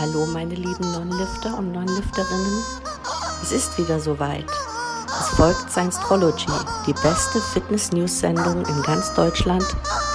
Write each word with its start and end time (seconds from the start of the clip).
Hallo 0.00 0.24
meine 0.24 0.54
lieben 0.54 0.92
Non-Lifter 0.92 1.58
und 1.58 1.72
Non-Lifterinnen. 1.72 2.64
Es 3.42 3.52
ist 3.52 3.76
wieder 3.76 4.00
soweit. 4.00 4.46
Es 5.06 5.28
folgt 5.36 5.70
Science-Trology, 5.70 6.46
die 6.86 6.94
beste 6.94 7.38
Fitness-News-Sendung 7.52 8.64
in 8.64 8.82
ganz 8.82 9.12
Deutschland, 9.12 9.62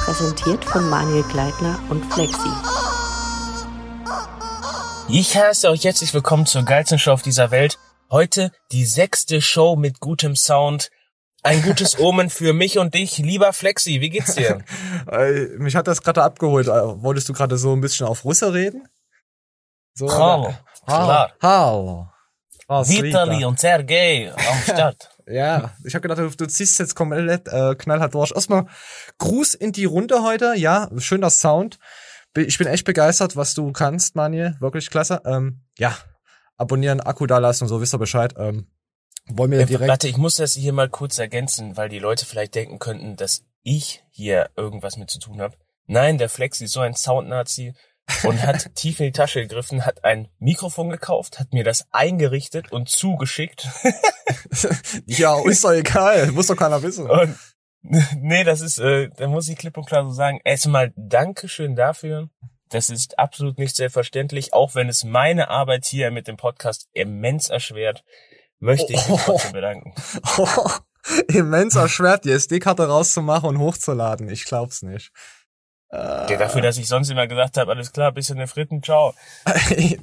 präsentiert 0.03 0.65
von 0.65 0.89
Manuel 0.89 1.21
Gleitner 1.25 1.77
und 1.89 2.03
Flexi. 2.11 2.49
Ich 5.07 5.37
heiße 5.37 5.69
euch 5.69 5.83
herzlich 5.83 6.15
willkommen 6.15 6.47
zur 6.47 6.63
geilsten 6.63 6.97
Show 6.97 7.11
auf 7.11 7.21
dieser 7.21 7.51
Welt. 7.51 7.77
Heute 8.09 8.51
die 8.71 8.85
sechste 8.85 9.39
Show 9.39 9.75
mit 9.75 9.99
gutem 9.99 10.35
Sound. 10.35 10.89
Ein 11.43 11.61
gutes 11.61 11.99
Omen 11.99 12.31
für 12.31 12.53
mich 12.53 12.79
und 12.79 12.95
dich. 12.95 13.19
Lieber 13.19 13.53
Flexi, 13.53 14.01
wie 14.01 14.09
geht's 14.09 14.33
dir? 14.33 14.63
Äh, 15.11 15.49
Mich 15.59 15.75
hat 15.75 15.85
das 15.87 16.01
gerade 16.01 16.23
abgeholt. 16.23 16.67
Äh, 16.67 16.71
Wolltest 17.03 17.29
du 17.29 17.33
gerade 17.33 17.59
so 17.59 17.73
ein 17.73 17.81
bisschen 17.81 18.07
auf 18.07 18.25
Russe 18.25 18.51
reden? 18.51 18.87
So, 19.97 20.11
Hallo, 20.11 20.47
oder? 20.47 20.59
klar. 20.85 21.31
Hallo. 21.41 22.07
Vitali 22.67 23.45
und 23.45 23.59
Sergej 23.59 24.29
am 24.29 24.61
Start. 24.63 25.09
Ja, 25.27 25.73
ich 25.83 25.95
habe 25.95 26.07
gedacht, 26.07 26.19
du, 26.19 26.29
du 26.29 26.45
ziehst 26.45 26.77
jetzt 26.77 26.93
komplett 26.93 27.47
äh, 27.47 27.73
knallhart 27.73 28.13
durch. 28.13 28.31
Erstmal 28.31 28.67
Gruß 29.17 29.55
in 29.55 29.71
die 29.71 29.85
Runde 29.85 30.21
heute. 30.21 30.53
Ja, 30.55 30.87
schöner 30.97 31.31
Sound. 31.31 31.79
Ich 32.37 32.59
bin 32.59 32.67
echt 32.67 32.85
begeistert, 32.85 33.35
was 33.35 33.55
du 33.55 33.71
kannst, 33.71 34.15
Manuel. 34.15 34.55
Wirklich 34.59 34.91
klasse. 34.91 35.23
Ähm, 35.25 35.63
ja, 35.79 35.97
abonnieren, 36.57 37.01
Akku 37.01 37.25
da 37.25 37.39
lassen 37.39 37.63
und 37.63 37.69
so, 37.69 37.81
wisst 37.81 37.95
ihr 37.95 37.97
Bescheid. 37.97 38.35
Ähm, 38.37 38.67
wollen 39.25 39.49
wir 39.49 39.65
direkt... 39.65 39.89
Warte, 39.89 40.07
ich 40.07 40.17
muss 40.17 40.35
das 40.35 40.53
hier 40.53 40.73
mal 40.73 40.89
kurz 40.89 41.17
ergänzen, 41.17 41.75
weil 41.75 41.89
die 41.89 41.97
Leute 41.97 42.27
vielleicht 42.27 42.53
denken 42.53 42.77
könnten, 42.77 43.15
dass 43.15 43.45
ich 43.63 44.03
hier 44.11 44.51
irgendwas 44.55 44.95
mit 44.95 45.09
zu 45.09 45.17
tun 45.17 45.41
habe. 45.41 45.57
Nein, 45.87 46.19
der 46.19 46.29
Flexi 46.29 46.65
ist 46.65 46.73
so 46.73 46.81
ein 46.81 46.93
Soundnazi 46.93 47.73
und 48.23 48.43
hat 48.43 48.75
tief 48.75 48.99
in 48.99 49.07
die 49.07 49.11
Tasche 49.11 49.41
gegriffen, 49.41 49.85
hat 49.85 50.03
ein 50.03 50.27
Mikrofon 50.39 50.89
gekauft, 50.89 51.39
hat 51.39 51.53
mir 51.53 51.63
das 51.63 51.85
eingerichtet 51.91 52.71
und 52.71 52.89
zugeschickt. 52.89 53.67
ja, 55.05 55.39
ist 55.45 55.63
doch 55.63 55.71
egal. 55.71 56.31
Muss 56.31 56.47
doch 56.47 56.55
keiner 56.55 56.81
wissen. 56.83 57.09
Und 57.09 57.35
nee, 58.21 58.43
das 58.43 58.61
ist, 58.61 58.79
äh, 58.79 59.09
da 59.15 59.27
muss 59.27 59.47
ich 59.47 59.57
klipp 59.57 59.77
und 59.77 59.85
klar 59.85 60.03
so 60.03 60.11
sagen, 60.11 60.39
erstmal 60.43 60.93
Dankeschön 60.95 61.75
dafür. 61.75 62.29
Das 62.69 62.89
ist 62.89 63.19
absolut 63.19 63.59
nicht 63.59 63.75
selbstverständlich, 63.75 64.53
auch 64.53 64.73
wenn 64.73 64.89
es 64.89 65.03
meine 65.03 65.49
Arbeit 65.49 65.85
hier 65.85 66.09
mit 66.09 66.27
dem 66.27 66.35
Podcast 66.35 66.87
immens 66.93 67.49
erschwert, 67.49 68.03
möchte 68.59 68.91
ich 68.91 69.07
mich 69.07 69.21
trotzdem 69.21 69.51
bedanken. 69.53 69.93
immens 71.27 71.75
erschwert, 71.75 72.25
die 72.25 72.31
SD-Karte 72.31 72.87
rauszumachen 72.87 73.49
und 73.49 73.59
hochzuladen. 73.59 74.29
Ich 74.29 74.45
glaub's 74.45 74.81
nicht. 74.81 75.11
Äh, 75.95 76.31
Ja, 76.31 76.37
dafür, 76.37 76.61
dass 76.61 76.77
ich 76.77 76.87
sonst 76.87 77.09
immer 77.09 77.27
gesagt 77.27 77.57
habe, 77.57 77.71
alles 77.71 77.91
klar, 77.91 78.11
bisschen 78.11 78.39
in 78.39 78.47
Fritten, 78.47 78.83
ciao. 78.83 79.13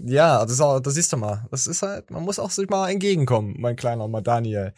ja, 0.05 0.43
das, 0.43 0.53
ist 0.53 0.61
auch, 0.61 0.81
das 0.81 0.95
siehst 0.95 1.13
du 1.13 1.17
mal. 1.17 1.47
Das 1.51 1.67
ist 1.67 1.83
halt, 1.83 2.11
man 2.11 2.23
muss 2.23 2.39
auch 2.39 2.51
sich 2.51 2.69
mal 2.69 2.91
entgegenkommen, 2.91 3.57
mein 3.59 3.77
kleiner 3.77 4.09
mal 4.09 4.23
Daniel. 4.23 4.73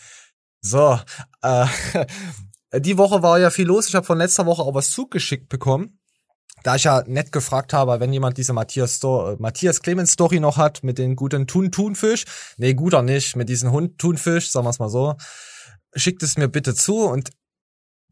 So, 0.60 0.98
äh, 1.42 1.66
die 2.80 2.98
Woche 2.98 3.22
war 3.22 3.38
ja 3.38 3.50
viel 3.50 3.66
los. 3.66 3.88
Ich 3.88 3.94
habe 3.94 4.06
von 4.06 4.18
letzter 4.18 4.46
Woche 4.46 4.62
auch 4.62 4.74
was 4.74 4.90
zugeschickt 4.90 5.48
bekommen. 5.48 5.98
Da 6.62 6.76
ich 6.76 6.84
ja 6.84 7.04
nett 7.06 7.30
gefragt 7.30 7.74
habe, 7.74 8.00
wenn 8.00 8.12
jemand 8.12 8.38
diese 8.38 8.54
Matthias, 8.54 8.96
Sto 8.96 9.32
äh, 9.32 9.36
Matthias 9.38 9.82
Clemens 9.82 10.12
Story 10.12 10.40
noch 10.40 10.56
hat 10.56 10.82
mit 10.82 10.96
den 10.96 11.14
guten 11.14 11.46
Thun 11.46 11.70
Thunfisch, 11.70 12.24
nee, 12.56 12.72
guter 12.72 13.02
nicht, 13.02 13.36
mit 13.36 13.50
diesen 13.50 13.70
Hund 13.70 13.98
Thunfisch, 13.98 14.50
sagen 14.50 14.64
wir 14.64 14.70
es 14.70 14.78
mal 14.78 14.88
so, 14.88 15.14
schickt 15.94 16.22
es 16.22 16.38
mir 16.38 16.48
bitte 16.48 16.74
zu 16.74 17.04
und 17.04 17.30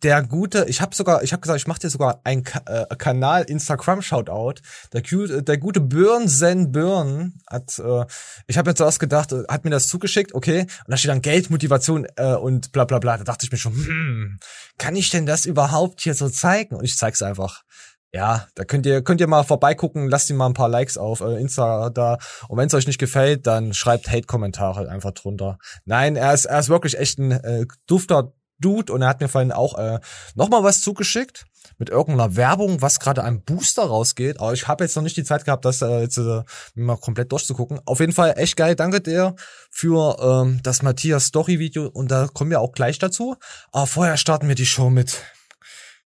der 0.03 0.23
gute, 0.23 0.65
ich 0.69 0.81
habe 0.81 0.95
sogar, 0.95 1.23
ich 1.23 1.33
habe 1.33 1.41
gesagt, 1.41 1.59
ich 1.61 1.67
mache 1.67 1.81
dir 1.81 1.91
sogar 1.91 2.21
einen 2.25 2.45
äh, 2.67 2.87
Kanal 2.97 3.45
Instagram 3.45 4.03
Shoutout. 4.03 4.61
Der, 4.93 5.03
Gu- 5.03 5.41
der 5.41 5.59
gute 5.59 5.81
Björnsen 5.81 6.73
Björn 6.73 7.35
hat, 7.49 7.79
äh, 7.79 8.05
ich 8.47 8.59
habe 8.59 8.71
jetzt 8.71 8.79
zuerst 8.79 9.01
gedacht, 9.01 9.33
äh, 9.33 9.45
hat 9.49 9.65
mir 9.65 9.71
das 9.71 9.89
zugeschickt, 9.89 10.35
okay, 10.35 10.63
und 10.63 10.69
da 10.89 10.97
steht 10.97 11.11
dann 11.11 11.23
Geld, 11.23 11.51
Motivation 11.51 12.07
äh, 12.17 12.35
und 12.35 12.73
bla 12.73 12.85
bla 12.85 12.99
bla. 12.99 13.17
Da 13.19 13.25
dachte 13.25 13.47
ich 13.47 13.53
mir 13.53 13.59
schon, 13.59 13.75
hm, 13.75 14.39
kann 14.79 14.97
ich 14.97 15.11
denn 15.11 15.27
das 15.27 15.47
überhaupt 15.47 16.01
hier 16.01 16.15
so 16.15 16.29
zeigen? 16.29 16.77
Und 16.77 16.85
ich 16.85 16.97
zeig's 16.97 17.23
einfach. 17.23 17.63
Ja, 18.15 18.47
da 18.57 18.65
könnt 18.65 18.85
ihr 18.85 19.03
könnt 19.03 19.23
ihr 19.23 19.27
mal 19.27 19.43
vorbeigucken, 19.43 20.07
lasst 20.07 20.29
ihm 20.29 20.37
mal 20.37 20.45
ein 20.47 20.53
paar 20.53 20.69
Likes 20.69 20.99
auf 20.99 21.23
äh, 21.23 21.41
Insta 21.41 21.89
da 21.89 22.19
und 22.49 22.59
wenn 22.59 22.67
es 22.67 22.75
euch 22.75 22.87
nicht 22.87 22.99
gefällt, 22.99 23.47
dann 23.47 23.73
schreibt 23.73 24.11
Hate-Kommentare 24.11 24.87
einfach 24.91 25.13
drunter. 25.13 25.57
Nein, 25.87 26.17
er 26.17 26.35
ist 26.35 26.45
er 26.45 26.59
ist 26.59 26.69
wirklich 26.69 26.99
echt 26.99 27.19
ein 27.19 27.31
äh, 27.31 27.65
dufter 27.87 28.35
Dude 28.59 28.93
und 28.93 29.03
er 29.03 29.09
hat 29.09 29.21
mir 29.21 29.29
vorhin 29.29 29.53
auch 29.53 29.79
äh, 29.79 29.99
noch 30.35 30.49
mal 30.49 30.63
was 30.63 30.81
zugeschickt 30.81 31.45
mit 31.79 31.91
irgendeiner 31.91 32.37
Werbung, 32.37 32.83
was 32.83 33.01
gerade 33.01 33.25
ein 33.25 33.43
Booster 33.43 33.85
rausgeht. 33.85 34.41
Aber 34.41 34.53
ich 34.53 34.69
habe 34.69 34.85
jetzt 34.85 34.95
noch 34.97 35.03
nicht 35.03 35.17
die 35.17 35.25
Zeit 35.25 35.45
gehabt, 35.45 35.65
das 35.65 35.83
äh, 35.83 36.01
jetzt 36.01 36.19
äh, 36.19 36.43
mal 36.75 36.97
komplett 36.97 37.33
durchzugucken. 37.33 37.81
Auf 37.87 38.01
jeden 38.01 38.13
Fall 38.13 38.35
echt 38.37 38.57
geil. 38.57 38.77
Danke 38.77 39.01
dir 39.01 39.35
für 39.71 40.17
ähm, 40.21 40.61
das 40.63 40.83
Matthias 40.83 41.27
Story 41.27 41.59
Video 41.59 41.87
und 41.87 42.11
da 42.11 42.29
kommen 42.29 42.51
wir 42.51 42.61
auch 42.61 42.73
gleich 42.73 42.99
dazu. 42.99 43.37
Aber 43.73 43.87
vorher 43.87 44.17
starten 44.17 44.49
wir 44.49 44.55
die 44.55 44.67
Show 44.67 44.91
mit 44.91 45.23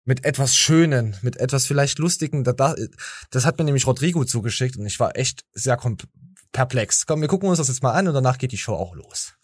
mit 0.08 0.24
etwas 0.24 0.56
Schönen, 0.56 1.16
mit 1.22 1.36
etwas 1.38 1.66
vielleicht 1.66 1.98
Lustigen. 1.98 2.44
Da, 2.44 2.52
da, 2.52 2.76
das 3.30 3.44
hat 3.44 3.58
mir 3.58 3.64
nämlich 3.64 3.88
Rodrigo 3.88 4.24
zugeschickt 4.24 4.76
und 4.76 4.86
ich 4.86 5.00
war 5.00 5.16
echt 5.16 5.44
sehr 5.52 5.76
perplex. 6.52 7.06
Komm, 7.06 7.20
wir 7.20 7.28
gucken 7.28 7.48
uns 7.48 7.58
das 7.58 7.68
jetzt 7.68 7.82
mal 7.82 7.92
an 7.92 8.06
und 8.06 8.14
danach 8.14 8.38
geht 8.38 8.52
die 8.52 8.56
Show 8.56 8.74
auch 8.74 8.94
los. 8.94 9.34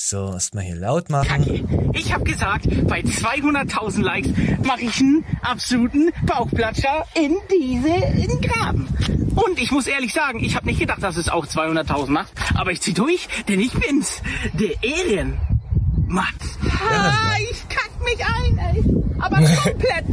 So, 0.00 0.32
erstmal 0.32 0.62
hier 0.62 0.76
laut 0.76 1.10
machen. 1.10 1.26
Kacke. 1.26 1.64
Ich 1.92 2.14
habe 2.14 2.22
gesagt, 2.22 2.66
bei 2.86 3.00
200.000 3.00 4.00
Likes 4.00 4.30
mache 4.64 4.82
ich 4.82 5.00
einen 5.00 5.24
absoluten 5.42 6.12
Bauchplatscher 6.24 7.04
in 7.16 7.36
diese 7.50 7.88
in 8.16 8.28
den 8.28 8.40
Graben. 8.40 8.86
Und 9.34 9.60
ich 9.60 9.72
muss 9.72 9.88
ehrlich 9.88 10.14
sagen, 10.14 10.38
ich 10.38 10.54
habe 10.54 10.66
nicht 10.66 10.78
gedacht, 10.78 11.02
dass 11.02 11.16
es 11.16 11.28
auch 11.28 11.46
200.000 11.46 12.10
macht, 12.10 12.32
aber 12.54 12.70
ich 12.70 12.80
zieh 12.80 12.94
durch, 12.94 13.28
denn 13.48 13.58
ich 13.58 13.72
bin's, 13.72 14.22
der 14.52 14.80
Ehren. 14.84 15.40
Matt. 16.06 16.26
Ah, 16.80 17.36
ich 17.50 17.68
kack 17.68 17.90
mich 18.04 18.24
ein, 18.24 18.56
ey. 18.56 18.84
Aber 19.18 19.36
komplett. 19.64 20.04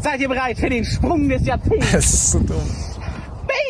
Seid 0.00 0.20
ihr 0.20 0.28
bereit 0.28 0.56
für 0.56 0.70
den 0.70 0.84
Sprung 0.84 1.28
des 1.28 1.44
Jahrzehnts? 1.44 1.90
Das 1.90 2.04
ist 2.04 2.30
so 2.30 2.38
dumm. 2.38 2.70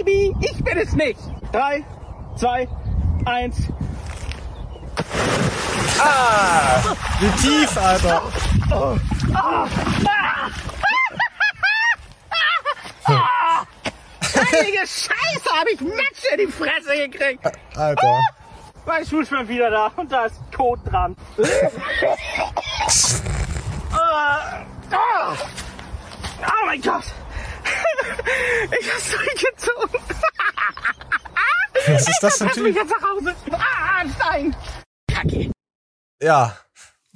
Baby, 0.05 0.35
ich 0.43 0.63
bin 0.63 0.77
es 0.77 0.93
nicht. 0.93 1.19
Drei, 1.51 1.83
zwei, 2.37 2.69
eins. 3.25 3.57
Wie 7.21 7.31
tief, 7.43 7.77
Alter. 7.77 8.23
Heilige 14.53 14.79
Scheiße, 14.79 15.51
habe 15.59 15.71
ich 15.73 15.81
Matsch 15.81 16.25
in 16.33 16.39
die 16.39 16.53
Fresse 16.53 17.09
gekriegt. 17.09 17.45
Alter. 17.77 18.21
Mein 18.85 19.07
Schuhschwamm 19.07 19.49
wieder 19.49 19.71
da 19.71 19.93
und 19.97 20.11
da 20.11 20.27
ist 20.27 20.37
Kot 20.57 20.81
dran. 20.91 21.17
Ah, 23.93 24.65
ah. 24.91 25.37
oh 26.41 26.67
mein 26.67 26.81
Gott. 26.81 27.05
Ich 28.81 28.93
hab's 28.93 29.11
durchgezogen. 29.11 30.01
Was 31.87 32.09
ist 32.09 32.23
das 32.23 32.41
ein 32.41 32.49
Lass 32.49 32.57
mich 32.59 32.75
jetzt 32.75 32.91
nach 32.91 33.11
Hause. 33.11 33.35
Ah, 33.53 34.01
ein 34.01 34.15
Stein. 34.15 34.57
Kacke. 35.09 35.53
Ja. 36.23 36.57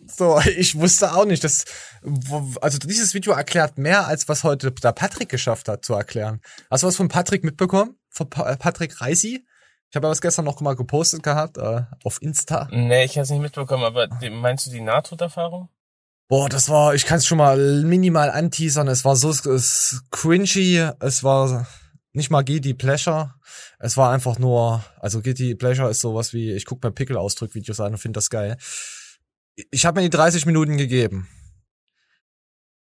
So, 0.06 0.38
ich 0.56 0.78
wusste 0.78 1.14
auch 1.14 1.24
nicht, 1.24 1.44
dass, 1.44 1.64
also 2.60 2.78
dieses 2.78 3.14
Video 3.14 3.32
erklärt 3.32 3.78
mehr, 3.78 4.06
als 4.06 4.28
was 4.28 4.44
heute 4.44 4.72
der 4.72 4.92
Patrick 4.92 5.28
geschafft 5.28 5.68
hat 5.68 5.84
zu 5.84 5.94
erklären. 5.94 6.40
Hast 6.70 6.82
du 6.82 6.86
was 6.86 6.96
von 6.96 7.08
Patrick 7.08 7.44
mitbekommen? 7.44 7.96
Von 8.10 8.28
pa 8.28 8.50
äh, 8.50 8.56
Patrick 8.56 9.00
Reisi? 9.00 9.46
Ich 9.90 9.96
habe 9.96 10.06
ja 10.06 10.10
was 10.10 10.20
gestern 10.20 10.44
noch 10.44 10.60
mal 10.60 10.74
gepostet 10.74 11.22
gehabt, 11.22 11.58
äh, 11.58 11.82
auf 12.04 12.20
Insta. 12.20 12.68
Nee, 12.72 13.04
ich 13.04 13.18
hab's 13.18 13.30
nicht 13.30 13.40
mitbekommen, 13.40 13.84
aber 13.84 14.08
meinst 14.30 14.66
du 14.66 14.70
die 14.70 14.80
Nahtoderfahrung? 14.80 15.68
Boah, 16.28 16.48
das 16.48 16.68
war, 16.68 16.94
ich 16.94 17.06
kann 17.06 17.18
es 17.18 17.26
schon 17.26 17.38
mal 17.38 17.56
minimal 17.84 18.30
anteasern. 18.30 18.88
Es 18.88 19.04
war 19.04 19.14
so 19.14 19.30
es, 19.30 20.02
cringy, 20.10 20.90
es 20.98 21.22
war 21.22 21.68
nicht 22.12 22.30
mal 22.30 22.42
Guilty 22.42 22.74
Pleasure. 22.74 23.34
Es 23.78 23.96
war 23.96 24.12
einfach 24.12 24.38
nur, 24.38 24.82
also 24.98 25.20
Guilty 25.20 25.54
Pleasure 25.54 25.88
ist 25.88 26.00
sowas 26.00 26.32
wie, 26.32 26.52
ich 26.52 26.64
guck 26.64 26.82
mir 26.82 26.90
Pickelausdrück-Videos 26.90 27.78
an 27.78 27.92
und 27.92 27.98
finde 27.98 28.18
das 28.18 28.30
geil. 28.30 28.56
Ich 29.70 29.86
habe 29.86 30.00
mir 30.00 30.08
die 30.08 30.16
30 30.16 30.46
Minuten 30.46 30.76
gegeben. 30.76 31.28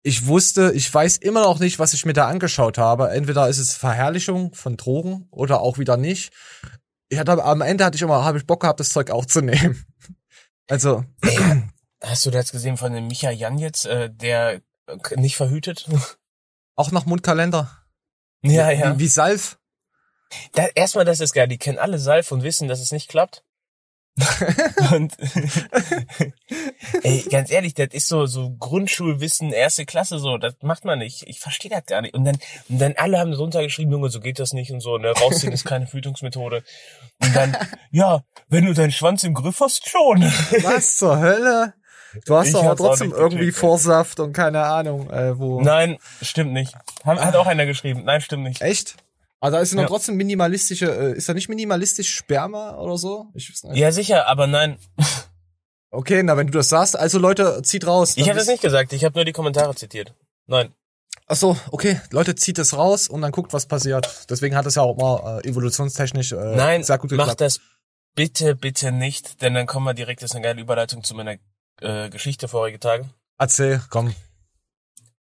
Ich 0.02 0.28
wusste, 0.28 0.72
ich 0.74 0.92
weiß 0.94 1.18
immer 1.18 1.42
noch 1.42 1.60
nicht, 1.60 1.78
was 1.80 1.94
ich 1.94 2.06
mir 2.06 2.14
da 2.14 2.28
angeschaut 2.28 2.78
habe. 2.78 3.10
Entweder 3.10 3.50
ist 3.50 3.58
es 3.58 3.76
Verherrlichung 3.76 4.54
von 4.54 4.78
Drogen 4.78 5.28
oder 5.32 5.60
auch 5.60 5.78
wieder 5.78 5.98
nicht. 5.98 6.32
Ich 7.10 7.20
hatte, 7.20 7.44
am 7.44 7.62
Ende 7.62 7.84
hatte 7.84 7.96
ich 7.96 8.02
immer, 8.02 8.24
habe 8.24 8.38
ich 8.38 8.46
Bock 8.46 8.62
gehabt, 8.62 8.80
das 8.80 8.90
Zeug 8.90 9.12
aufzunehmen. 9.12 9.86
Also, 10.72 11.04
Hast 12.02 12.26
du 12.26 12.32
das 12.32 12.52
gesehen 12.52 12.78
von 12.78 12.94
dem 12.94 13.08
Micha 13.08 13.30
Jan 13.30 13.58
jetzt, 13.58 13.86
äh, 13.86 14.10
der 14.10 14.62
äh, 14.88 15.16
nicht 15.18 15.36
verhütet? 15.36 15.88
auch 16.76 16.92
nach 16.92 17.06
Mundkalender. 17.06 17.70
ja, 18.42 18.72
ja. 18.72 18.96
Wie, 18.96 19.00
wie 19.00 19.08
Salf. 19.08 19.60
Da, 20.54 20.68
erstmal, 20.76 21.06
das 21.06 21.20
ist 21.20 21.34
geil. 21.34 21.48
Die 21.48 21.58
kennen 21.58 21.80
alle 21.80 22.00
Salf 22.00 22.32
und 22.32 22.44
wissen, 22.44 22.68
dass 22.68 22.80
es 22.80 22.92
nicht 22.92 23.10
klappt. 23.10 23.44
und 24.94 25.14
ey, 27.04 27.26
ganz 27.30 27.52
ehrlich, 27.52 27.74
das 27.74 27.90
ist 27.92 28.08
so 28.08 28.26
so 28.26 28.56
Grundschulwissen, 28.58 29.52
erste 29.52 29.86
Klasse 29.86 30.20
so, 30.20 30.38
das 30.38 30.56
macht 30.62 30.86
man 30.86 31.00
nicht. 31.00 31.24
Ich 31.28 31.40
verstehe 31.40 31.72
das 31.72 31.86
gar 31.86 32.02
nicht. 32.02 32.14
Und 32.14 32.26
dann 32.26 32.38
und 32.70 32.80
dann 32.80 32.94
alle 32.98 33.20
haben 33.20 33.32
drunter 33.32 33.64
geschrieben, 33.64 33.92
Junge, 33.92 34.10
so 34.10 34.20
geht 34.20 34.40
das 34.40 34.54
nicht 34.54 34.72
und 34.72 34.82
so, 34.82 34.98
ne, 34.98 35.12
rausziehen 35.12 35.54
ist 35.54 35.66
keine 35.66 35.88
Verhütungsmethode. 35.88 36.64
Und 37.22 37.36
dann 37.36 37.56
ja, 37.92 38.24
wenn 38.48 38.66
du 38.66 38.74
deinen 38.74 38.92
Schwanz 38.92 39.24
im 39.24 39.34
Griff 39.34 39.60
hast, 39.60 39.90
schon. 39.90 40.22
Was 40.22 40.98
zur 40.98 41.20
Hölle? 41.20 41.74
Du 42.26 42.36
hast 42.36 42.48
Ich 42.48 42.54
doch 42.54 42.76
trotzdem 42.76 43.12
irgendwie 43.12 43.46
gecheckt. 43.46 43.60
Vorsaft 43.60 44.20
und 44.20 44.34
keine 44.34 44.64
Ahnung, 44.64 45.10
äh, 45.12 45.38
wo. 45.38 45.62
Nein, 45.62 45.98
stimmt 46.22 46.54
nicht. 46.54 46.74
Hat, 47.04 47.20
hat 47.20 47.36
auch 47.36 47.46
einer 47.46 47.66
geschrieben. 47.66 48.04
Nein, 48.04 48.22
stimmt 48.22 48.44
nicht. 48.44 48.62
Echt? 48.62 48.96
Aber 49.42 49.52
da 49.52 49.60
ist 49.60 49.74
noch 49.74 49.84
Ja. 49.84 49.88
trotzdem 49.88 50.16
minimalistische, 50.16 50.86
äh, 50.92 51.18
ist 51.18 51.30
da 51.30 51.34
nicht 51.34 51.48
minimalistisch 51.50 52.14
Sperma 52.14 52.78
oder 52.78 52.98
so? 52.98 53.28
Ich 53.36 53.50
weiß 53.50 53.64
nicht. 53.64 53.78
Ja, 53.78 53.92
sicher, 53.92 54.28
aber 54.28 54.48
nein. 54.48 54.78
Okay, 55.92 56.22
na, 56.24 56.38
wenn 56.38 56.48
du 56.48 56.54
das 56.54 56.70
sagst, 56.70 56.96
also 56.98 57.18
Leute, 57.20 57.62
zieht 57.64 57.88
raus. 57.88 58.14
Ich 58.16 58.28
habe 58.30 58.38
das 58.38 58.48
nicht 58.48 58.62
gesagt, 58.62 58.94
ich 58.94 59.04
habe 59.06 59.16
nur 59.18 59.26
die 59.26 59.32
Kommentare 59.32 59.74
zitiert. 59.76 60.14
Nein. 60.46 60.74
Ach 61.26 61.36
so, 61.36 61.58
okay, 61.72 62.00
Leute, 62.12 62.36
zieht 62.36 62.60
es 62.60 62.76
raus 62.76 63.08
und 63.08 63.22
dann 63.22 63.32
guckt, 63.32 63.54
was 63.54 63.66
passiert. 63.66 64.26
Deswegen 64.30 64.56
hat 64.56 64.66
es 64.66 64.76
ja 64.76 64.82
auch 64.84 64.98
mal 64.98 65.40
äh, 65.44 65.48
evolutionstechnisch 65.48 66.32
äh, 66.34 66.56
Nein, 66.56 66.84
sehr 66.84 66.98
gut 66.98 67.12
mach 67.12 67.18
geklappt. 67.26 67.42
das 67.42 67.60
bitte, 68.16 68.56
bitte 68.56 68.92
nicht, 68.92 69.42
denn 69.42 69.54
dann 69.54 69.66
kommen 69.68 69.86
wir 69.86 69.94
direkt, 69.94 70.22
das 70.22 70.32
ist 70.32 70.36
eine 70.36 70.44
geile 70.44 70.62
Überleitung 70.62 71.04
zu 71.04 71.16
meiner 71.16 71.38
äh, 71.82 72.10
Geschichte 72.10 72.48
vorige 72.48 72.80
Tage. 72.80 73.10
Erzähl, 73.38 73.82
komm. 73.90 74.14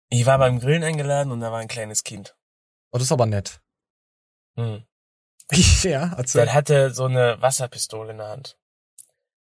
Ich 0.08 0.26
war 0.26 0.38
beim 0.38 0.58
Grillen 0.60 0.84
eingeladen 0.84 1.32
und 1.32 1.40
da 1.40 1.50
war 1.52 1.58
ein 1.58 1.68
kleines 1.68 2.02
Kind. 2.04 2.36
Oh, 2.92 2.98
das 2.98 3.04
ist 3.08 3.12
aber 3.12 3.26
nett. 3.26 3.60
Hm. 4.56 4.84
ja, 5.82 6.14
erzähl. 6.16 6.44
Der 6.44 6.54
hatte 6.54 6.90
so 6.90 7.04
eine 7.04 7.40
Wasserpistole 7.40 8.10
in 8.10 8.18
der 8.18 8.28
Hand. 8.28 8.58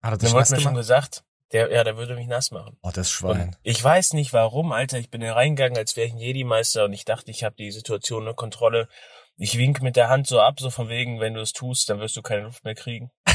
Hat 0.03 0.13
er 0.13 0.19
dich 0.19 0.33
nass 0.33 0.51
mir 0.51 0.61
schon 0.61 0.75
gesagt, 0.75 1.25
der, 1.53 1.73
ja, 1.73 1.83
der 1.83 1.97
würde 1.97 2.15
mich 2.15 2.29
nass 2.29 2.51
machen. 2.51 2.77
Oh, 2.83 2.91
das 2.93 3.21
Und 3.23 3.35
Schwein. 3.35 3.57
ich 3.63 3.83
weiß 3.83 4.13
nicht 4.13 4.33
warum, 4.33 4.73
Alter, 4.73 4.99
ich 4.99 5.11
bin 5.11 5.23
da 5.23 5.33
reingegangen, 5.33 5.79
als 5.79 5.97
wäre 5.97 6.07
ich 6.07 6.13
ein 6.13 6.19
Jedi-Meister 6.19 6.85
und 6.85 6.93
ich 6.93 7.05
dachte, 7.05 7.31
ich 7.31 7.43
habe 7.43 7.57
die 7.57 7.73
Situation 7.73 8.23
unter 8.23 8.35
Kontrolle. 8.35 8.89
Ich 9.37 9.57
wink 9.57 9.83
mit 9.83 9.97
der 9.97 10.09
Hand 10.09 10.27
so 10.27 10.41
ab, 10.41 10.61
so 10.61 10.71
von 10.71 10.89
wegen, 10.89 11.21
wenn 11.21 11.35
du 11.35 11.41
es 11.41 11.53
tust, 11.53 11.89
dann 11.89 12.01
wirst 12.01 12.17
du 12.17 12.23
keine 12.23 12.43
Luft 12.43 12.65
mehr 12.65 12.75
kriegen. 12.75 13.11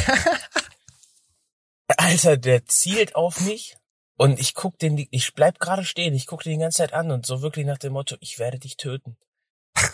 Alter, 1.97 2.37
der 2.37 2.65
zielt 2.65 3.15
auf 3.15 3.41
mich 3.41 3.77
und 4.17 4.39
ich 4.39 4.53
guck 4.53 4.77
den, 4.77 5.07
ich 5.09 5.33
bleib 5.33 5.59
gerade 5.59 5.83
stehen, 5.83 6.13
ich 6.13 6.27
guck 6.27 6.43
den 6.43 6.53
die 6.53 6.59
ganze 6.59 6.77
Zeit 6.77 6.93
an 6.93 7.11
und 7.11 7.25
so 7.25 7.41
wirklich 7.41 7.65
nach 7.65 7.77
dem 7.77 7.93
Motto, 7.93 8.15
ich 8.19 8.37
werde 8.37 8.59
dich 8.59 8.77
töten. 8.77 9.17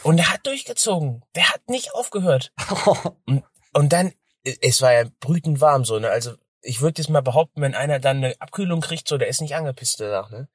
Und 0.03 0.17
er 0.17 0.31
hat 0.33 0.45
durchgezogen. 0.45 1.23
Der 1.35 1.49
hat 1.49 1.67
nicht 1.69 1.93
aufgehört. 1.93 2.51
Und 3.73 3.93
dann, 3.93 4.13
äh, 4.43 4.55
es 4.61 4.81
war 4.81 4.93
ja 4.93 5.05
brütend 5.19 5.61
warm 5.61 5.85
so, 5.85 5.99
ne? 5.99 6.09
Also 6.09 6.35
ich 6.61 6.81
würde 6.81 7.01
jetzt 7.01 7.09
mal 7.09 7.21
behaupten, 7.21 7.61
wenn 7.61 7.75
einer 7.75 7.99
dann 7.99 8.17
eine 8.17 8.35
Abkühlung 8.41 8.81
kriegt, 8.81 9.07
so, 9.07 9.17
der 9.17 9.27
ist 9.29 9.41
nicht 9.41 9.55
angepisst 9.55 9.99
danach, 9.99 10.29
ne? 10.29 10.49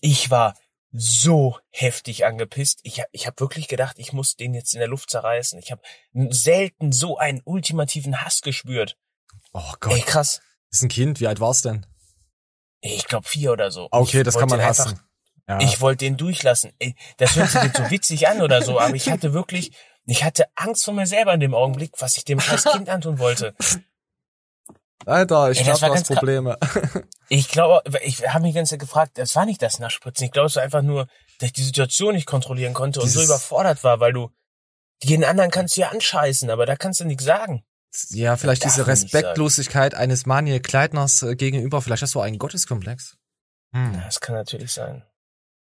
Ich 0.00 0.30
war 0.30 0.54
so 0.90 1.58
heftig 1.70 2.24
angepisst. 2.24 2.80
Ich, 2.84 3.00
hab- 3.00 3.08
ich 3.12 3.26
habe 3.26 3.38
wirklich 3.40 3.68
gedacht, 3.68 3.96
ich 3.98 4.12
muss 4.14 4.36
den 4.36 4.54
jetzt 4.54 4.72
in 4.72 4.78
der 4.80 4.88
Luft 4.88 5.10
zerreißen. 5.10 5.58
Ich 5.58 5.70
habe 5.70 5.82
selten 6.30 6.92
so 6.92 7.18
einen 7.18 7.42
ultimativen 7.44 8.22
Hass 8.22 8.40
gespürt. 8.40 8.96
oh 9.52 9.72
Gott. 9.80 9.92
Ey, 9.92 10.00
krass. 10.00 10.40
ist 10.70 10.82
ein 10.82 10.88
Kind, 10.88 11.20
wie 11.20 11.26
alt 11.26 11.40
war's 11.40 11.60
denn? 11.62 11.84
Ich 12.80 13.04
glaube 13.06 13.28
vier 13.28 13.52
oder 13.52 13.70
so. 13.70 13.88
Okay, 13.90 14.18
Ich 14.18 14.24
das 14.24 14.38
kann 14.38 14.48
man 14.48 14.62
hassen. 14.62 15.00
Ja. 15.48 15.58
Ich 15.60 15.80
wollte 15.80 16.04
den 16.04 16.16
durchlassen. 16.16 16.72
Ey, 16.78 16.94
das 17.16 17.36
hört 17.36 17.48
sich 17.50 17.62
jetzt 17.62 17.76
so 17.78 17.90
witzig 17.90 18.28
an 18.28 18.42
oder 18.42 18.60
so, 18.62 18.78
aber 18.78 18.94
ich 18.94 19.08
hatte 19.10 19.32
wirklich, 19.32 19.72
ich 20.04 20.22
hatte 20.24 20.44
Angst 20.54 20.84
vor 20.84 20.94
mir 20.94 21.06
selber 21.06 21.32
in 21.32 21.40
dem 21.40 21.54
Augenblick, 21.54 21.92
was 21.98 22.16
ich 22.18 22.24
dem 22.24 22.38
scheiß 22.38 22.64
Kind 22.64 22.88
antun 22.88 23.18
wollte. 23.18 23.54
Alter, 25.06 25.50
ich 25.50 25.58
glaube, 25.62 25.70
das 25.72 25.80
du 25.80 25.86
hast 25.86 25.94
ganz. 25.94 26.08
Probleme. 26.08 26.58
Ich 27.30 27.48
glaube, 27.48 27.82
ich 28.04 28.26
habe 28.26 28.40
mich 28.40 28.54
Zeit 28.64 28.78
gefragt, 28.78 29.18
das 29.18 29.36
war 29.36 29.44
nicht 29.44 29.60
das 29.60 29.78
Nachspritzen. 29.80 30.24
Ich 30.24 30.32
glaube, 30.32 30.46
es 30.46 30.56
war 30.56 30.62
einfach 30.62 30.80
nur, 30.80 31.08
dass 31.38 31.48
ich 31.48 31.52
die 31.52 31.62
Situation 31.62 32.14
nicht 32.14 32.24
kontrollieren 32.26 32.72
konnte 32.72 33.00
und 33.00 33.08
so 33.08 33.18
Dieses- 33.20 33.28
überfordert 33.28 33.84
war, 33.84 34.00
weil 34.00 34.14
du 34.14 34.30
jeden 35.02 35.24
anderen 35.24 35.50
kannst 35.50 35.76
du 35.76 35.82
ja 35.82 35.90
anscheißen, 35.90 36.48
aber 36.48 36.64
da 36.64 36.74
kannst 36.76 37.00
du 37.00 37.04
nichts 37.04 37.24
sagen. 37.24 37.64
ja, 38.10 38.36
vielleicht 38.38 38.64
diese 38.64 38.86
Respektlosigkeit 38.86 39.94
eines 39.94 40.24
Maniel 40.24 40.60
Kleidners 40.60 41.22
äh, 41.22 41.36
gegenüber. 41.36 41.82
Vielleicht 41.82 42.02
hast 42.02 42.14
du 42.14 42.20
einen 42.20 42.38
Gotteskomplex. 42.38 43.18
Hm. 43.74 43.92
Das 44.02 44.20
kann 44.20 44.34
natürlich 44.36 44.72
sein. 44.72 45.04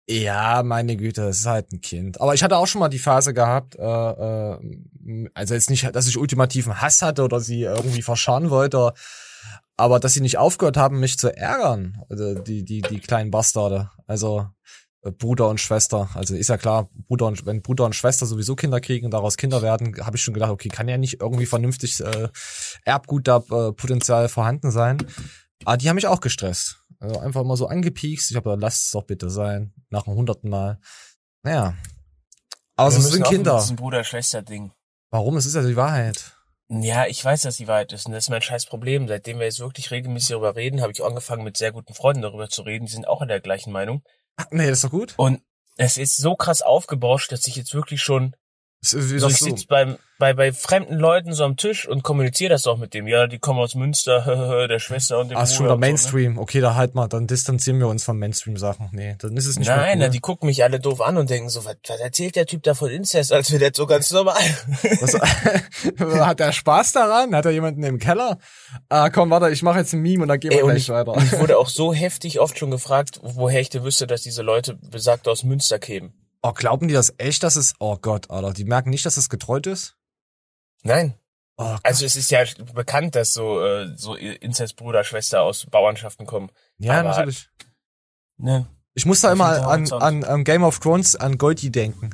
Ja, 0.08 0.64
meine 0.64 0.98
Güte, 0.98 1.30
es 1.30 1.40
ist 1.40 1.46
halt 1.46 1.72
ein 1.72 1.80
Kind. 1.80 2.20
Aber 2.20 2.34
ich 2.34 2.44
hatte 2.44 2.58
auch 2.58 2.68
schon 2.68 2.80
mal 2.80 2.90
die 2.90 3.00
Phase 3.00 3.34
gehabt, 3.34 3.76
äh, 3.76 3.82
äh, 3.82 5.30
also 5.34 5.54
jetzt 5.54 5.70
nicht, 5.70 5.96
dass 5.96 6.08
ich 6.08 6.18
ultimativen 6.18 6.82
Hass 6.82 7.02
hatte 7.02 7.24
oder 7.24 7.40
sie 7.40 7.62
irgendwie 7.62 8.02
verscharren 8.02 8.50
wollte, 8.50 8.94
aber 9.78 10.00
dass 10.00 10.14
sie 10.14 10.22
nicht 10.22 10.38
aufgehört 10.38 10.76
haben, 10.76 11.00
mich 11.00 11.18
zu 11.18 11.36
ärgern, 11.36 12.04
also 12.10 12.36
die, 12.36 12.66
die, 12.66 12.82
die 12.82 13.00
kleinen 13.00 13.32
Bastarde. 13.32 13.92
Also 14.06 14.48
äh, 15.04 15.12
Bruder 15.12 15.48
und 15.50 15.60
Schwester. 15.60 16.10
Also 16.16 16.36
ist 16.36 16.50
ja 16.50 16.58
klar, 16.58 16.90
Bruder 17.08 17.28
und 17.28 17.46
wenn 17.46 17.62
Bruder 17.62 17.86
und 17.86 17.96
Schwester 17.96 18.26
sowieso 18.26 18.56
Kinder 18.56 18.82
kriegen 18.82 19.06
und 19.06 19.12
daraus 19.12 19.38
Kinder 19.38 19.62
werden, 19.62 19.96
habe 20.06 20.18
ich 20.18 20.24
schon 20.24 20.34
gedacht, 20.34 20.52
okay, 20.52 20.70
kann 20.70 20.88
ja 20.88 20.98
nicht 20.98 21.22
irgendwie 21.22 21.46
vernünftig 21.46 22.02
äh, 22.02 22.30
Erbgut 22.84 23.28
da 23.28 23.38
äh, 23.38 23.72
Potenzial 23.72 24.28
vorhanden 24.30 24.72
sein. 24.72 24.98
Aber 25.66 25.78
die 25.78 25.88
haben 25.88 25.96
mich 25.96 26.08
auch 26.08 26.20
gestresst. 26.20 26.83
Also 27.04 27.20
einfach 27.20 27.42
immer 27.42 27.58
so 27.58 27.68
angepiekst. 27.68 28.32
Ich 28.32 28.38
habe 28.38 28.50
gedacht, 28.50 28.62
lasst 28.62 28.86
es 28.86 28.92
doch 28.92 29.04
bitte 29.04 29.30
sein. 29.30 29.74
Nach 29.90 30.04
dem 30.04 30.14
hunderten 30.16 30.50
Mal. 30.50 30.80
Naja. 31.44 31.76
Aber 32.78 32.88
Wir 32.88 32.92
so 32.94 32.98
müssen 33.00 33.12
sind 33.12 33.28
Kinder. 33.28 33.56
mit 33.56 33.64
diesem 33.64 33.76
Bruder-Schwester-Ding. 33.76 34.72
Warum? 35.12 35.36
Es 35.36 35.46
ist 35.46 35.56
ja 35.56 35.62
die 35.62 35.76
Wahrheit. 35.76 36.38
Ja, 36.70 37.06
ich 37.06 37.24
weiß, 37.24 37.42
dass 37.42 37.58
die 37.58 37.68
Wahrheit 37.68 37.92
ist 37.92 38.06
und 38.06 38.14
das 38.14 38.24
ist 38.24 38.30
mein 38.30 38.42
scheiß 38.42 38.68
Problem. 38.68 39.10
Seitdem 39.10 39.38
wir 39.40 39.46
jetzt 39.46 39.60
wirklich 39.60 39.92
regelmäßig 39.92 40.30
darüber 40.30 40.56
reden, 40.56 40.82
habe 40.82 40.94
ich 40.94 41.04
angefangen, 41.04 41.44
mit 41.44 41.58
sehr 41.58 41.74
guten 41.74 41.94
Freunden 41.94 42.22
darüber 42.22 42.48
zu 42.50 42.62
reden. 42.62 42.86
Die 42.86 42.92
sind 42.94 43.06
auch 43.08 43.22
in 43.22 43.28
der 43.28 43.42
gleichen 43.42 43.74
Meinung. 43.74 44.02
Ah, 44.38 44.46
Nee, 44.52 44.68
das 44.70 44.78
ist 44.78 44.86
doch 44.86 44.90
gut. 44.92 45.14
Und 45.18 45.42
es 45.76 45.98
ist 45.98 46.16
so 46.16 46.36
krass 46.36 46.62
aufgebauscht, 46.62 47.34
dass 47.34 47.46
ich 47.48 47.58
jetzt 47.58 47.74
wirklich 47.74 48.02
schon 48.02 48.34
So, 48.86 48.98
ich 49.00 49.22
so. 49.22 49.30
sitze 49.30 49.66
beim, 49.68 49.98
bei, 50.20 50.34
bei 50.34 50.52
fremden 50.52 50.98
Leuten 50.98 51.32
so 51.32 51.46
am 51.46 51.56
Tisch 51.56 51.88
und 51.88 52.04
kommuniziere 52.04 52.50
das 52.50 52.68
auch 52.68 52.78
mit 52.78 52.94
dem. 52.94 53.08
Ja, 53.08 53.28
die 53.28 53.40
kommen 53.40 53.60
aus 53.60 53.76
Münster, 53.76 54.68
der 54.68 54.80
Schwester 54.80 55.20
und 55.20 55.32
dem 55.32 55.38
Ah, 55.38 55.44
ist 55.44 55.56
schon 55.56 55.66
wieder 55.66 55.76
und 55.76 55.80
so, 55.82 55.86
ne? 55.86 55.92
Mainstream. 55.92 56.38
Okay, 56.38 56.60
da 56.60 56.76
halt 56.76 56.94
mal, 56.94 57.08
dann 57.08 57.26
distanzieren 57.26 57.80
wir 57.80 57.88
uns 57.88 58.04
von 58.04 58.20
Mainstream-Sachen. 58.20 58.90
Nee, 58.92 59.16
dann 59.20 59.38
ist 59.38 59.46
es 59.46 59.58
nicht 59.58 59.70
Nein, 59.70 60.00
mehr 60.00 60.08
na, 60.08 60.12
die 60.12 60.20
gucken 60.20 60.48
mich 60.48 60.66
alle 60.66 60.82
doof 60.82 61.00
an 61.00 61.16
und 61.16 61.30
denken 61.30 61.48
so, 61.48 61.64
was, 61.64 61.78
was 61.88 62.00
erzählt 62.02 62.36
der 62.36 62.46
Typ 62.46 62.62
da 62.64 62.74
von 62.74 62.90
Inzest, 62.90 63.32
als 63.32 63.54
wäre 63.54 63.70
das 63.70 63.78
so 63.78 63.86
ganz 63.86 64.12
normal. 64.12 64.36
Was, 65.00 65.14
hat 66.28 66.42
er 66.42 66.52
Spaß 66.52 66.92
daran? 66.92 67.34
Hat 67.34 67.46
er 67.46 67.52
jemanden 67.52 67.84
im 67.84 68.00
Keller? 68.00 68.38
Ah, 68.90 69.10
komm, 69.10 69.30
warte, 69.30 69.50
ich 69.50 69.64
mache 69.64 69.80
jetzt 69.80 69.94
ein 69.94 70.02
Meme 70.02 70.24
und 70.24 70.28
dann 70.28 70.40
gehen 70.40 70.52
wir 70.52 70.60
Ey, 70.60 70.64
gleich 70.66 70.78
ich, 70.78 70.90
weiter. 70.90 71.16
ich 71.24 71.40
wurde 71.40 71.58
auch 71.58 71.70
so 71.70 71.94
heftig 71.94 72.42
oft 72.42 72.60
schon 72.60 72.72
gefragt, 72.72 73.22
woher 73.24 73.62
ich 73.62 73.70
denn 73.70 73.84
wüsste, 73.84 74.08
dass 74.08 74.24
diese 74.24 74.42
Leute 74.42 74.76
besagt 74.76 75.28
aus 75.30 75.44
Münster 75.44 75.80
kämen. 75.80 76.14
Oh, 76.44 76.52
glauben 76.52 76.88
die 76.90 76.94
das 76.94 77.14
echt, 77.18 77.42
dass 77.44 77.56
es, 77.56 77.74
oh 77.80 77.98
Gott, 77.98 78.30
Alter, 78.30 78.52
die 78.54 78.66
merken 78.66 78.90
nicht, 78.90 79.06
dass 79.06 79.16
es 79.18 79.30
getreut 79.30 79.66
ist? 79.66 79.96
Nein. 80.84 81.16
Oh, 81.56 81.64
Gott. 81.64 81.80
Also 81.84 82.06
es 82.06 82.16
ist 82.18 82.30
ja 82.32 82.44
bekannt, 82.74 83.16
dass 83.16 83.34
so, 83.34 83.64
äh, 83.66 83.96
so 83.96 84.16
Inzestbruder, 84.16 85.04
Schwester 85.06 85.42
aus 85.42 85.66
Bauernschaften 85.66 86.26
kommen. 86.26 86.50
ja, 86.80 87.00
aber- 87.00 87.10
natürlich. 87.10 87.50
Ne? 88.38 88.68
Ich 88.94 89.06
muss 89.06 89.22
da 89.22 89.32
immer 89.32 89.68
an, 89.68 89.92
an, 89.92 90.24
an 90.24 90.44
Game 90.44 90.64
of 90.64 90.80
Thrones, 90.80 91.16
an 91.16 91.38
Goldie 91.38 91.72
denken. 91.72 92.10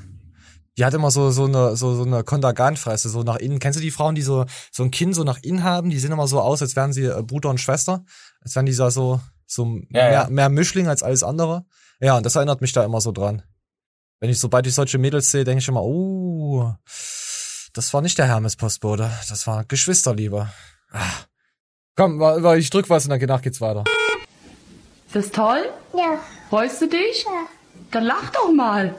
Die 0.78 0.86
hat 0.86 0.94
immer 0.94 1.12
so, 1.12 1.30
so 1.32 1.44
eine, 1.46 1.76
so, 1.76 1.94
so 1.96 2.04
eine 2.04 2.24
Konterganfresse, 2.24 3.10
so 3.10 3.24
nach 3.24 3.36
innen. 3.38 3.60
Kennst 3.60 3.78
du 3.80 3.82
die 3.84 3.92
Frauen, 3.92 4.16
die 4.16 4.22
so, 4.22 4.46
so 4.72 4.84
ein 4.84 4.92
Kind 4.92 5.14
so 5.16 5.24
nach 5.26 5.40
innen 5.42 5.64
haben? 5.64 5.90
Die 5.90 6.00
sehen 6.00 6.12
immer 6.14 6.28
so 6.28 6.40
aus, 6.40 6.62
als 6.62 6.76
wären 6.78 6.94
sie 6.94 7.04
äh, 7.06 7.22
Bruder 7.22 7.50
und 7.50 7.60
Schwester. 7.60 8.06
Als 8.42 8.56
wären 8.56 8.66
die 8.66 8.76
da 8.76 8.90
so, 8.92 9.20
so 9.46 9.66
Ja, 9.66 9.80
mehr, 9.90 10.12
ja. 10.12 10.28
mehr 10.30 10.48
Mischling 10.50 10.88
als 10.88 11.04
alles 11.04 11.24
andere. 11.24 11.66
Ja, 12.00 12.16
und 12.16 12.26
das 12.26 12.36
erinnert 12.36 12.62
mich 12.62 12.72
da 12.72 12.86
immer 12.86 13.02
so 13.02 13.12
dran. 13.12 13.44
Wenn 14.20 14.30
ich, 14.30 14.40
sobald 14.40 14.68
ich 14.68 14.76
solche 14.76 14.98
Mädels 14.98 15.32
sehe, 15.32 15.46
denke 15.46 15.62
ich 15.62 15.68
immer, 15.68 15.84
oh, 15.84 16.74
das 17.74 17.94
war 17.94 18.02
nicht 18.02 18.18
der 18.18 18.26
Hermes-Postbote. 18.28 19.10
Das 19.30 19.48
war 19.48 19.64
Geschwisterliebe. 19.64 20.50
Ah. 20.92 21.12
Komm, 21.96 22.22
ich 22.58 22.70
drück 22.70 22.90
was 22.90 23.06
und 23.06 23.12
danach 23.12 23.42
geht's 23.42 23.62
weiter. 23.62 23.84
Ist 25.08 25.16
das 25.16 25.32
toll? 25.32 25.70
Ja. 25.96 26.20
Freust 26.50 26.82
du 26.82 26.88
dich? 26.88 27.24
Ja. 27.24 27.48
Dann 27.92 28.04
lach 28.04 28.30
doch 28.32 28.52
mal. 28.52 28.96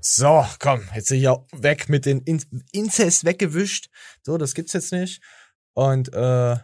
So, 0.00 0.46
komm, 0.60 0.88
jetzt 0.94 1.08
hier 1.08 1.44
weg 1.52 1.88
mit 1.88 2.06
den 2.06 2.20
In 2.20 2.40
Inzest 2.70 3.24
weggewischt. 3.24 3.88
So, 4.22 4.38
das 4.38 4.54
gibt's 4.54 4.72
jetzt 4.72 4.92
nicht. 4.92 5.20
Und 5.74 6.12
äh, 6.14 6.56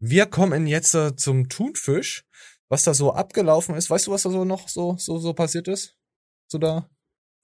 wir 0.00 0.26
kommen 0.26 0.66
jetzt 0.66 0.94
äh, 0.94 1.14
zum 1.14 1.48
Thunfisch, 1.48 2.24
was 2.74 2.82
da 2.82 2.92
so 2.92 3.14
abgelaufen 3.14 3.76
ist. 3.76 3.88
Weißt 3.88 4.08
du, 4.08 4.10
was 4.10 4.22
da 4.22 4.30
so 4.30 4.44
noch 4.44 4.68
so 4.68 4.96
so 4.98 5.18
so 5.18 5.32
passiert 5.32 5.68
ist? 5.68 5.96
So 6.48 6.58
da? 6.58 6.88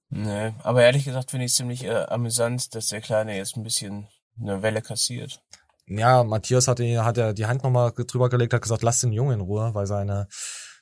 Nee, 0.09 0.53
aber 0.65 0.83
ehrlich 0.83 1.05
gesagt 1.05 1.31
finde 1.31 1.47
ich 1.47 1.53
es 1.53 1.57
ziemlich 1.57 1.85
äh, 1.85 2.05
amüsant, 2.09 2.75
dass 2.75 2.89
der 2.89 3.01
Kleine 3.01 3.37
jetzt 3.37 3.57
ein 3.57 3.63
bisschen 3.63 4.09
eine 4.41 4.63
Welle 4.63 4.83
kassiert. 4.83 5.41
Ja, 5.87 6.25
Matthias 6.25 6.67
hat, 6.67 6.81
die, 6.81 6.99
hat 6.99 7.17
er 7.17 7.33
die 7.33 7.47
Hand 7.47 7.63
nochmal 7.63 7.93
drüber 7.93 8.29
gelegt, 8.29 8.53
hat 8.53 8.63
gesagt, 8.63 8.83
lass 8.83 9.01
den 9.01 9.13
Jungen 9.13 9.35
in 9.35 9.41
Ruhe, 9.41 9.73
weil 9.73 9.87
seine 9.87 10.27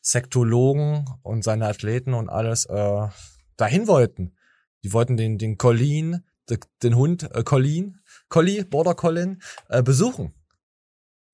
Sektologen 0.01 1.05
und 1.23 1.45
seine 1.45 1.67
Athleten 1.67 2.15
und 2.15 2.31
alles 2.31 2.65
äh, 2.67 3.07
dahin 3.57 3.87
wollten. 3.87 4.37
Die 4.83 4.93
wollten 4.95 5.17
den, 5.17 5.37
den 5.37 5.59
Colin 5.59 6.25
de, 6.49 6.59
den 6.83 6.97
Hund 6.97 7.25
äh, 7.35 7.43
Colleen, 7.43 8.01
Collie, 8.29 8.65
Border 8.65 8.95
Colin, 8.95 9.43
äh, 9.69 9.83
besuchen. 9.83 10.35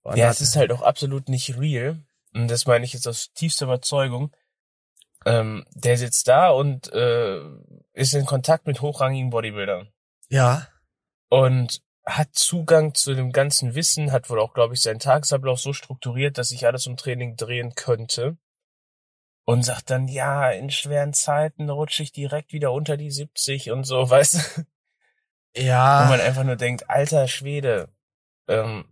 Und 0.03 0.17
Ja, 0.17 0.31
es 0.31 0.41
ist 0.41 0.57
halt 0.57 0.73
auch 0.73 0.83
absolut 0.83 1.29
nicht 1.29 1.59
real. 1.59 2.05
Und 2.35 2.49
das 2.49 2.67
meine 2.67 2.85
ich 2.85 2.93
jetzt 2.93 3.07
aus 3.07 3.33
tiefster 3.33 3.67
Überzeugung. 3.67 4.35
Ähm, 5.25 5.65
der 5.71 5.97
sitzt 5.97 6.29
da 6.29 6.51
und 6.51 6.93
äh, 6.93 7.41
ist 7.93 8.15
in 8.15 8.27
Kontakt 8.27 8.67
mit 8.67 8.81
hochrangigen 8.81 9.31
Bodybuildern. 9.31 9.89
ja, 10.29 10.67
Und 11.31 11.83
hat 12.05 12.35
Zugang 12.35 12.95
zu 12.95 13.15
dem 13.15 13.33
ganzen 13.33 13.75
Wissen, 13.75 14.13
hat 14.13 14.29
wohl 14.29 14.39
auch, 14.39 14.53
glaube 14.53 14.75
ich, 14.75 14.83
seinen 14.83 14.99
Tagesablauf 14.99 15.59
so 15.59 15.73
strukturiert, 15.73 16.37
dass 16.37 16.51
sich 16.51 16.67
alles 16.67 16.87
um 16.87 16.97
Training 16.97 17.37
drehen 17.37 17.75
könnte. 17.75 18.37
Und 19.47 19.63
sagt 19.63 19.91
dann, 19.91 20.09
ja, 20.09 20.51
in 20.51 20.71
schweren 20.71 21.13
Zeiten 21.13 21.71
rutsche 21.71 22.03
ich 22.03 22.13
direkt 22.13 22.53
wieder 22.53 22.73
unter 22.73 22.97
die 22.97 23.11
70 23.11 23.71
und 23.71 23.85
so, 23.85 24.09
weißt 24.11 24.35
du? 24.35 24.67
Wo 25.57 25.61
ja, 25.61 26.07
man 26.09 26.21
einfach 26.21 26.45
nur 26.45 26.57
denkt, 26.57 26.91
alter 26.91 27.29
Schwede, 27.29 27.89
ähm, 28.49 28.85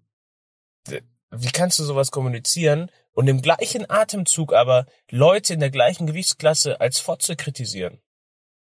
wie 1.30 1.50
kannst 1.50 1.78
du 1.78 1.84
sowas 1.84 2.10
kommunizieren 2.10 2.90
und 3.12 3.28
im 3.28 3.42
gleichen 3.42 3.88
Atemzug 3.88 4.52
aber 4.52 4.86
Leute 5.10 5.54
in 5.54 5.60
der 5.60 5.70
gleichen 5.70 6.06
Gewichtsklasse 6.06 6.80
als 6.80 6.98
Fotze 6.98 7.36
kritisieren? 7.36 8.00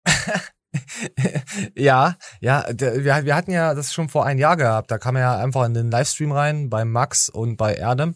ja, 1.75 2.15
ja, 2.39 2.65
wir, 2.69 3.25
wir 3.25 3.35
hatten 3.35 3.51
ja 3.51 3.73
das 3.73 3.93
schon 3.93 4.09
vor 4.09 4.25
ein 4.25 4.37
Jahr 4.37 4.57
gehabt. 4.57 4.91
Da 4.91 4.97
kam 4.97 5.15
er 5.15 5.21
ja 5.21 5.37
einfach 5.37 5.65
in 5.65 5.73
den 5.73 5.91
Livestream 5.91 6.31
rein 6.31 6.69
bei 6.69 6.85
Max 6.85 7.29
und 7.29 7.57
bei 7.57 7.75
Erdem 7.75 8.15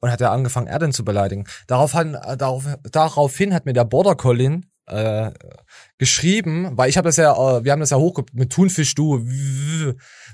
und 0.00 0.10
hat 0.10 0.20
ja 0.20 0.32
angefangen, 0.32 0.66
Erdem 0.66 0.92
zu 0.92 1.04
beleidigen. 1.04 1.46
Darauf 1.66 1.94
hat, 1.94 2.06
äh, 2.06 2.36
darauf, 2.36 2.64
daraufhin 2.90 3.54
hat 3.54 3.66
mir 3.66 3.72
der 3.72 3.84
Border 3.84 4.16
Colin 4.16 4.66
äh, 4.86 5.30
geschrieben, 5.98 6.76
weil 6.76 6.90
ich 6.90 6.96
habe 6.96 7.08
das 7.08 7.16
ja, 7.16 7.32
äh, 7.32 7.64
wir 7.64 7.72
haben 7.72 7.80
das 7.80 7.90
ja 7.90 7.96
hoch 7.96 8.20
mit 8.32 8.52
Thunfisch 8.52 8.94
du, 8.94 9.24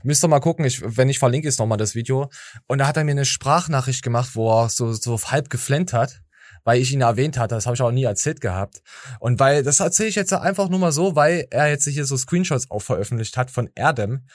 müsst 0.02 0.25
ihr 0.25 0.28
mal 0.28 0.40
gucken, 0.40 0.64
ich, 0.64 0.83
wenn 0.85 1.09
ich 1.09 1.19
verlinke 1.19 1.49
ist 1.49 1.59
nochmal 1.59 1.78
das 1.78 1.95
Video. 1.95 2.30
Und 2.66 2.78
da 2.78 2.87
hat 2.87 2.97
er 2.97 3.04
mir 3.04 3.12
eine 3.12 3.25
Sprachnachricht 3.25 4.02
gemacht, 4.02 4.30
wo 4.35 4.50
er 4.50 4.69
so, 4.69 4.92
so 4.92 5.19
halb 5.23 5.50
geflennt 5.50 5.92
hat, 5.92 6.21
weil 6.64 6.80
ich 6.80 6.92
ihn 6.92 7.00
erwähnt 7.00 7.38
hatte. 7.38 7.54
Das 7.54 7.66
habe 7.66 7.75
ich 7.75 7.83
auch 7.83 7.92
nie 7.92 8.04
erzählt 8.04 8.40
gehabt. 8.40 8.83
Und 9.21 9.38
weil, 9.38 9.62
das 9.62 9.80
erzähle 9.80 10.09
ich 10.09 10.16
jetzt 10.16 10.33
einfach 10.33 10.69
nur 10.69 10.78
mal 10.78 10.92
so, 10.92 11.14
weil 11.14 11.47
er 11.50 11.69
jetzt 11.69 11.87
hier 11.87 12.04
so 12.04 12.16
Screenshots 12.16 12.71
auch 12.71 12.83
veröffentlicht 12.83 13.37
hat 13.37 13.50
von 13.50 13.71
Erdem. 13.75 14.26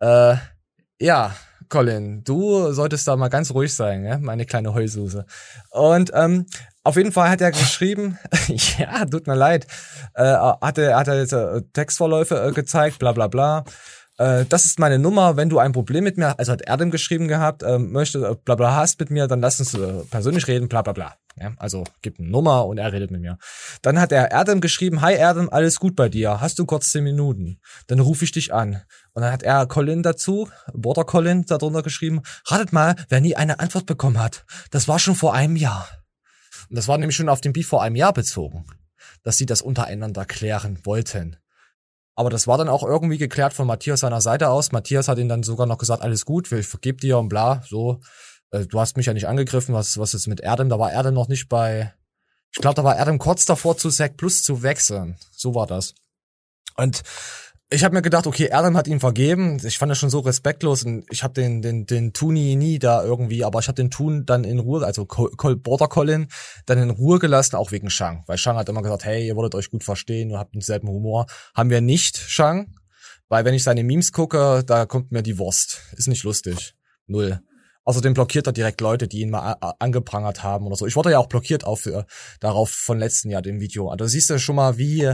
Äh, 0.00 0.36
ja, 1.00 1.36
Colin, 1.72 2.22
du 2.22 2.70
solltest 2.72 3.08
da 3.08 3.16
mal 3.16 3.28
ganz 3.28 3.50
ruhig 3.50 3.74
sein, 3.74 4.04
ja? 4.04 4.18
meine 4.18 4.44
kleine 4.44 4.74
Heulsuse. 4.74 5.24
Und 5.70 6.10
ähm, 6.12 6.44
auf 6.84 6.96
jeden 6.96 7.12
Fall 7.12 7.30
hat 7.30 7.40
er 7.40 7.50
geschrieben, 7.50 8.18
ja, 8.78 9.06
tut 9.06 9.26
mir 9.26 9.34
leid, 9.34 9.66
äh, 10.12 10.22
hat 10.22 10.76
er, 10.76 10.98
hat 10.98 11.08
er 11.08 11.18
jetzt 11.18 11.32
äh, 11.32 11.62
Textvorläufe 11.72 12.34
äh, 12.36 12.52
gezeigt, 12.52 12.98
bla 12.98 13.12
bla 13.12 13.26
bla. 13.26 13.64
Äh, 14.22 14.46
das 14.48 14.66
ist 14.66 14.78
meine 14.78 15.00
Nummer, 15.00 15.36
wenn 15.36 15.48
du 15.48 15.58
ein 15.58 15.72
Problem 15.72 16.04
mit 16.04 16.16
mir, 16.16 16.38
also 16.38 16.52
hat 16.52 16.62
Erdem 16.62 16.92
geschrieben 16.92 17.26
gehabt, 17.26 17.64
äh, 17.64 17.78
möchte 17.78 18.18
äh, 18.18 18.36
bla 18.44 18.54
bla 18.54 18.76
hast 18.76 19.00
mit 19.00 19.10
mir, 19.10 19.26
dann 19.26 19.40
lass 19.40 19.58
uns 19.58 19.74
äh, 19.74 20.04
persönlich 20.10 20.46
reden, 20.46 20.68
bla 20.68 20.82
bla 20.82 20.92
bla. 20.92 21.16
Ja, 21.40 21.52
also 21.56 21.82
gibt 22.02 22.20
eine 22.20 22.28
Nummer 22.28 22.66
und 22.66 22.78
er 22.78 22.92
redet 22.92 23.10
mit 23.10 23.20
mir. 23.20 23.38
Dann 23.80 23.98
hat 23.98 24.12
er 24.12 24.30
Erdem 24.30 24.60
geschrieben, 24.60 25.00
hi 25.00 25.14
Erdem, 25.14 25.48
alles 25.50 25.80
gut 25.80 25.96
bei 25.96 26.08
dir, 26.08 26.40
hast 26.40 26.58
du 26.58 26.66
kurz 26.66 26.92
zehn 26.92 27.02
Minuten? 27.02 27.58
Dann 27.88 27.98
rufe 27.98 28.24
ich 28.24 28.30
dich 28.30 28.54
an. 28.54 28.82
Und 29.12 29.22
dann 29.22 29.32
hat 29.32 29.42
er 29.42 29.66
Colin 29.66 30.04
dazu, 30.04 30.48
Border 30.72 31.04
Colin, 31.04 31.44
darunter 31.46 31.82
geschrieben, 31.82 32.22
ratet 32.46 32.72
mal, 32.72 32.94
wer 33.08 33.20
nie 33.20 33.34
eine 33.34 33.58
Antwort 33.58 33.86
bekommen 33.86 34.20
hat. 34.20 34.44
Das 34.70 34.86
war 34.86 35.00
schon 35.00 35.16
vor 35.16 35.34
einem 35.34 35.56
Jahr. 35.56 35.88
Und 36.68 36.76
das 36.76 36.86
war 36.86 36.96
nämlich 36.96 37.16
schon 37.16 37.28
auf 37.28 37.40
den 37.40 37.52
Beef 37.52 37.66
vor 37.66 37.82
einem 37.82 37.96
Jahr 37.96 38.12
bezogen, 38.12 38.66
dass 39.24 39.36
sie 39.36 39.46
das 39.46 39.62
untereinander 39.62 40.26
klären 40.26 40.78
wollten. 40.84 41.38
Aber 42.14 42.30
das 42.30 42.46
war 42.46 42.58
dann 42.58 42.68
auch 42.68 42.82
irgendwie 42.82 43.18
geklärt 43.18 43.54
von 43.54 43.66
Matthias 43.66 44.00
seiner 44.00 44.20
Seite 44.20 44.50
aus. 44.50 44.72
Matthias 44.72 45.08
hat 45.08 45.18
ihn 45.18 45.28
dann 45.28 45.42
sogar 45.42 45.66
noch 45.66 45.78
gesagt, 45.78 46.02
alles 46.02 46.24
gut, 46.24 46.50
ich 46.52 46.66
vergeb 46.66 47.00
dir 47.00 47.18
und 47.18 47.28
bla, 47.28 47.62
so. 47.66 48.00
Äh, 48.50 48.66
Du 48.66 48.80
hast 48.80 48.96
mich 48.96 49.06
ja 49.06 49.14
nicht 49.14 49.28
angegriffen, 49.28 49.74
was, 49.74 49.98
was 49.98 50.14
ist 50.14 50.26
mit 50.26 50.40
Erdem? 50.40 50.68
Da 50.68 50.78
war 50.78 50.92
Erdem 50.92 51.14
noch 51.14 51.28
nicht 51.28 51.48
bei, 51.48 51.94
ich 52.52 52.60
glaube, 52.60 52.74
da 52.74 52.84
war 52.84 52.96
Erdem 52.96 53.18
kurz 53.18 53.46
davor 53.46 53.76
zu 53.76 53.88
Sack 53.88 54.16
Plus 54.16 54.42
zu 54.42 54.62
wechseln. 54.62 55.16
So 55.30 55.54
war 55.54 55.66
das. 55.66 55.94
Und 56.76 57.02
ich 57.72 57.84
habe 57.84 57.94
mir 57.94 58.02
gedacht, 58.02 58.26
okay, 58.26 58.48
Erdem 58.50 58.76
hat 58.76 58.86
ihn 58.86 59.00
vergeben. 59.00 59.58
Ich 59.64 59.78
fand 59.78 59.90
das 59.90 59.98
schon 59.98 60.10
so 60.10 60.20
respektlos 60.20 60.84
und 60.84 61.04
ich 61.10 61.22
habe 61.22 61.34
den 61.34 61.62
den 61.62 61.86
den 61.86 62.12
Tuni 62.12 62.54
nie 62.54 62.78
da 62.78 63.02
irgendwie, 63.02 63.44
aber 63.44 63.60
ich 63.60 63.68
habe 63.68 63.76
den 63.76 63.90
Tun 63.90 64.26
dann 64.26 64.44
in 64.44 64.58
Ruhe, 64.58 64.84
also 64.84 65.06
Border 65.06 65.88
Colin 65.88 66.28
dann 66.66 66.78
in 66.78 66.90
Ruhe 66.90 67.18
gelassen, 67.18 67.56
auch 67.56 67.72
wegen 67.72 67.88
Shang, 67.88 68.24
weil 68.26 68.36
Shang 68.36 68.56
hat 68.56 68.68
immer 68.68 68.82
gesagt, 68.82 69.04
hey, 69.04 69.26
ihr 69.26 69.36
würdet 69.36 69.54
euch 69.54 69.70
gut 69.70 69.84
verstehen, 69.84 70.30
ihr 70.30 70.38
habt 70.38 70.54
denselben 70.54 70.88
Humor. 70.88 71.26
Haben 71.54 71.70
wir 71.70 71.80
nicht, 71.80 72.18
Shang, 72.18 72.74
weil 73.28 73.44
wenn 73.44 73.54
ich 73.54 73.64
seine 73.64 73.84
Memes 73.84 74.12
gucke, 74.12 74.62
da 74.66 74.84
kommt 74.84 75.10
mir 75.10 75.22
die 75.22 75.38
Wurst. 75.38 75.80
Ist 75.96 76.08
nicht 76.08 76.24
lustig. 76.24 76.74
Null. 77.06 77.40
Außerdem 77.84 78.14
blockiert 78.14 78.46
er 78.46 78.52
direkt 78.52 78.80
Leute, 78.80 79.08
die 79.08 79.22
ihn 79.22 79.30
mal 79.30 79.56
angeprangert 79.80 80.44
haben 80.44 80.66
oder 80.66 80.76
so. 80.76 80.86
Ich 80.86 80.94
wurde 80.94 81.10
ja 81.10 81.18
auch 81.18 81.28
blockiert 81.28 81.64
auf, 81.64 81.86
äh, 81.86 82.04
darauf 82.38 82.70
von 82.70 82.98
letzten 82.98 83.30
Jahr, 83.30 83.42
dem 83.42 83.60
Video. 83.60 83.88
Also 83.88 84.06
siehst 84.06 84.30
du 84.30 84.38
schon 84.38 84.54
mal, 84.54 84.78
wie 84.78 85.12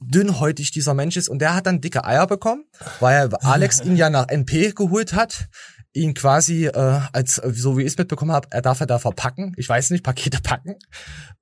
dünnhäutig 0.00 0.70
dieser 0.70 0.94
Mensch 0.94 1.16
ist. 1.16 1.28
Und 1.28 1.40
der 1.40 1.54
hat 1.54 1.66
dann 1.66 1.80
dicke 1.80 2.04
Eier 2.04 2.26
bekommen, 2.26 2.64
weil 3.00 3.34
Alex 3.36 3.80
ihn 3.80 3.96
ja 3.96 4.10
nach 4.10 4.28
NP 4.28 4.72
geholt 4.72 5.14
hat. 5.14 5.48
Ihn 5.94 6.14
quasi, 6.14 6.66
äh, 6.66 7.00
als 7.12 7.36
so 7.36 7.78
wie 7.78 7.82
ich 7.82 7.88
es 7.88 7.98
mitbekommen 7.98 8.30
habe, 8.30 8.48
er 8.50 8.62
darf 8.62 8.80
er 8.80 8.86
da 8.86 8.98
verpacken. 8.98 9.54
Ich 9.56 9.68
weiß 9.68 9.90
nicht, 9.90 10.04
Pakete 10.04 10.40
packen. 10.42 10.76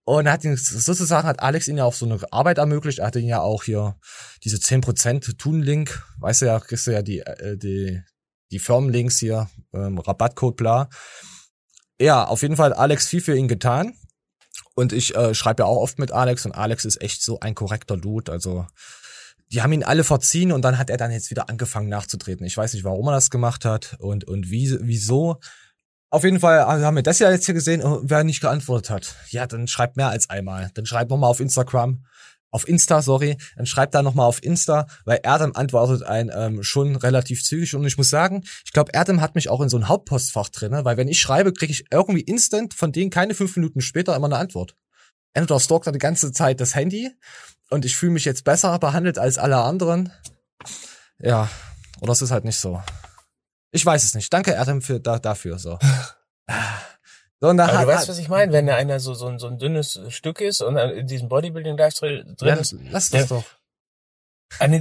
Und 0.05 0.27
er 0.27 0.33
hat 0.33 0.45
ihn 0.45 0.57
sozusagen, 0.57 1.27
hat 1.27 1.41
Alex 1.41 1.67
ihn 1.67 1.79
ja 1.79 1.85
auch 1.85 1.93
so 1.93 2.07
eine 2.07 2.21
Arbeit 2.31 2.59
ermöglicht. 2.59 3.01
Er 3.01 3.07
hatte 3.07 3.19
ihn 3.19 3.29
ja 3.29 3.41
auch 3.41 3.65
hier 3.65 3.97
diese 4.45 4.59
10% 4.59 5.37
Tun-Link, 5.37 6.01
weißt 6.21 6.43
du 6.43 6.47
ja, 6.47 6.61
kriegst 6.61 6.87
du 6.87 6.93
ja 6.93 7.03
die, 7.03 7.19
äh, 7.19 7.59
die, 7.59 8.01
die 8.53 8.59
Firmenlinks 8.61 9.19
hier, 9.19 9.51
ähm, 9.75 9.99
Rabattcode, 9.99 10.57
bla. 10.57 10.89
Ja, 12.01 12.25
auf 12.25 12.43
jeden 12.43 12.57
Fall 12.57 12.71
hat 12.71 12.79
Alex 12.79 13.09
viel 13.09 13.21
für 13.21 13.37
ihn 13.37 13.49
getan. 13.49 13.95
Und 14.77 14.93
ich 14.93 15.17
äh, 15.17 15.35
schreibe 15.35 15.63
ja 15.63 15.67
auch 15.67 15.79
oft 15.79 15.99
mit 15.99 16.13
Alex 16.13 16.45
und 16.45 16.53
Alex 16.53 16.85
ist 16.85 17.01
echt 17.01 17.23
so 17.23 17.41
ein 17.41 17.55
korrekter 17.55 17.97
Dude. 17.97 18.31
Also 18.31 18.67
die 19.51 19.63
haben 19.63 19.73
ihn 19.73 19.83
alle 19.83 20.05
verziehen 20.05 20.53
und 20.53 20.63
dann 20.63 20.77
hat 20.77 20.91
er 20.91 20.99
dann 20.99 21.11
jetzt 21.11 21.31
wieder 21.31 21.49
angefangen 21.49 21.89
nachzutreten. 21.89 22.45
Ich 22.45 22.57
weiß 22.57 22.75
nicht, 22.75 22.85
warum 22.85 23.09
er 23.09 23.13
das 23.13 23.31
gemacht 23.31 23.65
hat 23.65 23.97
und, 24.01 24.25
und 24.25 24.51
wie, 24.51 24.77
wieso. 24.83 25.41
Auf 26.11 26.25
jeden 26.25 26.41
Fall 26.41 26.61
also 26.61 26.85
haben 26.85 26.97
wir 26.97 27.03
das 27.03 27.19
ja 27.21 27.31
jetzt 27.31 27.47
hier 27.47 27.55
gesehen, 27.55 27.83
und 27.83 28.11
wer 28.11 28.23
nicht 28.23 28.43
geantwortet 28.43 28.91
hat. 28.91 29.15
Ja, 29.31 29.47
dann 29.47 29.67
schreibt 29.67 29.97
mehr 29.97 30.11
als 30.11 30.29
einmal. 30.29 30.71
Dann 30.75 30.85
schreibt 30.85 31.11
nochmal 31.11 31.31
auf 31.31 31.41
Instagram, 31.41 32.05
auf 32.51 32.69
Insta, 32.69 33.03
sorry, 33.03 33.37
dann 33.57 33.67
schreibt 33.67 33.95
da 33.95 34.03
nochmal 34.03 34.27
auf 34.27 34.43
Insta, 34.43 34.87
weil 35.05 35.21
Erdem 35.23 35.55
antwortet 35.55 36.03
ein 36.05 36.31
ähm, 36.35 36.63
schon 36.63 36.97
relativ 36.97 37.45
zügig 37.45 37.75
und 37.75 37.85
ich 37.85 37.99
muss 37.99 38.11
sagen, 38.11 38.45
ich 38.65 38.73
glaube, 38.73 38.93
Erdem 38.95 39.21
hat 39.21 39.35
mich 39.35 39.49
auch 39.49 39.61
in 39.61 39.69
so 39.69 39.77
ein 39.77 39.89
Hauptpostfach 39.89 40.49
drinne, 40.49 40.85
weil 40.85 40.97
wenn 40.97 41.09
ich 41.09 41.21
schreibe, 41.21 41.53
kriege 41.53 41.73
ich 41.73 41.87
irgendwie 41.91 42.23
instant 42.23 42.75
von 42.75 42.93
denen 42.93 43.11
keine 43.11 43.35
fünf 43.35 43.57
Minuten 43.57 43.81
später 43.81 44.17
immer 44.17 44.27
eine 44.27 44.39
Antwort. 44.39 44.77
Entweder 45.35 45.61
stalkt 45.61 45.87
er 45.87 45.93
die 45.93 45.99
ganze 45.99 46.33
Zeit 46.33 46.61
das 46.61 46.75
Handy 46.75 47.11
und 47.71 47.85
ich 47.85 47.97
fühle 47.97 48.13
mich 48.13 48.25
jetzt 48.25 48.45
besser 48.45 48.79
behandelt 48.79 49.19
als 49.19 49.39
alle 49.39 49.59
anderen. 49.59 50.13
Ja, 51.19 51.51
oder 52.01 52.13
es 52.13 52.23
ist 52.23 52.31
halt 52.31 52.45
nicht 52.45 52.59
so. 52.59 52.83
Ich 53.71 53.85
weiß 53.85 54.05
es 54.05 54.15
nicht. 54.15 54.33
Danke, 54.33 54.53
Erdem, 54.53 54.81
für, 54.81 55.01
da, 55.01 55.19
dafür, 55.19 55.59
so. 55.59 55.79
So, 57.41 57.49
und 57.49 57.59
da 57.59 57.65
Aber 57.65 57.75
hat, 57.79 57.83
du 57.85 57.89
weißt, 57.89 58.09
was 58.09 58.19
ich 58.19 58.29
meine, 58.29 58.53
wenn 58.53 58.67
da 58.67 58.77
einer 58.77 58.99
so, 58.99 59.13
so, 59.15 59.27
ein- 59.27 59.39
so 59.39 59.47
ein 59.47 59.59
dünnes 59.59 60.01
Stück 60.09 60.41
ist 60.41 60.63
und 60.63 60.77
in 60.79 61.07
diesem 61.07 61.29
Bodybuilding-Lifestyle 61.29 62.25
drin 62.35 62.49
ja, 62.49 62.55
ist. 62.55 62.75
lass 62.91 63.11
der- 63.11 63.21
das 63.21 63.29
doch. 63.29 63.45
Eine, 64.59 64.81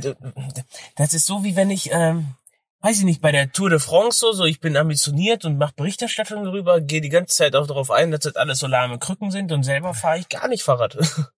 das 0.95 1.13
ist 1.13 1.25
so, 1.25 1.43
wie 1.43 1.55
wenn 1.55 1.69
ich, 1.69 1.91
ähm, 1.91 2.35
weiß 2.81 2.99
ich 2.99 3.03
nicht, 3.03 3.21
bei 3.21 3.31
der 3.31 3.51
Tour 3.51 3.69
de 3.71 3.79
France 3.79 4.19
so, 4.19 4.31
so 4.31 4.45
ich 4.45 4.59
bin 4.61 4.77
ambitioniert 4.77 5.43
und 5.43 5.57
mache 5.57 5.73
Berichterstattung 5.75 6.43
darüber, 6.45 6.79
gehe 6.81 7.01
die 7.01 7.09
ganze 7.09 7.35
Zeit 7.35 7.55
auch 7.55 7.67
darauf 7.67 7.89
ein, 7.91 8.11
dass 8.11 8.21
das 8.21 8.35
alles 8.35 8.59
so 8.59 8.67
lahme 8.67 8.99
Krücken 8.99 9.31
sind 9.31 9.51
und 9.51 9.63
selber 9.63 9.93
fahre 9.93 10.19
ich 10.19 10.29
gar 10.29 10.47
nicht 10.47 10.63
Fahrrad. 10.63 10.97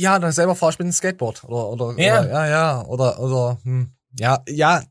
Ja, 0.00 0.20
dann 0.20 0.30
selber 0.30 0.54
fahr 0.54 0.70
ich 0.70 0.78
mit 0.78 0.86
dem 0.86 0.92
Skateboard 0.92 1.42
oder 1.42 1.66
oder 1.70 2.00
Ja. 2.00 2.20
oder, 2.20 2.28
ja 2.30 2.46
ja 2.46 2.84
oder 2.86 3.18
oder 3.18 3.58
hm, 3.64 3.90
ja 4.16 4.44
ja 4.48 4.84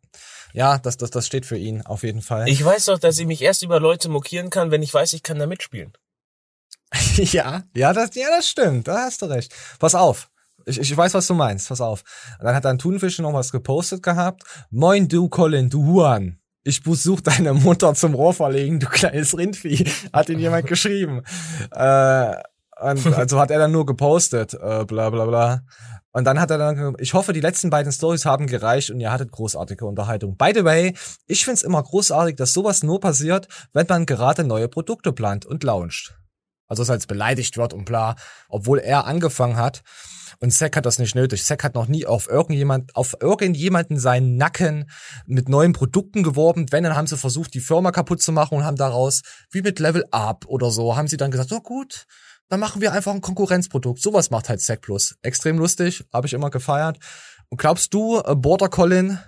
ja 0.57 0.77
das 0.77 0.97
das 0.97 1.11
das 1.11 1.27
steht 1.27 1.45
für 1.45 1.57
ihn 1.57 1.83
auf 1.83 2.03
jeden 2.03 2.21
Fall. 2.21 2.49
Ich 2.49 2.63
weiß 2.63 2.85
doch, 2.85 2.99
dass 2.99 3.19
ich 3.19 3.27
mich 3.27 3.41
erst 3.41 3.63
über 3.63 3.79
Leute 3.79 4.09
mokieren 4.09 4.49
kann, 4.49 4.71
wenn 4.71 4.83
ich 4.83 4.93
weiß, 4.93 5.13
ich 5.13 5.23
kann 5.23 5.39
da 5.39 5.45
mitspielen. 5.45 5.93
ja 7.15 7.63
ja 7.75 7.93
das 7.93 8.15
ja 8.15 8.27
das 8.29 8.49
stimmt, 8.49 8.87
da 8.87 9.05
hast 9.05 9.21
du 9.21 9.27
recht. 9.27 9.53
Pass 9.79 9.95
auf. 9.95 10.29
Ich, 10.65 10.79
ich 10.79 10.97
weiß, 10.97 11.13
was 11.13 11.27
du 11.27 11.33
meinst. 11.33 11.69
Pass 11.69 11.79
auf. 11.79 12.03
Und 12.39 12.45
dann 12.45 12.55
hat 12.55 12.65
dann 12.65 12.77
Thunfisch 12.77 13.19
noch 13.19 13.33
was 13.33 13.51
gepostet 13.51 14.03
gehabt. 14.03 14.43
Moin 14.69 15.07
du 15.07 15.29
Colin, 15.29 15.69
du 15.69 15.85
Huan. 15.85 16.39
Ich 16.63 16.83
besuch 16.83 17.21
deine 17.21 17.53
Mutter 17.53 17.93
zum 17.93 18.13
Rohr 18.13 18.33
verlegen, 18.33 18.81
du 18.81 18.87
kleines 18.87 19.37
Rindvieh. 19.37 19.85
Hat 20.11 20.27
ihn 20.27 20.39
jemand 20.39 20.67
geschrieben. 20.67 21.23
Äh, 21.71 22.35
und 22.81 23.07
also 23.17 23.39
hat 23.39 23.51
er 23.51 23.59
dann 23.59 23.71
nur 23.71 23.85
gepostet, 23.85 24.53
äh, 24.53 24.83
bla 24.83 25.09
bla 25.09 25.25
bla. 25.25 25.61
Und 26.17 26.23
dann 26.23 26.39
hat 26.39 26.49
er 26.49 26.57
dann, 26.57 26.95
ich 26.97 27.13
hoffe, 27.13 27.31
die 27.31 27.41
letzten 27.41 27.69
beiden 27.69 27.91
Stories 27.91 28.25
haben 28.25 28.47
gereicht 28.47 28.89
und 28.89 28.99
ihr 28.99 29.11
hattet 29.11 29.31
großartige 29.31 29.85
Unterhaltung. 29.85 30.35
By 30.35 30.51
the 30.51 30.63
way, 30.63 30.95
ich 31.27 31.45
find's 31.45 31.61
immer 31.61 31.83
großartig, 31.83 32.35
dass 32.37 32.53
sowas 32.53 32.81
nur 32.81 32.99
passiert, 32.99 33.47
wenn 33.71 33.85
man 33.87 34.07
gerade 34.07 34.43
neue 34.43 34.67
Produkte 34.67 35.13
plant 35.13 35.45
und 35.45 35.63
launcht. 35.63 36.17
Also 36.65 36.83
dass 36.83 37.03
er 37.03 37.07
beleidigt 37.07 37.57
wird 37.57 37.71
und 37.71 37.85
bla, 37.85 38.15
obwohl 38.49 38.79
er 38.79 39.05
angefangen 39.05 39.57
hat. 39.57 39.83
Und 40.39 40.51
Zack 40.51 40.75
hat 40.75 40.87
das 40.87 40.97
nicht 40.97 41.13
nötig. 41.13 41.45
Zack 41.45 41.63
hat 41.63 41.75
noch 41.75 41.87
nie 41.87 42.07
auf 42.07 42.27
irgendjemand, 42.27 42.95
auf 42.95 43.17
irgendjemanden 43.21 43.99
seinen 43.99 44.37
Nacken 44.37 44.89
mit 45.27 45.49
neuen 45.49 45.73
Produkten 45.73 46.23
geworben. 46.23 46.65
Wenn, 46.71 46.83
dann 46.83 46.95
haben 46.95 47.05
sie 47.05 47.15
versucht, 47.15 47.53
die 47.53 47.59
Firma 47.59 47.91
kaputt 47.91 48.23
zu 48.23 48.31
machen 48.31 48.57
und 48.57 48.63
haben 48.65 48.75
daraus, 48.75 49.21
wie 49.51 49.61
mit 49.61 49.77
Level 49.77 50.03
Up 50.09 50.45
oder 50.47 50.71
so, 50.71 50.97
haben 50.97 51.07
sie 51.07 51.17
dann 51.17 51.29
gesagt, 51.29 51.51
oh 51.51 51.61
gut, 51.61 52.07
dann 52.49 52.59
machen 52.59 52.81
wir 52.81 52.93
einfach 52.93 53.13
ein 53.13 53.21
Konkurrenzprodukt. 53.21 54.01
Sowas 54.01 54.29
macht 54.29 54.49
halt 54.49 54.61
Zack 54.61 54.81
Plus. 54.81 55.17
Extrem 55.21 55.57
lustig, 55.57 56.05
habe 56.13 56.27
ich 56.27 56.33
immer 56.33 56.49
gefeiert. 56.49 56.97
Und 57.49 57.57
glaubst 57.59 57.93
du, 57.93 58.19
äh, 58.19 58.35
Border 58.35 58.69
Colin, 58.69 59.19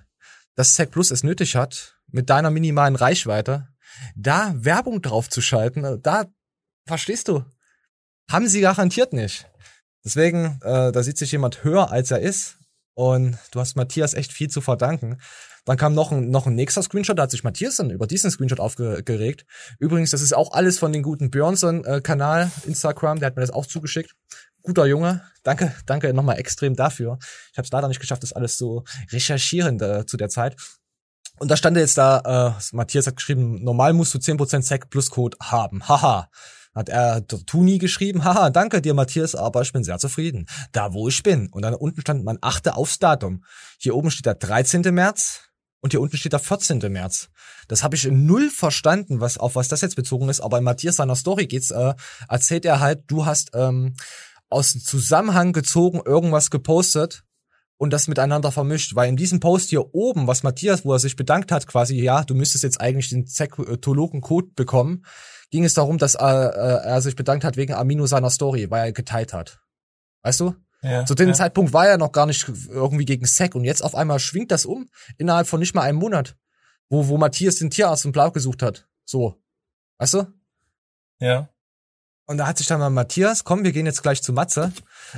dass 0.55 0.73
Zack 0.73 0.91
Plus 0.91 1.11
es 1.11 1.23
nötig 1.23 1.55
hat, 1.55 1.99
mit 2.07 2.29
deiner 2.29 2.51
minimalen 2.51 2.95
Reichweite, 2.95 3.67
da 4.15 4.53
Werbung 4.55 5.01
drauf 5.01 5.29
zu 5.29 5.41
schalten, 5.41 5.83
äh, 5.83 5.99
da, 5.99 6.25
verstehst 6.85 7.27
du, 7.27 7.43
haben 8.29 8.47
sie 8.47 8.61
garantiert 8.61 9.13
nicht. 9.13 9.47
Deswegen, 10.03 10.59
äh, 10.63 10.91
da 10.91 11.03
sieht 11.03 11.17
sich 11.17 11.31
jemand 11.31 11.63
höher, 11.63 11.91
als 11.91 12.11
er 12.11 12.19
ist. 12.19 12.57
Und 12.93 13.38
du 13.51 13.59
hast 13.59 13.75
Matthias 13.75 14.13
echt 14.13 14.33
viel 14.33 14.49
zu 14.49 14.61
verdanken. 14.61 15.21
Dann 15.66 15.78
kam 15.78 15.94
noch 15.94 16.12
ein, 16.12 16.30
noch 16.30 16.48
ein 16.48 16.56
nächster 16.56 16.82
Screenshot, 16.82 17.18
da 17.18 17.24
hat 17.24 17.32
sich 17.32 17.44
Matthias 17.44 17.78
dann 17.78 17.89
über 17.89 18.08
diesen 18.08 18.32
Screenshot 18.32 18.60
aufgeregt. 18.60 19.46
Übrigens, 19.80 20.12
das 20.12 20.22
ist 20.22 20.34
auch 20.34 20.51
alles 20.54 20.80
von 20.80 20.92
den 20.94 21.04
guten 21.04 21.30
Björnson-Kanal, 21.30 22.51
Instagram, 22.66 23.20
der 23.20 23.28
hat 23.28 23.36
mir 23.36 23.42
das 23.42 23.51
auch 23.51 23.66
zugeschickt. 23.66 24.16
Guter 24.62 24.86
Junge, 24.86 25.22
danke, 25.44 25.74
danke 25.86 26.13
nochmal 26.13 26.38
extrem 26.38 26.75
dafür. 26.75 27.18
Ich 27.51 27.58
habe 27.58 27.66
es 27.66 27.72
leider 27.72 27.88
nicht 27.88 28.01
geschafft, 28.01 28.24
das 28.24 28.34
alles 28.34 28.58
zu 28.58 28.84
recherchieren 29.12 29.80
äh, 29.80 30.06
zu 30.06 30.18
der 30.18 30.30
Zeit. 30.30 30.56
Und 31.39 31.50
da 31.50 31.56
stand 31.56 31.78
jetzt 31.78 31.98
da, 31.98 32.58
äh, 32.60 32.75
Matthias 32.75 33.08
hat 33.08 33.16
geschrieben, 33.16 33.63
normal 33.63 33.94
musst 33.94 34.13
du 34.13 34.18
10% 34.18 34.62
Sec 34.62 34.89
plus 34.89 35.10
Code 35.10 35.38
haben. 35.42 35.88
Haha 35.88 36.30
hat 36.75 36.89
er 36.89 37.25
Tuni 37.28 37.78
geschrieben, 37.78 38.24
haha, 38.24 38.50
danke 38.50 38.82
dir, 38.82 38.94
Matthias, 38.94 39.36
aber 39.36 39.62
ich 39.62 39.74
bin 39.74 39.84
sehr 39.84 39.98
zufrieden. 39.98 40.46
Da, 40.72 40.94
wo 40.94 41.08
ich 41.08 41.24
bin. 41.24 41.50
Und 41.51 41.63
dann 41.63 41.74
unten 41.74 42.01
stand, 42.01 42.24
man 42.24 42.38
achte 42.42 42.75
aufs 42.75 43.00
Datum. 43.00 43.44
Hier 43.78 43.96
oben 43.96 44.12
steht 44.12 44.25
der 44.25 44.36
13. 44.36 44.82
März 44.94 45.49
und 45.81 45.91
hier 45.91 46.01
unten 46.01 46.17
steht 46.17 46.33
der 46.33 46.39
14. 46.39 46.79
März. 46.91 47.29
Das 47.67 47.83
habe 47.83 47.95
ich 47.95 48.05
null 48.05 48.50
verstanden, 48.50 49.21
was 49.21 49.38
auf 49.38 49.55
was 49.55 49.67
das 49.67 49.81
jetzt 49.81 49.95
bezogen 49.95 50.29
ist, 50.29 50.41
aber 50.41 50.57
in 50.57 50.63
Matthias 50.63 50.98
seiner 50.98 51.15
Story 51.15 51.48
geht's, 51.48 51.71
äh, 51.71 51.93
erzählt 52.27 52.65
er 52.65 52.79
halt, 52.79 53.03
du 53.07 53.25
hast 53.25 53.51
ähm, 53.53 53.93
aus 54.50 54.74
dem 54.74 54.81
Zusammenhang 54.81 55.53
gezogen 55.53 56.01
irgendwas 56.05 56.50
gepostet 56.50 57.24
und 57.77 57.93
das 57.93 58.07
miteinander 58.07 58.51
vermischt, 58.51 58.95
weil 58.95 59.07
in 59.07 59.15
diesem 59.15 59.39
Post 59.39 59.69
hier 59.69 59.93
oben, 59.95 60.27
was 60.27 60.43
Matthias, 60.43 60.83
wo 60.83 60.93
er 60.93 61.00
sich 61.00 61.15
bedankt 61.15 61.51
hat, 61.51 61.65
quasi, 61.65 61.95
ja, 61.95 62.24
du 62.24 62.36
müsstest 62.36 62.63
jetzt 62.63 62.81
eigentlich 62.81 63.09
den 63.09 63.25
Zekologen-Code 63.25 64.50
bekommen, 64.55 65.05
ging 65.50 65.63
es 65.63 65.75
darum, 65.75 65.98
dass 65.98 66.15
er, 66.15 66.53
äh, 66.55 66.88
er 66.88 67.01
sich 67.01 67.15
bedankt 67.15 67.45
hat 67.45 67.55
wegen 67.55 67.74
Amino 67.74 68.05
seiner 68.05 68.29
Story, 68.29 68.69
weil 68.69 68.88
er 68.88 68.91
geteilt 68.91 69.33
hat. 69.33 69.59
Weißt 70.24 70.41
du? 70.41 70.55
Ja, 70.81 71.05
Zu 71.05 71.15
dem 71.15 71.29
ja. 71.29 71.33
Zeitpunkt 71.33 71.74
war 71.74 71.88
er 71.88 71.98
noch 71.98 72.12
gar 72.12 72.25
nicht 72.25 72.48
irgendwie 72.69 73.05
gegen 73.05 73.25
Sack 73.25 73.55
und 73.55 73.65
jetzt 73.65 73.83
auf 73.83 73.95
einmal 73.95 74.19
schwingt 74.19 74.51
das 74.51 74.65
um 74.65 74.89
innerhalb 75.17 75.48
von 75.48 75.59
nicht 75.59 75.75
mal 75.75 75.81
einem 75.81 75.98
Monat, 75.98 76.38
wo, 76.89 77.07
wo 77.07 77.17
Matthias 77.17 77.55
den 77.55 77.69
Tierarzt 77.69 78.05
und 78.05 78.13
Blau 78.13 78.31
gesucht 78.31 78.62
hat. 78.62 78.88
So. 79.05 79.41
Weißt 79.98 80.13
du? 80.13 80.27
Ja. 81.19 81.50
Und 82.27 82.38
da 82.38 82.48
hat 82.48 82.59
sich 82.59 82.67
dann 82.67 82.79
mal 82.79 82.89
Matthias, 82.89 83.43
komm, 83.43 83.63
wir 83.63 83.71
gehen 83.71 83.88
jetzt 83.88 84.03
gleich 84.03 84.21
zu 84.21 84.31
Matze. 84.31 84.71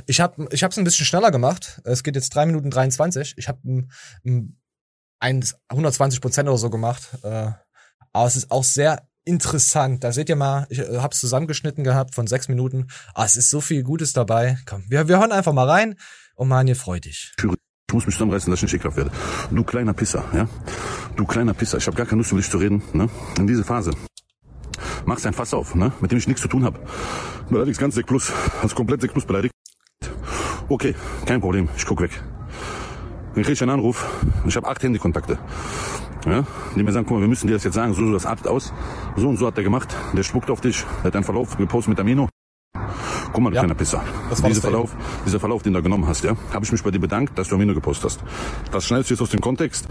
Ich 0.06 0.20
habe 0.20 0.48
ich 0.50 0.64
hab's 0.64 0.78
ein 0.78 0.84
bisschen 0.84 1.06
schneller 1.06 1.30
gemacht. 1.30 1.80
Es 1.84 2.02
geht 2.02 2.16
jetzt 2.16 2.34
drei 2.34 2.46
Minuten 2.46 2.70
23. 2.70 3.34
Ich 3.36 3.48
habe 3.48 3.60
ein, 3.64 4.58
ein 5.20 5.44
120 5.68 6.20
Prozent 6.20 6.48
oder 6.48 6.58
so 6.58 6.70
gemacht. 6.70 7.02
Äh, 7.22 7.52
aber 8.12 8.26
es 8.26 8.36
ist 8.36 8.50
auch 8.50 8.64
sehr 8.64 9.06
interessant. 9.24 10.04
Da 10.04 10.12
seht 10.12 10.28
ihr 10.28 10.36
mal, 10.36 10.66
ich 10.68 10.78
äh, 10.78 10.98
habe 10.98 11.12
es 11.12 11.20
zusammengeschnitten 11.20 11.84
gehabt 11.84 12.14
von 12.14 12.26
sechs 12.26 12.48
Minuten. 12.48 12.88
Ah, 13.14 13.24
es 13.24 13.36
ist 13.36 13.50
so 13.50 13.60
viel 13.60 13.82
Gutes 13.82 14.12
dabei. 14.12 14.58
Komm, 14.66 14.84
wir, 14.88 15.08
wir 15.08 15.18
hören 15.18 15.32
einfach 15.32 15.52
mal 15.52 15.68
rein 15.68 15.96
und 16.34 16.48
Manje, 16.48 16.74
freu 16.74 17.00
dich. 17.00 17.32
Ich 17.38 17.94
muss 17.94 18.06
mich 18.06 18.14
zusammenreißen, 18.14 18.50
dass 18.50 18.58
ich 18.60 18.64
nicht 18.64 18.74
ekelhaft 18.74 18.96
werde. 18.96 19.10
Du 19.50 19.64
kleiner 19.64 19.92
Pisser, 19.92 20.24
ja? 20.32 20.48
Du 21.16 21.26
kleiner 21.26 21.52
Pisser. 21.52 21.78
Ich 21.78 21.86
habe 21.86 21.96
gar 21.96 22.06
keine 22.06 22.18
Lust, 22.18 22.32
mit 22.32 22.42
dich 22.42 22.50
zu 22.50 22.58
reden, 22.58 22.82
ne? 22.94 23.08
In 23.38 23.46
diese 23.46 23.64
Phase. 23.64 23.90
Machst 25.04 25.26
ein 25.26 25.34
Fass 25.34 25.52
auf, 25.52 25.74
ne? 25.74 25.92
Mit 26.00 26.10
dem 26.10 26.18
ich 26.18 26.26
nichts 26.26 26.40
zu 26.40 26.48
tun 26.48 26.64
habe. 26.64 26.80
Beleidigst 27.50 27.80
ganz 27.80 27.94
Sek 27.94 28.06
Plus. 28.06 28.32
Hast 28.62 28.74
komplett 28.74 29.02
Sek 29.02 29.12
Plus 29.12 29.26
beleidigt. 29.26 29.52
Okay, 30.68 30.94
kein 31.26 31.40
Problem. 31.40 31.68
Ich 31.76 31.84
guck 31.84 32.00
weg. 32.00 32.12
Dann 33.34 33.44
krieg 33.44 33.52
ich 33.52 33.62
einen 33.62 33.72
Anruf. 33.72 34.06
Ich 34.46 34.56
habe 34.56 34.68
acht 34.68 34.82
Handykontakte. 34.82 35.38
Ja, 36.26 36.44
die 36.76 36.82
mir 36.82 36.92
sagen, 36.92 37.06
guck 37.06 37.16
mal, 37.16 37.20
wir 37.22 37.28
müssen 37.28 37.48
dir 37.48 37.54
das 37.54 37.64
jetzt 37.64 37.74
sagen, 37.74 37.94
so, 37.94 38.06
so, 38.06 38.12
das 38.12 38.26
artet 38.26 38.46
aus. 38.46 38.72
So 39.16 39.28
und 39.28 39.38
so 39.38 39.46
hat 39.46 39.56
der 39.56 39.64
gemacht. 39.64 39.94
Der 40.12 40.22
spuckt 40.22 40.50
auf 40.50 40.60
dich. 40.60 40.84
Der 40.98 41.04
hat 41.04 41.16
einen 41.16 41.24
Verlauf 41.24 41.56
gepostet 41.56 41.88
mit 41.90 42.00
Amino. 42.00 42.28
Guck 43.32 43.42
mal, 43.42 43.50
du 43.50 43.56
ja, 43.56 43.62
kleiner 43.62 43.74
Pisser. 43.74 44.04
Das 44.28 44.42
dieser 44.42 44.60
Verlauf, 44.60 44.94
dieser 45.26 45.40
Verlauf, 45.40 45.62
den 45.62 45.72
du 45.72 45.82
genommen 45.82 46.06
hast, 46.06 46.22
ja, 46.22 46.36
habe 46.52 46.64
ich 46.64 46.70
mich 46.70 46.82
bei 46.82 46.90
dir 46.90 47.00
bedankt, 47.00 47.38
dass 47.38 47.48
du 47.48 47.56
Amino 47.56 47.74
gepostet 47.74 48.04
hast. 48.04 48.24
Das 48.70 48.84
schneidest 48.84 49.10
du 49.10 49.14
jetzt 49.14 49.22
aus 49.22 49.30
dem 49.30 49.40
Kontext, 49.40 49.88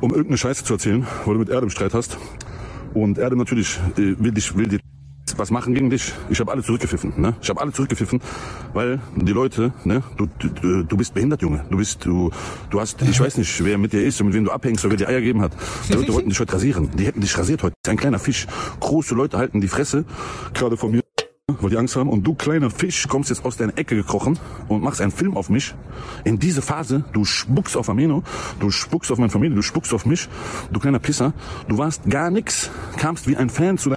um 0.00 0.10
irgendeine 0.10 0.38
Scheiße 0.38 0.64
zu 0.64 0.74
erzählen, 0.74 1.06
wo 1.24 1.32
du 1.32 1.38
mit 1.38 1.48
Erdem 1.48 1.70
Streit 1.70 1.94
hast. 1.94 2.18
Und 2.92 3.18
Erdem 3.18 3.38
natürlich 3.38 3.78
äh, 3.96 4.18
will 4.18 4.32
dich, 4.32 4.56
will 4.56 4.68
dir 4.68 4.80
was 5.38 5.50
machen 5.50 5.74
gegen 5.74 5.90
dich. 5.90 6.12
Ich 6.28 6.40
habe 6.40 6.52
alle 6.52 6.62
zurückgepfiffen. 6.62 7.14
Ne? 7.16 7.34
Ich 7.42 7.48
habe 7.48 7.60
alle 7.60 7.72
zurückgepfiffen, 7.72 8.20
weil 8.72 9.00
die 9.16 9.32
Leute, 9.32 9.72
ne, 9.84 10.02
du, 10.16 10.26
du, 10.26 10.82
du 10.82 10.96
bist 10.96 11.14
behindert, 11.14 11.42
Junge. 11.42 11.64
Du 11.70 11.76
bist, 11.76 12.04
du, 12.04 12.30
du 12.70 12.80
hast, 12.80 13.02
ich 13.02 13.20
weiß 13.20 13.38
nicht, 13.38 13.64
wer 13.64 13.78
mit 13.78 13.92
dir 13.92 14.04
ist 14.04 14.20
und 14.20 14.28
mit 14.28 14.34
wem 14.34 14.44
du 14.44 14.50
abhängst 14.50 14.84
oder 14.84 14.92
wer 14.92 14.98
dir 14.98 15.08
Eier 15.08 15.20
gegeben 15.20 15.42
hat. 15.42 15.52
Die 15.88 15.94
Leute 15.94 16.12
wollten 16.12 16.28
dich 16.28 16.40
heute 16.40 16.52
rasieren. 16.52 16.90
Die 16.96 17.06
hätten 17.06 17.20
dich 17.20 17.36
rasiert 17.36 17.62
heute. 17.62 17.74
Ein 17.86 17.96
kleiner 17.96 18.18
Fisch. 18.18 18.46
Große 18.80 19.14
Leute 19.14 19.38
halten 19.38 19.60
die 19.60 19.68
Fresse, 19.68 20.04
gerade 20.54 20.76
von 20.76 20.92
mir 20.92 21.02
weil 21.60 21.70
die 21.70 21.76
Angst 21.76 21.96
haben. 21.96 22.08
Und 22.08 22.24
du 22.24 22.34
kleiner 22.34 22.70
Fisch 22.70 23.08
kommst 23.08 23.30
jetzt 23.30 23.44
aus 23.44 23.56
deiner 23.56 23.76
Ecke 23.76 23.96
gekrochen 23.96 24.38
und 24.68 24.82
machst 24.82 25.00
einen 25.00 25.12
Film 25.12 25.36
auf 25.36 25.50
mich. 25.50 25.74
In 26.24 26.38
diese 26.38 26.62
Phase, 26.62 27.04
du 27.12 27.24
spuckst 27.24 27.76
auf 27.76 27.88
Ameno, 27.88 28.22
du 28.60 28.70
spuckst 28.70 29.10
auf 29.10 29.18
meine 29.18 29.30
Familie, 29.30 29.56
du 29.56 29.62
spuckst 29.62 29.92
auf 29.92 30.06
mich, 30.06 30.28
du 30.72 30.80
kleiner 30.80 30.98
Pisser. 30.98 31.32
Du 31.68 31.78
warst 31.78 32.08
gar 32.08 32.30
nix, 32.30 32.70
kamst 32.96 33.26
wie 33.26 33.36
ein 33.36 33.50
Fan 33.50 33.78
zu 33.78 33.90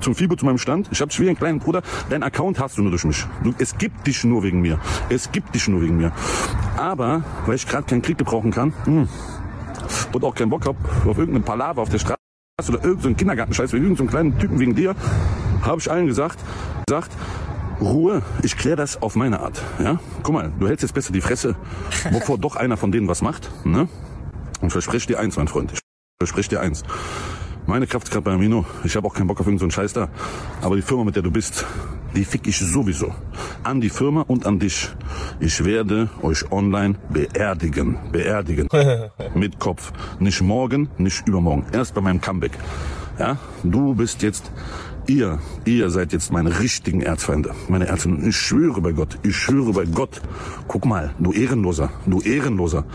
zum 0.00 0.14
Fibo 0.14 0.34
zu 0.34 0.46
meinem 0.46 0.56
Stand. 0.56 0.88
Ich 0.90 1.00
habe 1.02 1.10
dich 1.10 1.20
wie 1.20 1.28
ein 1.28 1.36
kleiner 1.36 1.58
Bruder. 1.58 1.82
Dein 2.08 2.22
Account 2.22 2.58
hast 2.58 2.78
du 2.78 2.82
nur 2.82 2.90
durch 2.90 3.04
mich. 3.04 3.26
Du, 3.44 3.52
es 3.58 3.76
gibt 3.76 4.06
dich 4.06 4.24
nur 4.24 4.42
wegen 4.42 4.62
mir. 4.62 4.80
Es 5.10 5.30
gibt 5.30 5.54
dich 5.54 5.68
nur 5.68 5.82
wegen 5.82 5.98
mir. 5.98 6.12
Aber, 6.78 7.22
weil 7.44 7.56
ich 7.56 7.66
gerade 7.66 7.84
keinen 7.84 8.00
Krieg 8.00 8.16
gebrauchen 8.16 8.50
kann 8.50 8.72
mh, 8.86 8.86
hm, 8.86 9.08
und 10.12 10.24
auch 10.24 10.34
keinen 10.34 10.48
Bock 10.48 10.66
hab 10.66 10.76
auf 11.06 11.18
irgendeinen 11.18 11.44
Palaver 11.44 11.82
auf 11.82 11.90
der 11.90 11.98
Straße 11.98 12.16
oder 12.68 12.82
irgendeinen 12.82 13.16
Kindergartenscheiß 13.16 13.72
wegen 13.74 13.84
irgendeinen 13.84 14.08
kleinen 14.08 14.38
Typen 14.38 14.58
wegen 14.58 14.74
dir, 14.74 14.94
habe 15.62 15.80
ich 15.80 15.90
allen 15.90 16.06
gesagt, 16.06 16.38
gesagt, 16.88 17.12
Ruhe, 17.80 18.22
ich 18.42 18.56
kläre 18.56 18.76
das 18.76 19.02
auf 19.02 19.16
meine 19.16 19.40
Art. 19.40 19.62
Ja? 19.78 20.00
Guck 20.22 20.34
mal, 20.34 20.50
du 20.58 20.66
hältst 20.66 20.82
jetzt 20.82 20.94
besser 20.94 21.12
die 21.12 21.20
Fresse, 21.20 21.56
bevor 22.10 22.38
doch 22.38 22.56
einer 22.56 22.78
von 22.78 22.90
denen 22.90 23.06
was 23.06 23.20
macht. 23.20 23.50
Ne? 23.66 23.86
Und 24.62 24.70
versprech 24.70 25.06
dir 25.06 25.20
eins, 25.20 25.36
mein 25.36 25.46
Freund. 25.46 25.72
Ich 25.72 25.80
versprech 26.18 26.48
dir 26.48 26.60
eins. 26.60 26.84
Meine 27.68 27.86
Kraft 27.86 28.06
ist 28.06 28.12
gerade 28.12 28.24
bei 28.24 28.32
Amino. 28.32 28.64
Ich 28.82 28.96
habe 28.96 29.06
auch 29.06 29.12
keinen 29.12 29.26
Bock 29.26 29.40
auf 29.40 29.46
irgendeinen 29.46 29.70
so 29.70 29.74
Scheiß 29.74 29.92
da. 29.92 30.08
Aber 30.62 30.76
die 30.76 30.80
Firma, 30.80 31.04
mit 31.04 31.16
der 31.16 31.22
du 31.22 31.30
bist, 31.30 31.66
die 32.16 32.24
fick 32.24 32.46
ich 32.46 32.58
sowieso. 32.58 33.14
An 33.62 33.82
die 33.82 33.90
Firma 33.90 34.22
und 34.22 34.46
an 34.46 34.58
dich. 34.58 34.88
Ich 35.38 35.62
werde 35.62 36.08
euch 36.22 36.50
online 36.50 36.94
beerdigen. 37.10 37.98
Beerdigen. 38.10 38.68
mit 39.34 39.58
Kopf. 39.58 39.92
Nicht 40.18 40.40
morgen, 40.40 40.88
nicht 40.96 41.28
übermorgen. 41.28 41.66
Erst 41.70 41.92
bei 41.92 42.00
meinem 42.00 42.22
Comeback. 42.22 42.52
Ja, 43.18 43.36
du 43.62 43.94
bist 43.94 44.22
jetzt 44.22 44.50
ihr, 45.06 45.38
ihr 45.66 45.90
seid 45.90 46.14
jetzt 46.14 46.32
meine 46.32 46.60
richtigen 46.60 47.02
Erzfeinde. 47.02 47.54
Meine 47.68 47.86
Erzfeinde. 47.86 48.26
Ich 48.30 48.36
schwöre 48.36 48.80
bei 48.80 48.92
Gott, 48.92 49.18
ich 49.22 49.36
schwöre 49.36 49.74
bei 49.74 49.84
Gott. 49.84 50.22
Guck 50.68 50.86
mal, 50.86 51.14
du 51.18 51.32
Ehrenloser, 51.32 51.90
du 52.06 52.22
Ehrenloser. 52.22 52.86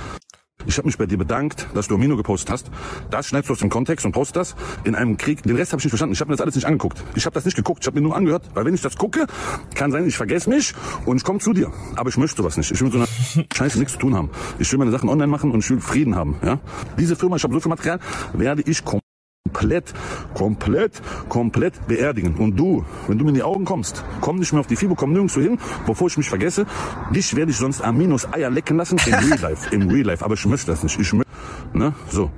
Ich 0.65 0.77
habe 0.77 0.87
mich 0.87 0.97
bei 0.97 1.05
dir 1.05 1.17
bedankt, 1.17 1.67
dass 1.73 1.87
du 1.87 1.95
Amino 1.95 2.15
gepostet 2.15 2.51
hast. 2.51 2.71
Das 3.09 3.27
schneidest 3.27 3.49
du 3.49 3.53
aus 3.53 3.59
dem 3.59 3.69
Kontext 3.69 4.05
und 4.05 4.11
postest 4.11 4.35
das 4.35 4.55
in 4.83 4.95
einem 4.95 5.17
Krieg. 5.17 5.43
Den 5.43 5.55
Rest 5.55 5.71
habe 5.71 5.79
ich 5.79 5.85
nicht 5.85 5.91
verstanden. 5.91 6.13
Ich 6.13 6.21
habe 6.21 6.29
mir 6.29 6.35
das 6.35 6.41
alles 6.41 6.55
nicht 6.55 6.65
angeguckt. 6.65 7.03
Ich 7.15 7.25
habe 7.25 7.33
das 7.33 7.45
nicht 7.45 7.55
geguckt. 7.55 7.83
Ich 7.83 7.87
habe 7.87 7.99
mir 7.99 8.03
nur 8.03 8.15
angehört, 8.15 8.43
weil 8.53 8.65
wenn 8.65 8.73
ich 8.73 8.81
das 8.81 8.97
gucke, 8.97 9.27
kann 9.75 9.91
sein, 9.91 10.07
ich 10.07 10.17
vergesse 10.17 10.49
mich 10.49 10.73
und 11.05 11.17
ich 11.17 11.23
komme 11.23 11.39
zu 11.39 11.53
dir. 11.53 11.71
Aber 11.95 12.09
ich 12.09 12.17
möchte 12.17 12.37
sowas 12.37 12.57
nicht. 12.57 12.71
Ich 12.71 12.79
will 12.81 12.89
mit 12.89 12.93
so 12.93 12.99
einer 12.99 13.45
Scheiße 13.53 13.77
nichts 13.77 13.93
zu 13.93 13.99
tun 13.99 14.15
haben. 14.15 14.29
Ich 14.59 14.71
will 14.71 14.79
meine 14.79 14.91
Sachen 14.91 15.09
online 15.09 15.27
machen 15.27 15.51
und 15.51 15.59
ich 15.59 15.69
will 15.69 15.81
Frieden 15.81 16.15
haben. 16.15 16.35
Ja? 16.43 16.59
Diese 16.97 17.15
Firma, 17.15 17.35
ich 17.35 17.43
habe 17.43 17.53
so 17.53 17.59
viel 17.59 17.69
Material, 17.69 17.99
werde 18.33 18.63
ich 18.63 18.83
kommen 18.83 19.01
komplett, 19.53 19.93
komplett, 20.33 21.01
komplett 21.29 21.87
beerdigen. 21.87 22.35
Und 22.35 22.57
du, 22.57 22.83
wenn 23.07 23.17
du 23.17 23.23
mir 23.23 23.29
in 23.29 23.35
die 23.35 23.43
Augen 23.43 23.65
kommst, 23.65 24.03
komm 24.19 24.39
nicht 24.39 24.51
mehr 24.51 24.59
auf 24.59 24.67
die 24.67 24.75
FIBO, 24.75 24.95
komm 24.95 25.13
nirgendwo 25.13 25.41
hin, 25.41 25.57
bevor 25.85 26.07
ich 26.07 26.17
mich 26.17 26.27
vergesse. 26.27 26.65
Dich 27.11 27.35
werde 27.35 27.51
ich 27.51 27.57
sonst 27.57 27.81
Aminos 27.81 28.31
Eier 28.33 28.49
lecken 28.49 28.77
lassen 28.77 28.99
im 29.05 29.13
Real 29.13 29.39
Life, 29.39 29.73
im 29.73 29.89
Real 29.89 30.05
Life. 30.05 30.25
Aber 30.25 30.33
ich 30.33 30.45
möchte 30.45 30.67
das 30.67 30.83
nicht. 30.83 30.99
Ich 30.99 31.13
möchte, 31.13 31.31
ne, 31.73 31.93
so. 32.09 32.31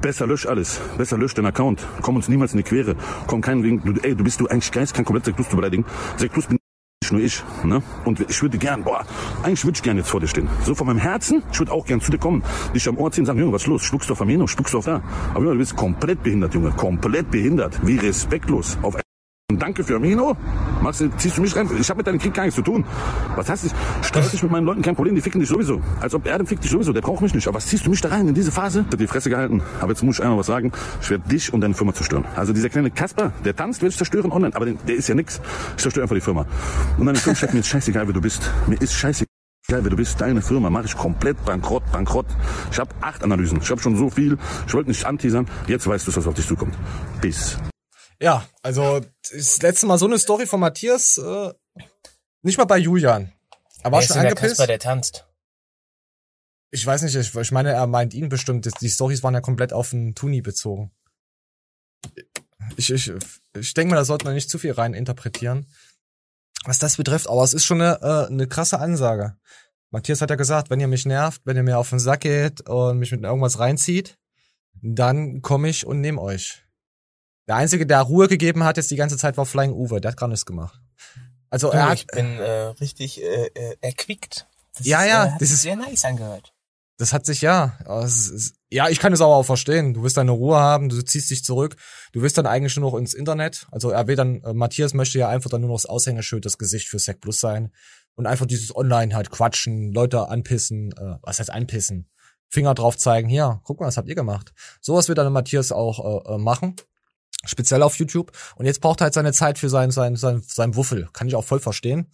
Besser 0.00 0.26
lösch 0.26 0.46
alles. 0.46 0.80
Besser 0.98 1.16
lösch 1.16 1.34
den 1.34 1.46
Account. 1.46 1.86
Komm 2.00 2.16
uns 2.16 2.28
niemals 2.28 2.52
in 2.52 2.56
die 2.56 2.64
Quere. 2.64 2.96
Komm 3.28 3.40
keinen 3.40 3.62
wegen, 3.62 3.82
du, 3.84 3.92
ey, 4.02 4.16
du 4.16 4.24
bist 4.24 4.40
du 4.40 4.48
eigentlich 4.48 4.72
geist, 4.72 4.94
kein 4.94 5.04
komplett 5.04 5.26
Sektus 5.26 5.48
zu 5.48 5.54
beleidigen. 5.54 5.84
Sektus 6.16 6.46
bin 6.46 6.58
nur 7.10 7.20
ich. 7.20 7.42
Ne? 7.64 7.82
Und 8.04 8.20
ich 8.20 8.42
würde 8.42 8.58
gern, 8.58 8.84
boah, 8.84 9.04
eigentlich 9.42 9.64
würde 9.64 9.76
ich 9.76 9.82
gern 9.82 9.96
jetzt 9.96 10.10
vor 10.10 10.20
dir 10.20 10.28
stehen. 10.28 10.48
So 10.64 10.74
von 10.74 10.86
meinem 10.86 10.98
Herzen, 10.98 11.42
ich 11.52 11.58
würde 11.58 11.72
auch 11.72 11.86
gern 11.86 12.00
zu 12.00 12.10
dir 12.10 12.18
kommen, 12.18 12.42
dich 12.74 12.88
am 12.88 12.98
Ohr 12.98 13.10
ziehen 13.10 13.22
und 13.22 13.26
sagen, 13.26 13.38
Junge, 13.38 13.52
was 13.52 13.62
ist 13.62 13.68
los? 13.68 13.82
Spuckst 13.82 14.08
du 14.08 14.12
auf 14.12 14.22
Amino? 14.22 14.46
Spuckst 14.46 14.74
du 14.74 14.78
auf 14.78 14.84
da? 14.84 15.02
Aber 15.34 15.46
du 15.46 15.58
bist 15.58 15.74
komplett 15.74 16.22
behindert, 16.22 16.54
Junge. 16.54 16.70
Komplett 16.70 17.30
behindert. 17.30 17.80
Wie 17.84 17.96
respektlos. 17.96 18.78
Auf 18.82 18.96
Danke 19.58 19.84
für 19.84 19.96
Amino. 19.96 20.36
Ziehst 21.16 21.38
du 21.38 21.42
mich 21.42 21.54
rein? 21.56 21.68
Ich 21.78 21.88
habe 21.88 21.98
mit 21.98 22.06
deinem 22.06 22.18
Krieg 22.18 22.34
gar 22.34 22.44
nichts 22.44 22.56
zu 22.56 22.62
tun. 22.62 22.84
Was 23.36 23.48
hast 23.48 23.64
du? 23.64 23.68
Streit 24.02 24.32
dich 24.32 24.42
mit 24.42 24.52
meinen 24.52 24.66
Leuten, 24.66 24.82
kein 24.82 24.94
Problem, 24.94 25.14
die 25.14 25.20
ficken 25.20 25.40
dich 25.40 25.48
sowieso. 25.48 25.80
Als 26.00 26.14
ob 26.14 26.26
Erdem 26.26 26.46
fickt 26.46 26.64
dich 26.64 26.70
sowieso, 26.70 26.92
der 26.92 27.00
braucht 27.00 27.22
mich 27.22 27.34
nicht. 27.34 27.46
Aber 27.46 27.56
was 27.56 27.66
ziehst 27.66 27.86
du 27.86 27.90
mich 27.90 28.00
da 28.00 28.08
rein 28.08 28.28
in 28.28 28.34
diese 28.34 28.52
Phase? 28.52 28.84
Ich 28.90 28.96
die 28.96 29.06
Fresse 29.06 29.30
gehalten. 29.30 29.62
Aber 29.80 29.90
jetzt 29.90 30.02
muss 30.02 30.18
ich 30.18 30.22
einmal 30.22 30.38
was 30.38 30.46
sagen. 30.46 30.72
Ich 31.00 31.10
werde 31.10 31.28
dich 31.28 31.52
und 31.52 31.60
deine 31.60 31.74
Firma 31.74 31.92
zerstören. 31.92 32.24
Also 32.36 32.52
dieser 32.52 32.68
kleine 32.68 32.90
Kasper, 32.90 33.32
der 33.44 33.56
tanzt, 33.56 33.82
werde 33.82 33.90
ich 33.90 33.96
zerstören 33.96 34.32
online. 34.32 34.54
Aber 34.54 34.66
den, 34.66 34.78
der 34.86 34.96
ist 34.96 35.08
ja 35.08 35.14
nix. 35.14 35.40
Ich 35.76 35.82
zerstöre 35.82 36.04
einfach 36.04 36.16
die 36.16 36.20
Firma. 36.20 36.46
Und 36.98 37.06
deine 37.06 37.18
Firma 37.18 37.52
mir 37.52 37.60
ist 37.60 37.68
scheißegal, 37.68 38.06
wer 38.06 38.14
du 38.14 38.20
bist. 38.20 38.50
Mir 38.66 38.80
ist 38.80 38.94
scheißegal. 38.94 39.26
wer 39.68 39.80
du 39.80 39.96
bist, 39.96 40.20
deine 40.20 40.42
Firma 40.42 40.70
mache 40.70 40.86
ich 40.86 40.96
komplett 40.96 41.44
bankrott, 41.44 41.82
bankrott. 41.92 42.26
Ich 42.70 42.78
habe 42.78 42.90
acht 43.00 43.22
Analysen. 43.22 43.58
Ich 43.62 43.70
habe 43.70 43.80
schon 43.80 43.96
so 43.96 44.10
viel. 44.10 44.38
Ich 44.66 44.74
wollte 44.74 44.90
nicht 44.90 45.04
anteasern. 45.04 45.46
Jetzt 45.66 45.86
weißt 45.86 46.06
du, 46.06 46.16
was 46.16 46.26
auf 46.26 46.34
dich 46.34 46.46
zukommt. 46.46 46.74
Bis. 47.20 47.58
Ja, 48.22 48.48
also 48.62 49.00
das 49.32 49.60
letzte 49.62 49.86
Mal 49.86 49.98
so 49.98 50.06
eine 50.06 50.16
Story 50.16 50.46
von 50.46 50.60
Matthias, 50.60 51.18
äh, 51.18 51.52
nicht 52.42 52.56
mal 52.56 52.66
bei 52.66 52.78
Julian. 52.78 53.32
Er 53.82 53.90
war 53.90 54.00
schon 54.00 54.14
denn 54.14 54.22
der 54.22 54.30
angepisst. 54.30 54.58
Kasper, 54.58 54.66
der 54.68 54.78
tanzt? 54.78 55.26
Ich 56.70 56.86
weiß 56.86 57.02
nicht, 57.02 57.16
ich, 57.16 57.34
ich 57.34 57.50
meine, 57.50 57.72
er 57.72 57.86
meint 57.88 58.14
ihn 58.14 58.28
bestimmt. 58.28 58.68
Die 58.80 58.88
Stories 58.88 59.24
waren 59.24 59.34
ja 59.34 59.40
komplett 59.40 59.72
auf 59.72 59.90
den 59.90 60.14
Tuni 60.14 60.40
bezogen. 60.40 60.92
Ich, 62.76 62.90
ich, 62.90 63.12
ich 63.54 63.74
denke 63.74 63.90
mal, 63.90 63.96
da 63.96 64.04
sollte 64.04 64.24
man 64.24 64.34
nicht 64.34 64.48
zu 64.48 64.58
viel 64.58 64.72
rein 64.72 64.94
interpretieren, 64.94 65.66
was 66.64 66.78
das 66.78 66.98
betrifft. 66.98 67.28
Aber 67.28 67.42
es 67.42 67.54
ist 67.54 67.64
schon 67.64 67.82
eine, 67.82 68.00
äh, 68.02 68.32
eine 68.32 68.46
krasse 68.46 68.78
Ansage. 68.78 69.36
Matthias 69.90 70.20
hat 70.20 70.30
ja 70.30 70.36
gesagt, 70.36 70.70
wenn 70.70 70.78
ihr 70.78 70.86
mich 70.86 71.06
nervt, 71.06 71.42
wenn 71.44 71.56
ihr 71.56 71.64
mir 71.64 71.76
auf 71.76 71.90
den 71.90 71.98
Sack 71.98 72.20
geht 72.20 72.68
und 72.68 72.98
mich 72.98 73.10
mit 73.10 73.24
irgendwas 73.24 73.58
reinzieht, 73.58 74.16
dann 74.80 75.42
komme 75.42 75.68
ich 75.68 75.84
und 75.84 76.00
nehme 76.00 76.20
euch. 76.20 76.61
Der 77.48 77.56
Einzige, 77.56 77.86
der 77.86 78.00
Ruhe 78.02 78.28
gegeben 78.28 78.64
hat 78.64 78.76
jetzt 78.76 78.90
die 78.90 78.96
ganze 78.96 79.16
Zeit, 79.16 79.36
war 79.36 79.46
Flying 79.46 79.72
Uwe. 79.72 80.00
Der 80.00 80.12
hat 80.12 80.18
gar 80.18 80.28
nichts 80.28 80.46
gemacht. 80.46 80.80
Also 81.50 81.70
Du, 81.70 81.76
er 81.76 81.88
hat, 81.90 81.98
ich 81.98 82.06
bin 82.06 82.38
äh, 82.38 82.50
richtig 82.80 83.20
äh, 83.22 83.46
äh, 83.54 83.76
erquickt. 83.80 84.46
Das 84.76 84.86
Ja, 84.86 85.02
ist, 85.02 85.08
ja, 85.08 85.24
äh, 85.26 85.30
hat 85.32 85.40
das 85.40 85.48
sich 85.48 85.56
ist- 85.56 85.62
sehr 85.62 85.76
nice 85.76 86.04
angehört. 86.04 86.52
Das 86.98 87.12
hat 87.12 87.26
sich 87.26 87.40
ja. 87.40 87.76
es 88.04 88.28
ist- 88.28 88.54
Ja, 88.70 88.88
ich 88.88 89.00
kann 89.00 89.12
es 89.12 89.20
aber 89.20 89.34
auch 89.34 89.42
verstehen. 89.42 89.92
Du 89.92 90.02
willst 90.04 90.16
deine 90.16 90.30
Ruhe 90.30 90.56
haben, 90.58 90.88
du 90.88 91.02
ziehst 91.02 91.30
dich 91.30 91.42
zurück. 91.44 91.76
Du 92.12 92.22
willst 92.22 92.38
dann 92.38 92.46
eigentlich 92.46 92.76
nur 92.76 92.90
noch 92.92 92.96
ins 92.98 93.12
Internet. 93.12 93.66
Also 93.72 93.90
er 93.90 94.06
will 94.06 94.14
dann, 94.14 94.40
äh, 94.44 94.52
Matthias 94.52 94.94
möchte 94.94 95.18
ja 95.18 95.28
einfach 95.28 95.50
dann 95.50 95.62
nur 95.62 95.70
noch 95.70 95.76
das 95.76 95.86
Aushängeschild, 95.86 96.44
das 96.44 96.58
Gesicht 96.58 96.88
für 96.88 96.98
Sec 97.00 97.20
Plus 97.20 97.40
sein. 97.40 97.72
Und 98.14 98.26
einfach 98.26 98.46
dieses 98.46 98.74
Online 98.76 99.14
halt 99.16 99.30
quatschen, 99.30 99.90
Leute 99.92 100.28
anpissen, 100.28 100.92
äh, 100.92 101.16
was 101.22 101.40
heißt 101.40 101.50
anpissen? 101.50 102.08
Finger 102.48 102.74
drauf 102.74 102.96
zeigen, 102.98 103.28
hier, 103.28 103.60
guck 103.64 103.80
mal, 103.80 103.86
was 103.86 103.96
habt 103.96 104.08
ihr 104.08 104.14
gemacht? 104.14 104.52
Sowas 104.80 105.08
wird 105.08 105.18
dann 105.18 105.32
Matthias 105.32 105.72
auch 105.72 106.24
äh, 106.28 106.34
äh, 106.34 106.38
machen. 106.38 106.76
Speziell 107.44 107.82
auf 107.82 107.96
YouTube. 107.96 108.32
Und 108.56 108.66
jetzt 108.66 108.80
braucht 108.80 109.00
er 109.00 109.04
halt 109.04 109.14
seine 109.14 109.32
Zeit 109.32 109.58
für 109.58 109.68
sein, 109.68 109.90
sein, 109.90 110.16
sein, 110.16 110.42
sein 110.46 110.76
Wuffel. 110.76 111.08
Kann 111.12 111.28
ich 111.28 111.34
auch 111.34 111.44
voll 111.44 111.60
verstehen. 111.60 112.10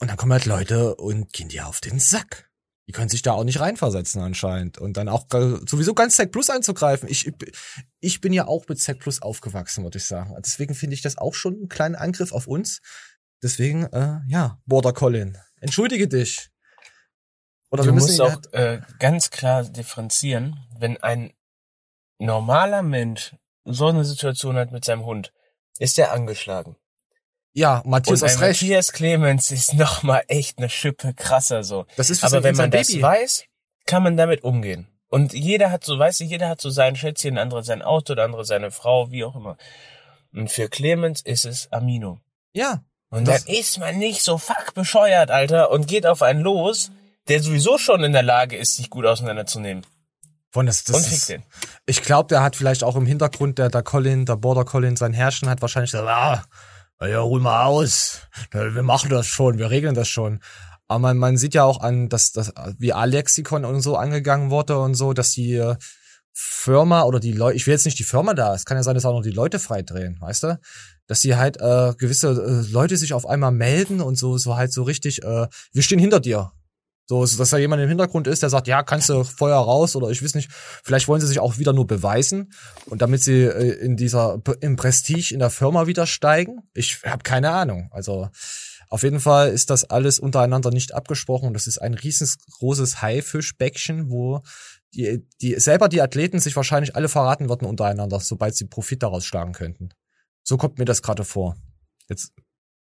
Und 0.00 0.08
dann 0.08 0.16
kommen 0.16 0.32
halt 0.32 0.46
Leute 0.46 0.96
und 0.96 1.32
gehen 1.32 1.48
dir 1.48 1.66
auf 1.66 1.80
den 1.80 1.98
Sack. 1.98 2.50
Die 2.88 2.92
können 2.92 3.10
sich 3.10 3.20
da 3.22 3.32
auch 3.32 3.44
nicht 3.44 3.60
reinversetzen 3.60 4.22
anscheinend. 4.22 4.78
Und 4.78 4.96
dann 4.96 5.08
auch 5.08 5.26
sowieso 5.30 5.92
ganz 5.94 6.16
Zack 6.16 6.32
Plus 6.32 6.48
einzugreifen. 6.48 7.08
Ich, 7.08 7.30
ich 8.00 8.20
bin 8.20 8.32
ja 8.32 8.46
auch 8.46 8.66
mit 8.68 8.80
Zack 8.80 8.98
Plus 9.00 9.20
aufgewachsen, 9.20 9.84
würde 9.84 9.98
ich 9.98 10.06
sagen. 10.06 10.34
Deswegen 10.38 10.74
finde 10.74 10.94
ich 10.94 11.02
das 11.02 11.18
auch 11.18 11.34
schon 11.34 11.54
einen 11.54 11.68
kleinen 11.68 11.96
Angriff 11.96 12.32
auf 12.32 12.46
uns. 12.46 12.80
Deswegen, 13.42 13.84
äh, 13.92 14.20
ja, 14.26 14.58
Border 14.66 14.92
Colin, 14.92 15.36
entschuldige 15.60 16.08
dich. 16.08 16.50
Oder 17.70 17.82
du 17.82 17.88
wir 17.90 17.92
müssen 17.92 18.16
musst 18.16 18.20
auch 18.22 18.30
halt- 18.30 18.54
äh, 18.54 18.80
ganz 18.98 19.30
klar 19.30 19.64
differenzieren, 19.64 20.58
wenn 20.78 20.96
ein 20.96 21.32
normaler 22.18 22.82
Mensch 22.82 23.36
so 23.72 23.86
eine 23.88 24.04
Situation 24.04 24.56
hat 24.56 24.72
mit 24.72 24.84
seinem 24.84 25.04
Hund, 25.04 25.32
ist 25.78 25.98
er 25.98 26.12
angeschlagen. 26.12 26.76
ja, 27.52 27.82
Matthias 27.84 28.22
Und 28.22 28.28
hast 28.28 28.40
recht. 28.40 28.62
Matthias 28.62 28.92
Clemens 28.92 29.50
ist 29.50 29.74
noch 29.82 30.02
mal 30.02 30.22
echt 30.28 30.58
eine 30.58 30.68
Schippe 30.68 31.14
krasser 31.14 31.62
so. 31.64 31.86
Das 31.96 32.10
ist 32.10 32.20
für 32.20 32.26
Aber 32.26 32.42
wenn 32.42 32.56
man 32.56 32.70
das 32.70 32.88
Baby. 32.88 33.02
weiß, 33.02 33.44
kann 33.86 34.02
man 34.02 34.16
damit 34.16 34.44
umgehen. 34.44 34.88
Und 35.08 35.32
jeder 35.32 35.70
hat 35.70 35.84
so, 35.84 35.98
weißt 35.98 36.20
du, 36.20 36.24
jeder 36.24 36.48
hat 36.48 36.60
so 36.60 36.68
sein 36.70 36.94
Schätzchen, 36.94 37.34
der 37.34 37.42
andere 37.42 37.64
sein 37.64 37.80
Auto, 37.82 38.14
der 38.14 38.26
andere 38.26 38.44
seine 38.44 38.70
Frau, 38.70 39.10
wie 39.10 39.24
auch 39.24 39.34
immer. 39.34 39.56
Und 40.34 40.50
für 40.50 40.68
Clemens 40.68 41.22
ist 41.22 41.46
es 41.46 41.72
Amino. 41.72 42.20
Ja, 42.52 42.82
Und 43.08 43.26
dann 43.26 43.42
ist 43.46 43.78
man 43.78 43.96
nicht 43.98 44.22
so 44.22 44.36
fuck 44.36 44.74
bescheuert, 44.74 45.30
Alter, 45.30 45.70
und 45.70 45.88
geht 45.88 46.06
auf 46.06 46.20
einen 46.20 46.40
los, 46.40 46.90
der 47.28 47.42
sowieso 47.42 47.78
schon 47.78 48.04
in 48.04 48.12
der 48.12 48.22
Lage 48.22 48.56
ist, 48.56 48.76
sich 48.76 48.90
gut 48.90 49.06
auseinanderzunehmen. 49.06 49.86
Von 50.50 50.66
das, 50.66 50.84
das 50.84 50.96
und 50.96 51.12
ist. 51.12 51.34
Ich 51.86 52.02
glaube, 52.02 52.28
der 52.28 52.42
hat 52.42 52.56
vielleicht 52.56 52.82
auch 52.82 52.96
im 52.96 53.06
Hintergrund, 53.06 53.58
der, 53.58 53.68
der 53.68 53.82
Colin, 53.82 54.24
der 54.24 54.36
Border 54.36 54.64
Colin, 54.64 54.96
sein 54.96 55.12
Herrschen 55.12 55.48
hat 55.48 55.60
wahrscheinlich 55.60 55.92
gesagt, 55.92 56.08
ah, 56.08 56.44
ja, 57.06 57.22
hol 57.22 57.40
mal 57.40 57.64
aus. 57.64 58.22
Wir 58.50 58.82
machen 58.82 59.10
das 59.10 59.26
schon, 59.26 59.58
wir 59.58 59.70
regeln 59.70 59.94
das 59.94 60.08
schon. 60.08 60.40
Aber 60.88 61.00
man, 61.00 61.18
man 61.18 61.36
sieht 61.36 61.54
ja 61.54 61.64
auch 61.64 61.80
an, 61.80 62.08
dass, 62.08 62.32
dass 62.32 62.52
wie 62.78 62.92
Alexikon 62.92 63.64
und 63.64 63.82
so 63.82 63.96
angegangen 63.96 64.50
wurde 64.50 64.78
und 64.78 64.94
so, 64.94 65.12
dass 65.12 65.32
die 65.32 65.54
äh, 65.54 65.76
Firma 66.32 67.02
oder 67.02 67.20
die 67.20 67.32
Leute, 67.32 67.56
ich 67.56 67.66
will 67.66 67.74
jetzt 67.74 67.84
nicht 67.84 67.98
die 67.98 68.04
Firma 68.04 68.32
da, 68.32 68.54
es 68.54 68.64
kann 68.64 68.76
ja 68.76 68.82
sein, 68.82 68.94
dass 68.94 69.04
auch 69.04 69.12
noch 69.12 69.22
die 69.22 69.30
Leute 69.30 69.58
freidrehen, 69.58 70.18
weißt 70.20 70.44
du? 70.44 70.60
Dass 71.06 71.20
sie 71.20 71.36
halt 71.36 71.60
äh, 71.60 71.94
gewisse 71.98 72.28
äh, 72.28 72.70
Leute 72.72 72.96
sich 72.96 73.12
auf 73.12 73.26
einmal 73.26 73.52
melden 73.52 74.00
und 74.00 74.16
so, 74.16 74.38
so 74.38 74.56
halt 74.56 74.72
so 74.72 74.84
richtig, 74.84 75.22
äh, 75.24 75.46
wir 75.72 75.82
stehen 75.82 75.98
hinter 75.98 76.20
dir. 76.20 76.52
So, 77.10 77.24
dass 77.24 77.50
da 77.50 77.56
jemand 77.56 77.80
im 77.82 77.88
Hintergrund 77.88 78.26
ist, 78.26 78.42
der 78.42 78.50
sagt, 78.50 78.68
ja, 78.68 78.82
kannst 78.82 79.08
du 79.08 79.24
Feuer 79.24 79.56
raus 79.56 79.96
oder 79.96 80.10
ich 80.10 80.22
weiß 80.22 80.34
nicht, 80.34 80.50
vielleicht 80.52 81.08
wollen 81.08 81.22
sie 81.22 81.26
sich 81.26 81.40
auch 81.40 81.56
wieder 81.56 81.72
nur 81.72 81.86
beweisen 81.86 82.52
und 82.84 83.00
damit 83.00 83.24
sie 83.24 83.44
äh, 83.44 83.78
in 83.80 83.96
dieser 83.96 84.42
im 84.60 84.76
Prestige 84.76 85.32
in 85.32 85.38
der 85.38 85.48
Firma 85.48 85.86
wieder 85.86 86.06
steigen. 86.06 86.58
Ich 86.74 87.00
habe 87.06 87.22
keine 87.22 87.50
Ahnung. 87.52 87.88
Also 87.92 88.28
auf 88.90 89.04
jeden 89.04 89.20
Fall 89.20 89.50
ist 89.50 89.70
das 89.70 89.84
alles 89.84 90.18
untereinander 90.18 90.70
nicht 90.70 90.94
abgesprochen 90.94 91.54
das 91.54 91.66
ist 91.66 91.78
ein 91.78 91.94
riesengroßes 91.94 93.00
Haifischbäckchen, 93.00 94.10
wo 94.10 94.42
die, 94.92 95.26
die 95.40 95.58
selber 95.58 95.88
die 95.88 96.02
Athleten 96.02 96.40
sich 96.40 96.56
wahrscheinlich 96.56 96.94
alle 96.94 97.08
verraten 97.08 97.48
würden 97.48 97.66
untereinander, 97.66 98.20
sobald 98.20 98.54
sie 98.54 98.66
Profit 98.66 99.02
daraus 99.02 99.24
schlagen 99.24 99.52
könnten. 99.52 99.90
So 100.42 100.58
kommt 100.58 100.78
mir 100.78 100.84
das 100.84 101.00
gerade 101.00 101.24
vor. 101.24 101.56
Jetzt 102.10 102.32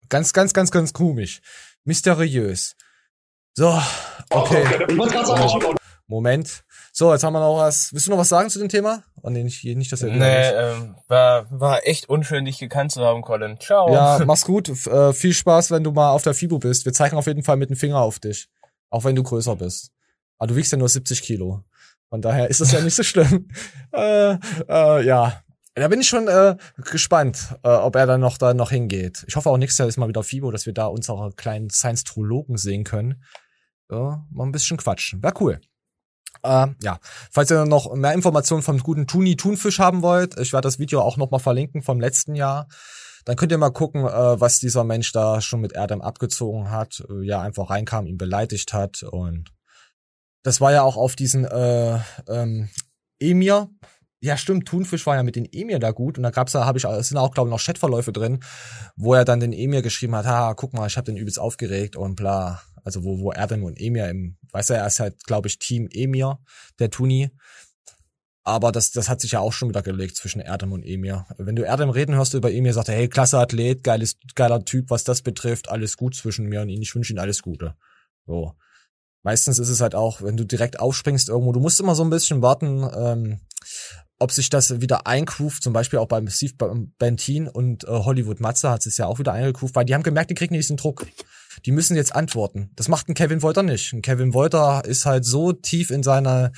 ganz, 0.10 0.32
ganz, 0.32 0.54
ganz, 0.54 0.70
ganz 0.70 0.94
komisch. 0.94 1.42
Mysteriös. 1.86 2.76
So, 3.54 3.78
okay. 4.30 4.66
Moment. 6.08 6.64
So, 6.94 7.12
jetzt 7.14 7.24
haben 7.24 7.34
wir 7.34 7.40
noch 7.40 7.58
was. 7.58 7.94
Willst 7.94 8.08
du 8.08 8.12
noch 8.12 8.18
was 8.18 8.30
sagen 8.30 8.50
zu 8.50 8.60
dem 8.60 8.70
Thema? 8.70 9.04
Oh, 9.22 9.30
nee, 9.30 9.44
nicht, 9.44 9.64
nicht 9.64 9.92
dass 9.92 10.02
er 10.04 10.14
wieder 10.14 10.26
Nee, 10.26 10.50
ähm, 10.50 10.96
war, 11.08 11.48
war 11.50 11.88
echt 11.88 12.10
unschön, 12.10 12.46
dich 12.46 12.60
gekannt 12.60 12.92
zu 12.92 13.02
haben, 13.06 13.22
Colin. 13.22 13.60
Ciao. 13.60 13.94
Ja, 13.94 14.22
mach's 14.26 14.46
gut. 14.46 14.70
F 14.70 14.88
äh, 14.88 15.14
viel 15.14 15.34
Spaß, 15.34 15.72
wenn 15.72 15.84
du 15.84 15.92
mal 15.92 16.12
auf 16.12 16.24
der 16.24 16.34
FIBO 16.34 16.60
bist. 16.60 16.86
Wir 16.86 16.94
zeigen 16.94 17.16
auf 17.18 17.28
jeden 17.28 17.44
Fall 17.44 17.58
mit 17.58 17.70
dem 17.70 17.78
Finger 17.78 18.00
auf 18.00 18.20
dich. 18.20 18.50
Auch 18.90 19.04
wenn 19.06 19.16
du 19.16 19.24
größer 19.24 19.56
bist. 19.56 19.92
Aber 20.38 20.48
du 20.48 20.56
wiegst 20.56 20.72
ja 20.72 20.78
nur 20.78 20.90
70 20.90 21.22
Kilo. 21.22 21.64
Von 22.10 22.22
daher 22.22 22.50
ist 22.50 22.60
das 22.60 22.74
ja 22.74 22.82
nicht 22.82 22.96
so 22.96 23.04
schlimm. 23.04 23.48
äh, 23.94 24.34
äh, 24.68 25.06
ja. 25.06 25.42
Da 25.76 25.88
bin 25.88 26.02
ich 26.02 26.10
schon 26.10 26.28
äh, 26.28 26.58
gespannt, 26.92 27.56
äh, 27.64 27.70
ob 27.70 27.96
er 27.96 28.06
dann 28.06 28.20
noch 28.20 28.38
da 28.38 28.54
noch 28.54 28.72
hingeht. 28.72 29.24
Ich 29.28 29.38
hoffe 29.38 29.50
auch 29.50 29.58
nächstes 29.58 29.78
Jahr 29.78 29.88
ist 29.88 29.96
mal 29.98 30.10
wieder 30.10 30.24
FIBO, 30.24 30.52
dass 30.52 30.66
wir 30.66 30.74
da 30.74 30.88
unsere 30.88 31.32
kleinen 31.32 31.70
Science-Trologen 31.70 32.58
sehen 32.58 32.84
können. 32.84 33.24
Ja, 33.92 34.26
mal 34.32 34.46
ein 34.46 34.52
bisschen 34.52 34.78
quatschen. 34.78 35.22
Wäre 35.22 35.34
cool. 35.42 35.60
Äh, 36.44 36.68
ja, 36.82 37.00
falls 37.30 37.52
ihr 37.52 37.66
noch 37.66 37.94
mehr 37.94 38.14
Informationen 38.14 38.64
vom 38.64 38.80
guten 38.80 39.06
Tuni 39.06 39.36
Thunfisch 39.36 39.80
haben 39.80 40.02
wollt, 40.02 40.40
ich 40.40 40.54
werde 40.54 40.68
das 40.68 40.80
Video 40.80 41.02
auch 41.02 41.18
noch 41.18 41.30
mal 41.30 41.40
verlinken 41.40 41.82
vom 41.82 42.00
letzten 42.00 42.36
Jahr. 42.36 42.68
Dann 43.26 43.36
könnt 43.36 43.52
ihr 43.52 43.58
mal 43.58 43.70
gucken, 43.70 44.06
äh, 44.06 44.40
was 44.40 44.60
dieser 44.60 44.84
Mensch 44.84 45.12
da 45.12 45.42
schon 45.42 45.62
mit 45.62 45.74
Erdem 45.74 46.02
abgezogen 46.02 46.72
hat. 46.72 47.04
Äh, 47.10 47.26
ja, 47.26 47.42
einfach 47.42 47.70
reinkam, 47.70 48.08
ihn 48.08 48.18
beleidigt 48.18 48.74
hat 48.74 49.04
und 49.04 49.52
das 50.44 50.60
war 50.60 50.72
ja 50.72 50.82
auch 50.82 50.98
auf 50.98 51.16
diesen 51.16 51.46
äh, 51.46 52.00
ähm, 52.28 52.70
Emir. 53.20 53.70
Ja, 54.24 54.38
stimmt, 54.38 54.68
Thunfisch 54.68 55.06
war 55.06 55.16
ja 55.16 55.24
mit 55.24 55.36
den 55.36 55.52
Emir 55.52 55.80
da 55.80 55.92
gut 55.92 56.18
und 56.18 56.24
da 56.24 56.30
gab's 56.30 56.52
da 56.52 56.66
habe 56.66 56.78
ich 56.78 56.86
es 56.86 57.10
sind 57.10 57.18
auch 57.18 57.34
glaube 57.34 57.50
ich 57.50 57.52
noch 57.52 57.64
Chatverläufe 57.64 58.12
drin, 58.12 58.40
wo 58.96 59.14
er 59.14 59.26
dann 59.26 59.40
den 59.40 59.54
Emir 59.54 59.82
geschrieben 59.82 60.16
hat, 60.16 60.26
ha, 60.26 60.54
guck 60.54 60.74
mal, 60.74 60.88
ich 60.88 60.98
habe 60.98 61.06
den 61.06 61.18
übelst 61.18 61.40
aufgeregt 61.40 61.96
und 61.96 62.16
bla. 62.16 62.62
Also 62.84 63.04
wo 63.04 63.20
wo 63.20 63.32
Erdem 63.32 63.64
und 63.64 63.80
Emir 63.80 64.10
im, 64.10 64.38
weiß 64.52 64.72
er, 64.72 64.78
er 64.80 64.88
ist 64.88 65.00
halt 65.00 65.24
glaube 65.26 65.48
ich 65.48 65.60
Team 65.60 65.88
Emir, 65.92 66.40
der 66.80 66.90
Tuni. 66.90 67.32
Aber 68.44 68.72
das, 68.72 68.92
das 68.92 69.08
hat 69.08 69.22
sich 69.22 69.34
ja 69.34 69.40
auch 69.40 69.54
schon 69.54 69.70
wieder 69.70 69.84
gelegt 69.84 70.16
zwischen 70.16 70.42
Erdem 70.42 70.72
und 70.72 70.84
Emir. 70.84 71.28
Wenn 71.38 71.56
du 71.56 71.64
Erdem 71.64 71.92
reden 71.92 72.16
hörst 72.16 72.34
über 72.34 72.52
Emir, 72.52 72.74
sagt 72.74 72.90
er, 72.90 72.96
hey, 72.96 73.08
klasse 73.08 73.38
Athlet, 73.38 73.84
geiles, 73.84 74.18
geiler 74.34 74.66
Typ, 74.66 74.90
was 74.90 75.04
das 75.04 75.22
betrifft, 75.22 75.70
alles 75.70 75.96
gut 75.96 76.16
zwischen 76.16 76.48
mir 76.48 76.62
und 76.62 76.70
ihm, 76.70 76.82
ich 76.82 76.96
wünsche 76.96 77.14
ihm 77.14 77.20
alles 77.20 77.44
Gute. 77.44 77.76
So. 78.26 78.56
Meistens 79.24 79.60
ist 79.60 79.70
es 79.70 79.82
halt 79.82 79.94
auch, 79.94 80.24
wenn 80.24 80.38
du 80.38 80.46
direkt 80.46 80.80
aufspringst 80.80 81.30
irgendwo, 81.30 81.52
du 81.52 81.60
musst 81.60 81.80
immer 81.80 81.94
so 81.94 82.04
ein 82.04 82.10
bisschen 82.10 82.42
warten, 82.42 82.90
ähm, 82.96 83.40
ob 84.18 84.32
sich 84.32 84.50
das 84.50 84.82
wieder 84.82 85.06
eingroovt, 85.06 85.62
zum 85.62 85.74
Beispiel 85.74 86.00
auch 86.00 86.08
beim 86.08 86.28
Steve 86.28 86.54
Bentin 86.98 87.48
und 87.48 87.84
äh, 87.84 87.88
Hollywood 87.88 88.40
Matze 88.40 88.72
hat 88.72 88.86
es 88.86 88.98
ja 88.98 89.06
auch 89.06 89.20
wieder 89.20 89.34
eingegroovt, 89.34 89.76
weil 89.76 89.86
die 89.86 89.94
haben 89.94 90.04
gemerkt, 90.04 90.32
die 90.32 90.36
kriegen 90.36 90.56
diesen 90.56 90.78
Druck. 90.78 91.06
Die 91.66 91.72
müssen 91.72 91.96
jetzt 91.96 92.16
antworten. 92.16 92.72
Das 92.76 92.88
macht 92.88 93.10
ein 93.10 93.14
Kevin 93.14 93.42
Wolter 93.42 93.64
nicht. 93.64 93.94
Ein 93.94 94.02
Kevin 94.02 94.34
Wolter 94.34 94.84
ist 94.86 95.06
halt 95.06 95.26
so 95.26 95.54
tief 95.54 95.90
in 95.92 96.04
seiner, 96.04 96.52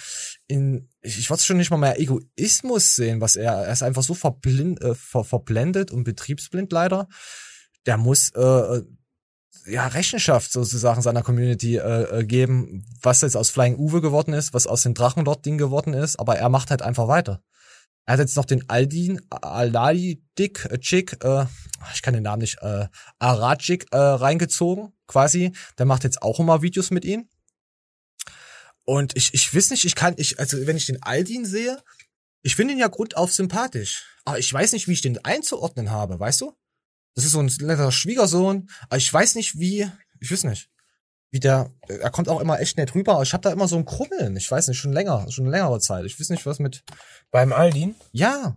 in, 0.47 0.89
ich, 1.01 1.17
ich 1.17 1.29
es 1.29 1.45
schon 1.45 1.57
nicht 1.57 1.71
mal 1.71 1.77
mehr 1.77 1.99
Egoismus 1.99 2.95
sehen, 2.95 3.21
was 3.21 3.35
er, 3.35 3.53
er 3.53 3.73
ist 3.73 3.83
einfach 3.83 4.03
so 4.03 4.13
verblind, 4.13 4.81
äh, 4.81 4.95
ver, 4.95 5.23
verblendet 5.23 5.91
und 5.91 6.03
betriebsblind 6.03 6.71
leider. 6.71 7.07
Der 7.85 7.97
muss 7.97 8.29
äh, 8.29 8.81
ja 9.65 9.87
Rechenschaft 9.87 10.51
sozusagen 10.51 11.01
seiner 11.01 11.21
Community 11.21 11.77
äh, 11.77 12.19
äh, 12.19 12.25
geben, 12.25 12.85
was 13.01 13.21
jetzt 13.21 13.37
aus 13.37 13.49
Flying 13.49 13.77
Uwe 13.77 14.01
geworden 14.01 14.33
ist, 14.33 14.53
was 14.53 14.67
aus 14.67 14.83
dem 14.83 14.93
Drachenlord-Ding 14.93 15.57
geworden 15.57 15.93
ist, 15.93 16.19
aber 16.19 16.37
er 16.37 16.49
macht 16.49 16.69
halt 16.69 16.81
einfach 16.81 17.07
weiter. 17.07 17.41
Er 18.05 18.13
hat 18.13 18.19
jetzt 18.19 18.35
noch 18.35 18.45
den 18.45 18.69
Aldin, 18.69 19.21
Aladidik, 19.29 20.65
äh, 20.65 20.77
Chick, 20.79 21.23
äh, 21.23 21.45
ich 21.93 22.01
kann 22.01 22.13
den 22.13 22.23
Namen 22.23 22.41
nicht, 22.41 22.57
äh, 22.61 22.87
Arajik 23.19 23.87
äh, 23.91 23.97
reingezogen, 23.97 24.93
quasi. 25.07 25.53
Der 25.77 25.85
macht 25.85 26.03
jetzt 26.03 26.21
auch 26.21 26.39
immer 26.39 26.61
Videos 26.61 26.91
mit 26.91 27.05
ihm. 27.05 27.29
Und 28.85 29.15
ich, 29.15 29.33
ich 29.33 29.55
weiß 29.55 29.69
nicht, 29.69 29.85
ich 29.85 29.95
kann, 29.95 30.15
ich, 30.17 30.39
also 30.39 30.67
wenn 30.67 30.75
ich 30.75 30.85
den 30.85 31.01
Aldin 31.01 31.45
sehe, 31.45 31.81
ich 32.41 32.57
finde 32.57 32.73
ihn 32.73 32.79
ja 32.79 32.89
grundauf 32.89 33.31
sympathisch. 33.33 34.05
Aber 34.25 34.37
ich 34.37 34.51
weiß 34.51 34.73
nicht, 34.73 34.87
wie 34.87 34.93
ich 34.93 35.01
den 35.01 35.23
einzuordnen 35.23 35.91
habe, 35.91 36.19
weißt 36.19 36.41
du? 36.41 36.53
Das 37.15 37.23
ist 37.23 37.31
so 37.31 37.39
ein 37.39 37.51
netter 37.61 37.91
Schwiegersohn. 37.91 38.69
Aber 38.89 38.97
ich 38.97 39.11
weiß 39.11 39.35
nicht, 39.35 39.57
wie, 39.59 39.89
ich 40.19 40.31
weiß 40.31 40.43
nicht. 40.43 40.69
Wie 41.33 41.39
der, 41.39 41.71
er 41.87 42.11
kommt 42.11 42.29
auch 42.29 42.39
immer 42.39 42.59
echt 42.59 42.77
nett 42.77 42.93
rüber. 42.93 43.13
Aber 43.13 43.23
ich 43.23 43.33
habe 43.33 43.41
da 43.41 43.49
immer 43.51 43.67
so 43.67 43.75
ein 43.75 43.85
Krummeln. 43.85 44.37
Ich 44.37 44.51
weiß 44.51 44.67
nicht, 44.67 44.77
schon 44.77 44.93
länger, 44.93 45.25
schon 45.31 45.47
längere 45.47 45.79
Zeit. 45.79 46.05
Ich 46.05 46.19
weiß 46.19 46.29
nicht, 46.29 46.45
was 46.45 46.59
mit. 46.59 46.83
Beim 47.31 47.51
Aldin? 47.51 47.95
Ja. 48.11 48.55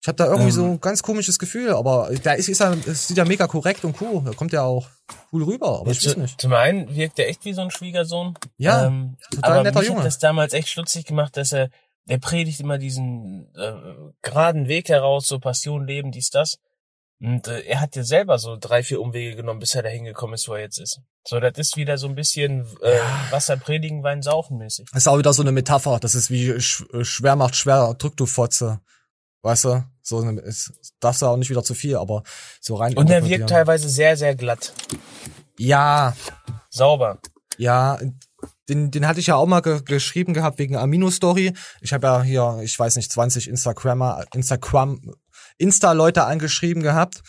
Ich 0.00 0.06
habe 0.06 0.14
da 0.14 0.26
irgendwie 0.26 0.50
Ähm. 0.50 0.54
so 0.54 0.64
ein 0.66 0.80
ganz 0.80 1.02
komisches 1.02 1.40
Gefühl, 1.40 1.70
aber 1.74 2.08
da 2.22 2.34
ist, 2.34 2.48
ist 2.48 2.60
er, 2.60 2.76
sieht 2.76 3.16
ja 3.16 3.24
mega 3.24 3.48
korrekt 3.48 3.84
und 3.84 4.00
cool. 4.00 4.22
Da 4.24 4.30
kommt 4.30 4.52
ja 4.52 4.62
auch 4.62 4.88
cool 5.32 5.42
rüber, 5.42 5.80
aber 5.80 5.90
ich 5.90 6.06
weiß 6.06 6.16
nicht. 6.16 6.40
Zum 6.40 6.52
einen 6.52 6.94
wirkt 6.94 7.18
er 7.18 7.28
echt 7.28 7.44
wie 7.44 7.54
so 7.54 7.60
ein 7.62 7.72
Schwiegersohn. 7.72 8.34
Ja, 8.56 8.86
ähm, 8.86 9.16
total 9.32 9.52
aber 9.52 9.62
netter 9.64 9.80
mich 9.80 9.88
Junge. 9.88 9.98
hat 10.00 10.06
das 10.06 10.20
damals 10.20 10.52
echt 10.54 10.68
schlutzig 10.68 11.06
gemacht, 11.06 11.36
dass 11.36 11.50
er, 11.52 11.70
er 12.06 12.18
predigt 12.18 12.60
immer 12.60 12.78
diesen 12.78 13.52
äh, 13.56 13.72
geraden 14.22 14.68
Weg 14.68 14.88
heraus, 14.90 15.26
so 15.26 15.40
Passion, 15.40 15.88
Leben, 15.88 16.12
dies, 16.12 16.30
das. 16.30 16.58
Und 17.22 17.48
äh, 17.48 17.60
er 17.60 17.80
hat 17.80 17.96
ja 17.96 18.02
selber 18.02 18.38
so 18.38 18.56
drei, 18.58 18.82
vier 18.82 19.00
Umwege 19.00 19.36
genommen, 19.36 19.60
bis 19.60 19.74
er 19.74 19.82
da 19.82 19.90
hingekommen 19.90 20.34
ist, 20.34 20.48
wo 20.48 20.54
er 20.54 20.62
jetzt 20.62 20.78
ist. 20.78 21.00
So, 21.26 21.38
das 21.38 21.52
ist 21.58 21.76
wieder 21.76 21.98
so 21.98 22.08
ein 22.08 22.14
bisschen 22.14 22.66
äh, 22.80 22.98
Wasser 23.30 23.58
predigen, 23.58 24.02
Wein 24.02 24.22
saufen 24.22 24.56
mäßig. 24.56 24.88
Das 24.90 25.02
ist 25.02 25.06
auch 25.06 25.18
wieder 25.18 25.34
so 25.34 25.42
eine 25.42 25.52
Metapher. 25.52 25.98
Das 26.00 26.14
ist 26.14 26.30
wie 26.30 26.58
sch 26.60 26.84
schwer 27.02 27.36
macht 27.36 27.56
schwer, 27.56 27.94
drück 27.98 28.16
du 28.16 28.24
Fotze. 28.24 28.80
Weißt 29.42 29.64
du? 29.64 29.84
So 30.02 30.20
eine, 30.20 30.40
ist, 30.40 30.72
darfst 30.98 31.20
du 31.20 31.26
auch 31.26 31.36
nicht 31.36 31.50
wieder 31.50 31.62
zu 31.62 31.74
viel, 31.74 31.96
aber 31.96 32.22
so 32.60 32.76
rein. 32.76 32.96
Und 32.96 33.10
er 33.10 33.26
wirkt 33.28 33.50
teilweise 33.50 33.88
sehr, 33.88 34.16
sehr 34.16 34.34
glatt. 34.34 34.72
Ja, 35.58 36.16
Sauber. 36.70 37.18
ja. 37.58 37.98
Den, 38.68 38.90
den 38.92 39.06
hatte 39.06 39.18
ich 39.18 39.26
ja 39.26 39.34
auch 39.34 39.46
mal 39.46 39.60
ge 39.60 39.82
geschrieben 39.84 40.32
gehabt 40.32 40.58
wegen 40.58 40.76
Amino-Story. 40.76 41.52
Ich 41.80 41.92
habe 41.92 42.06
ja 42.06 42.22
hier, 42.22 42.60
ich 42.62 42.78
weiß 42.78 42.96
nicht, 42.96 43.10
20 43.10 43.48
Instagrammer, 43.48 44.24
Instagram, 44.32 45.12
Insta-Leute 45.60 46.24
angeschrieben 46.24 46.82
gehabt 46.82 47.22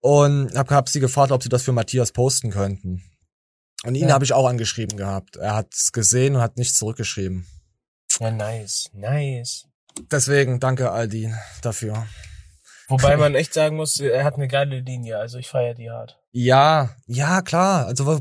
und 0.00 0.54
hab, 0.56 0.70
hab 0.70 0.88
sie 0.88 1.00
gefragt, 1.00 1.32
ob 1.32 1.42
sie 1.42 1.48
das 1.48 1.62
für 1.62 1.72
Matthias 1.72 2.12
posten 2.12 2.50
könnten. 2.50 3.02
Und 3.84 3.94
ihn 3.94 4.08
Ja. 4.08 4.14
habe 4.14 4.24
ich 4.24 4.32
auch 4.32 4.46
angeschrieben 4.48 4.96
gehabt. 4.96 5.36
Er 5.36 5.54
hat's 5.56 5.92
gesehen 5.92 6.36
und 6.36 6.42
hat 6.42 6.56
nichts 6.56 6.78
zurückgeschrieben. 6.78 7.46
Ja, 8.20 8.30
nice, 8.30 8.90
nice. 8.92 9.66
Deswegen 10.10 10.60
danke 10.60 10.90
Aldi 10.90 11.32
dafür. 11.62 12.06
Wobei 12.88 13.16
man 13.16 13.34
echt 13.34 13.54
sagen 13.54 13.76
muss, 13.76 13.98
er 13.98 14.24
hat 14.24 14.34
eine 14.34 14.46
geile 14.48 14.80
Linie, 14.80 15.18
also 15.18 15.38
ich 15.38 15.48
feiere 15.48 15.74
die 15.74 15.90
hart. 15.90 16.18
Ja, 16.32 16.90
ja, 17.06 17.40
klar. 17.42 17.86
Also 17.86 18.06
wa- 18.06 18.20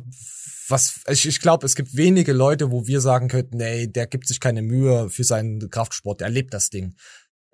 was 0.69 1.01
ich, 1.10 1.27
ich 1.27 1.41
glaube, 1.41 1.65
es 1.65 1.75
gibt 1.75 1.95
wenige 1.97 2.32
Leute, 2.32 2.71
wo 2.71 2.88
wir 2.88 3.01
sagen 3.01 3.27
könnten, 3.27 3.60
ey, 3.60 3.91
der 3.91 4.08
gibt 4.08 4.27
sich 4.27 4.39
keine 4.39 4.62
Mühe 4.62 5.10
für 5.10 5.25
seinen 5.25 5.69
Kraftsport, 5.69 6.21
der 6.21 6.29
lebt 6.29 6.53
das 6.53 6.69
Ding. 6.69 6.95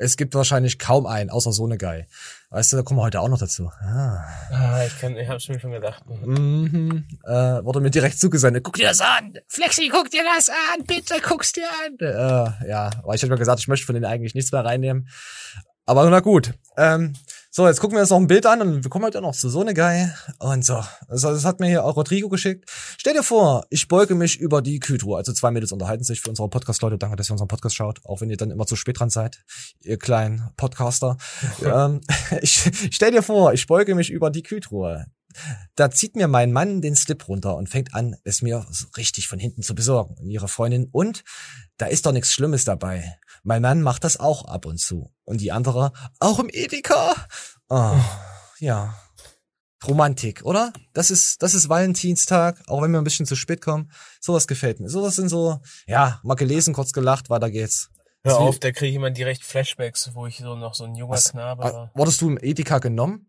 Es 0.01 0.15
gibt 0.15 0.33
wahrscheinlich 0.33 0.79
kaum 0.79 1.05
einen, 1.05 1.29
außer 1.29 1.51
so 1.51 1.65
eine 1.65 1.77
Guy. 1.77 2.05
Weißt 2.51 2.71
du, 2.71 2.77
da 2.77 2.83
kommen 2.83 3.01
wir 3.01 3.03
heute 3.03 3.19
auch 3.19 3.27
noch 3.27 3.37
dazu. 3.37 3.69
Ah. 3.81 4.23
Ah, 4.49 4.85
ich 4.85 4.97
kann, 4.97 5.17
ich 5.17 5.27
hab's 5.27 5.49
mir 5.49 5.59
schon 5.59 5.73
gedacht. 5.73 6.03
Mhm. 6.07 7.05
Äh, 7.25 7.31
wurde 7.65 7.81
mir 7.81 7.91
direkt 7.91 8.17
zugesendet. 8.17 8.63
Guck 8.63 8.75
dir 8.75 8.87
das 8.87 9.01
an! 9.01 9.33
Flexi, 9.49 9.89
guck 9.91 10.09
dir 10.09 10.23
das 10.23 10.47
an! 10.47 10.85
Bitte 10.87 11.15
guck's 11.21 11.51
dir 11.51 11.67
an! 11.85 11.97
Äh, 11.99 12.69
ja, 12.69 12.89
aber 13.03 13.13
ich 13.13 13.21
hatte 13.21 13.31
mir 13.31 13.37
gesagt, 13.37 13.59
ich 13.59 13.67
möchte 13.67 13.85
von 13.85 13.93
denen 13.93 14.05
eigentlich 14.05 14.35
nichts 14.35 14.53
mehr 14.53 14.63
reinnehmen. 14.63 15.09
Aber 15.85 16.09
na 16.09 16.21
gut. 16.21 16.53
Ähm, 16.77 17.13
so, 17.59 17.67
jetzt 17.67 17.81
gucken 17.81 17.97
wir 17.97 18.01
uns 18.01 18.09
noch 18.09 18.15
ein 18.15 18.27
Bild 18.27 18.45
an 18.45 18.61
und 18.61 18.85
wir 18.85 18.89
kommen 18.89 19.03
heute 19.03 19.19
noch 19.19 19.35
zu 19.35 19.49
so 19.49 19.59
eine 19.59 19.73
Guy. 19.73 20.07
Und 20.37 20.63
so. 20.63 20.81
Also, 21.09 21.31
das 21.31 21.43
hat 21.43 21.59
mir 21.59 21.67
hier 21.67 21.83
auch 21.83 21.97
Rodrigo 21.97 22.29
geschickt. 22.29 22.69
Stell 22.97 23.13
dir 23.13 23.21
vor, 23.21 23.65
ich 23.69 23.89
beuge 23.89 24.15
mich 24.15 24.39
über 24.39 24.61
die 24.61 24.79
Kühltruhe. 24.79 25.17
Also 25.17 25.33
zwei 25.33 25.51
Mädels 25.51 25.73
unterhalten 25.73 26.05
sich 26.05 26.21
für 26.21 26.29
unsere 26.29 26.47
Podcast-Leute. 26.47 26.97
Danke, 26.97 27.17
dass 27.17 27.29
ihr 27.29 27.33
unseren 27.33 27.49
Podcast 27.49 27.75
schaut. 27.75 27.99
Auch 28.05 28.21
wenn 28.21 28.29
ihr 28.29 28.37
dann 28.37 28.49
immer 28.49 28.65
zu 28.65 28.77
spät 28.77 28.97
dran 28.97 29.09
seid. 29.09 29.43
Ihr 29.81 29.99
kleinen 29.99 30.49
Podcaster. 30.55 31.17
ähm, 31.65 31.99
ich 32.41 32.71
stell 32.91 33.11
dir 33.11 33.23
vor, 33.23 33.51
ich 33.51 33.67
beuge 33.67 33.93
mich 33.93 34.09
über 34.09 34.29
die 34.29 34.43
Kühltruhe. 34.43 35.07
Da 35.75 35.91
zieht 35.91 36.15
mir 36.15 36.27
mein 36.27 36.51
Mann 36.51 36.81
den 36.81 36.95
Slip 36.95 37.27
runter 37.27 37.55
und 37.55 37.69
fängt 37.69 37.93
an, 37.93 38.15
es 38.23 38.41
mir 38.41 38.65
so 38.71 38.87
richtig 38.97 39.27
von 39.27 39.39
hinten 39.39 39.61
zu 39.61 39.75
besorgen. 39.75 40.15
Und 40.17 40.29
ihre 40.29 40.47
Freundin. 40.47 40.87
Und 40.91 41.23
da 41.77 41.85
ist 41.85 42.05
doch 42.05 42.11
nichts 42.11 42.33
Schlimmes 42.33 42.65
dabei. 42.65 43.17
Mein 43.43 43.61
Mann 43.61 43.81
macht 43.81 44.03
das 44.03 44.19
auch 44.19 44.45
ab 44.45 44.65
und 44.65 44.79
zu. 44.79 45.13
Und 45.23 45.41
die 45.41 45.51
andere, 45.51 45.91
auch 46.19 46.39
im 46.39 46.49
Edeka. 46.51 47.15
Oh, 47.69 47.95
ja. 48.59 48.95
Romantik, 49.87 50.43
oder? 50.43 50.73
Das 50.93 51.09
ist, 51.09 51.41
das 51.41 51.53
ist 51.53 51.69
Valentinstag, 51.69 52.61
auch 52.67 52.81
wenn 52.81 52.91
wir 52.91 52.97
ein 52.99 53.05
bisschen 53.05 53.25
zu 53.25 53.35
spät 53.35 53.61
kommen. 53.61 53.91
Sowas 54.19 54.45
gefällt 54.45 54.81
mir. 54.81 54.89
Sowas 54.89 55.15
sind 55.15 55.29
so, 55.29 55.59
ja, 55.87 56.19
mal 56.23 56.35
gelesen, 56.35 56.73
kurz 56.73 56.91
gelacht, 56.91 57.29
weiter 57.29 57.49
geht's. 57.49 57.89
Hör 58.23 58.39
auf, 58.39 58.59
da 58.59 58.73
kriege 58.73 58.89
ich 58.89 58.95
immer 58.95 59.11
direkt 59.11 59.43
Flashbacks, 59.43 60.13
wo 60.13 60.27
ich 60.27 60.39
so 60.39 60.55
noch 60.55 60.73
so 60.73 60.83
ein 60.83 60.95
junger 60.95 61.13
Was- 61.13 61.31
Knabe 61.31 61.63
war. 61.63 61.91
Wurdest 61.93 62.19
du 62.19 62.27
im 62.29 62.37
Edeka 62.41 62.79
genommen? 62.79 63.28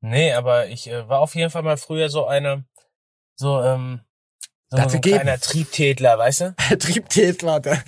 Nee, 0.00 0.32
aber 0.32 0.68
ich 0.68 0.88
äh, 0.88 1.08
war 1.08 1.20
auf 1.20 1.34
jeden 1.34 1.50
Fall 1.50 1.62
mal 1.62 1.76
früher 1.76 2.08
so 2.08 2.26
eine, 2.26 2.64
so, 3.36 3.62
ähm, 3.62 4.00
so, 4.70 4.78
hat 4.78 4.90
so 4.90 4.96
ein 4.96 5.00
gegeben. 5.00 5.20
kleiner 5.22 5.40
Triebtätler, 5.40 6.18
weißt 6.18 6.40
du? 6.42 6.54
Triebtätler. 6.78 7.60
der- 7.60 7.82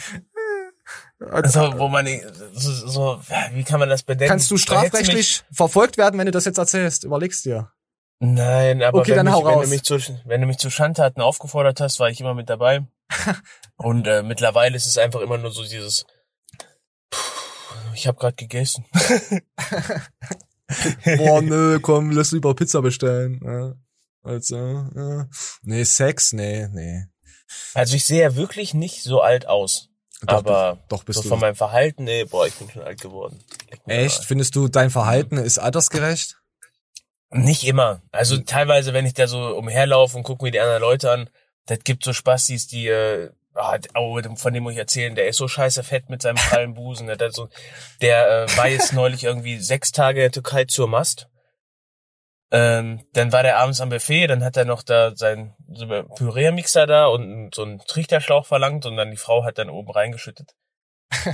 Also, 1.31 1.79
wo 1.79 1.89
man, 1.89 2.07
so, 2.53 2.73
so, 2.89 3.21
wie 3.53 3.63
kann 3.65 3.79
man 3.79 3.89
das 3.91 4.03
benennen? 4.03 4.29
Kannst 4.29 4.51
du 4.51 4.55
Da 4.57 4.61
strafrechtlich 4.63 5.43
verfolgt 5.53 5.99
werden, 5.99 6.19
wenn 6.19 6.27
du 6.27 6.33
das 6.33 6.47
jetzt 6.47 6.59
erzählst? 6.59 7.05
Überlegst 7.05 7.45
dir. 7.45 7.71
Nein, 8.23 8.83
aber 8.83 9.01
Okay, 9.01 9.17
wenn, 9.17 9.25
mich, 9.27 9.35
wenn, 9.35 9.61
du 9.61 9.67
mich 9.69 9.83
zu, 9.83 9.99
wenn 10.25 10.41
du 10.41 10.47
mich 10.47 10.59
zu 10.59 10.71
Schandtaten 10.71 11.23
aufgefordert 11.23 11.81
hast, 11.81 12.01
war 12.01 12.11
ich 12.11 12.21
immer 12.21 12.35
mit 12.35 12.51
dabei. 12.51 12.87
Und 13.77 14.07
äh, 14.07 14.23
mittlerweile 14.23 14.77
ist 14.77 14.87
es 14.87 14.99
einfach 14.99 15.21
immer 15.21 15.39
nur 15.39 15.51
so 15.53 15.63
dieses, 15.63 16.05
"Puh, 17.11 17.19
ich 17.95 18.07
habe 18.07 18.19
gerade 18.19 18.37
gegessen. 18.37 18.85
Boah, 21.17 21.43
nö, 21.43 21.79
komm, 21.81 22.11
lass 22.11 22.33
lieber 22.33 22.55
Pizza 22.55 22.81
bestellen. 22.83 23.41
Ja. 23.45 23.75
Also, 24.23 24.57
ja. 24.57 25.29
Nee, 25.63 25.85
Sex, 25.85 26.33
nee, 26.33 26.69
nee. 26.69 27.05
Also 27.75 27.97
ich 27.97 28.05
sehe 28.05 28.23
ja 28.23 28.37
wirklich 28.37 28.75
nicht 28.75 29.03
so 29.03 29.21
alt 29.21 29.47
aus. 29.47 29.89
Doch, 30.23 30.37
aber 30.39 30.79
doch, 30.89 30.99
doch 30.99 31.05
bist 31.05 31.17
so 31.17 31.23
du. 31.23 31.29
von 31.31 31.41
meinem 31.41 31.55
Verhalten, 31.57 32.05
nee, 32.05 32.25
boah, 32.25 32.47
ich 32.47 32.55
bin 32.55 32.71
schon 32.71 32.83
alt 32.83 33.01
geworden. 33.01 33.43
Echt? 33.87 34.25
Findest 34.25 34.55
du, 34.55 34.69
dein 34.69 34.91
Verhalten 34.91 35.39
ist 35.39 35.59
altersgerecht? 35.59 36.37
Nicht 37.31 37.65
immer. 37.65 38.03
Also 38.13 38.37
Hm. 38.37 38.45
teilweise, 38.47 38.93
wenn 38.93 39.07
ich 39.07 39.15
da 39.15 39.27
so 39.27 39.57
umherlaufe 39.57 40.17
und 40.17 40.25
gucke 40.25 40.45
mir 40.45 40.51
die 40.51 40.61
anderen 40.61 40.83
Leute 40.83 41.11
an, 41.11 41.31
das 41.67 41.79
gibt 41.85 42.05
so 42.05 42.13
Spastis, 42.13 42.67
die, 42.67 42.89
äh, 42.89 43.31
ah, 43.55 43.79
oh, 43.95 44.21
von 44.37 44.53
dem 44.53 44.63
muss 44.63 44.73
ich 44.73 44.79
erzählen, 44.79 45.15
der 45.15 45.29
ist 45.29 45.37
so 45.37 45.49
scheiße 45.49 45.83
fett 45.83 46.09
mit 46.09 46.23
seinem 46.23 46.37
prallen 46.37 46.75
Busen. 46.75 47.07
Der, 47.07 47.19
hat 47.19 47.35
so, 47.35 47.49
der 48.01 48.45
äh, 48.45 48.57
war 48.57 48.69
jetzt 48.69 48.93
neulich 48.93 49.25
irgendwie 49.25 49.59
sechs 49.59 49.93
Tage 49.93 50.21
in 50.21 50.25
der 50.25 50.33
Türkei 50.33 50.65
zur 50.65 50.89
Mast. 50.89 51.29
Ähm, 52.53 53.07
dann 53.13 53.33
war 53.33 53.45
der 53.45 53.59
abends 53.59 53.81
am 53.81 53.91
Buffet, 53.91 54.27
dann 54.27 54.43
hat 54.43 54.57
er 54.57 54.65
noch 54.65 54.83
da 54.83 55.15
sein 55.15 55.55
so 55.73 55.87
Püree-Mixer 55.87 56.87
da 56.87 57.07
und 57.07 57.55
so 57.55 57.63
einen 57.63 57.79
Trichterschlauch 57.79 58.45
verlangt 58.45 58.87
und 58.87 58.97
dann 58.97 59.13
die 59.13 59.17
Frau 59.17 59.45
hat 59.45 59.59
dann 59.59 59.71
oben 59.71 59.93
reingeschüttet. 59.93 60.57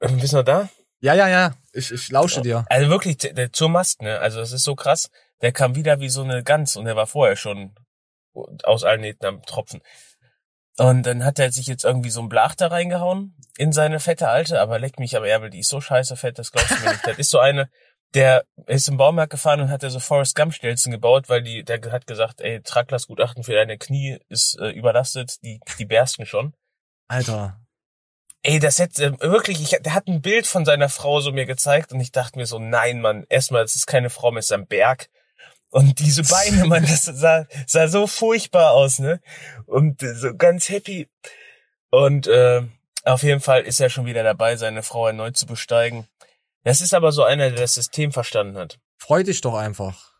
ähm, 0.00 0.18
bist 0.18 0.32
du 0.32 0.38
noch 0.38 0.44
da? 0.44 0.70
Ja, 1.00 1.14
ja, 1.14 1.28
ja. 1.28 1.54
Ich, 1.72 1.90
ich 1.90 2.10
lausche 2.10 2.40
dir. 2.40 2.64
Also 2.70 2.88
wirklich, 2.88 3.18
der, 3.18 3.34
der 3.34 3.52
zur 3.52 3.68
Mast, 3.68 4.00
ne? 4.00 4.18
Also 4.20 4.38
das 4.38 4.52
ist 4.52 4.62
so 4.62 4.76
krass. 4.76 5.10
Der 5.42 5.52
kam 5.52 5.74
wieder 5.74 6.00
wie 6.00 6.08
so 6.08 6.22
eine 6.22 6.42
Gans 6.42 6.76
und 6.76 6.86
der 6.86 6.96
war 6.96 7.06
vorher 7.06 7.36
schon 7.36 7.74
aus 8.62 8.84
allen 8.84 9.00
Nähten 9.02 9.26
am 9.26 9.42
Tropfen. 9.42 9.82
Und 10.78 11.04
dann 11.04 11.24
hat 11.24 11.38
er 11.38 11.52
sich 11.52 11.66
jetzt 11.66 11.84
irgendwie 11.84 12.10
so 12.10 12.20
ein 12.22 12.28
Blach 12.28 12.54
da 12.54 12.68
reingehauen 12.68 13.36
in 13.58 13.72
seine 13.72 14.00
fette 14.00 14.28
Alte, 14.28 14.60
aber 14.60 14.78
leck 14.78 14.98
mich 14.98 15.16
am 15.16 15.24
Ärmel, 15.24 15.50
die 15.50 15.60
ist 15.60 15.68
so 15.68 15.80
scheiße 15.80 16.16
fett, 16.16 16.38
das 16.38 16.50
glaubst 16.50 16.70
du 16.70 16.82
mir 16.82 16.92
nicht. 16.92 17.06
Das 17.06 17.18
ist 17.18 17.30
so 17.30 17.38
eine, 17.38 17.68
der 18.14 18.44
ist 18.66 18.88
im 18.88 18.96
Baumarkt 18.96 19.30
gefahren 19.30 19.60
und 19.60 19.70
hat 19.70 19.82
da 19.82 19.90
so 19.90 20.00
Forrest 20.00 20.34
Gump 20.34 20.54
Stelzen 20.54 20.90
gebaut, 20.92 21.28
weil 21.28 21.42
die, 21.42 21.64
der 21.64 21.80
hat 21.92 22.06
gesagt, 22.06 22.40
ey, 22.40 22.62
Traglastgutachten 22.62 23.44
für 23.44 23.54
deine 23.54 23.78
Knie 23.78 24.18
ist 24.28 24.58
äh, 24.58 24.70
überlastet, 24.70 25.42
die, 25.42 25.60
die 25.78 25.84
bersten 25.84 26.26
schon. 26.26 26.54
Alter. 27.08 27.60
Ey, 28.42 28.58
das 28.58 28.78
hätte 28.78 29.04
äh, 29.04 29.20
wirklich, 29.20 29.60
ich, 29.60 29.80
der 29.82 29.94
hat 29.94 30.08
ein 30.08 30.22
Bild 30.22 30.46
von 30.46 30.64
seiner 30.64 30.88
Frau 30.88 31.20
so 31.20 31.32
mir 31.32 31.46
gezeigt 31.46 31.92
und 31.92 32.00
ich 32.00 32.12
dachte 32.12 32.38
mir 32.38 32.46
so, 32.46 32.58
nein, 32.58 33.00
Mann, 33.00 33.24
erstmal, 33.28 33.62
das 33.62 33.76
ist 33.76 33.86
keine 33.86 34.10
Frau, 34.10 34.34
es 34.36 34.46
ist 34.46 34.52
ein 34.52 34.66
Berg. 34.66 35.08
Und 35.72 35.98
diese 35.98 36.22
Beine, 36.22 36.66
Mann, 36.66 36.82
das 36.84 37.04
sah, 37.12 37.46
sah 37.66 37.88
so 37.88 38.06
furchtbar 38.06 38.70
aus, 38.72 38.98
ne? 39.00 39.20
Und 39.66 40.02
äh, 40.02 40.14
so 40.14 40.34
ganz 40.36 40.68
happy. 40.68 41.08
Und 41.90 42.26
äh, 42.28 42.62
Auf 43.04 43.22
jeden 43.24 43.40
Fall 43.40 43.62
ist 43.62 43.80
er 43.80 43.90
schon 43.90 44.06
wieder 44.06 44.22
dabei, 44.22 44.56
seine 44.56 44.82
Frau 44.84 45.08
erneut 45.08 45.36
zu 45.36 45.46
besteigen. 45.46 46.06
Das 46.62 46.80
ist 46.80 46.94
aber 46.94 47.10
so 47.10 47.24
einer, 47.24 47.50
der 47.50 47.58
das 47.62 47.74
System 47.74 48.12
verstanden 48.12 48.56
hat. 48.56 48.78
Freu 48.98 49.24
dich 49.24 49.40
doch 49.40 49.54
einfach, 49.56 50.12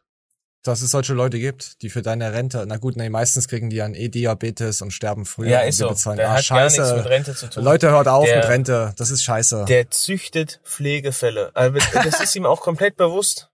dass 0.65 0.81
es 0.83 0.91
solche 0.91 1.13
Leute 1.15 1.39
gibt, 1.39 1.81
die 1.83 1.91
für 1.91 2.03
deine 2.03 2.33
Rente, 2.33 2.65
na 2.67 2.79
gut, 2.79 2.97
nee, 2.97 3.09
meistens 3.11 3.47
kriegen 3.47 3.71
die 3.71 3.77
dann 3.77 3.95
eh 3.95 4.09
Diabetes 4.09 4.83
und 4.83 4.91
sterben 4.91 5.25
früher. 5.27 5.51
Ja, 5.51 5.61
ist 5.61 5.79
so. 5.79 5.89
bezahlen- 5.91 6.17
Der 6.17 6.29
ah, 6.31 6.39
hat 6.39 6.49
gar 6.49 6.59
scheiße. 6.71 6.81
nichts 6.81 6.97
mit 6.97 7.07
Rente 7.07 7.35
zu 7.37 7.49
tun. 7.51 7.63
Leute, 7.63 7.91
hört 7.91 8.09
auf 8.09 8.25
Der- 8.25 8.39
mit 8.39 8.49
Rente. 8.49 8.95
Das 8.97 9.11
ist 9.11 9.23
scheiße. 9.23 9.67
Der 9.69 9.91
züchtet 9.91 10.61
Pflegefälle. 10.65 11.51
Also 11.55 11.79
das 11.93 12.21
ist 12.21 12.35
ihm 12.35 12.47
auch 12.47 12.61
komplett 12.63 12.97
bewusst. 12.97 13.51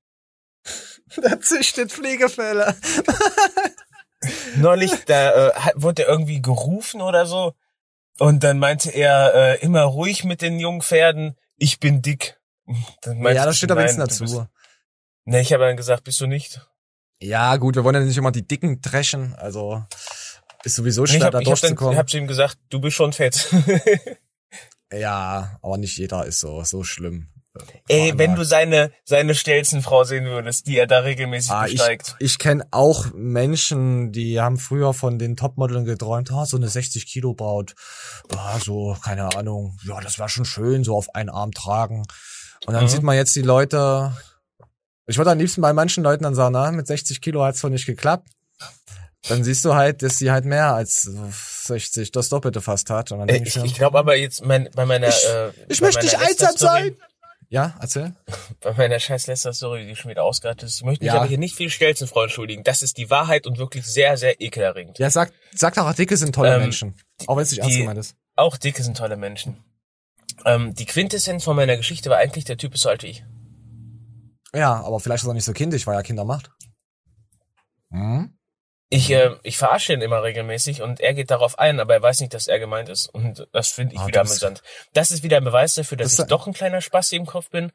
Der 1.23 1.40
züchtet 1.40 1.92
Pflegefälle. 1.92 2.77
Neulich, 4.57 4.90
da 5.07 5.49
äh, 5.49 5.53
hat- 5.55 5.75
wurde 5.77 6.03
er 6.03 6.09
irgendwie 6.09 6.42
gerufen 6.42 7.01
oder 7.01 7.27
so. 7.27 7.55
Und 8.18 8.42
dann 8.42 8.59
meinte 8.59 8.90
er, 8.90 9.35
äh, 9.35 9.59
immer 9.61 9.83
ruhig 9.83 10.25
mit 10.25 10.42
den 10.42 10.59
jungen 10.59 10.83
Pferden, 10.83 11.37
ich 11.57 11.79
bin 11.79 12.03
dick. 12.03 12.40
Ja, 13.07 13.44
das 13.44 13.55
ich, 13.55 13.59
steht 13.59 13.71
aber 13.71 13.83
jetzt 13.83 13.99
dazu. 13.99 14.25
bist- 14.25 14.42
Ne, 15.25 15.40
ich 15.40 15.53
habe 15.53 15.64
dann 15.64 15.77
gesagt, 15.77 16.05
bist 16.05 16.21
du 16.21 16.27
nicht? 16.27 16.66
Ja, 17.21 17.57
gut, 17.57 17.77
wir 17.77 17.85
wollen 17.85 17.94
ja 17.94 18.01
nicht 18.01 18.16
immer 18.16 18.33
die 18.33 18.47
Dicken 18.47 18.81
dreschen, 18.81 19.35
also 19.35 19.85
ist 20.64 20.75
sowieso 20.77 21.03
Nee, 21.03 21.09
schwer, 21.09 21.16
ich 21.18 21.25
habe 21.25 21.33
da 21.33 21.38
hab 21.38 21.44
dann 21.44 21.44
durchzukommen. 21.61 21.97
hab 21.99 22.09
zu 22.11 22.16
ihm 22.18 22.27
gesagt, 22.27 22.59
du 22.71 22.81
bist 22.81 22.97
schon 22.97 23.12
fett. 23.12 23.49
ja, 24.92 25.59
aber 25.62 25.77
nicht 25.79 25.97
jeder 25.99 26.25
ist 26.27 26.40
so, 26.40 26.62
so 26.64 26.83
schlimm. 26.83 27.29
Ey, 27.88 28.12
wenn 28.16 28.35
du 28.35 28.44
seine, 28.44 28.92
seine 29.05 29.35
Stelzenfrau 29.35 30.05
sehen 30.05 30.25
würdest, 30.27 30.66
die 30.66 30.77
er 30.79 30.87
da 30.87 30.99
regelmäßig 31.01 31.51
Ah, 31.51 31.66
ich 31.66 31.73
besteigt. 31.73 32.16
ich 32.18 32.38
kenne 32.38 32.66
auch 32.71 33.07
Menschen, 33.14 34.12
die 34.12 34.40
haben 34.40 34.59
früher 34.59 34.92
von 34.94 35.18
den 35.18 35.37
Topmodeln 35.37 35.85
geträumt, 35.85 36.31
ah, 36.33 36.44
so 36.47 36.57
eine 36.57 36.68
60 36.68 37.07
Kilo 37.07 37.35
Braut, 37.35 37.75
ah, 38.37 38.59
so, 38.59 38.97
keine 39.03 39.35
Ahnung, 39.37 39.77
ja, 39.87 40.01
das 40.01 40.18
wäre 40.18 40.29
schon 40.29 40.44
schön, 40.44 40.85
so 40.85 40.97
auf 40.97 41.14
einen 41.14 41.31
Arm 41.31 41.53
tragen. 41.53 42.05
Und 42.66 42.75
dann 42.75 42.85
Mhm. 42.85 42.88
sieht 42.88 43.03
man 43.03 43.16
jetzt 43.16 43.35
die 43.37 43.42
Leute, 43.42 44.12
ich 45.07 45.16
würde 45.16 45.31
am 45.31 45.38
liebsten 45.38 45.62
bei 45.62 45.73
manchen 45.73 46.05
Leuten 46.05 46.25
dann 46.25 46.35
sagen, 46.35 46.53
na, 46.53 46.71
mit 46.73 46.87
60 46.87 47.21
Kilo 47.21 47.42
hat's 47.44 47.62
wohl 47.64 47.71
nicht 47.71 47.87
geklappt. 47.87 48.29
Dann 49.29 49.42
siehst 49.42 49.64
du 49.64 49.75
halt, 49.75 50.03
dass 50.03 50.16
sie 50.18 50.31
halt 50.31 50.44
mehr 50.44 50.75
als 50.75 51.03
so 51.03 51.29
60, 51.64 52.12
das 52.12 52.29
Doppelte 52.29 52.61
fast 52.61 52.88
hat. 52.88 53.11
Und 53.11 53.18
dann 53.18 53.29
Äh, 53.29 53.42
Ich, 53.42 53.57
ich 53.57 53.75
glaube 53.75 53.99
aber 53.99 54.16
jetzt 54.16 54.44
mein, 54.44 54.68
bei 54.75 54.87
meiner 54.87 55.09
Ich- 55.09 55.25
äh, 55.27 55.51
ich 55.68 55.81
möchte 55.81 56.05
nicht 56.05 56.18
einsam 56.18 56.57
sein. 56.57 56.97
Ja, 57.51 57.75
erzähl. 57.81 58.15
Bei 58.61 58.75
meiner 58.75 58.99
scheiß 58.99 59.27
Lester-Story, 59.27 59.87
die 59.87 59.97
schon 59.97 60.11
wieder 60.11 60.23
ausgeartet 60.25 60.69
ist. 60.69 60.77
Ich 60.79 60.85
möchte 60.85 61.05
mich 61.05 61.13
Ja. 61.13 61.19
aber 61.19 61.27
hier 61.27 61.39
nicht 61.39 61.55
viel 61.57 61.71
Stelzenfrau 61.71 62.23
entschuldigen. 62.25 62.63
Das 62.63 62.83
ist 62.83 62.99
die 62.99 63.09
Wahrheit 63.11 63.47
und 63.47 63.57
wirklich 63.59 63.87
sehr, 63.87 64.17
sehr 64.19 64.41
ekelerregend. 64.41 64.99
Ja, 64.99 65.09
sag, 65.11 65.33
sag 65.55 65.75
doch, 65.75 65.93
Dicke 65.95 66.17
sind 66.17 66.35
tolle 66.35 66.55
Ähm, 66.57 66.61
Menschen. 66.63 66.95
Auch 67.27 67.37
wenn 67.37 67.43
es 67.45 67.51
nicht 67.51 67.61
ernst 67.61 67.77
gemeint 67.79 67.99
ist. 67.99 68.17
Auch 68.37 68.57
Dicke 68.59 68.83
sind 68.83 68.97
tolle 68.99 69.17
Menschen. 69.17 69.65
Ähm, 70.45 70.75
die 70.75 70.85
Quintessenz 70.85 71.43
von 71.45 71.57
meiner 71.57 71.77
Geschichte 71.77 72.11
war 72.11 72.19
eigentlich, 72.19 72.45
der 72.45 72.59
Typ 72.59 72.75
ist 72.75 72.83
so 72.83 72.91
alt 72.91 73.03
wie 73.03 73.09
ich. 73.09 73.25
Ja, 74.55 74.81
aber 74.83 75.01
vielleicht 75.01 75.23
ist 75.25 75.29
er 75.29 75.35
nicht 75.35 75.45
so 75.45 75.53
kindisch, 75.53 75.87
weil 75.87 75.95
er 75.97 76.03
Kinder 76.03 76.25
macht. 76.25 76.51
Hm? 77.91 78.38
Ich, 78.90 79.11
äh, 79.11 79.37
ich 79.42 79.59
verarsche 79.59 79.92
ihn 79.92 80.01
immer 80.01 80.22
regelmäßig 80.22 80.81
und 80.81 81.01
er 81.01 81.12
geht 81.12 81.31
darauf 81.31 81.59
ein, 81.59 81.79
aber 81.79 81.94
er 81.94 82.03
weiß 82.03 82.20
nicht, 82.20 82.33
dass 82.33 82.46
er 82.46 82.59
gemeint 82.59 82.88
ist. 82.88 83.07
Und 83.09 83.46
das 83.53 83.68
finde 83.68 83.94
ich 83.94 84.01
Ah, 84.01 84.07
wieder 84.07 84.22
amüsant. 84.22 84.62
Das 84.94 85.11
ist 85.11 85.22
wieder 85.22 85.37
ein 85.37 85.44
Beweis 85.44 85.74
dafür, 85.74 85.98
dass 85.98 86.16
Das- 86.16 86.24
ich 86.24 86.29
doch 86.31 86.46
ein 86.46 86.55
kleiner 86.55 86.81
Spaß 86.81 87.12
im 87.12 87.27
Kopf 87.27 87.51
bin. 87.51 87.70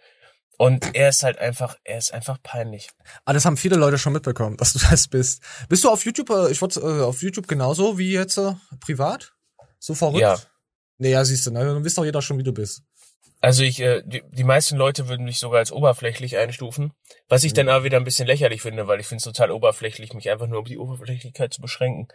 Und 0.57 0.95
er 0.95 1.09
ist 1.09 1.23
halt 1.23 1.39
einfach, 1.39 1.77
er 1.83 1.97
ist 1.97 2.13
einfach 2.13 2.37
peinlich. 2.41 2.89
Ah, 3.25 3.33
das 3.33 3.45
haben 3.45 3.57
viele 3.57 3.75
Leute 3.75 3.97
schon 3.97 4.13
mitbekommen, 4.13 4.57
dass 4.57 4.73
du 4.73 4.79
das 4.89 5.07
bist. 5.07 5.41
Bist 5.69 5.83
du 5.83 5.89
auf 5.89 6.05
YouTube, 6.05 6.29
äh, 6.29 6.51
ich 6.51 6.61
wurde 6.61 6.79
äh, 6.79 7.03
auf 7.03 7.21
YouTube 7.21 7.47
genauso 7.47 7.97
wie 7.97 8.11
jetzt 8.13 8.37
äh, 8.37 8.53
privat? 8.79 9.33
So 9.79 9.93
verrückt? 9.95 10.19
Ja. 10.21 10.39
Nee, 10.99 11.11
ja, 11.11 11.25
siehst 11.25 11.45
du, 11.47 11.51
ne? 11.51 11.65
dann 11.65 11.83
wisst 11.83 11.97
doch 11.97 12.05
jeder 12.05 12.21
schon, 12.21 12.37
wie 12.37 12.43
du 12.43 12.53
bist. 12.53 12.83
Also 13.41 13.63
ich, 13.63 13.81
äh, 13.81 14.01
die, 14.05 14.23
die 14.31 14.43
meisten 14.45 14.77
Leute 14.77 15.09
würden 15.09 15.25
mich 15.25 15.39
sogar 15.39 15.59
als 15.59 15.71
oberflächlich 15.71 16.37
einstufen, 16.37 16.93
was 17.27 17.43
ich 17.43 17.53
dann 17.53 17.67
aber 17.67 17.83
wieder 17.83 17.97
ein 17.97 18.05
bisschen 18.05 18.25
lächerlich 18.27 18.61
finde, 18.61 18.87
weil 18.87 19.01
ich 19.01 19.07
finde 19.07 19.17
es 19.17 19.23
total 19.25 19.51
oberflächlich, 19.51 20.13
mich 20.13 20.29
einfach 20.29 20.47
nur 20.47 20.59
auf 20.59 20.67
die 20.67 20.77
Oberflächlichkeit 20.77 21.53
zu 21.53 21.61
beschränken. 21.61 22.07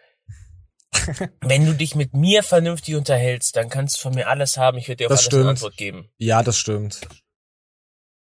Wenn 1.42 1.66
du 1.66 1.74
dich 1.74 1.94
mit 1.94 2.14
mir 2.14 2.42
vernünftig 2.42 2.94
unterhältst, 2.96 3.56
dann 3.56 3.68
kannst 3.68 3.96
du 3.98 4.00
von 4.00 4.14
mir 4.14 4.28
alles 4.28 4.56
haben, 4.56 4.78
ich 4.78 4.88
werde 4.88 5.04
dir 5.04 5.06
auf 5.06 5.10
Das 5.10 5.20
alles 5.20 5.26
stimmt. 5.26 5.40
eine 5.42 5.50
Antwort 5.50 5.76
geben. 5.76 6.10
Ja, 6.16 6.42
das 6.42 6.56
stimmt. 6.56 7.00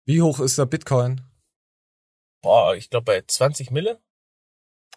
Wie 0.05 0.21
hoch 0.21 0.39
ist 0.39 0.57
der 0.57 0.65
Bitcoin? 0.65 1.21
Boah, 2.41 2.75
ich 2.75 2.89
glaube 2.89 3.05
bei 3.05 3.21
20 3.25 3.69
Mille. 3.71 3.99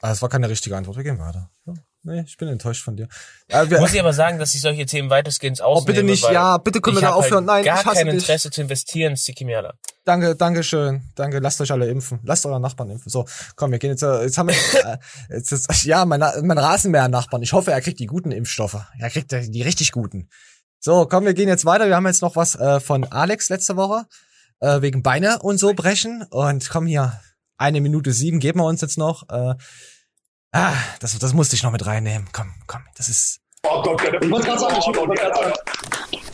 Ah, 0.01 0.09
das 0.11 0.23
war 0.23 0.29
keine 0.29 0.49
richtige 0.49 0.77
Antwort. 0.77 0.97
Wir 0.97 1.05
gehen 1.05 1.19
weiter. 1.19 1.51
Ja, 1.67 1.75
nee, 2.03 2.23
ich 2.27 2.37
bin 2.37 2.49
enttäuscht 2.49 2.83
von 2.83 2.97
dir. 2.97 3.09
Wir, 3.49 3.81
Muss 3.81 3.93
ich 3.93 4.01
aber 4.01 4.13
sagen, 4.13 4.39
dass 4.39 4.55
ich 4.55 4.61
solche 4.61 4.87
Themen 4.87 5.11
weitestgehend 5.11 5.61
oh, 5.61 5.65
ausnehme. 5.65 5.87
bitte 5.87 6.07
nicht, 6.07 6.31
ja, 6.31 6.59
bitte 6.59 6.81
können 6.81 6.97
wir 6.97 7.01
da 7.03 7.09
hab 7.09 7.17
aufhören. 7.17 7.47
Halt 7.47 7.47
Nein, 7.47 7.65
gar 7.65 7.81
ich 7.81 7.87
hasse 7.87 7.97
kein 7.97 8.07
dich. 8.07 8.15
Interesse 8.23 8.51
zu 8.51 8.63
investieren, 8.63 9.17
Sikimiala. 9.17 9.75
Danke, 10.05 10.37
danke 10.37 10.63
schön. 10.63 11.03
Danke, 11.17 11.39
lasst 11.39 11.61
euch 11.61 11.71
alle 11.71 11.87
impfen. 11.89 12.21
Lasst 12.25 12.47
euren 12.47 12.63
Nachbarn 12.63 12.91
impfen. 12.91 13.11
So, 13.11 13.27
komm, 13.57 13.73
wir 13.73 13.79
gehen 13.79 13.91
jetzt, 13.91 14.03
äh, 14.03 14.23
jetzt 14.23 14.39
haben 14.39 14.49
wir, 14.49 14.55
äh, 14.55 14.99
jetzt 15.29 15.53
ist, 15.53 15.71
ja, 15.85 16.05
mein, 16.07 16.21
mein 16.21 16.59
Rasenmäher-Nachbarn. 16.59 17.43
Ich 17.43 17.53
hoffe, 17.53 17.73
er 17.73 17.81
kriegt 17.81 18.01
die 18.01 18.07
guten 18.07 18.33
Impfstoffe. 18.33 18.79
Er 18.99 19.11
kriegt 19.11 19.33
die 19.33 19.63
richtig 19.63 19.93
guten. 19.93 20.29
So, 20.81 21.07
komm, 21.07 21.25
wir 21.25 21.35
gehen 21.35 21.49
jetzt 21.49 21.65
weiter. 21.65 21.89
Wir 21.89 21.97
haben 21.97 22.07
jetzt 22.07 22.23
noch 22.23 22.37
was 22.37 22.55
äh, 22.55 22.81
von 22.81 23.05
Alex 23.05 23.49
letzte 23.49 23.77
Woche, 23.77 24.07
äh, 24.61 24.81
wegen 24.81 25.03
Beine 25.03 25.41
und 25.41 25.59
so 25.59 25.75
brechen. 25.75 26.25
Und 26.31 26.71
komm 26.71 26.87
hier, 26.87 27.21
eine 27.59 27.81
Minute 27.81 28.13
sieben 28.13 28.39
geben 28.39 28.61
wir 28.61 28.67
uns 28.67 28.81
jetzt 28.81 28.97
noch. 28.97 29.29
Äh, 29.29 29.55
ah, 30.53 30.77
das, 31.01 31.19
das 31.19 31.33
musste 31.35 31.57
ich 31.57 31.63
noch 31.63 31.73
mit 31.73 31.87
reinnehmen. 31.87 32.29
Komm, 32.33 32.55
komm, 32.67 32.83
das 32.97 33.09
ist, 33.09 33.41
Oh 33.71 33.83
Gott, 33.83 34.01
ich 34.23 34.31
wollte 34.31 34.47
gerade 34.47 34.61
sagen, 34.61 34.75
ich 34.79 34.87
wollte 34.97 35.15
gerade 35.23 35.35
sagen. 35.35 35.53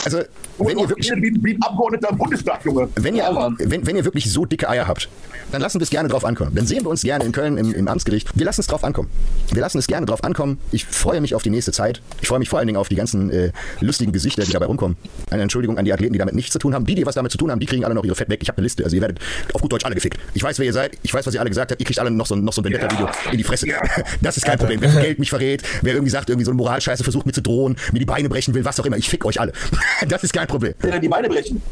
Also, 0.05 0.21
wenn 0.59 0.79
ihr 0.79 0.89
wirklich, 0.89 1.11
Wie, 1.17 1.35
wie 1.43 1.55
ein 1.55 1.63
Abgeordneter 1.63 2.11
im 2.11 2.19
Bundestag, 2.19 2.65
Junge. 2.65 2.89
wenn 2.97 3.17
ihr, 3.17 3.25
wenn, 3.59 3.87
wenn 3.87 3.97
ihr 3.97 4.05
wirklich 4.05 4.31
so 4.31 4.45
dicke 4.45 4.69
Eier 4.69 4.87
habt, 4.87 5.09
dann 5.51 5.61
lassen 5.63 5.81
wir 5.81 5.85
es 5.85 5.91
gerne 5.91 6.09
drauf 6.09 6.25
ankommen. 6.25 6.53
Dann 6.55 6.67
sehen 6.67 6.85
wir 6.85 6.91
uns 6.91 7.03
gerne 7.03 7.25
in 7.25 7.33
Köln 7.33 7.57
im, 7.57 7.73
im 7.75 7.89
Amtsgericht. 7.89 8.29
Wir 8.35 8.45
lassen 8.45 8.61
es 8.61 8.67
drauf 8.67 8.85
ankommen. 8.85 9.09
Wir 9.53 9.61
lassen 9.63 9.79
es 9.79 9.87
gerne 9.87 10.07
drauf 10.07 10.23
ankommen. 10.23 10.59
Ich 10.73 10.85
freue 10.85 11.21
mich 11.21 11.35
auf 11.35 11.43
die 11.43 11.51
nächste 11.51 11.73
Zeit. 11.73 12.03
Ich 12.21 12.29
freue 12.29 12.39
mich 12.39 12.49
vor 12.49 12.59
allen 12.59 12.67
Dingen 12.67 12.77
auf 12.79 12.89
die 12.89 12.97
ganzen 12.97 13.31
äh, 13.31 13.51
lustigen 13.81 14.13
Gesichter, 14.13 14.45
die 14.45 14.53
dabei 14.53 14.67
rumkommen. 14.67 14.97
Eine 15.31 15.43
Entschuldigung 15.43 15.79
an 15.79 15.85
die 15.87 15.93
Athleten, 15.93 16.13
die 16.13 16.19
damit 16.19 16.35
nichts 16.35 16.53
zu 16.53 16.59
tun 16.59 16.75
haben. 16.75 16.85
Die, 16.87 16.95
die 16.95 17.07
was 17.07 17.15
damit 17.15 17.33
zu 17.33 17.39
tun 17.39 17.51
haben, 17.51 17.61
die 17.61 17.67
kriegen 17.67 17.85
alle 17.85 17.95
noch 17.95 18.05
ihre 18.05 18.15
Fett 18.15 18.29
weg. 18.29 18.41
Ich 18.43 18.49
habe 18.49 18.59
eine 18.59 18.65
Liste. 18.65 18.85
Also 18.85 18.95
ihr 18.97 19.03
werdet 19.03 19.21
auf 19.55 19.61
gut 19.61 19.73
Deutsch 19.73 19.85
alle 19.87 19.95
gefickt. 19.95 20.19
Ich 20.35 20.43
weiß, 20.43 20.59
wer 20.59 20.67
ihr 20.67 20.73
seid. 20.73 20.99
Ich 21.03 21.13
weiß, 21.15 21.27
was 21.27 21.35
ihr 21.35 21.41
alle 21.41 21.51
gesagt 21.51 21.71
habt. 21.71 21.81
Ihr 21.81 21.87
kriegt 21.87 21.99
alle 21.99 22.11
noch 22.11 22.27
so, 22.27 22.35
ein- 22.35 22.45
noch 22.45 22.53
so 22.53 22.61
ein 22.61 22.65
Vendetta-Video 22.65 23.09
in 23.33 23.39
die 23.39 23.45
Fresse. 23.45 23.67
Das 24.21 24.37
ist 24.37 24.45
kein 24.47 24.59
Problem. 24.59 24.81
Wer 24.81 24.91
Geld 24.91 25.19
mich 25.19 25.31
verrät, 25.31 25.63
wer 25.83 25.95
irgendwie 25.95 26.11
sagt, 26.11 26.29
irgendwie 26.31 26.45
so 26.45 26.51
eine 26.51 26.57
Moralscheiße 26.59 27.03
versucht 27.05 27.24
mir 27.25 27.33
zu 27.33 27.41
drohen, 27.43 27.77
mir 27.93 27.99
die 27.99 28.05
Beine 28.07 28.29
brechen 28.29 28.55
will, 28.55 28.65
was 28.65 28.79
auch 28.81 28.87
immer. 28.87 28.97
Ich 28.97 29.09
fick 29.09 29.25
euch 29.25 29.41
alle. 29.41 29.53
Das 30.09 30.23
ist 30.25 30.33
kein 30.33 30.47
Problem. 30.47 30.75
Der 30.83 30.99
die 30.99 31.09
Beine 31.09 31.29
brechen. 31.29 31.63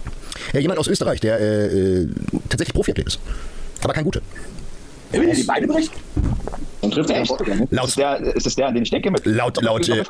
Ja, 0.53 0.61
jemand 0.61 0.79
aus 0.79 0.89
Österreich, 0.89 1.21
der 1.21 1.39
äh, 1.41 1.67
äh, 2.03 2.09
tatsächlich 2.49 2.75
Profiathlet 2.75 3.07
ist. 3.07 3.21
Aber 3.85 3.93
kein 3.93 4.05
guter. 4.05 4.21
Der 5.13 5.21
will 5.21 5.29
dir 5.29 5.35
die 5.37 5.43
Beine 5.43 5.67
brechen? 5.67 5.91
Dann 6.81 6.91
trifft 6.91 7.11
er 7.11 7.21
echt. 7.21 7.31
Laut- 7.71 7.89
Ist, 7.89 7.99
der, 7.99 8.19
ist 8.21 8.47
das 8.47 8.55
der, 8.57 8.69
an 8.69 8.75
den 8.75 8.83
ich 8.83 8.91
denke? 8.91 9.11
Mit 9.11 9.25
Laut, 9.27 9.63
laut, 9.63 9.89
äh, 9.89 10.03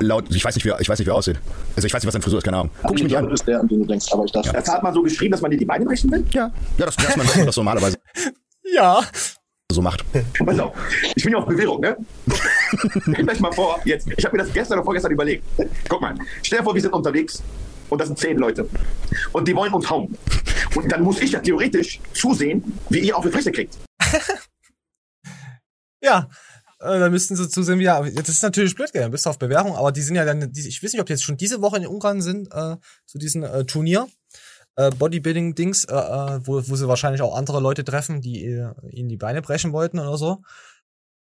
laut, 0.00 0.24
ich 0.34 0.44
weiß 0.44 0.54
nicht, 0.56 0.64
wie, 0.64 0.72
ich 0.80 0.88
weiß 0.88 0.98
nicht, 0.98 1.06
wie 1.06 1.10
er 1.12 1.14
aussieht. 1.14 1.38
Also 1.76 1.86
ich 1.86 1.92
weiß 1.94 2.02
nicht, 2.02 2.06
was 2.06 2.12
seine 2.14 2.22
Frisur 2.22 2.38
ist, 2.38 2.44
keine 2.44 2.56
Ahnung. 2.58 2.70
Guck 2.82 2.96
ich 2.96 3.04
mich 3.04 3.16
an. 3.16 3.24
Das 3.28 3.40
ist 3.40 3.46
der, 3.46 3.60
an 3.60 3.68
den 3.68 3.80
du 3.80 3.86
denkst, 3.86 4.06
aber 4.12 4.24
ich 4.24 4.32
dachte, 4.32 4.50
Das 4.52 4.68
hat 4.68 4.82
man 4.82 4.92
so 4.94 5.02
geschrieben, 5.02 5.32
dass 5.32 5.40
man 5.42 5.50
dir 5.50 5.58
die 5.58 5.64
Beine 5.66 5.84
brechen 5.84 6.10
will? 6.10 6.24
Ja, 6.32 6.50
ja, 6.78 6.86
das, 6.86 6.96
dass 6.96 7.16
man 7.16 7.26
das 7.46 7.56
normalerweise 7.56 7.96
ja. 8.74 9.00
So 9.72 9.82
macht. 9.82 10.04
Pass 10.44 10.58
auf, 10.58 10.74
ich 11.14 11.22
bin 11.24 11.32
ja 11.32 11.38
auf 11.38 11.46
Bewährung, 11.46 11.80
ne? 11.80 11.96
Stellt 13.02 13.30
euch 13.30 13.40
mal 13.40 13.52
vor, 13.52 13.80
jetzt, 13.84 14.08
ich 14.16 14.24
habe 14.24 14.36
mir 14.36 14.44
das 14.44 14.52
gestern 14.52 14.78
oder 14.78 14.84
vorgestern 14.84 15.12
überlegt. 15.12 15.44
Guck 15.88 16.00
mal, 16.00 16.14
stell 16.42 16.58
dir 16.58 16.64
vor, 16.64 16.74
wir 16.74 16.82
sind 16.82 16.92
unterwegs 16.92 17.42
und 17.90 18.00
das 18.00 18.08
sind 18.08 18.18
zehn 18.18 18.38
Leute. 18.38 18.68
Und 19.32 19.46
die 19.48 19.54
wollen 19.54 19.72
uns 19.72 19.88
hauen. 19.90 20.16
Und 20.74 20.90
dann 20.90 21.02
muss 21.02 21.20
ich 21.20 21.32
ja 21.32 21.40
theoretisch 21.40 22.00
zusehen, 22.12 22.78
wie 22.90 23.00
ihr 23.00 23.16
auf 23.16 23.24
die 23.24 23.30
Fresse 23.30 23.52
kriegt. 23.52 23.76
Ja. 26.02 26.28
Äh, 26.78 27.00
da 27.00 27.08
müssten 27.08 27.34
sie 27.34 27.48
zusehen, 27.48 27.78
wie 27.80 27.84
ja, 27.84 28.00
das 28.02 28.28
ist 28.28 28.42
natürlich 28.42 28.74
blöd, 28.74 28.92
gell? 28.92 29.02
Dann 29.02 29.10
bist 29.10 29.26
du 29.26 29.30
auf 29.30 29.38
Bewährung, 29.38 29.74
aber 29.74 29.90
die 29.90 30.02
sind 30.02 30.14
ja 30.14 30.24
dann, 30.24 30.52
die, 30.52 30.68
ich 30.68 30.82
weiß 30.82 30.92
nicht, 30.92 31.00
ob 31.00 31.06
die 31.06 31.14
jetzt 31.14 31.24
schon 31.24 31.38
diese 31.38 31.62
Woche 31.62 31.78
in 31.78 31.86
Ungarn 31.86 32.20
sind, 32.20 32.52
äh, 32.52 32.76
zu 33.06 33.18
diesem 33.18 33.42
äh, 33.42 33.64
Turnier, 33.64 34.06
äh, 34.76 34.90
Bodybuilding-Dings, 34.90 35.84
äh, 35.84 35.94
äh, 35.94 36.46
wo, 36.46 36.62
wo 36.68 36.76
sie 36.76 36.88
wahrscheinlich 36.88 37.22
auch 37.22 37.36
andere 37.36 37.60
Leute 37.60 37.84
treffen, 37.84 38.20
die 38.20 38.44
äh, 38.44 38.72
ihnen 38.90 39.08
die 39.08 39.16
Beine 39.16 39.42
brechen 39.42 39.72
wollten 39.72 39.98
oder 39.98 40.16
so. 40.16 40.42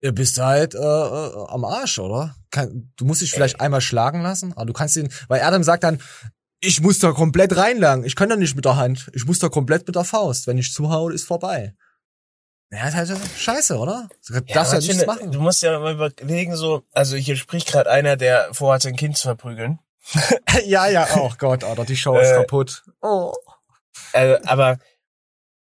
Ihr 0.01 0.11
bist 0.11 0.37
halt 0.39 0.75
äh, 0.75 0.79
äh, 0.79 1.45
am 1.47 1.63
Arsch, 1.63 1.99
oder? 1.99 2.35
Kann, 2.51 2.91
du 2.97 3.05
musst 3.05 3.21
dich 3.21 3.31
vielleicht 3.31 3.61
einmal 3.61 3.81
schlagen 3.81 4.21
lassen, 4.21 4.53
aber 4.53 4.65
du 4.65 4.73
kannst 4.73 4.97
ihn, 4.97 5.09
weil 5.29 5.41
Adam 5.41 5.63
sagt 5.63 5.83
dann, 5.83 5.99
ich 6.59 6.81
muss 6.81 6.99
da 6.99 7.11
komplett 7.11 7.55
reinlangen. 7.55 8.05
Ich 8.05 8.15
kann 8.15 8.29
da 8.29 8.35
nicht 8.35 8.55
mit 8.55 8.65
der 8.65 8.77
Hand. 8.77 9.09
Ich 9.13 9.25
muss 9.25 9.39
da 9.39 9.49
komplett 9.49 9.85
mit 9.85 9.95
der 9.95 10.05
Faust. 10.05 10.47
Wenn 10.47 10.57
ich 10.57 10.71
zuhaue, 10.73 11.13
ist 11.13 11.25
vorbei. 11.27 11.73
Ja, 12.71 12.87
ist 12.87 12.95
halt 12.95 13.11
scheiße, 13.37 13.77
oder? 13.77 14.09
Du 14.27 14.39
darfst 14.41 14.73
ja, 14.73 14.79
ich 14.79 14.87
nichts 14.87 15.05
machen. 15.05 15.31
Du 15.31 15.39
musst 15.39 15.61
ja 15.61 15.77
mal 15.77 15.93
überlegen, 15.93 16.55
so, 16.55 16.83
also 16.91 17.15
hier 17.17 17.35
spricht 17.35 17.67
gerade 17.67 17.89
einer, 17.89 18.15
der 18.15 18.47
vorhat, 18.53 18.81
sein 18.81 18.95
Kind 18.95 19.17
zu 19.17 19.23
verprügeln. 19.23 19.79
ja, 20.65 20.87
ja, 20.87 21.07
oh 21.17 21.31
Gott, 21.37 21.63
Alter, 21.63 21.85
die 21.85 21.95
Show 21.95 22.17
ist 22.17 22.29
Äh, 22.29 22.37
kaputt. 22.37 22.83
Oh. 23.01 23.33
Äh, 24.13 24.39
aber 24.45 24.79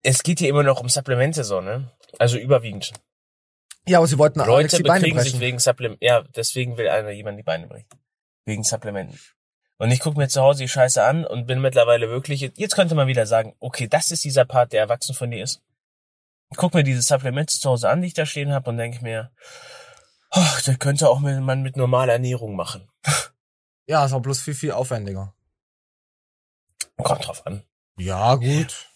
es 0.04 0.24
geht 0.24 0.40
hier 0.40 0.50
immer 0.50 0.64
noch 0.64 0.80
um 0.80 0.90
Supplemente, 0.90 1.44
so, 1.44 1.62
ne? 1.62 1.92
Also 2.20 2.38
überwiegend. 2.38 2.92
Ja, 3.88 3.98
aber 3.98 4.08
sie 4.08 4.18
wollten 4.18 4.40
Alex 4.42 4.50
Leute 4.74 4.78
die 4.78 4.84
Beine 4.84 5.00
bekriegen 5.02 5.20
sich 5.22 5.32
brechen. 5.34 5.42
wegen 5.42 5.60
Supplementen. 5.60 6.06
Ja, 6.06 6.22
deswegen 6.36 6.78
will 6.78 6.88
einer 6.90 7.10
jemand 7.12 7.40
die 7.40 7.44
Beine 7.44 7.68
brechen. 7.68 7.88
Wegen 8.46 8.64
Supplementen. 8.64 9.20
Und 9.78 9.90
ich 9.90 10.00
gucke 10.00 10.18
mir 10.18 10.28
zu 10.28 10.42
Hause 10.42 10.60
die 10.64 10.70
Scheiße 10.70 11.04
an 11.04 11.26
und 11.26 11.48
bin 11.48 11.60
mittlerweile 11.62 12.08
wirklich, 12.10 12.42
jetzt 12.42 12.76
könnte 12.76 12.94
man 12.94 13.08
wieder 13.08 13.26
sagen, 13.26 13.56
okay, 13.60 13.88
das 13.88 14.12
ist 14.12 14.24
dieser 14.24 14.46
Part, 14.46 14.74
der 14.74 14.82
erwachsen 14.82 15.16
von 15.16 15.32
dir 15.32 15.44
ist. 15.44 15.62
Guck 16.56 16.74
mir 16.76 16.84
diese 16.84 17.02
Supplements 17.02 17.60
zu 17.60 17.70
Hause 17.70 17.90
an, 17.90 18.02
die 18.02 18.08
ich 18.10 18.14
da 18.14 18.26
stehen 18.26 18.52
habe 18.52 18.70
und 18.70 18.78
denke 18.78 19.02
mir, 19.02 19.32
oh, 20.32 20.46
das 20.66 20.78
könnte 20.78 21.10
auch 21.10 21.20
mit- 21.20 21.40
man 21.42 21.64
mit 21.64 21.78
normaler 21.78 22.14
Ernährung 22.14 22.56
machen. 22.56 22.88
Ja, 23.88 24.06
ist 24.06 24.14
auch 24.14 24.22
bloß 24.22 24.42
viel, 24.42 24.54
viel 24.54 24.72
aufwendiger. 24.74 25.34
Kommt 26.98 27.26
drauf 27.28 27.46
an. 27.48 27.64
Ja, 28.04 28.36
gut. 28.36 28.88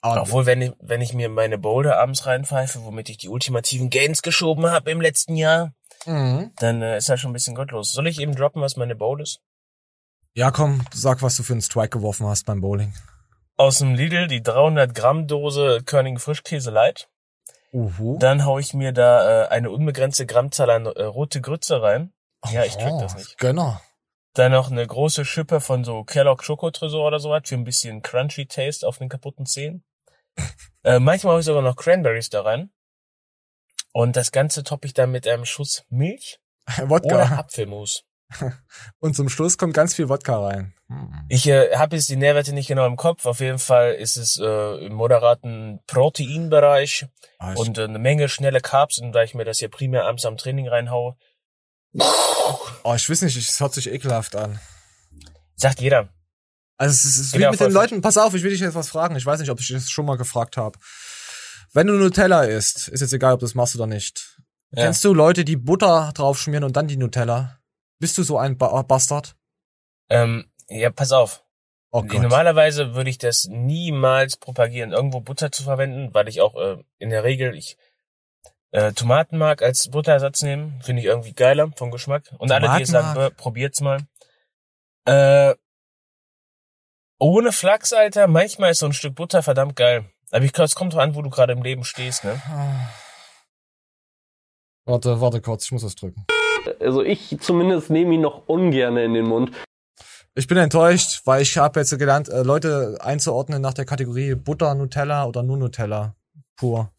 Aber 0.00 0.22
Obwohl, 0.22 0.44
wenn 0.46 0.60
ich, 0.60 0.72
wenn 0.80 1.00
ich 1.00 1.14
mir 1.14 1.28
meine 1.30 1.56
Boulder 1.56 1.98
abends 1.98 2.26
reinpfeife, 2.26 2.84
womit 2.84 3.08
ich 3.08 3.16
die 3.16 3.28
ultimativen 3.30 3.88
Gains 3.88 4.20
geschoben 4.22 4.66
habe 4.66 4.90
im 4.90 5.00
letzten 5.00 5.36
Jahr, 5.36 5.72
Mhm. 6.06 6.50
dann 6.58 6.82
äh, 6.82 6.98
ist 6.98 7.08
das 7.08 7.18
schon 7.20 7.30
ein 7.30 7.32
bisschen 7.34 7.54
gottlos. 7.54 7.92
Soll 7.92 8.06
ich 8.06 8.20
eben 8.20 8.34
droppen, 8.34 8.60
was 8.60 8.76
meine 8.76 8.94
Bowl 8.94 9.22
ist? 9.22 9.40
Ja, 10.34 10.50
komm, 10.50 10.84
sag, 10.92 11.22
was 11.22 11.36
du 11.36 11.42
für 11.42 11.52
einen 11.54 11.62
Strike 11.62 11.96
geworfen 11.98 12.26
hast 12.26 12.44
beim 12.44 12.60
Bowling. 12.60 12.92
Aus 13.56 13.78
dem 13.78 13.94
Lidl 13.94 14.26
die 14.26 14.42
300 14.42 14.94
Gramm 14.94 15.26
Dose 15.26 15.82
Körning 15.86 16.18
Frischkäse 16.18 16.70
Light. 16.70 17.08
Uhu. 17.72 18.18
Dann 18.18 18.44
hau 18.44 18.58
ich 18.58 18.74
mir 18.74 18.92
da 18.92 19.44
äh, 19.44 19.48
eine 19.48 19.70
unbegrenzte 19.70 20.26
Grammzahl 20.26 20.68
an 20.70 20.86
äh, 20.86 21.02
rote 21.04 21.40
Grütze 21.40 21.80
rein. 21.80 22.12
Ja, 22.50 22.64
ich 22.64 22.76
krieg 22.76 22.92
das 23.00 23.16
nicht. 23.16 23.38
Gönner. 23.38 23.80
Dann 24.34 24.52
noch 24.52 24.70
eine 24.70 24.86
große 24.86 25.24
Schippe 25.24 25.60
von 25.60 25.84
so 25.84 26.04
Kellogg 26.04 26.42
Schokotresor 26.44 27.06
oder 27.06 27.20
sowas 27.20 27.42
für 27.44 27.54
ein 27.54 27.64
bisschen 27.64 28.02
Crunchy 28.02 28.46
Taste 28.46 28.86
auf 28.86 28.98
den 28.98 29.08
kaputten 29.08 29.46
Zähnen. 29.46 29.84
äh, 30.84 30.98
manchmal 30.98 31.34
hau 31.34 31.38
ich 31.38 31.44
sogar 31.44 31.62
noch 31.62 31.76
Cranberries 31.76 32.30
da 32.30 32.42
rein. 32.42 32.70
Und 33.92 34.16
das 34.16 34.32
Ganze 34.32 34.64
toppe 34.64 34.88
ich 34.88 34.94
dann 34.94 35.12
mit 35.12 35.28
einem 35.28 35.44
Schuss 35.44 35.84
Milch 35.88 36.40
oder 36.78 36.90
Wodka. 36.90 37.22
Apfelmus. 37.36 38.04
Und 38.98 39.14
zum 39.14 39.28
Schluss 39.28 39.58
kommt 39.58 39.74
ganz 39.74 39.94
viel 39.94 40.08
Wodka 40.08 40.44
rein. 40.44 40.74
Hm. 40.88 41.26
Ich 41.28 41.46
äh, 41.46 41.76
habe 41.76 41.94
jetzt 41.94 42.08
die 42.08 42.16
Nährwerte 42.16 42.52
nicht 42.52 42.66
genau 42.66 42.86
im 42.86 42.96
Kopf. 42.96 43.26
Auf 43.26 43.40
jeden 43.40 43.58
Fall 43.58 43.94
ist 43.94 44.16
es 44.16 44.38
äh, 44.38 44.86
im 44.86 44.94
moderaten 44.94 45.80
Proteinbereich 45.86 47.06
Ah, 47.38 47.54
und 47.54 47.78
äh, 47.78 47.84
eine 47.84 47.98
Menge 47.98 48.28
schnelle 48.28 48.60
Carbs. 48.60 48.98
Und 48.98 49.12
da 49.12 49.22
ich 49.22 49.34
mir 49.34 49.44
das 49.44 49.58
hier 49.58 49.68
primär 49.68 50.04
abends 50.04 50.26
am 50.26 50.36
Training 50.36 50.68
reinhaue, 50.68 51.16
Oh, 51.96 52.94
ich 52.94 53.08
weiß 53.08 53.22
nicht, 53.22 53.36
es 53.36 53.60
hört 53.60 53.74
sich 53.74 53.90
ekelhaft 53.90 54.36
an. 54.36 54.60
sagt 55.56 55.80
jeder. 55.80 56.08
Also 56.76 56.92
es 56.92 57.04
ist, 57.04 57.16
es 57.16 57.26
ist 57.26 57.38
wie 57.38 57.46
mit 57.48 57.60
den. 57.60 57.72
Leuten, 57.72 58.00
pass 58.00 58.18
auf, 58.18 58.34
ich 58.34 58.42
will 58.42 58.50
dich 58.50 58.60
jetzt 58.60 58.74
was 58.74 58.88
fragen. 58.88 59.16
Ich 59.16 59.24
weiß 59.24 59.40
nicht, 59.40 59.50
ob 59.50 59.60
ich 59.60 59.68
das 59.68 59.88
schon 59.88 60.06
mal 60.06 60.16
gefragt 60.16 60.56
habe. 60.56 60.78
Wenn 61.72 61.86
du 61.86 61.94
Nutella 61.94 62.44
isst, 62.44 62.88
ist 62.88 63.00
jetzt 63.00 63.12
egal, 63.12 63.34
ob 63.34 63.40
du 63.40 63.46
das 63.46 63.54
machst 63.54 63.74
oder 63.74 63.86
nicht. 63.86 64.40
Ja. 64.72 64.84
Kennst 64.84 65.04
du 65.04 65.14
Leute, 65.14 65.44
die 65.44 65.56
Butter 65.56 66.12
drauf 66.14 66.40
schmieren 66.40 66.64
und 66.64 66.76
dann 66.76 66.88
die 66.88 66.96
Nutella? 66.96 67.60
Bist 68.00 68.18
du 68.18 68.22
so 68.22 68.38
ein 68.38 68.58
ba 68.58 68.82
Bastard? 68.82 69.36
Ähm, 70.10 70.50
ja, 70.68 70.90
pass 70.90 71.12
auf. 71.12 71.44
Oh. 71.90 72.02
Normalerweise 72.02 72.94
würde 72.94 73.10
ich 73.10 73.18
das 73.18 73.46
niemals 73.48 74.36
propagieren, 74.36 74.92
irgendwo 74.92 75.20
Butter 75.20 75.52
zu 75.52 75.62
verwenden, 75.62 76.12
weil 76.12 76.28
ich 76.28 76.40
auch 76.40 76.56
äh, 76.56 76.82
in 76.98 77.10
der 77.10 77.22
Regel 77.22 77.54
ich 77.54 77.76
äh, 78.74 78.92
Tomatenmark 78.92 79.62
als 79.62 79.88
Butterersatz 79.88 80.42
nehmen, 80.42 80.80
finde 80.82 81.00
ich 81.00 81.06
irgendwie 81.06 81.32
geiler 81.32 81.70
vom 81.76 81.92
Geschmack. 81.92 82.24
Und 82.38 82.50
alle, 82.50 82.68
die 82.68 82.78
jetzt 82.80 82.90
sagen, 82.90 83.04
Tomatenmark? 83.14 83.36
"Bäh, 83.36 83.42
probiert's 83.42 83.80
mal. 83.80 84.00
Äh, 85.06 85.54
ohne 87.20 87.52
Flachs, 87.52 87.92
Alter, 87.92 88.26
manchmal 88.26 88.72
ist 88.72 88.80
so 88.80 88.86
ein 88.86 88.92
Stück 88.92 89.14
Butter 89.14 89.42
verdammt 89.44 89.76
geil. 89.76 90.06
Aber 90.32 90.44
ich 90.44 90.52
glaube, 90.52 90.66
es 90.66 90.74
kommt 90.74 90.92
drauf 90.92 91.02
an, 91.02 91.14
wo 91.14 91.22
du 91.22 91.30
gerade 91.30 91.52
im 91.52 91.62
Leben 91.62 91.84
stehst, 91.84 92.24
ne? 92.24 92.40
Warte, 94.86 95.20
warte 95.20 95.40
kurz, 95.40 95.66
ich 95.66 95.72
muss 95.72 95.82
das 95.82 95.94
drücken. 95.94 96.26
Also 96.80 97.02
ich 97.02 97.36
zumindest 97.40 97.90
nehme 97.90 98.14
ihn 98.14 98.22
noch 98.22 98.48
ungern 98.48 98.96
in 98.96 99.14
den 99.14 99.26
Mund. 99.26 99.52
Ich 100.34 100.48
bin 100.48 100.58
enttäuscht, 100.58 101.20
weil 101.26 101.42
ich 101.42 101.56
habe 101.56 101.78
jetzt 101.78 101.96
gelernt, 101.96 102.28
äh, 102.28 102.42
Leute 102.42 102.98
einzuordnen 103.00 103.62
nach 103.62 103.74
der 103.74 103.84
Kategorie 103.84 104.34
Butter, 104.34 104.74
Nutella 104.74 105.26
oder 105.26 105.44
nur 105.44 105.56
Nutella. 105.58 106.16
Pur. 106.56 106.90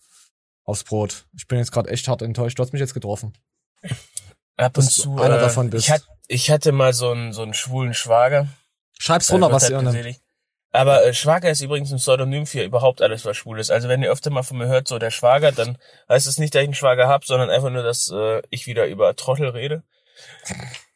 Aufs 0.65 0.83
Brot. 0.83 1.25
Ich 1.37 1.47
bin 1.47 1.59
jetzt 1.59 1.71
gerade 1.71 1.89
echt 1.89 2.07
hart 2.07 2.21
enttäuscht. 2.21 2.59
Du 2.59 2.63
hast 2.63 2.73
mich 2.73 2.79
jetzt 2.79 2.93
getroffen. 2.93 3.33
Ab 4.57 4.77
und 4.77 4.91
zu. 4.91 5.17
einer 5.17 5.37
äh, 5.37 5.41
davon 5.41 5.69
bist. 5.69 5.85
Ich, 5.85 5.91
hat, 5.91 6.01
ich 6.27 6.49
hatte 6.49 6.71
mal 6.71 6.93
so 6.93 7.11
einen, 7.11 7.33
so 7.33 7.43
einen 7.43 7.53
schwulen 7.53 7.93
Schwager. 7.93 8.47
Schreib's 8.97 9.29
Äh, 9.29 9.33
runter, 9.33 9.51
was 9.51 9.69
ihr 9.69 9.79
geselig. 9.79 10.19
Aber 10.71 11.05
äh, 11.05 11.13
Schwager 11.13 11.49
ist 11.49 11.61
übrigens 11.61 11.91
ein 11.91 11.99
Pseudonym 11.99 12.45
für 12.45 12.63
überhaupt 12.63 13.01
alles, 13.01 13.23
was 13.25 13.37
schwul 13.37 13.59
ist. 13.59 13.71
Also 13.71 13.87
wenn 13.87 14.03
ihr 14.03 14.11
öfter 14.11 14.29
mal 14.29 14.43
von 14.43 14.57
mir 14.57 14.67
hört, 14.67 14.87
so 14.87 14.99
der 14.99 15.11
Schwager, 15.11 15.51
dann 15.51 15.77
heißt 16.09 16.27
es 16.27 16.37
nicht, 16.37 16.53
dass 16.53 16.61
ich 16.61 16.67
einen 16.67 16.73
Schwager 16.73 17.07
hab, 17.07 17.25
sondern 17.25 17.49
einfach 17.49 17.69
nur, 17.69 17.83
dass 17.83 18.11
äh, 18.11 18.41
ich 18.49 18.67
wieder 18.67 18.85
über 18.87 19.15
Trottel 19.15 19.49
rede. 19.49 19.83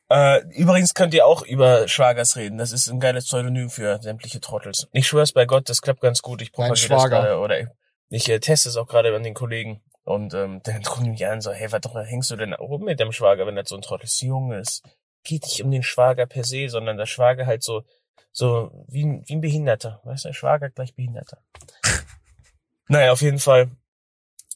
Äh, 0.10 0.42
übrigens 0.50 0.96
könnt 0.96 1.14
ihr 1.14 1.26
auch 1.26 1.44
über 1.44 1.88
Schwagers 1.88 2.36
reden. 2.36 2.58
Das 2.58 2.72
ist 2.72 2.90
ein 2.90 3.00
geiles 3.00 3.26
Pseudonym 3.26 3.70
für 3.70 4.02
sämtliche 4.02 4.42
Trottels. 4.42 4.88
Ich 4.92 5.08
schwör's 5.08 5.32
bei 5.32 5.46
Gott, 5.46 5.70
das 5.70 5.82
klappt 5.82 6.02
ganz 6.02 6.22
gut. 6.22 6.42
Ich 6.42 6.52
propagiere 6.52 6.74
das 6.74 6.80
Schwager. 6.82 7.22
gerade 7.22 7.38
oder 7.38 7.60
ich, 7.60 7.68
ich 8.10 8.30
äh, 8.30 8.40
teste 8.40 8.70
es 8.70 8.78
auch 8.78 8.88
gerade 8.88 9.16
an 9.16 9.24
den 9.24 9.34
Kollegen. 9.34 9.82
Und 10.04 10.34
ähm, 10.34 10.62
dann 10.64 10.82
gucken 10.84 11.06
die 11.06 11.10
mich 11.12 11.26
an 11.28 11.42
so, 11.42 11.52
hey, 11.52 11.72
was 11.72 11.82
doch 11.82 11.96
hängst 11.96 12.32
du 12.32 12.36
denn 12.36 12.54
rum 12.54 12.84
mit 12.84 13.00
dem 13.00 13.12
Schwager, 13.12 13.46
wenn 13.48 13.56
das 13.56 13.70
so 13.70 13.76
ein 13.76 13.82
Trottel 13.82 14.06
ist? 14.06 14.22
Junge, 14.22 14.58
es 14.58 14.82
geht 15.24 15.44
nicht 15.44 15.62
um 15.64 15.72
den 15.72 15.84
Schwager 15.84 16.26
per 16.26 16.44
se, 16.44 16.70
sondern 16.70 16.98
der 16.98 17.06
Schwager 17.06 17.46
halt 17.46 17.64
so 17.64 17.84
so 18.32 18.86
wie, 18.88 19.04
ein- 19.06 19.24
wie 19.28 19.34
ein 19.36 19.42
Behinderter. 19.42 20.02
Weißt 20.04 20.26
du, 20.26 20.34
Schwager 20.34 20.70
gleich 20.70 20.94
Behinderter. 20.96 21.40
naja, 22.88 23.12
auf 23.12 23.22
jeden 23.22 23.40
Fall 23.40 23.72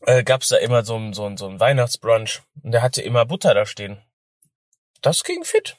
äh, 0.01 0.23
gab's 0.23 0.49
da 0.49 0.57
immer 0.57 0.83
so 0.85 0.95
ein, 0.95 1.13
so 1.13 1.25
ein, 1.25 1.37
so 1.37 1.47
ein 1.47 1.59
Weihnachtsbrunch 1.59 2.41
und 2.61 2.71
der 2.71 2.81
hatte 2.83 3.01
immer 3.01 3.25
Butter 3.25 3.53
da 3.53 3.65
stehen. 3.65 4.01
Das 5.01 5.23
ging 5.23 5.43
fit. 5.43 5.75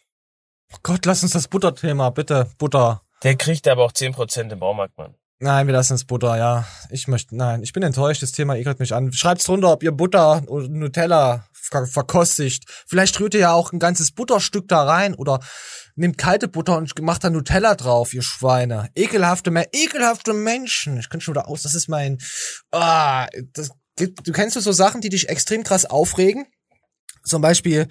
Oh 0.72 0.78
Gott, 0.82 1.06
lass 1.06 1.22
uns 1.22 1.32
das 1.32 1.48
Butterthema, 1.48 2.10
bitte. 2.10 2.50
Butter. 2.58 3.02
Der 3.22 3.36
kriegt 3.36 3.66
aber 3.68 3.84
auch 3.84 3.92
10% 3.92 4.50
im 4.52 4.58
Baumarkt, 4.58 4.98
Mann. 4.98 5.14
Nein, 5.40 5.66
wir 5.66 5.74
lassen 5.74 5.94
es 5.94 6.04
Butter, 6.04 6.36
ja. 6.36 6.64
Ich 6.90 7.08
möchte, 7.08 7.36
nein, 7.36 7.62
ich 7.62 7.72
bin 7.72 7.82
enttäuscht, 7.82 8.22
das 8.22 8.32
Thema 8.32 8.56
ekelt 8.56 8.78
mich 8.78 8.94
an. 8.94 9.12
Schreibt's 9.12 9.44
drunter, 9.44 9.72
ob 9.72 9.82
ihr 9.82 9.92
Butter 9.92 10.42
oder 10.46 10.68
Nutella 10.68 11.46
ver 11.52 11.86
verkostigt. 11.86 12.64
Vielleicht 12.86 13.18
rührt 13.18 13.34
ihr 13.34 13.40
ja 13.40 13.52
auch 13.52 13.72
ein 13.72 13.78
ganzes 13.78 14.12
Butterstück 14.12 14.68
da 14.68 14.84
rein 14.84 15.14
oder 15.14 15.40
nehmt 15.96 16.18
kalte 16.18 16.48
Butter 16.48 16.76
und 16.76 17.00
macht 17.02 17.24
da 17.24 17.30
Nutella 17.30 17.74
drauf, 17.74 18.14
ihr 18.14 18.22
Schweine. 18.22 18.90
Ekelhafte, 18.94 19.50
ekelhafte 19.72 20.32
Menschen. 20.34 20.98
Ich 20.98 21.08
kann 21.08 21.20
schon 21.20 21.34
wieder 21.34 21.48
aus, 21.48 21.62
das 21.62 21.74
ist 21.74 21.88
mein, 21.88 22.18
ah, 22.70 23.26
das, 23.52 23.70
du 23.96 24.32
kennst 24.32 24.60
so 24.60 24.72
Sachen, 24.72 25.00
die 25.00 25.08
dich 25.08 25.28
extrem 25.28 25.64
krass 25.64 25.84
aufregen? 25.84 26.46
Zum 27.24 27.42
Beispiel 27.42 27.88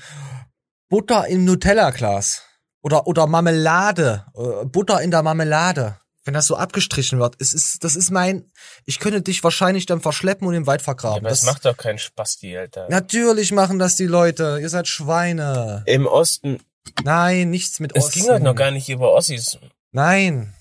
Butter 0.89 1.27
im 1.27 1.45
Nutella-Glas. 1.45 2.43
Oder, 2.81 3.07
oder 3.07 3.27
Marmelade, 3.27 4.25
äh, 4.35 4.65
Butter 4.65 5.01
in 5.01 5.09
der 5.09 5.23
Marmelade. 5.23 5.97
Wenn 6.25 6.33
das 6.33 6.47
so 6.47 6.55
abgestrichen 6.55 7.19
wird, 7.19 7.35
es 7.39 7.53
ist, 7.53 7.83
das 7.83 7.95
ist 7.97 8.09
mein, 8.09 8.49
ich 8.85 8.99
könnte 8.99 9.21
dich 9.21 9.43
wahrscheinlich 9.43 9.85
dann 9.85 9.99
verschleppen 9.99 10.47
und 10.47 10.53
im 10.53 10.65
Wald 10.67 10.79
Ja, 10.81 10.85
vergraben. 10.85 11.19
aber 11.19 11.29
das, 11.29 11.41
das, 11.41 11.47
macht 11.53 11.65
doch 11.65 11.75
keinen 11.75 11.97
Spaß, 11.99 12.37
die 12.37 12.57
Alter. 12.57 12.87
natürlich 12.89 13.51
machen 13.51 13.77
das 13.77 13.95
die 13.97 14.05
Leute. 14.05 14.57
Ihr 14.61 14.69
seid 14.69 14.87
Schweine. 14.87 15.83
Im 15.85 16.05
Osten, 16.07 16.59
Nein, 17.03 17.49
nichts 17.49 17.79
mit 17.79 17.95
es 17.95 18.05
Osten. 18.05 18.19
ging 18.21 18.29
halt 18.29 18.43
noch 18.43 18.55
gar 18.55 18.71
nicht 18.71 18.87
über 18.89 19.11
Ossis. 19.13 19.57
Nein. 19.91 20.53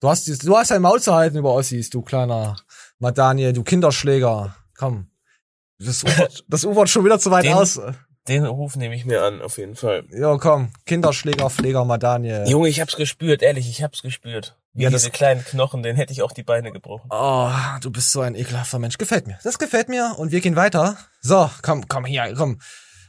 Du 0.00 0.08
hast, 0.08 0.26
du 0.44 0.56
hast 0.56 0.70
dein 0.70 0.82
Maul 0.82 1.00
zu 1.00 1.14
halten 1.14 1.36
über 1.38 1.52
Ossis, 1.54 1.88
du 1.90 2.02
kleiner 2.02 2.56
Madaniel, 2.98 3.52
du 3.52 3.62
Kinderschläger. 3.64 4.54
Komm. 4.78 5.10
Das 5.78 6.04
ufert, 6.04 6.44
das 6.48 6.64
ufert 6.64 6.88
schon 6.88 7.04
wieder 7.04 7.18
zu 7.18 7.30
weit 7.30 7.44
Den- 7.44 7.54
aus. 7.54 7.80
Den 8.28 8.44
Ruf 8.44 8.74
nehme 8.76 8.94
ich 8.94 9.04
mir 9.04 9.22
an, 9.22 9.40
auf 9.40 9.58
jeden 9.58 9.76
Fall. 9.76 10.04
Jo, 10.10 10.38
komm. 10.38 10.72
Kinderschläger, 10.84 11.48
Pfleger, 11.48 11.84
Madaniel. 11.84 12.44
Junge, 12.48 12.68
ich 12.68 12.80
hab's 12.80 12.96
gespürt, 12.96 13.42
ehrlich, 13.42 13.68
ich 13.68 13.82
hab's 13.82 14.02
gespürt. 14.02 14.56
Wie 14.72 14.82
Ja, 14.82 14.90
diese 14.90 15.10
kleinen 15.10 15.44
Knochen, 15.44 15.82
den 15.82 15.96
hätte 15.96 16.12
ich 16.12 16.22
auch 16.22 16.32
die 16.32 16.42
Beine 16.42 16.72
gebrochen. 16.72 17.08
Oh, 17.10 17.50
du 17.80 17.90
bist 17.90 18.10
so 18.12 18.20
ein 18.20 18.34
ekelhafter 18.34 18.78
Mensch. 18.78 18.98
Gefällt 18.98 19.26
mir. 19.26 19.38
Das 19.44 19.58
gefällt 19.58 19.88
mir 19.88 20.14
und 20.18 20.32
wir 20.32 20.40
gehen 20.40 20.56
weiter. 20.56 20.98
So, 21.20 21.50
komm, 21.62 21.86
komm 21.88 22.04
hier, 22.04 22.34
komm. 22.36 22.60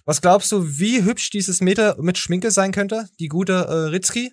Was 0.05 0.21
glaubst 0.21 0.51
du, 0.51 0.79
wie 0.79 1.03
hübsch 1.03 1.31
dieses 1.31 1.59
Mädel 1.59 1.95
mit 1.97 2.17
Schminke 2.17 2.51
sein 2.51 2.71
könnte? 2.71 3.09
Die 3.19 3.27
gute 3.27 3.53
äh, 3.53 3.89
Ritzki? 3.89 4.31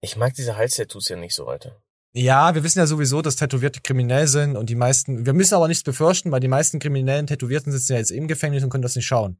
Ich 0.00 0.16
mag 0.16 0.32
diese 0.34 0.56
Halstattoos 0.56 1.08
ja 1.08 1.16
nicht 1.16 1.34
so, 1.34 1.46
Alter. 1.48 1.76
Ja, 2.14 2.54
wir 2.54 2.64
wissen 2.64 2.78
ja 2.78 2.86
sowieso, 2.86 3.20
dass 3.22 3.36
Tätowierte 3.36 3.80
kriminell 3.80 4.26
sind 4.26 4.56
und 4.56 4.70
die 4.70 4.74
meisten, 4.74 5.26
wir 5.26 5.34
müssen 5.34 5.54
aber 5.54 5.68
nichts 5.68 5.82
befürchten, 5.84 6.32
weil 6.32 6.40
die 6.40 6.48
meisten 6.48 6.78
kriminellen 6.78 7.26
Tätowierten 7.26 7.70
sitzen 7.70 7.92
ja 7.92 7.98
jetzt 7.98 8.10
im 8.10 8.28
Gefängnis 8.28 8.64
und 8.64 8.70
können 8.70 8.82
das 8.82 8.96
nicht 8.96 9.06
schauen. 9.06 9.38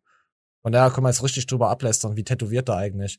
Von 0.62 0.72
daher 0.72 0.90
können 0.90 1.04
wir 1.06 1.10
jetzt 1.10 1.22
richtig 1.22 1.46
drüber 1.46 1.70
ablästern, 1.70 2.16
wie 2.16 2.24
tätowiert 2.24 2.68
er 2.68 2.76
eigentlich. 2.76 3.18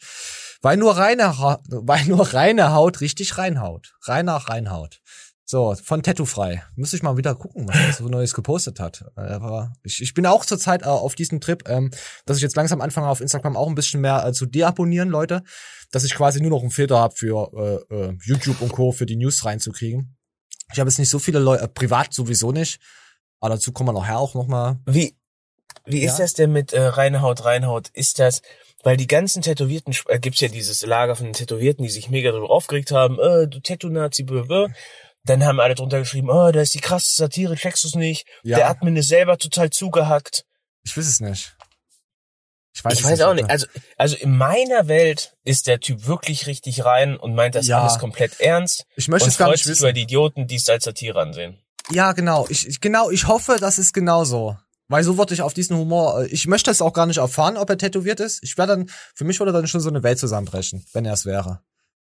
Weil 0.62 0.78
nur 0.78 0.98
reine, 0.98 1.40
Ha- 1.40 1.62
weil 1.68 2.06
nur 2.06 2.34
reine 2.34 2.74
Haut 2.74 3.02
richtig 3.02 3.38
reinhaut. 3.38 3.94
Reiner 4.04 4.36
reinhaut. 4.36 5.00
So, 5.46 5.74
von 5.84 6.04
Tattoo 6.04 6.26
frei. 6.26 6.64
Müsste 6.76 6.98
ich 6.98 7.02
mal 7.02 7.18
wieder 7.18 7.34
gucken, 7.34 7.68
was 7.68 7.76
er 7.76 7.94
so 7.94 8.08
Neues 8.08 8.36
gepostet 8.36 8.80
hat. 8.80 9.06
Aber 9.16 9.74
ich, 9.84 10.00
ich 10.00 10.14
bin 10.14 10.28
auch 10.28 10.46
zurzeit 10.46 10.84
äh, 10.84 10.86
auf 10.86 11.16
diesem 11.16 11.42
Trip, 11.42 11.68
ähm, 11.68 11.90
dass 12.26 12.38
ich 12.38 12.44
jetzt 12.44 12.56
langsam 12.56 12.82
anfange, 12.82 13.08
auf 13.08 13.20
Instagram 13.20 13.58
auch 13.58 13.68
ein 13.68 13.74
bisschen 13.74 14.02
mehr 14.02 14.24
äh, 14.28 14.32
zu 14.32 14.46
deabonnieren, 14.46 15.10
Leute. 15.10 15.42
Dass 15.92 16.04
ich 16.04 16.14
quasi 16.14 16.40
nur 16.42 16.52
noch 16.52 16.62
einen 16.62 16.72
Filter 16.72 17.00
habe 17.00 17.16
für 17.16 17.86
äh, 17.90 17.96
äh, 17.96 18.18
YouTube 18.24 18.62
und 18.62 18.72
Co. 18.72 18.92
für 18.92 19.06
die 19.06 19.16
News 19.16 19.44
reinzukriegen. 19.46 20.16
Ich 20.72 20.80
habe 20.80 20.90
jetzt 20.90 21.00
nicht 21.00 21.10
so 21.10 21.18
viele 21.20 21.40
Leute, 21.40 21.64
äh, 21.64 21.68
privat 21.68 22.14
sowieso 22.14 22.52
nicht. 22.52 22.80
Aber 23.40 23.56
dazu 23.56 23.72
kommen 23.72 23.90
wir 23.90 24.00
nachher 24.00 24.20
auch 24.20 24.36
noch 24.36 24.48
mal. 24.48 24.80
Wie, 24.86 25.16
wie 25.86 26.02
ist 26.02 26.18
Ja? 26.20 26.26
das 26.26 26.34
denn 26.34 26.52
mit 26.52 26.74
äh, 26.74 26.82
reine 26.82 27.22
Haut, 27.22 27.44
Reinhaut? 27.46 27.90
Ist 27.94 28.20
das, 28.20 28.42
weil 28.84 28.98
die 28.98 29.08
ganzen 29.08 29.42
Tätowierten, 29.42 29.96
äh, 30.08 30.20
gibt's 30.20 30.42
ja 30.42 30.48
dieses 30.48 30.86
Lager 30.86 31.16
von 31.16 31.26
den 31.26 31.34
Tätowierten, 31.34 31.84
die 31.84 31.90
sich 31.90 32.10
mega 32.10 32.32
darüber 32.32 32.52
aufgeregt 32.52 32.92
haben, 32.92 33.18
äh, 33.20 33.48
du 33.48 33.60
Tattoo-Nazi. 33.60 34.26
Dann 35.24 35.44
haben 35.46 35.60
alle 35.60 35.76
drunter 35.76 36.00
geschrieben, 36.00 36.30
oh, 36.30 36.52
da 36.52 36.62
ist 36.62 36.74
die 36.74 36.80
krasse 36.80 37.14
Satire, 37.16 37.56
checkst 37.56 37.84
du's 37.84 37.96
nicht? 37.96 38.28
Ja. 38.44 38.58
Der 38.58 38.70
Admin 38.70 38.96
ist 38.96 39.10
selber 39.10 39.38
total 39.38 39.70
zugehackt. 39.70 40.46
Ich 40.84 40.96
weiß 40.96 41.06
es 41.08 41.20
nicht. 41.20 41.56
Ich 42.86 43.00
es 43.00 43.04
weiß 43.04 43.22
auch 43.22 43.34
nicht. 43.34 43.50
Also, 43.50 43.68
also 43.98 44.16
in 44.18 44.38
meiner 44.38 44.88
Welt 44.88 45.34
ist 45.44 45.68
der 45.68 45.80
Typ 45.80 46.08
wirklich 46.08 46.48
richtig 46.48 46.86
rein 46.86 47.18
und 47.18 47.36
meint 47.36 47.56
das 47.56 47.68
Ja. 47.68 47.82
alles 47.82 48.00
komplett 48.00 48.40
ernst. 48.40 48.86
Ich 48.96 49.08
möchte 49.08 49.26
und 49.26 49.32
es 49.32 49.38
gar 49.38 49.52
nicht 49.52 49.66
wissen. 49.68 49.84
über 49.84 49.94
die 49.94 50.02
Idioten, 50.04 50.48
die 50.48 50.56
es 50.56 50.70
als 50.70 50.84
Satire 50.86 51.20
ansehen. 51.20 51.60
Ja, 51.92 52.12
genau. 52.14 52.46
Ich, 52.50 52.68
ich 52.68 52.82
genau, 52.82 53.10
ich 53.10 53.28
hoffe, 53.28 53.58
das 53.60 53.80
ist 53.80 53.94
genauso. 53.94 54.58
Weil 54.88 55.04
so 55.04 55.18
würde 55.18 55.34
ich 55.36 55.42
auf 55.44 55.54
diesen 55.54 55.78
Humor, 55.78 56.26
ich 56.32 56.48
möchte 56.48 56.72
es 56.72 56.82
auch 56.82 56.94
gar 56.94 57.06
nicht 57.06 57.18
erfahren, 57.18 57.58
ob 57.58 57.70
er 57.70 57.78
tätowiert 57.78 58.20
ist. 58.20 58.44
Ich 58.44 58.58
wäre 58.58 58.68
dann, 58.68 58.90
für 59.14 59.24
mich 59.24 59.40
würde 59.40 59.52
dann 59.52 59.68
schon 59.68 59.82
so 59.82 59.90
eine 59.90 60.02
Welt 60.02 60.18
zusammenbrechen, 60.18 60.84
wenn 60.94 61.06
er 61.06 61.14
es 61.14 61.26
wäre. 61.26 61.62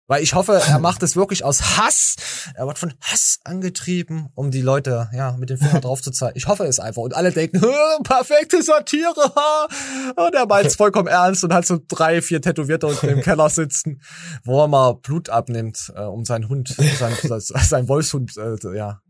Weil 0.07 0.23
ich 0.23 0.35
hoffe, 0.35 0.61
er 0.67 0.79
macht 0.81 1.03
es 1.03 1.17
wirklich 1.17 1.45
aus 1.45 1.79
Hass. 1.79 2.17
Er 2.55 2.67
wird 2.67 2.79
von 2.79 2.93
Hass 3.01 3.39
angetrieben, 3.45 4.29
um 4.35 4.51
die 4.51 4.61
Leute, 4.61 5.09
ja, 5.13 5.33
mit 5.33 5.51
dem 5.51 5.59
Finger 5.59 5.81
drauf 5.81 6.03
zu 6.03 6.11
zeigen. 6.11 6.37
Ich 6.37 6.47
hoffe 6.47 6.65
es 6.65 6.79
einfach. 6.79 7.03
Und 7.03 7.15
alle 7.15 7.33
denken, 7.33 7.61
"Hä, 7.63 8.03
perfekte 8.03 8.63
Satire. 8.63 9.15
ha." 9.35 9.69
Und 10.17 10.35
er 10.35 10.47
meint 10.47 10.67
es 10.67 10.77
vollkommen 10.77 11.09
ernst 11.09 11.45
und 11.45 11.55
hat 11.55 11.67
so 11.67 11.79
drei, 11.89 12.21
vier 12.23 12.43
Tätowierte 12.43 12.87
unten 12.87 13.09
im 13.09 13.21
Keller 13.21 13.49
sitzen, 13.49 14.03
wo 14.45 14.61
er 14.63 14.69
mal 14.69 14.95
Blut 14.95 15.31
abnimmt, 15.31 15.93
äh, 15.97 16.03
um 16.03 16.25
seinen 16.25 16.49
Hund, 16.49 16.69
sein, 16.99 17.41
sein 17.41 17.89
Wolfshund, 17.89 18.37
äh, 18.37 18.77
ja, 18.77 19.01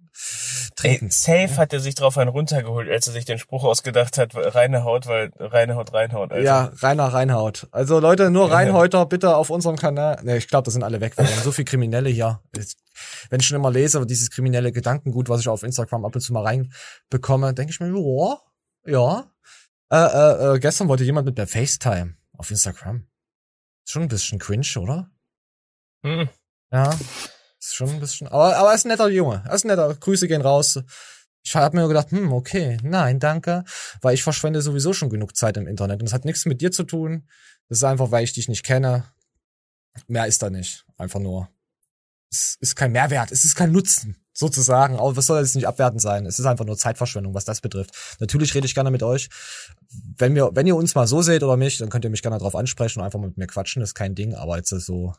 Ey, 0.83 1.01
safe 1.09 1.57
hat 1.57 1.73
er 1.73 1.81
sich 1.81 1.95
drauf 1.95 2.19
einen 2.19 2.29
runtergeholt, 2.29 2.91
als 2.91 3.07
er 3.07 3.13
sich 3.13 3.25
den 3.25 3.39
Spruch 3.39 3.65
ausgedacht 3.65 4.19
hat, 4.19 4.33
reine 4.35 4.85
Haut, 4.85 5.07
weil 5.07 5.31
reine 5.39 5.77
Haut, 5.77 5.95
reinhaut. 5.95 6.33
Alter. 6.33 6.45
Ja, 6.45 6.73
reiner 6.77 7.07
Reinhaut. 7.07 7.69
Also 7.71 8.01
Leute, 8.01 8.31
nur 8.31 8.49
Ja. 8.49 8.55
Reinhäuter 8.55 9.07
bitte 9.07 9.37
auf 9.37 9.51
unserem 9.51 9.77
Kanal. 9.77 10.23
Ne, 10.23 10.37
ich 10.37 10.49
glaube, 10.49 10.65
das 10.65 10.75
sind 10.75 10.83
alle 10.83 11.01
weg. 11.01 11.17
Wir 11.17 11.25
haben 11.25 11.43
so 11.43 11.53
viel 11.53 11.65
Kriminelle 11.65 12.11
hier. 12.11 12.41
Wenn 13.31 13.41
ich 13.41 13.47
schon 13.47 13.57
immer 13.57 13.71
lese, 13.71 14.05
dieses 14.05 14.31
kriminelle 14.31 14.73
Gedankengut, 14.73 15.29
was 15.29 15.41
ich 15.41 15.49
auf 15.49 15.63
Instagram 15.63 16.05
ab 16.05 16.15
und 16.15 16.21
zu 16.21 16.33
mal 16.33 16.43
reinbekomme, 16.43 17.55
denke 17.55 17.73
ich 17.73 17.81
mir, 17.81 17.89
ja, 17.89 18.39
ja. 18.87 19.31
Äh, 19.91 19.97
äh, 19.97 20.55
äh, 20.55 20.59
gestern 20.59 20.89
wollte 20.89 21.05
jemand 21.05 21.27
mit 21.27 21.39
mir 21.39 21.47
FaceTime 21.47 22.17
auf 22.37 22.51
Instagram. 22.51 23.07
Ist 23.87 23.93
schon 23.93 24.03
ein 24.03 24.09
bisschen 24.09 24.39
cringe, 24.39 24.67
oder? 24.77 25.11
Hm. 26.05 26.29
Ja, 26.73 26.91
ist 27.67 27.75
schon 27.75 27.91
ein 27.91 28.01
bisschen. 28.01 28.29
Aber, 28.29 28.57
aber 28.57 28.71
er 28.71 28.75
ist 28.75 28.85
ein 28.85 28.89
netter 28.89 29.09
Junge. 29.09 29.43
Er 29.47 29.55
ist 29.55 29.65
ein 29.65 29.69
netter. 29.69 29.95
Grüße 29.95 30.29
gehen 30.29 30.43
raus. 30.43 30.81
Ich 31.47 31.55
habe 31.55 31.77
mir 31.77 31.87
gedacht, 31.87 32.11
hm, 32.11 32.33
okay, 32.33 32.79
nein, 32.83 33.21
danke, 33.21 33.65
weil 34.01 34.15
ich 34.15 34.23
verschwende 34.23 34.63
sowieso 34.63 34.95
schon 34.95 35.11
genug 35.11 35.37
Zeit 35.37 35.59
im 35.59 35.67
Internet 35.67 36.01
und 36.01 36.07
das 36.07 36.15
hat 36.15 36.25
nichts 36.25 36.47
mit 36.47 36.63
dir 36.63 36.73
zu 36.73 36.85
tun. 36.85 37.29
Das 37.69 37.79
ist 37.79 37.85
einfach, 37.85 38.11
weil 38.11 38.25
ich 38.25 38.33
dich 38.33 38.49
nicht 38.49 38.65
kenne. 38.65 39.05
Mehr 40.07 40.27
ist 40.27 40.43
da 40.43 40.49
nicht. 40.49 40.87
Einfach 40.97 41.21
nur. 41.21 41.51
Es 42.31 42.57
ist 42.61 42.77
kein 42.77 42.93
Mehrwert, 42.93 43.31
es 43.31 43.45
ist 43.45 43.55
kein 43.55 43.73
Nutzen, 43.73 44.17
sozusagen. 44.35 44.99
Aber 44.99 45.17
was 45.17 45.27
soll 45.27 45.41
das 45.41 45.55
nicht 45.55 45.67
abwertend 45.67 46.03
sein? 46.03 46.27
Es 46.27 46.39
ist 46.39 46.45
einfach 46.45 46.67
nur 46.67 46.77
Zeitverschwendung, 46.77 47.35
was 47.35 47.45
das 47.45 47.61
betrifft. 47.61 47.95
Natürlich 48.21 48.55
rede 48.55 48.67
ich 48.67 48.75
gerne 48.75 48.91
mit 48.91 49.03
euch. 49.03 49.31
Wenn 50.19 50.35
wir, 50.35 50.51
wenn 50.55 50.67
ihr 50.67 50.77
uns 50.77 50.95
mal 50.95 51.07
so 51.07 51.23
seht 51.23 51.43
oder 51.43 51.57
mich, 51.57 51.79
dann 51.79 51.89
könnt 51.89 52.05
ihr 52.05 52.11
mich 52.11 52.23
gerne 52.23 52.39
drauf 52.39 52.57
ansprechen 52.57 52.99
und 52.99 53.07
einfach 53.07 53.21
mit 53.21 53.39
mir 53.39 53.47
quatschen, 53.47 53.81
das 53.81 53.91
ist 53.91 53.95
kein 53.95 54.15
Ding. 54.15 54.35
Aber 54.35 54.57
jetzt 54.57 54.69
so 54.69 55.15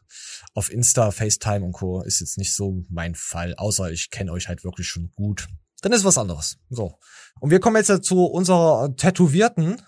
auf 0.53 0.71
Insta, 0.71 1.11
FaceTime 1.11 1.65
und 1.65 1.71
Co. 1.71 2.01
ist 2.01 2.19
jetzt 2.19 2.37
nicht 2.37 2.53
so 2.53 2.83
mein 2.89 3.15
Fall, 3.15 3.55
außer 3.55 3.89
ich 3.91 4.11
kenne 4.11 4.31
euch 4.31 4.47
halt 4.47 4.63
wirklich 4.63 4.87
schon 4.87 5.11
gut. 5.15 5.47
Dann 5.81 5.93
ist 5.93 6.03
was 6.03 6.17
anderes. 6.17 6.57
So. 6.69 6.99
Und 7.39 7.51
wir 7.51 7.59
kommen 7.59 7.75
jetzt 7.77 8.03
zu 8.03 8.25
unserer 8.25 8.95
Tätowierten. 8.95 9.81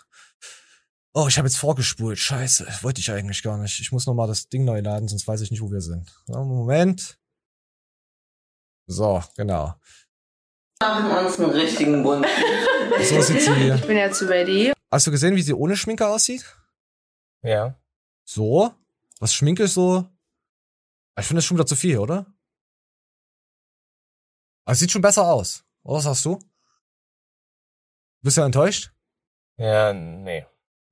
Oh, 1.14 1.28
ich 1.28 1.38
habe 1.38 1.48
jetzt 1.48 1.58
vorgespult. 1.58 2.20
Scheiße, 2.20 2.68
wollte 2.82 3.02
ich 3.02 3.12
eigentlich 3.12 3.42
gar 3.42 3.58
nicht. 3.58 3.80
Ich 3.80 3.92
muss 3.92 4.06
noch 4.06 4.14
mal 4.14 4.28
das 4.28 4.50
Ding 4.50 4.66
neu 4.66 4.82
laden, 4.82 5.08
sonst 5.08 5.28
weiß 5.28 5.42
ich 5.42 5.50
nicht, 5.50 5.62
wo 5.62 5.72
wir 5.72 5.82
sind. 5.82 6.14
Moment. 6.28 7.18
So, 8.88 9.22
genau. 9.36 9.76
Machen 10.82 11.26
uns 11.26 11.40
einen 11.40 11.52
richtigen 11.52 12.04
Bund. 12.04 12.26
So 13.04 13.22
sieht 13.22 13.42
sie. 13.42 13.52
Ich 13.52 13.86
bin 13.86 13.98
jetzt 13.98 14.24
ready. 14.24 14.74
Hast 14.90 15.06
du 15.06 15.12
gesehen, 15.12 15.36
wie 15.36 15.42
sie 15.42 15.54
ohne 15.54 15.76
Schminke 15.76 16.08
aussieht? 16.08 16.44
Ja. 17.44 17.76
So? 18.24 18.74
Was 19.20 19.34
Schminke 19.34 19.64
ist 19.64 19.74
so? 19.74 20.08
Ich 21.20 21.26
finde 21.26 21.40
das 21.40 21.46
schon 21.46 21.58
wieder 21.58 21.66
zu 21.68 21.76
viel, 21.76 21.98
oder? 22.00 22.26
Aber 24.66 24.74
es 24.74 24.80
sieht 24.80 24.92
schon 24.92 25.02
besser 25.02 25.28
aus. 25.28 25.64
Oder 25.84 25.98
was 25.98 26.04
sagst 26.06 26.26
du? 26.26 26.40
Bist 28.24 28.38
du 28.38 28.42
enttäuscht? 28.42 28.92
Ja, 29.58 29.94
nee. 29.94 30.46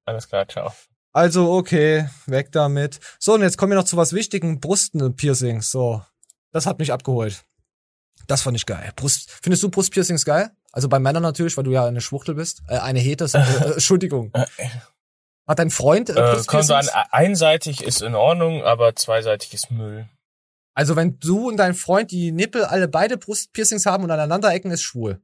Alles 0.05 0.27
klar, 0.27 0.47
ciao. 0.47 0.73
Also, 1.13 1.53
okay, 1.53 2.09
weg 2.25 2.51
damit. 2.51 2.99
So, 3.19 3.33
und 3.33 3.41
jetzt 3.41 3.57
kommen 3.57 3.71
wir 3.71 3.77
noch 3.77 3.85
zu 3.85 3.97
was 3.97 4.13
Wichtigem. 4.13 4.59
Brustpiercings. 4.59 5.71
So. 5.71 6.03
Das 6.51 6.65
hat 6.65 6.77
mich 6.77 6.91
abgeholt. 6.91 7.45
Das 8.27 8.41
fand 8.41 8.57
ich 8.57 8.65
geil. 8.65 8.91
Brust, 8.95 9.31
findest 9.41 9.63
du 9.63 9.69
Brustpiercings 9.69 10.25
geil? 10.25 10.51
Also 10.71 10.89
bei 10.89 10.99
Männern 10.99 11.23
natürlich, 11.23 11.55
weil 11.57 11.63
du 11.63 11.71
ja 11.71 11.85
eine 11.85 12.01
Schwuchtel 12.01 12.35
bist. 12.35 12.61
Äh, 12.67 12.77
eine 12.79 12.99
Hete. 12.99 13.25
Äh, 13.33 13.37
äh, 13.69 13.73
Entschuldigung. 13.73 14.31
Hat 15.47 15.59
dein 15.59 15.69
Freund 15.69 16.09
äh, 16.09 16.13
Äh, 16.13 16.33
Brustpiercings? 16.33 16.67
so 16.67 16.73
an, 16.73 17.05
einseitig 17.11 17.83
ist 17.83 18.01
in 18.01 18.15
Ordnung, 18.15 18.63
aber 18.63 18.95
zweiseitig 18.95 19.53
ist 19.53 19.71
Müll. 19.71 20.09
Also 20.73 20.95
wenn 20.95 21.19
du 21.19 21.47
und 21.47 21.57
dein 21.57 21.73
Freund 21.73 22.11
die 22.11 22.31
Nippel 22.31 22.65
alle 22.65 22.87
beide 22.87 23.17
Brustpiercings 23.17 23.85
haben 23.85 24.03
und 24.03 24.11
aneinander 24.11 24.51
ecken, 24.53 24.71
ist 24.71 24.81
schwul. 24.83 25.21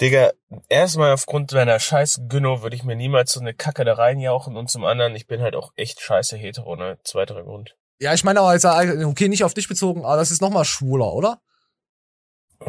Digga, 0.00 0.32
erstmal 0.68 1.12
aufgrund 1.12 1.52
meiner 1.52 1.78
scheiß 1.78 2.22
Günno 2.28 2.62
würde 2.62 2.74
ich 2.74 2.82
mir 2.82 2.96
niemals 2.96 3.32
so 3.32 3.40
eine 3.40 3.54
Kacke 3.54 3.84
da 3.84 3.94
reinjauchen 3.94 4.56
und 4.56 4.68
zum 4.70 4.84
anderen, 4.84 5.14
ich 5.14 5.28
bin 5.28 5.40
halt 5.42 5.54
auch 5.54 5.72
echt 5.76 6.00
scheiße 6.00 6.36
hetero, 6.36 6.74
ne? 6.74 6.98
Zweiterer 7.04 7.44
Grund. 7.44 7.76
Ja, 8.00 8.12
ich 8.12 8.24
meine 8.24 8.40
aber, 8.40 8.48
also, 8.48 8.68
okay, 9.06 9.28
nicht 9.28 9.44
auf 9.44 9.54
dich 9.54 9.68
bezogen, 9.68 10.04
aber 10.04 10.16
das 10.16 10.32
ist 10.32 10.42
nochmal 10.42 10.64
schwuler, 10.64 11.12
oder? 11.12 11.40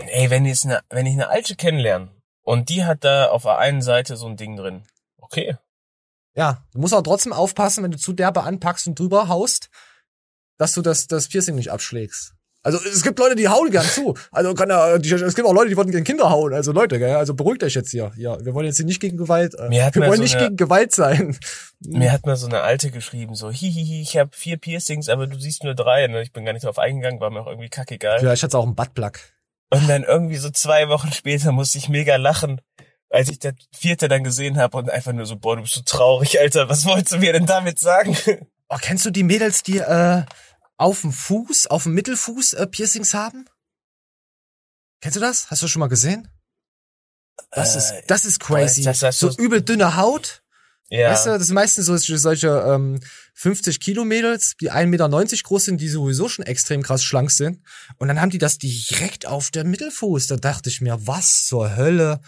Ey, 0.08 0.30
wenn, 0.30 0.46
jetzt 0.46 0.66
eine, 0.66 0.82
wenn 0.90 1.06
ich 1.06 1.14
eine 1.14 1.30
alte 1.30 1.56
kennenlerne 1.56 2.10
und 2.44 2.70
die 2.70 2.84
hat 2.86 3.04
da 3.04 3.28
auf 3.30 3.44
der 3.44 3.58
einen 3.58 3.82
Seite 3.82 4.16
so 4.18 4.28
ein 4.28 4.38
Ding 4.38 4.56
drin, 4.56 4.84
okay. 5.18 5.58
Ja, 6.36 6.64
du 6.74 6.80
musst 6.80 6.94
aber 6.94 7.04
trotzdem 7.04 7.34
aufpassen, 7.34 7.84
wenn 7.84 7.92
du 7.92 7.98
zu 7.98 8.14
derbe 8.14 8.44
anpackst 8.44 8.88
und 8.88 8.98
drüber 9.00 9.28
haust, 9.28 9.70
dass 10.58 10.74
du 10.74 10.82
das, 10.82 11.08
das 11.08 11.28
Piercing 11.28 11.56
nicht 11.56 11.72
abschlägst. 11.72 12.34
Also 12.66 12.80
es 12.80 13.04
gibt 13.04 13.20
Leute, 13.20 13.36
die 13.36 13.50
hauen 13.50 13.70
gern 13.72 13.86
zu. 13.86 14.16
Also 14.32 14.54
kann 14.54 14.70
ja, 14.70 14.96
es 14.96 15.36
gibt 15.36 15.46
auch 15.46 15.54
Leute, 15.54 15.70
die 15.70 15.76
wollen 15.76 15.92
gern 15.92 16.06
Kinder 16.06 16.30
hauen. 16.30 16.54
Also 16.54 16.72
Leute, 16.72 16.98
gell? 16.98 17.16
also 17.18 17.34
beruhigt 17.34 17.62
euch 17.62 17.74
jetzt 17.74 17.92
hier. 17.92 18.14
Ja, 18.16 18.44
wir 18.44 18.54
wollen 18.54 18.66
jetzt 18.66 18.78
hier 18.78 18.86
nicht 18.86 19.02
gegen 19.02 19.18
Gewalt. 19.18 19.54
Äh, 19.56 19.70
wir 19.70 19.96
wollen 19.96 20.16
so 20.16 20.22
nicht 20.22 20.36
eine- 20.36 20.46
gegen 20.46 20.56
Gewalt 20.56 20.94
sein. 20.94 21.38
Mir 21.82 22.14
hat 22.14 22.26
mal 22.26 22.38
so 22.38 22.48
eine 22.48 22.62
alte 22.62 22.90
geschrieben, 22.90 23.36
so, 23.36 23.52
hihihi, 23.52 24.02
ich 24.02 24.18
habe 24.18 24.30
vier 24.34 24.56
Piercings, 24.58 25.10
aber 25.10 25.28
du 25.28 25.38
siehst 25.38 25.66
nur 25.66 25.76
drei, 25.76 26.08
ne? 26.08 26.22
Ich 26.22 26.32
bin 26.32 26.46
gar 26.46 26.54
nicht 26.54 26.64
drauf 26.64 26.80
eingegangen, 26.80 27.20
war 27.20 27.30
mir 27.30 27.42
auch 27.42 27.48
irgendwie 27.48 27.70
kackegal. 27.70 28.20
Vielleicht 28.20 28.44
hat's 28.44 28.56
auch 28.56 28.64
einen 28.64 28.76
Buttplug. 28.76 29.20
Und 29.74 29.88
dann 29.88 30.04
irgendwie 30.04 30.38
so 30.38 30.50
zwei 30.50 30.88
Wochen 30.90 31.12
später 31.12 31.52
musste 31.52 31.78
ich 31.78 31.90
mega 31.90 32.16
lachen, 32.18 32.62
als 33.10 33.30
ich 33.30 33.40
das 33.40 33.54
vierte 33.76 34.08
dann 34.08 34.24
gesehen 34.24 34.58
habe 34.58 34.78
und 34.78 34.90
einfach 34.90 35.14
nur 35.14 35.26
so, 35.26 35.36
boah, 35.38 35.56
du 35.56 35.62
bist 35.64 35.74
so 35.76 35.82
traurig, 35.82 36.40
Alter, 36.40 36.70
was 36.70 36.86
wolltest 36.86 37.14
du 37.14 37.18
mir 37.20 37.34
denn 37.34 37.46
damit 37.46 37.80
sagen? 37.80 38.16
Oh, 38.70 38.78
kennst 38.82 39.06
du 39.06 39.12
die 39.12 39.24
Mädels, 39.24 39.62
die 39.64 39.78
äh, 39.78 40.24
auf 40.78 41.02
dem 41.02 41.12
Fuß, 41.12 41.68
auf 41.68 41.84
dem 41.84 41.94
Mittelfuß 41.94 42.54
äh, 42.54 42.68
Piercings 42.68 43.14
haben? 43.14 43.46
Kennst 45.02 45.16
du 45.18 45.20
das? 45.20 45.52
Hast 45.52 45.62
du 45.62 45.68
schon 45.68 45.80
mal 45.80 45.88
gesehen? 45.90 46.28
Das 47.52 47.76
Äh, 47.76 47.78
ist, 47.80 47.94
das 48.10 48.26
ist 48.26 48.40
crazy. 48.40 48.84
das- 48.84 49.00
das- 49.00 49.20
so 49.20 49.30
übel 49.38 49.62
dünne 49.62 49.96
Haut. 49.98 50.43
Ja. 50.94 51.10
Weißt 51.10 51.26
du, 51.26 51.32
das 51.32 51.48
sind 51.48 51.56
meistens 51.56 51.88
solche, 51.88 52.20
solche 52.20 52.50
ähm, 52.68 53.00
50 53.34 53.80
Kilo 53.80 54.06
Mädels, 54.06 54.54
die 54.62 54.72
1,90 54.72 54.86
Meter 54.86 55.10
groß 55.10 55.66
sind, 55.66 55.82
die 55.82 55.90
sowieso 55.90 56.30
schon 56.30 56.46
extrem 56.46 56.84
krass 56.84 57.04
schlank 57.04 57.32
sind. 57.32 57.62
Und 57.98 58.10
dann 58.10 58.22
haben 58.22 58.30
die 58.30 58.38
das 58.38 58.60
direkt 58.60 59.26
auf 59.26 59.50
der 59.50 59.64
Mittelfuß. 59.64 60.28
Da 60.28 60.36
dachte 60.36 60.70
ich 60.70 60.82
mir, 60.82 61.08
was 61.08 61.48
zur 61.48 61.76
Hölle? 61.76 62.22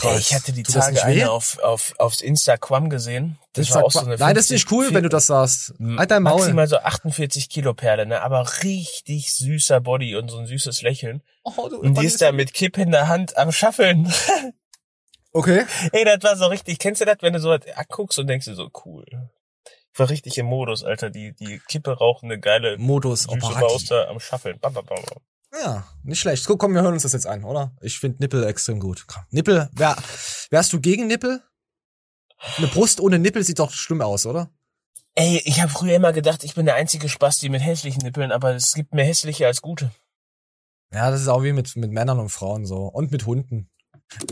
Ey, 0.00 0.18
ich 0.18 0.32
hatte 0.32 0.52
die 0.52 0.62
Tut 0.62 0.76
Tage 0.76 0.94
weh? 0.94 1.00
eine 1.00 1.30
auf, 1.32 1.58
auf, 1.58 1.92
aufs 1.98 2.20
Instagram 2.20 2.88
gesehen. 2.88 3.36
Das 3.54 3.72
war 3.72 3.84
auch 3.84 3.90
so 3.90 3.98
eine 3.98 4.16
Nein, 4.16 4.36
das 4.36 4.44
ist 4.44 4.50
50 4.50 4.54
nicht 4.54 4.72
cool, 4.72 4.94
wenn 4.94 5.02
du 5.02 5.08
das 5.08 5.26
sagst. 5.26 5.74
Halt 5.96 6.10
dein 6.12 6.22
Maul. 6.22 6.38
Maximal 6.38 6.68
so 6.68 6.78
48 6.78 7.48
Kilo 7.48 7.74
Perle, 7.74 8.06
ne? 8.06 8.22
Aber 8.22 8.48
richtig 8.62 9.34
süßer 9.34 9.80
Body 9.80 10.14
und 10.14 10.30
so 10.30 10.38
ein 10.38 10.46
süßes 10.46 10.82
Lächeln. 10.82 11.22
Oh, 11.42 11.68
du, 11.68 11.80
Und 11.80 11.98
die 11.98 12.06
ist 12.06 12.22
da 12.22 12.30
mit 12.30 12.54
Kipp 12.54 12.78
in 12.78 12.92
der 12.92 13.08
Hand 13.08 13.36
am 13.36 13.50
Schaffeln. 13.50 14.12
Okay. 15.32 15.64
Ey, 15.92 16.04
das 16.04 16.22
war 16.22 16.36
so 16.36 16.46
richtig. 16.46 16.78
Kennst 16.78 17.00
du 17.00 17.04
das, 17.04 17.18
wenn 17.20 17.32
du 17.32 17.40
so 17.40 17.50
was 17.50 17.60
guckst 17.88 18.18
und 18.18 18.26
denkst 18.26 18.46
dir 18.46 18.54
so, 18.54 18.70
cool. 18.84 19.04
Ich 19.92 19.98
war 19.98 20.08
richtig 20.08 20.38
im 20.38 20.46
Modus, 20.46 20.84
Alter. 20.84 21.10
Die, 21.10 21.34
die 21.34 21.60
Kippe 21.68 21.98
rauchende, 21.98 22.38
geile 22.38 22.78
Modus 22.78 23.26
da 23.26 24.08
am 24.08 24.20
Schaffeln. 24.20 24.58
Bam, 24.60 24.74
bam, 24.74 24.86
bam, 24.86 25.02
bam. 25.02 25.22
Ja, 25.52 25.84
nicht 26.04 26.20
schlecht. 26.20 26.46
Guck, 26.46 26.60
komm, 26.60 26.74
wir 26.74 26.82
hören 26.82 26.94
uns 26.94 27.02
das 27.02 27.12
jetzt 27.12 27.26
an, 27.26 27.44
oder? 27.44 27.72
Ich 27.80 27.98
finde 27.98 28.18
Nippel 28.20 28.44
extrem 28.44 28.78
gut. 28.78 29.04
Nippel, 29.30 29.68
wär, 29.72 29.96
wärst 30.50 30.72
du 30.72 30.80
gegen 30.80 31.06
Nippel? 31.08 31.42
Eine 32.56 32.68
Brust 32.68 33.00
ohne 33.00 33.18
Nippel 33.18 33.42
sieht 33.44 33.58
doch 33.58 33.72
schlimm 33.72 34.00
aus, 34.00 34.26
oder? 34.26 34.50
Ey, 35.14 35.42
ich 35.44 35.60
habe 35.60 35.70
früher 35.70 35.96
immer 35.96 36.12
gedacht, 36.12 36.44
ich 36.44 36.54
bin 36.54 36.66
der 36.66 36.76
einzige 36.76 37.08
Spasti 37.08 37.48
mit 37.48 37.62
hässlichen 37.62 38.02
Nippeln, 38.02 38.30
aber 38.30 38.54
es 38.54 38.74
gibt 38.74 38.94
mehr 38.94 39.04
hässliche 39.04 39.46
als 39.46 39.60
gute. 39.60 39.90
Ja, 40.92 41.10
das 41.10 41.20
ist 41.20 41.28
auch 41.28 41.42
wie 41.42 41.52
mit, 41.52 41.74
mit 41.76 41.90
Männern 41.90 42.18
und 42.18 42.30
Frauen 42.30 42.64
so. 42.64 42.86
Und 42.86 43.10
mit 43.10 43.26
Hunden. 43.26 43.69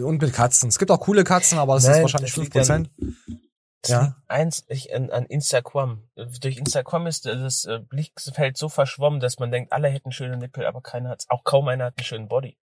Und 0.03 0.21
mit 0.21 0.33
Katzen. 0.33 0.69
Es 0.69 0.79
gibt 0.79 0.91
auch 0.91 1.01
coole 1.01 1.25
Katzen, 1.25 1.59
aber 1.59 1.75
das 1.75 1.85
ist 1.85 2.03
wahrscheinlich 2.03 2.33
5%. 2.33 2.89
Es 3.83 3.91
Ja. 3.91 4.17
eins 4.27 4.65
ich, 4.69 4.93
an, 4.95 5.11
an 5.11 5.25
Instagram. 5.27 6.03
Durch 6.41 6.57
Instagram 6.57 7.07
ist 7.07 7.27
äh, 7.27 7.37
das 7.37 7.65
äh, 7.65 7.79
Blickfeld 7.79 8.57
so 8.57 8.69
verschwommen, 8.69 9.21
dass 9.21 9.39
man 9.39 9.53
denkt, 9.53 9.73
alle 9.73 9.89
hätten 9.89 10.11
schöne 10.11 10.37
Nippel, 10.37 10.67
aber 10.67 10.81
keiner 10.81 11.11
hat's. 11.11 11.27
Auch 11.29 11.45
kaum 11.45 11.69
einer 11.69 11.85
hat 11.87 11.95
einen 11.97 12.05
schönen 12.05 12.29
Body. 12.29 12.59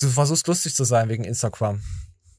Du 0.00 0.08
versuchst 0.08 0.46
lustig 0.48 0.74
zu 0.74 0.84
sein 0.84 1.08
wegen 1.08 1.24
Instagram. 1.24 1.82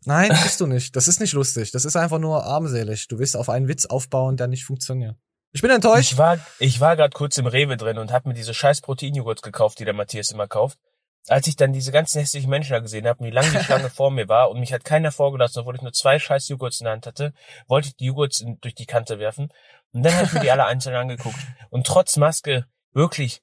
Nein, 0.03 0.29
bist 0.43 0.59
du 0.59 0.67
nicht. 0.67 0.95
Das 0.95 1.07
ist 1.07 1.19
nicht 1.21 1.33
lustig. 1.33 1.71
Das 1.71 1.85
ist 1.85 1.95
einfach 1.95 2.19
nur 2.19 2.43
armselig. 2.43 3.07
Du 3.07 3.19
willst 3.19 3.37
auf 3.37 3.49
einen 3.49 3.67
Witz 3.67 3.85
aufbauen, 3.85 4.35
der 4.35 4.47
nicht 4.47 4.65
funktioniert. 4.65 5.15
Ich 5.53 5.61
bin 5.61 5.69
enttäuscht. 5.69 6.13
Ich 6.13 6.17
war, 6.17 6.39
ich 6.59 6.79
war 6.79 6.95
gerade 6.95 7.13
kurz 7.13 7.37
im 7.37 7.45
Rewe 7.45 7.77
drin 7.77 7.97
und 7.97 8.11
hab 8.11 8.25
mir 8.25 8.33
diese 8.33 8.53
scheiß 8.53 8.81
Proteinjoghurts 8.81 9.41
gekauft, 9.41 9.79
die 9.79 9.85
der 9.85 9.93
Matthias 9.93 10.31
immer 10.31 10.47
kauft. 10.47 10.79
Als 11.27 11.47
ich 11.47 11.55
dann 11.55 11.71
diese 11.71 11.91
ganzen 11.91 12.19
hässlichen 12.19 12.49
Menschen 12.49 12.73
da 12.73 12.79
gesehen 12.79 13.07
habe, 13.07 13.23
wie 13.23 13.29
lange 13.31 13.51
die 13.51 13.63
Schlange 13.63 13.89
vor 13.95 14.11
mir 14.11 14.27
war 14.27 14.49
und 14.49 14.59
mich 14.59 14.73
hat 14.73 14.83
keiner 14.83 15.11
vorgelassen, 15.11 15.61
obwohl 15.61 15.75
ich 15.75 15.81
nur 15.81 15.93
zwei 15.93 16.17
scheiß 16.17 16.47
Joghurts 16.49 16.81
in 16.81 16.85
der 16.85 16.93
Hand 16.93 17.05
hatte, 17.05 17.33
wollte 17.67 17.89
ich 17.89 17.95
die 17.95 18.05
Joghurts 18.05 18.41
in, 18.41 18.59
durch 18.61 18.75
die 18.75 18.85
Kante 18.85 19.19
werfen. 19.19 19.49
Und 19.93 20.03
dann 20.03 20.15
habe 20.15 20.25
ich 20.25 20.33
mir 20.33 20.39
die 20.39 20.51
alle 20.51 20.65
einzeln 20.65 20.95
angeguckt. 20.95 21.37
Und 21.69 21.85
trotz 21.85 22.17
Maske, 22.17 22.65
wirklich, 22.93 23.41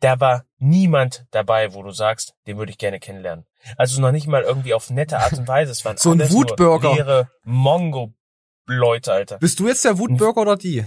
da 0.00 0.18
war 0.18 0.44
niemand 0.58 1.26
dabei, 1.30 1.74
wo 1.74 1.82
du 1.82 1.90
sagst, 1.90 2.34
den 2.46 2.56
würde 2.58 2.72
ich 2.72 2.78
gerne 2.78 2.98
kennenlernen. 2.98 3.46
Also 3.76 4.00
noch 4.00 4.12
nicht 4.12 4.26
mal 4.26 4.42
irgendwie 4.42 4.74
auf 4.74 4.90
nette 4.90 5.18
Art 5.18 5.34
und 5.34 5.46
Weise. 5.46 5.72
Es 5.72 5.84
waren 5.84 5.96
So 5.98 6.12
ein 6.12 6.30
Wutbürger. 6.30 6.94
leere 6.94 7.30
Mongo-Leute, 7.44 9.12
Alter. 9.12 9.38
Bist 9.38 9.60
du 9.60 9.68
jetzt 9.68 9.84
der 9.84 9.98
Wutbürger 9.98 10.40
oder 10.40 10.56
die? 10.56 10.86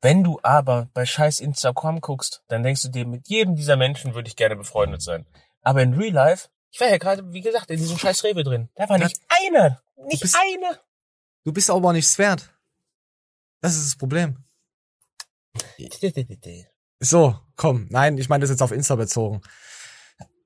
Wenn 0.00 0.24
du 0.24 0.40
aber 0.42 0.88
bei 0.94 1.06
scheiß 1.06 1.38
Instagram 1.38 2.00
guckst, 2.00 2.42
dann 2.48 2.64
denkst 2.64 2.82
du 2.82 2.88
dir, 2.88 3.06
mit 3.06 3.28
jedem 3.28 3.54
dieser 3.54 3.76
Menschen 3.76 4.14
würde 4.14 4.28
ich 4.28 4.34
gerne 4.34 4.56
befreundet 4.56 5.00
sein. 5.00 5.26
Aber 5.62 5.82
in 5.82 5.94
Real 5.94 6.12
Life, 6.12 6.48
ich 6.70 6.80
war 6.80 6.88
ja 6.88 6.98
gerade, 6.98 7.32
wie 7.32 7.40
gesagt, 7.40 7.70
in 7.70 7.78
diesem 7.78 7.98
scheiß 7.98 8.24
Rewe 8.24 8.42
drin. 8.44 8.68
Da 8.74 8.88
war 8.88 8.98
nicht 8.98 9.20
einer. 9.28 9.82
Nicht 10.06 10.22
bist- 10.22 10.36
einer. 10.36 10.80
Du 11.44 11.52
bist 11.52 11.70
aber 11.70 11.92
nichts 11.92 12.18
wert. 12.18 12.50
Das 13.60 13.76
ist 13.76 13.86
das 13.86 13.96
Problem. 13.96 14.44
So, 17.00 17.38
komm. 17.56 17.86
Nein, 17.90 18.16
ich 18.18 18.28
meine 18.28 18.42
das 18.42 18.50
jetzt 18.50 18.62
auf 18.62 18.72
Insta 18.72 18.94
bezogen. 18.96 19.40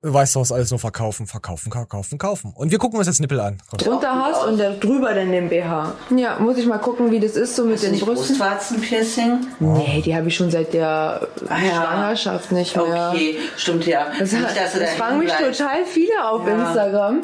Du 0.06 0.14
weißt 0.14 0.36
doch, 0.36 0.42
was 0.42 0.52
alles 0.52 0.70
nur 0.70 0.78
verkaufen, 0.78 1.26
verkaufen, 1.26 1.72
verkaufen, 1.72 2.16
kaufen. 2.16 2.52
Und 2.54 2.70
wir 2.70 2.78
gucken 2.78 2.96
uns 2.96 3.08
jetzt 3.08 3.18
Nippel 3.20 3.40
an. 3.40 3.58
Komm. 3.68 3.78
drunter 3.78 4.14
hast 4.14 4.44
und 4.46 4.56
da 4.56 4.70
drüber 4.70 5.12
dann 5.12 5.32
den 5.32 5.48
BH. 5.48 5.94
Ja, 6.16 6.38
muss 6.38 6.58
ich 6.58 6.66
mal 6.66 6.78
gucken, 6.78 7.10
wie 7.10 7.18
das 7.18 7.32
ist 7.32 7.56
so 7.56 7.64
mit 7.64 7.82
den 7.82 7.98
Brüsten. 7.98 8.38
Brustwarzenpiercing? 8.38 9.48
Nee, 9.58 10.02
die 10.04 10.14
habe 10.14 10.28
ich 10.28 10.36
schon 10.36 10.48
seit 10.48 10.72
der 10.74 11.26
Ah, 11.48 11.58
ja. 11.60 11.82
Schwangerschaft 11.82 12.52
nicht 12.52 12.76
mehr. 12.76 13.10
Okay, 13.12 13.36
stimmt 13.56 13.84
ja. 13.86 14.06
Das, 14.16 14.30
Nicht, 14.30 14.44
dass 14.44 14.72
du 14.74 14.78
da 14.78 14.84
das 14.84 14.94
fragen 14.94 15.18
mich 15.18 15.34
bleibst. 15.36 15.58
total 15.58 15.84
viele 15.84 16.24
auf 16.30 16.46
Ja. 16.46 16.54
Instagram. 16.54 17.20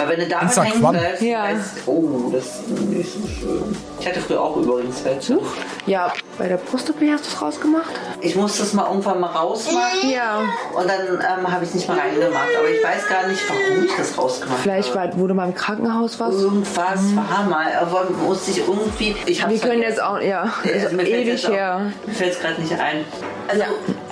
Aber 0.00 0.10
wenn 0.10 0.18
du 0.20 0.26
da 0.26 0.40
Instagram? 0.40 0.72
hängen 0.72 0.90
bleibst, 0.90 1.22
Ja. 1.22 1.42
weißt, 1.44 1.86
oh, 1.86 2.30
das 2.32 2.44
ist 2.46 2.68
nicht 2.88 3.12
so 3.12 3.28
schön. 3.28 3.76
Ich 4.00 4.06
hatte 4.08 4.20
früher 4.20 4.40
auch 4.42 4.56
übrigens 4.56 5.04
welche. 5.04 5.38
Ja, 5.86 6.12
bei 6.38 6.48
der 6.48 6.56
Brust-OP 6.56 6.96
hast 7.12 7.24
du 7.24 7.28
es 7.28 7.40
rausgemacht? 7.42 7.90
Ich 8.20 8.34
musste 8.36 8.62
es 8.62 8.72
mal 8.72 8.86
irgendwann 8.88 9.20
mal 9.20 9.28
rausmachen. 9.30 10.10
Ja. 10.10 10.40
Und 10.74 10.88
dann 10.88 11.00
ähm, 11.40 11.50
habe 11.52 11.64
ich 11.64 11.70
es 11.70 11.74
nicht 11.76 11.88
mehr 11.88 11.96
reingemacht. 11.98 12.48
Aber 12.58 12.68
ich 12.68 12.82
weiß 12.82 13.08
gar 13.08 13.26
nicht, 13.28 13.40
warum 13.48 13.84
ich 13.84 13.90
das 13.96 14.16
rausgemacht 14.18 14.60
Vielleicht, 14.62 14.94
habe. 14.96 15.12
wo 15.16 15.26
du 15.26 15.34
mal 15.34 15.46
im 15.48 15.54
Krankenhaus 15.54 16.18
warst. 16.20 16.38
Irgendwas 16.40 17.00
war 17.16 17.44
mal, 17.48 17.66
aber 17.80 18.08
musste 18.26 18.50
ich 18.52 18.58
irgendwie. 18.66 19.16
Ich 19.26 19.48
Wir 19.48 19.58
können 19.58 19.82
jetzt 19.82 20.02
auch, 20.02 20.18
ja, 20.20 20.52
Also 20.62 20.74
also 20.86 20.96
mir 20.96 21.02
fällt's 21.04 21.10
ewig 21.10 21.26
jetzt 21.26 21.46
auch- 21.46 21.52
her. 21.52 21.92
Mir 22.06 22.14
fällt 22.14 22.32
es 22.32 22.40
gerade 22.40 22.60
nicht 22.60 22.72
ein. 22.72 23.04
Also, 23.48 23.62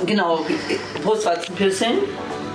genau, 0.06 0.40
Brustwarzenpiercing. 1.02 1.98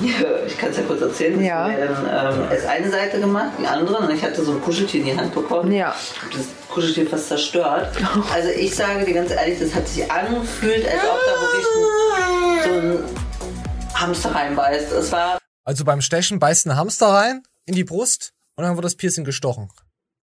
Ich 0.47 0.57
kann 0.57 0.69
es 0.71 0.77
ja 0.77 0.83
kurz 0.83 1.01
erzählen. 1.01 1.43
Ja. 1.43 1.69
Ich 1.69 1.75
habe 1.89 2.35
ähm, 2.43 2.51
erst 2.51 2.65
eine 2.65 2.89
Seite 2.89 3.19
gemacht, 3.19 3.51
die 3.59 3.67
andere. 3.67 3.97
Und 3.97 4.11
ich 4.15 4.23
hatte 4.23 4.43
so 4.43 4.53
ein 4.53 4.61
Kuscheltier 4.61 5.01
in 5.01 5.05
die 5.07 5.17
Hand 5.17 5.33
bekommen. 5.33 5.71
Ja. 5.71 5.95
Ich 6.11 6.21
habe 6.21 6.31
das 6.35 6.45
Kuscheltier 6.69 7.07
fast 7.07 7.27
zerstört. 7.27 7.95
Also 8.33 8.49
ich 8.49 8.75
sage 8.75 9.05
dir 9.05 9.13
ganz 9.13 9.31
ehrlich, 9.31 9.59
das 9.59 9.73
hat 9.73 9.87
sich 9.87 10.09
angefühlt, 10.11 10.85
als 10.85 11.01
ob 11.03 11.19
da 11.25 11.41
wirklich 11.41 11.65
ein, 11.75 12.63
so 12.63 13.03
ein 13.05 13.95
Hamster 13.95 14.35
reinbeißt. 14.35 14.91
Es 14.91 15.11
war 15.11 15.37
Also 15.63 15.83
beim 15.85 16.01
Stechen 16.01 16.39
beißt 16.39 16.67
ein 16.67 16.75
Hamster 16.75 17.07
rein 17.07 17.43
in 17.65 17.75
die 17.75 17.83
Brust 17.83 18.33
und 18.55 18.63
dann 18.63 18.75
wird 18.75 18.85
das 18.85 18.95
Piercing 18.95 19.23
gestochen. 19.25 19.69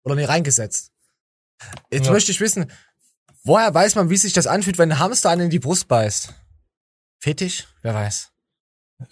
Oder 0.04 0.14
nee, 0.16 0.24
reingesetzt. 0.24 0.90
Jetzt 1.90 2.06
Ja. 2.06 2.12
möchte 2.12 2.32
ich 2.32 2.40
wissen, 2.40 2.70
woher 3.44 3.72
weiß 3.72 3.94
man, 3.94 4.10
wie 4.10 4.16
sich 4.16 4.32
das 4.32 4.46
anfühlt, 4.46 4.78
wenn 4.78 4.90
ein 4.92 4.98
Hamster 4.98 5.30
einen 5.30 5.42
in 5.42 5.50
die 5.50 5.58
Brust 5.58 5.88
beißt? 5.88 6.32
Fetisch? 7.20 7.66
Wer 7.82 7.94
weiß. 7.94 8.30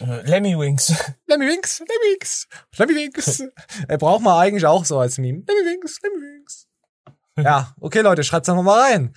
Äh, 0.00 0.22
Lemmy 0.28 0.58
Wings. 0.58 0.88
Lemmy 1.26 1.46
Winks, 1.46 1.80
Lemmy 1.80 2.12
Winks, 2.12 2.48
Lemmy 2.76 2.94
Winks. 2.94 3.42
er 3.88 3.98
braucht 3.98 4.22
man 4.22 4.38
eigentlich 4.38 4.66
auch 4.66 4.84
so 4.84 4.98
als 4.98 5.18
Meme. 5.18 5.42
Lemmy 5.46 5.70
Winks, 5.70 6.00
Lemmy 6.02 6.16
Winks. 6.16 6.66
Ja, 7.36 7.74
okay 7.80 8.00
Leute, 8.00 8.24
schreibt's 8.24 8.48
einfach 8.48 8.62
mal 8.62 8.80
rein. 8.80 9.14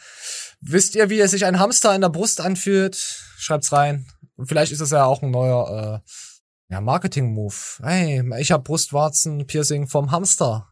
Wisst 0.61 0.95
ihr, 0.95 1.09
wie 1.09 1.19
es 1.19 1.31
sich 1.31 1.45
ein 1.45 1.59
Hamster 1.59 1.95
in 1.95 2.01
der 2.01 2.09
Brust 2.09 2.39
anfühlt? 2.39 2.95
Schreibt's 2.95 3.71
rein. 3.71 4.05
Und 4.35 4.47
vielleicht 4.47 4.71
ist 4.71 4.81
das 4.81 4.91
ja 4.91 5.05
auch 5.05 5.21
ein 5.23 5.31
neuer 5.31 6.01
äh, 6.03 6.73
ja, 6.73 6.81
Marketing-Move. 6.81 7.55
Hey, 7.81 8.23
ich 8.39 8.51
habe 8.51 8.63
Brustwarzen-Piercing 8.63 9.87
vom 9.87 10.11
Hamster. 10.11 10.67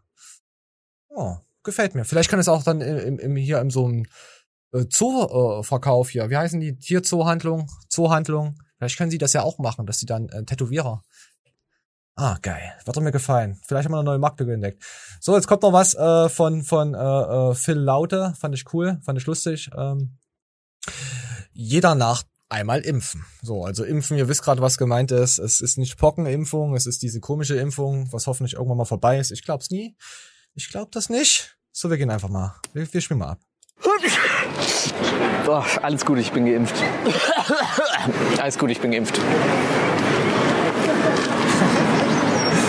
Oh, 1.10 1.38
gefällt 1.64 1.96
mir. 1.96 2.06
Vielleicht 2.06 2.30
kann 2.30 2.40
es 2.40 2.48
auch 2.48 2.64
dann 2.64 2.82
im, 2.82 3.20
im, 3.20 3.36
hier 3.36 3.60
in 3.60 3.72
so 3.72 3.86
einem 3.86 4.06
äh, 4.72 4.86
Zoo-Verkauf 4.90 6.10
hier. 6.10 6.30
Wie 6.30 6.38
heißen 6.38 6.60
die? 6.60 6.78
Tierzoohandlung? 6.78 7.70
Zoohandlung? 7.90 8.60
Vielleicht 8.80 8.98
können 8.98 9.12
sie 9.12 9.18
das 9.18 9.34
ja 9.34 9.44
auch 9.44 9.60
machen, 9.60 9.86
dass 9.86 10.00
sie 10.00 10.06
dann 10.06 10.30
äh, 10.30 10.44
Tätowierer. 10.46 11.04
Ah, 12.16 12.38
geil. 12.42 12.74
Wird 12.86 12.98
doch 12.98 13.02
mir 13.02 13.12
gefallen. 13.12 13.60
Vielleicht 13.66 13.86
haben 13.86 13.94
wir 13.94 14.00
eine 14.00 14.06
neue 14.06 14.20
Marktlücke 14.20 14.54
entdeckt. 14.54 14.84
So, 15.20 15.36
jetzt 15.36 15.48
kommt 15.48 15.64
noch 15.64 15.74
was 15.74 15.96
äh, 15.96 16.30
von, 16.30 16.64
von 16.64 16.94
äh, 16.94 16.98
äh, 16.98 17.56
Phil 17.56 17.78
Laute. 17.78 18.34
Fand 18.40 18.56
ich 18.56 18.74
cool, 18.74 19.00
fand 19.04 19.20
ich 19.20 19.26
lustig. 19.26 19.70
Ähm, 19.78 20.18
jeder 21.52 21.96
nach 21.96 22.24
einmal 22.50 22.82
impfen. 22.82 23.26
So, 23.42 23.64
also 23.64 23.84
impfen, 23.84 24.18
ihr 24.18 24.28
wisst 24.28 24.44
gerade, 24.44 24.62
was 24.62 24.78
gemeint 24.78 25.12
ist. 25.12 25.40
Es 25.40 25.62
ist 25.62 25.78
nicht 25.78 25.98
Pockenimpfung, 25.98 26.76
es 26.76 26.86
ist 26.86 27.02
diese 27.04 27.20
komische 27.20 27.56
Impfung, 27.56 28.12
was 28.12 28.28
hoffentlich 28.28 28.54
irgendwann 28.54 28.78
mal 28.78 28.86
vorbei 28.86 29.20
ist. 29.20 29.32
Ich 29.32 29.44
glaub's 29.44 29.70
nie. 29.70 29.96
Ich 30.56 30.70
glaub 30.70 30.92
das 30.92 31.10
nicht. 31.10 31.58
So, 31.72 31.90
wir 31.90 31.98
gehen 31.98 32.10
einfach 32.10 32.30
mal. 32.30 32.56
Wir, 32.74 32.92
wir 32.92 33.02
spielen 33.02 33.20
mal 33.20 33.32
ab. 33.32 33.40
Oh, 35.48 35.64
alles 35.82 36.06
gut, 36.06 36.20
ich 36.20 36.32
bin 36.32 36.46
geimpft. 36.46 36.76
Alles 38.40 38.58
gut, 38.58 38.70
ich 38.72 38.80
bin 38.80 38.92
geimpft. 38.92 39.20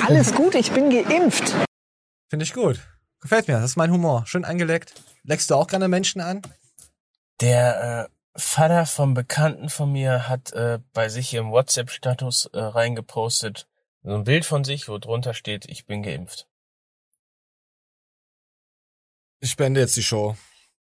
Alles 0.09 0.35
gut, 0.35 0.55
ich 0.55 0.73
bin 0.73 0.91
geimpft. 0.91 1.55
Finde 2.29 2.45
ich 2.45 2.53
gut. 2.55 2.81
Gefällt 3.21 3.49
mir. 3.49 3.55
Das 3.55 3.65
ist 3.65 3.77
mein 3.77 3.93
Humor. 3.93 4.25
Schön 4.27 4.45
eingeleckt. 4.45 4.95
Leckst 5.25 5.51
du 5.51 5.55
auch 5.55 5.67
gerne 5.67 5.89
Menschen 5.89 6.21
an? 6.21 6.43
Der 7.41 8.09
äh, 8.09 8.39
Vater 8.39 8.87
vom 8.87 9.15
Bekannten 9.15 9.69
von 9.69 9.93
mir 9.93 10.29
hat 10.29 10.53
äh, 10.53 10.79
bei 10.93 11.09
sich 11.09 11.35
im 11.35 11.51
WhatsApp-Status 11.51 12.47
äh, 12.47 12.59
reingepostet, 12.59 13.69
so 14.03 14.15
ein 14.15 14.25
Bild 14.25 14.45
von 14.45 14.65
sich, 14.65 14.89
wo 14.89 14.99
drunter 14.99 15.35
steht, 15.35 15.67
ich 15.67 15.87
bin 15.87 16.03
geimpft. 16.03 16.47
Ich 19.41 19.57
beende 19.57 19.81
jetzt 19.81 19.97
die 19.97 20.03
Show. 20.03 20.37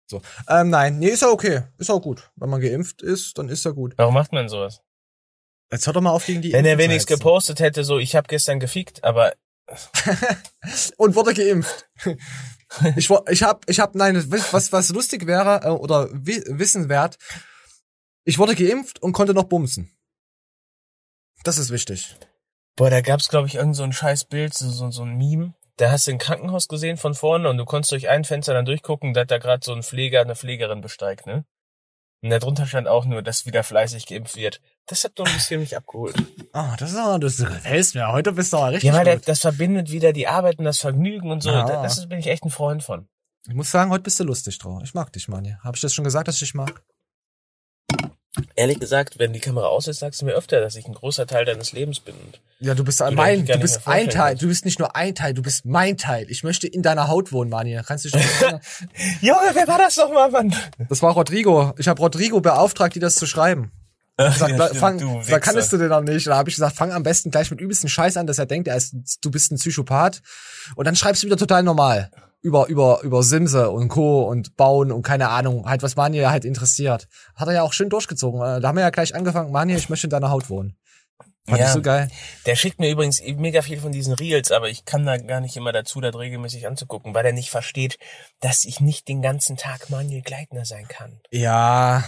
So. 0.08 0.22
Ähm, 0.48 0.70
nein, 0.70 0.98
nee, 0.98 1.08
ist 1.08 1.22
ja 1.22 1.28
okay. 1.28 1.64
Ist 1.76 1.90
auch 1.90 2.00
gut. 2.00 2.30
Wenn 2.36 2.48
man 2.48 2.60
geimpft 2.60 3.02
ist, 3.02 3.36
dann 3.38 3.48
ist 3.48 3.64
ja 3.64 3.72
gut. 3.72 3.94
Warum 3.96 4.14
macht 4.14 4.32
man 4.32 4.48
sowas? 4.48 4.80
Jetzt 5.70 5.86
hört 5.86 5.96
doch 5.96 6.00
mal 6.00 6.12
auf 6.12 6.24
gegen 6.24 6.40
die 6.40 6.52
Wenn 6.52 6.64
er 6.64 6.78
wenigstens 6.78 7.18
gepostet 7.18 7.60
hätte, 7.60 7.84
so, 7.84 7.98
ich 7.98 8.16
habe 8.16 8.26
gestern 8.26 8.58
gefickt, 8.58 9.04
aber 9.04 9.34
und 10.96 11.14
wurde 11.14 11.34
geimpft. 11.34 11.88
ich 12.96 13.10
ich 13.28 13.42
hab 13.42 13.68
ich 13.68 13.80
hab 13.80 13.94
nein, 13.94 14.16
was 14.30 14.72
was, 14.72 14.88
lustig 14.90 15.26
wäre 15.26 15.60
äh, 15.64 15.68
oder 15.68 16.08
wi 16.12 16.42
wissenswert. 16.46 17.18
Ich 18.24 18.38
wurde 18.38 18.54
geimpft 18.54 19.02
und 19.02 19.12
konnte 19.12 19.34
noch 19.34 19.44
bumsen. 19.44 19.94
Das 21.44 21.58
ist 21.58 21.70
wichtig. 21.70 22.16
boah, 22.76 22.88
da 22.88 23.02
gab's 23.02 23.28
glaube 23.28 23.46
ich 23.46 23.56
irgend 23.56 23.76
so 23.76 23.82
ein 23.82 23.92
scheiß 23.92 24.24
Bild, 24.24 24.54
so, 24.54 24.70
so, 24.70 24.90
so 24.90 25.02
ein 25.02 25.16
Meme. 25.16 25.54
Da 25.78 25.90
hast 25.92 26.06
du 26.06 26.10
ein 26.10 26.18
Krankenhaus 26.18 26.68
gesehen 26.68 26.96
von 26.96 27.14
vorne 27.14 27.48
und 27.48 27.56
du 27.56 27.64
konntest 27.64 27.92
durch 27.92 28.08
ein 28.08 28.24
Fenster 28.24 28.52
dann 28.52 28.64
durchgucken, 28.64 29.14
da 29.14 29.20
hat 29.22 29.30
da 29.30 29.38
gerade 29.38 29.64
so 29.64 29.72
ein 29.72 29.82
Pfleger 29.82 30.20
eine 30.20 30.34
Pflegerin 30.34 30.80
besteigt, 30.80 31.26
ne? 31.26 31.44
Und 32.20 32.30
da 32.30 32.40
drunter 32.40 32.66
stand 32.66 32.88
auch 32.88 33.04
nur, 33.04 33.22
dass 33.22 33.46
wieder 33.46 33.62
fleißig 33.62 34.06
geimpft 34.06 34.34
wird. 34.34 34.60
Das 34.86 35.04
hat 35.04 35.12
doch 35.14 35.26
ein 35.26 35.32
bisschen 35.34 35.60
mich 35.60 35.76
abgeholt. 35.76 36.16
Ah, 36.52 36.74
das 36.76 36.90
ist 36.90 36.96
aber, 36.98 37.20
das 37.20 37.36
gefällt 37.36 37.94
mir. 37.94 38.10
Heute 38.10 38.32
bist 38.32 38.52
du 38.52 38.56
aber 38.56 38.72
richtig 38.72 38.88
Ja, 38.88 38.94
weil 38.94 39.04
das, 39.04 39.22
das 39.22 39.40
verbindet 39.40 39.92
wieder 39.92 40.12
die 40.12 40.26
Arbeit 40.26 40.58
und 40.58 40.64
das 40.64 40.78
Vergnügen 40.80 41.30
und 41.30 41.42
so. 41.44 41.50
Ja. 41.50 41.64
Da- 41.64 41.82
Das 41.82 41.96
ist, 41.96 42.08
bin 42.08 42.18
ich 42.18 42.26
echt 42.26 42.44
ein 42.44 42.50
Freund 42.50 42.82
von. 42.82 43.08
Ich 43.46 43.54
muss 43.54 43.70
sagen, 43.70 43.92
heute 43.92 44.02
bist 44.02 44.18
du 44.18 44.24
lustig 44.24 44.58
drauf. 44.58 44.82
Ich 44.82 44.94
mag 44.94 45.12
dich, 45.12 45.28
Mann. 45.28 45.58
Hab 45.62 45.76
ich 45.76 45.80
das 45.80 45.94
schon 45.94 46.02
gesagt, 46.04 46.26
dass 46.26 46.34
ich 46.34 46.40
dich 46.40 46.54
mag? 46.54 46.82
Ehrlich 48.54 48.78
gesagt, 48.78 49.18
wenn 49.18 49.32
die 49.32 49.40
Kamera 49.40 49.66
aus 49.66 49.88
ist, 49.88 49.98
sagst 50.00 50.20
du 50.20 50.26
mir 50.26 50.34
öfter, 50.34 50.60
dass 50.60 50.76
ich 50.76 50.86
ein 50.86 50.94
großer 50.94 51.26
Teil 51.26 51.44
deines 51.44 51.72
Lebens 51.72 51.98
bin. 52.00 52.14
Und 52.14 52.40
Ja, 52.60 52.74
du 52.74 52.84
bist 52.84 53.00
mein, 53.12 53.46
du 53.46 53.58
bist 53.58 53.80
ein 53.86 54.10
Teil. 54.10 54.36
Du 54.36 54.46
bist 54.48 54.64
nicht 54.64 54.78
nur 54.78 54.94
ein 54.94 55.14
Teil, 55.14 55.34
du 55.34 55.42
bist 55.42 55.64
mein 55.64 55.96
Teil. 55.96 56.26
Ich 56.30 56.44
möchte 56.44 56.68
in 56.68 56.82
deiner 56.82 57.08
Haut 57.08 57.32
wohnen, 57.32 57.50
Mani. 57.50 57.80
Kannst 57.86 58.04
du 58.04 58.10
erinnern? 58.12 58.60
Junge, 59.20 59.50
wer 59.54 59.66
war 59.66 59.78
das 59.78 59.96
nochmal, 59.96 60.30
Mann? 60.30 60.54
Das 60.88 61.02
war 61.02 61.12
Rodrigo. 61.14 61.72
Ich 61.78 61.88
habe 61.88 62.00
Rodrigo 62.00 62.40
beauftragt, 62.40 62.94
dir 62.94 63.00
das 63.00 63.16
zu 63.16 63.26
schreiben. 63.26 63.72
Hab 64.18 64.32
gesagt, 64.34 64.50
Ja, 64.52 64.56
"Le- 64.58 64.64
stimmt, 64.66 64.80
fang, 64.80 64.98
du 64.98 65.22
da 65.28 65.38
kannst 65.40 65.72
du 65.72 65.76
den 65.78 65.88
noch 65.88 66.00
nicht. 66.02 66.26
Da 66.26 66.36
habe 66.36 66.48
ich 66.50 66.56
gesagt, 66.56 66.76
fang 66.76 66.92
am 66.92 67.02
besten 67.04 67.30
gleich 67.30 67.50
mit 67.50 67.60
übelsten 67.60 67.88
Scheiß 67.88 68.16
an, 68.18 68.26
dass 68.26 68.38
er 68.38 68.46
denkt, 68.46 68.68
er 68.68 68.76
ist, 68.76 68.94
du 69.22 69.30
bist 69.30 69.50
ein 69.52 69.56
Psychopath. 69.56 70.20
Und 70.76 70.86
dann 70.86 70.96
schreibst 70.96 71.22
du 71.22 71.26
wieder 71.26 71.36
total 71.36 71.62
normal. 71.62 72.10
Über, 72.40 72.68
über, 72.68 73.00
über 73.02 73.22
Simse 73.22 73.70
und 73.70 73.88
Co. 73.88 74.22
und 74.22 74.56
Bauen 74.56 74.92
und 74.92 75.02
keine 75.02 75.28
Ahnung, 75.28 75.66
halt, 75.66 75.82
was 75.82 75.96
Manje 75.96 76.30
halt 76.30 76.44
interessiert. 76.44 77.08
Hat 77.34 77.48
er 77.48 77.54
ja 77.54 77.62
auch 77.62 77.72
schön 77.72 77.90
durchgezogen. 77.90 78.40
Äh, 78.40 78.60
Da 78.60 78.68
haben 78.68 78.76
wir 78.76 78.82
ja 78.82 78.90
gleich 78.90 79.14
angefangen, 79.14 79.52
Manje, 79.52 79.76
ich 79.76 79.88
möchte 79.88 80.06
in 80.06 80.10
deiner 80.10 80.30
Haut 80.30 80.48
wohnen. 80.48 80.76
Fand 81.48 81.62
ich 81.62 81.68
so 81.68 81.80
geil. 81.80 82.10
Der 82.44 82.56
schickt 82.56 82.78
mir 82.78 82.90
übrigens 82.90 83.22
mega 83.22 83.62
viel 83.62 83.80
von 83.80 83.90
diesen 83.90 84.12
Reels, 84.12 84.52
aber 84.52 84.68
ich 84.68 84.84
kann 84.84 85.06
da 85.06 85.16
gar 85.16 85.40
nicht 85.40 85.56
immer 85.56 85.72
dazu, 85.72 86.00
das 86.00 86.14
regelmäßig 86.14 86.66
anzugucken, 86.66 87.14
weil 87.14 87.24
er 87.24 87.32
nicht 87.32 87.48
versteht, 87.48 87.98
dass 88.40 88.64
ich 88.64 88.80
nicht 88.80 89.08
den 89.08 89.22
ganzen 89.22 89.56
Tag 89.56 89.88
Manuel 89.88 90.20
Gleitner 90.20 90.66
sein 90.66 90.86
kann. 90.88 91.20
Ja, 91.30 92.04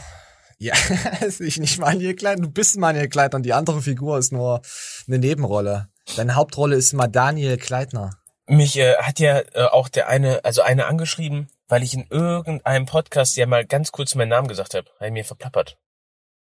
ja, 0.58 0.74
ich 1.40 1.58
nicht 1.58 1.78
Manuel 1.78 2.14
Gleitner, 2.14 2.46
du 2.46 2.52
bist 2.52 2.76
Manuel 2.76 3.08
Gleitner 3.08 3.36
und 3.36 3.44
die 3.44 3.54
andere 3.54 3.80
Figur 3.80 4.18
ist 4.18 4.30
nur 4.30 4.60
eine 5.08 5.18
Nebenrolle. 5.18 5.88
Deine 6.16 6.34
Hauptrolle 6.34 6.76
ist 6.76 6.92
mal 6.92 7.08
Daniel 7.08 7.56
Gleitner. 7.56 8.19
Mich 8.50 8.76
äh, 8.76 8.96
hat 8.96 9.20
ja 9.20 9.38
äh, 9.38 9.66
auch 9.70 9.88
der 9.88 10.08
eine, 10.08 10.44
also 10.44 10.62
eine 10.62 10.86
angeschrieben, 10.86 11.48
weil 11.68 11.84
ich 11.84 11.94
in 11.94 12.06
irgendeinem 12.10 12.84
Podcast 12.84 13.36
ja 13.36 13.46
mal 13.46 13.64
ganz 13.64 13.92
kurz 13.92 14.16
meinen 14.16 14.30
Namen 14.30 14.48
gesagt 14.48 14.74
habe. 14.74 14.90
Ich 15.00 15.12
mir 15.12 15.24
verplappert. 15.24 15.78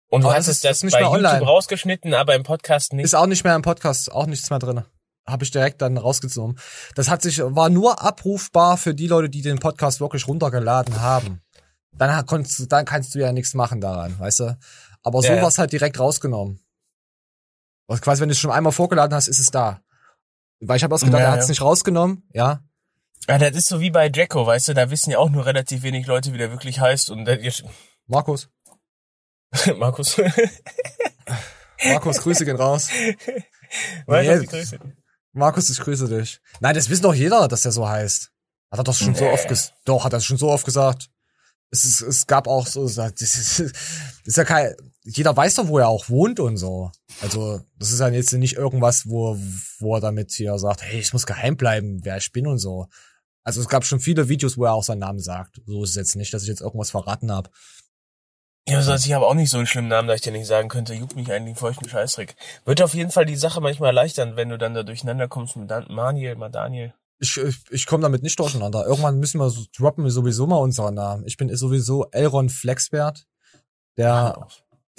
Und 0.10 0.24
du 0.24 0.28
Aber 0.28 0.36
hast 0.36 0.48
es 0.48 0.62
das 0.62 0.80
das 0.80 0.92
bei 0.92 1.02
mehr 1.02 1.08
YouTube 1.08 1.26
online. 1.26 1.46
rausgeschnitten, 1.46 2.16
aber 2.16 2.34
im 2.34 2.42
Podcast 2.42 2.94
nicht. 2.94 3.06
Ist 3.06 3.14
auch 3.14 3.28
nicht 3.28 3.44
mehr 3.44 3.56
im 3.56 3.62
Podcast, 3.62 4.12
auch 4.12 4.26
nichts 4.26 4.50
mehr 4.50 4.58
drin. 4.58 4.84
Habe 5.28 5.44
ich 5.44 5.52
direkt 5.52 5.84
dann 5.84 5.98
rausgezogen. 5.98 6.58
Das 6.96 7.10
hat 7.10 7.22
sich, 7.22 7.38
war 7.44 7.70
nur 7.70 8.02
abrufbar 8.02 8.78
für 8.78 8.96
die 8.96 9.06
Leute, 9.06 9.30
die 9.30 9.44
den 9.44 9.60
Podcast 9.60 10.02
wirklich 10.02 10.28
runtergeladen 10.28 11.02
haben. 11.02 11.44
Dann 11.92 12.26
konntest 12.26 12.58
du, 12.58 12.66
dann 12.66 12.86
kannst 12.86 13.14
du 13.14 13.20
ja 13.20 13.32
nichts 13.32 13.54
machen 13.54 13.82
daran, 13.82 14.20
weißt 14.20 14.40
du? 14.40 14.58
Aber 15.04 15.22
so 15.22 15.28
ja. 15.28 15.44
war's 15.44 15.60
halt 15.60 15.72
direkt 15.74 16.00
rausgenommen. 16.00 16.60
Also 17.88 18.02
quasi, 18.02 18.22
wenn 18.22 18.30
du 18.30 18.34
es 18.34 18.40
schon 18.40 18.50
einmal 18.50 18.74
vorgeladen 18.74 19.14
hast, 19.14 19.28
ist 19.28 19.40
es 19.40 19.52
da. 19.52 19.82
Weil 20.62 20.78
ich 20.78 20.84
habe 20.84 20.94
ausgedacht, 20.96 21.20
Ja, 21.22 21.28
er 21.28 21.32
hat 21.34 21.40
es 21.40 21.46
ja. 21.48 21.52
nicht 21.52 21.62
rausgenommen, 21.62 22.24
ja. 22.34 22.64
Ja, 23.28 23.38
das 23.38 23.56
ist 23.56 23.68
so 23.68 23.80
wie 23.80 23.92
bei 23.92 24.10
Jacko, 24.14 24.46
weißt 24.48 24.70
du, 24.70 24.74
da 24.74 24.90
wissen 24.90 25.12
ja 25.12 25.20
auch 25.20 25.30
nur 25.30 25.46
relativ 25.46 25.84
wenig 25.84 26.08
Leute, 26.08 26.34
wie 26.34 26.38
der 26.38 26.52
wirklich 26.52 26.80
heißt. 26.80 27.10
Und 27.12 27.26
der, 27.26 27.40
Markus. 28.08 28.50
Markus. 29.78 30.20
Markus, 31.86 32.18
Grüße 32.22 32.46
gehen 32.46 32.58
raus. 32.58 32.90
Du, 34.08 34.14
Nee, 34.14 34.46
Grüße? 34.48 34.80
Markus, 35.32 35.70
ich 35.70 35.80
grüße 35.80 36.08
dich. 36.08 36.42
Nein, 36.60 36.74
das 36.74 36.90
wissen 36.90 37.04
doch 37.04 37.14
jeder, 37.14 37.48
dass 37.48 37.62
der 37.62 37.72
so 37.72 37.88
heißt. 37.88 38.32
Hat 38.72 38.80
er 38.80 38.84
doch 38.84 38.96
schon 38.96 39.14
so 39.14 39.26
Nee. 39.26 39.32
oft 39.32 39.48
gesagt. 39.48 39.76
Doch, 39.86 40.04
hat 40.06 40.14
er 40.14 40.22
schon 40.22 40.38
so 40.38 40.50
oft 40.50 40.66
gesagt. 40.66 41.12
Es, 41.70 41.86
ist, 41.86 42.02
es 42.02 42.26
gab 42.26 42.48
auch 42.48 42.66
so, 42.66 42.84
das 42.90 43.22
ist, 43.22 43.60
das 43.60 43.72
ist 44.26 44.38
ja 44.38 44.44
kein, 44.44 44.74
jeder 45.12 45.36
weiß 45.36 45.56
doch, 45.56 45.68
wo 45.68 45.80
er 45.80 45.88
auch 45.88 46.10
wohnt 46.10 46.40
und 46.40 46.58
so. 46.58 46.92
Also, 47.22 47.62
das 47.78 47.92
ist 47.92 48.00
ja 48.00 48.10
jetzt 48.10 48.32
nicht 48.34 48.56
irgendwas, 48.56 49.10
wo, 49.10 49.38
wo 49.80 49.96
er 49.96 50.02
damit 50.02 50.32
hier 50.32 50.58
sagt, 50.60 50.84
hey, 50.84 51.00
ich 51.00 51.14
muss 51.14 51.26
geheim 51.26 51.58
bleiben, 51.58 52.00
wer 52.04 52.18
ich 52.18 52.32
bin 52.32 52.48
und 52.48 52.60
so. 52.60 52.88
Also, 53.44 53.62
es 53.62 53.70
gab 53.70 53.86
schon 53.86 54.00
viele 54.00 54.30
Videos, 54.30 54.58
wo 54.58 54.66
er 54.66 54.74
auch 54.74 54.84
seinen 54.84 55.00
Namen 55.00 55.20
sagt. 55.20 55.62
So 55.66 55.84
ist 55.84 55.92
es 55.92 55.96
jetzt 55.96 56.16
nicht, 56.16 56.34
dass 56.34 56.44
ich 56.44 56.50
jetzt 56.50 56.62
irgendwas 56.62 56.92
verraten 56.92 57.32
habe. 57.32 57.50
Ja, 58.68 58.78
also 58.78 58.94
ich 58.94 59.14
habe 59.14 59.26
auch 59.26 59.34
nicht 59.34 59.50
so 59.50 59.58
einen 59.58 59.66
schlimmen 59.66 59.88
Namen, 59.88 60.08
dass 60.08 60.18
ich 60.18 60.22
dir 60.22 60.32
nicht 60.32 60.46
sagen 60.46 60.70
könnte, 60.70 60.94
juckt 60.94 61.16
mich 61.16 61.32
eigentlich 61.32 61.58
feuchten 61.58 61.90
Scheißdreck. 61.90 62.36
Wird 62.66 62.84
auf 62.84 62.94
jeden 62.94 63.10
Fall 63.10 63.26
die 63.26 63.36
Sache 63.36 63.62
manchmal 63.62 63.90
erleichtern, 63.90 64.36
wenn 64.36 64.50
du 64.50 64.60
dann 64.60 64.76
da 64.76 64.84
durcheinander 64.84 65.28
kommst 65.28 65.56
mit 65.56 65.72
Dan 65.72 65.88
Maniel, 65.90 66.36
mal 66.36 66.50
Daniel. 66.50 66.94
Ich, 67.18 67.36
ich, 67.38 67.56
ich 67.72 67.86
komme 67.88 68.04
damit 68.04 68.22
nicht 68.22 68.40
durcheinander. 68.40 68.86
Irgendwann 68.86 69.18
müssen 69.18 69.40
wir 69.40 69.50
so, 69.50 69.64
droppen 69.76 70.04
wir 70.04 70.12
sowieso 70.12 70.46
mal 70.46 70.58
unseren 70.58 70.94
Namen. 70.94 71.26
Ich 71.26 71.38
bin 71.38 71.54
sowieso 71.56 72.06
Elron 72.12 72.50
Flexbert, 72.50 73.26
der, 73.98 74.48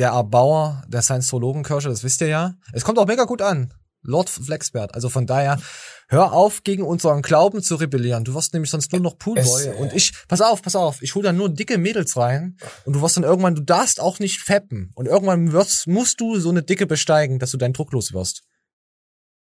der 0.00 0.10
Erbauer 0.10 0.82
der 0.88 1.02
Science-Zoologenkirche, 1.02 1.88
das 1.88 2.02
wisst 2.02 2.20
ihr 2.22 2.28
ja. 2.28 2.54
Es 2.72 2.84
kommt 2.84 2.98
auch 2.98 3.06
mega 3.06 3.24
gut 3.24 3.42
an. 3.42 3.72
Lord 4.02 4.30
Flexbert. 4.30 4.94
Also 4.94 5.10
von 5.10 5.26
daher, 5.26 5.60
hör 6.08 6.32
auf, 6.32 6.64
gegen 6.64 6.82
unseren 6.82 7.20
Glauben 7.20 7.62
zu 7.62 7.74
rebellieren. 7.74 8.24
Du 8.24 8.34
wirst 8.34 8.54
nämlich 8.54 8.70
sonst 8.70 8.92
nur 8.92 9.00
noch 9.02 9.18
Poolboy. 9.18 9.66
Äh, 9.66 9.74
und 9.74 9.92
ich, 9.92 10.12
pass 10.26 10.40
auf, 10.40 10.62
pass 10.62 10.74
auf, 10.74 11.02
ich 11.02 11.14
hole 11.14 11.24
dann 11.24 11.36
nur 11.36 11.50
dicke 11.50 11.76
Mädels 11.76 12.16
rein. 12.16 12.56
Und 12.86 12.94
du 12.94 13.02
wirst 13.02 13.18
dann 13.18 13.24
irgendwann, 13.24 13.54
du 13.54 13.62
darfst 13.62 14.00
auch 14.00 14.18
nicht 14.18 14.40
feppen. 14.40 14.90
Und 14.94 15.06
irgendwann 15.06 15.52
wirst, 15.52 15.86
musst 15.86 16.18
du 16.20 16.40
so 16.40 16.48
eine 16.48 16.62
Dicke 16.62 16.86
besteigen, 16.86 17.38
dass 17.38 17.50
du 17.50 17.58
deinen 17.58 17.74
Druck 17.74 17.92
los 17.92 18.12
wirst. 18.12 18.42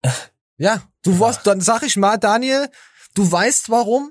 Ja, 0.59 0.83
du 1.03 1.21
wirst, 1.21 1.47
dann 1.47 1.61
sag 1.61 1.83
ich 1.83 1.99
mal, 1.99 2.17
Daniel, 2.17 2.71
du 3.13 3.31
weißt, 3.31 3.69
warum 3.69 4.11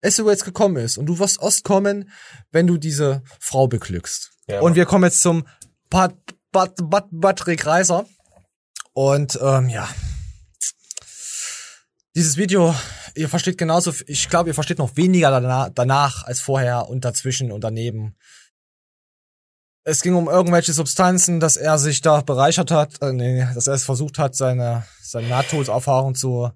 es 0.00 0.14
so 0.14 0.30
jetzt 0.30 0.44
gekommen 0.44 0.76
ist. 0.76 0.96
Und 0.96 1.06
du 1.06 1.18
wirst 1.18 1.42
erst 1.42 1.64
kommen, 1.64 2.08
wenn 2.52 2.68
du 2.68 2.76
diese 2.76 3.24
Frau 3.40 3.66
beglückst. 3.66 4.30
Ja, 4.46 4.60
und 4.60 4.76
wir 4.76 4.86
kommen 4.86 5.02
jetzt 5.02 5.22
zum 5.22 5.44
Pat, 5.92 6.14
Pat, 6.52 6.72
Pat, 6.88 7.04
Patrick 7.20 7.66
Reiser. 7.66 8.06
Und 8.94 9.38
ähm, 9.42 9.68
ja. 9.68 9.86
Dieses 12.16 12.38
Video, 12.38 12.74
ihr 13.14 13.28
versteht 13.28 13.58
genauso, 13.58 13.92
ich 14.06 14.30
glaube, 14.30 14.48
ihr 14.48 14.54
versteht 14.54 14.78
noch 14.78 14.96
weniger 14.96 15.30
danach, 15.30 15.68
danach 15.74 16.24
als 16.24 16.40
vorher 16.40 16.88
und 16.88 17.04
dazwischen 17.04 17.52
und 17.52 17.62
daneben. 17.62 18.16
Es 19.84 20.00
ging 20.00 20.14
um 20.14 20.30
irgendwelche 20.30 20.72
Substanzen, 20.72 21.40
dass 21.40 21.58
er 21.58 21.76
sich 21.76 22.00
da 22.00 22.22
bereichert 22.22 22.70
hat, 22.70 23.02
äh, 23.02 23.12
nee, 23.12 23.46
dass 23.54 23.66
er 23.66 23.74
es 23.74 23.84
versucht 23.84 24.18
hat, 24.18 24.34
seine, 24.34 24.86
seine 25.02 25.28
Nahtoderfahrung 25.28 26.14
zu. 26.14 26.50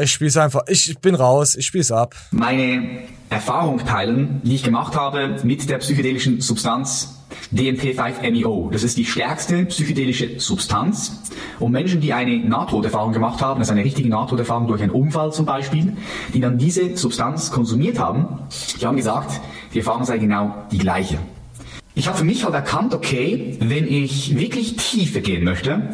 Ich 0.00 0.12
spiel's 0.12 0.36
einfach. 0.36 0.62
Ich 0.66 0.98
bin 0.98 1.14
raus, 1.14 1.54
ich 1.54 1.66
spiel's 1.66 1.92
ab. 1.92 2.16
meine 2.32 3.04
Erfahrung 3.30 3.78
teilen, 3.78 4.40
die 4.42 4.56
ich 4.56 4.64
gemacht 4.64 4.96
habe 4.96 5.40
mit 5.44 5.70
der 5.70 5.78
psychedelischen 5.78 6.40
Substanz 6.40 7.23
DMT5-MeO. 7.54 8.70
Das 8.70 8.82
ist 8.82 8.96
die 8.98 9.04
stärkste 9.04 9.64
psychedelische 9.66 10.40
Substanz. 10.40 11.22
Und 11.60 11.72
Menschen, 11.72 12.00
die 12.00 12.12
eine 12.12 12.38
Nahtoderfahrung 12.38 13.12
gemacht 13.12 13.40
haben, 13.40 13.60
also 13.60 13.72
eine 13.72 13.84
richtige 13.84 14.08
Nahtoderfahrung 14.08 14.66
durch 14.66 14.82
einen 14.82 14.90
Unfall 14.90 15.32
zum 15.32 15.46
Beispiel, 15.46 15.96
die 16.32 16.40
dann 16.40 16.58
diese 16.58 16.96
Substanz 16.96 17.50
konsumiert 17.50 17.98
haben, 17.98 18.40
die 18.80 18.86
haben 18.86 18.96
gesagt, 18.96 19.40
die 19.72 19.78
Erfahrung 19.78 20.04
sei 20.04 20.18
genau 20.18 20.54
die 20.70 20.78
gleiche. 20.78 21.18
Ich 21.96 22.08
habe 22.08 22.18
für 22.18 22.24
mich 22.24 22.44
halt 22.44 22.54
erkannt, 22.54 22.92
okay, 22.92 23.56
wenn 23.60 23.86
ich 23.86 24.36
wirklich 24.36 24.74
tiefer 24.76 25.20
gehen 25.20 25.44
möchte, 25.44 25.90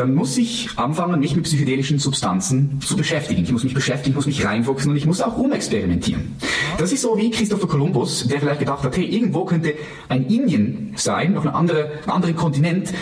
dann 0.00 0.14
muss 0.14 0.38
ich 0.38 0.70
anfangen, 0.78 1.20
mich 1.20 1.36
mit 1.36 1.44
psychedelischen 1.44 1.98
Substanzen 1.98 2.80
zu 2.80 2.96
beschäftigen. 2.96 3.42
Ich 3.42 3.52
muss 3.52 3.64
mich 3.64 3.74
beschäftigen, 3.74 4.12
ich 4.12 4.16
muss 4.16 4.24
mich 4.24 4.42
reinfuchsen 4.42 4.90
und 4.90 4.96
ich 4.96 5.04
muss 5.04 5.20
auch 5.20 5.36
rumexperimentieren. 5.36 6.36
Das 6.78 6.90
ist 6.90 7.02
so 7.02 7.18
wie 7.18 7.30
Christopher 7.30 7.68
Columbus, 7.68 8.26
der 8.26 8.40
vielleicht 8.40 8.60
gedacht 8.60 8.82
hat, 8.82 8.96
hey, 8.96 9.04
irgendwo 9.04 9.44
könnte 9.44 9.74
ein 10.08 10.24
Indien 10.26 10.94
sein, 10.96 11.34
noch 11.34 11.44
andere, 11.44 12.00
ein 12.02 12.10
anderer 12.10 12.32
Kontinent. 12.32 12.94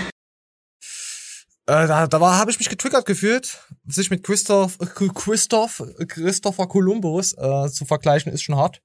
Äh, 1.67 1.87
da 1.87 2.09
da 2.09 2.19
habe 2.37 2.51
ich 2.51 2.59
mich 2.59 2.69
getriggert 2.69 3.07
gefühlt. 3.07 3.61
Sich 3.87 4.11
mit 4.11 4.25
Christoph, 4.25 4.77
Christoph, 5.15 5.85
Christopher 6.09 6.67
Columbus 6.67 7.33
äh, 7.35 7.69
zu 7.71 7.85
vergleichen, 7.85 8.33
ist 8.33 8.43
schon 8.43 8.57
hart. 8.57 8.83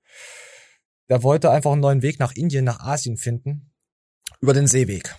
Der 1.09 1.24
wollte 1.24 1.49
einfach 1.49 1.72
einen 1.72 1.82
neuen 1.82 2.03
Weg 2.03 2.20
nach 2.20 2.34
Indien, 2.34 2.64
nach 2.64 2.80
Asien 2.80 3.18
finden. 3.18 3.72
Über 4.39 4.53
den 4.53 4.68
Seeweg. 4.68 5.16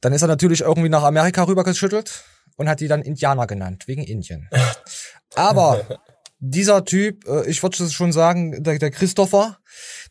Dann 0.00 0.12
ist 0.12 0.22
er 0.22 0.28
natürlich 0.28 0.60
irgendwie 0.60 0.88
nach 0.88 1.02
Amerika 1.02 1.42
rübergeschüttelt 1.44 2.24
und 2.56 2.68
hat 2.68 2.80
die 2.80 2.88
dann 2.88 3.02
Indianer 3.02 3.46
genannt, 3.46 3.84
wegen 3.86 4.02
Indien. 4.02 4.48
Aber 5.34 5.98
dieser 6.40 6.84
Typ, 6.84 7.26
äh, 7.26 7.48
ich 7.48 7.62
würde 7.62 7.90
schon 7.90 8.12
sagen, 8.12 8.62
der, 8.62 8.78
der 8.78 8.90
Christopher, 8.90 9.58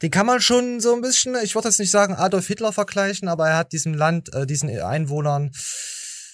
den 0.01 0.11
kann 0.11 0.25
man 0.25 0.41
schon 0.41 0.79
so 0.79 0.93
ein 0.93 1.01
bisschen, 1.01 1.35
ich 1.43 1.55
würde 1.55 1.69
jetzt 1.69 1.79
nicht 1.79 1.91
sagen 1.91 2.15
Adolf 2.15 2.47
Hitler 2.47 2.73
vergleichen, 2.73 3.27
aber 3.27 3.49
er 3.49 3.57
hat 3.57 3.71
diesem 3.71 3.93
Land, 3.93 4.33
äh, 4.33 4.45
diesen 4.45 4.69
Einwohnern 4.69 5.51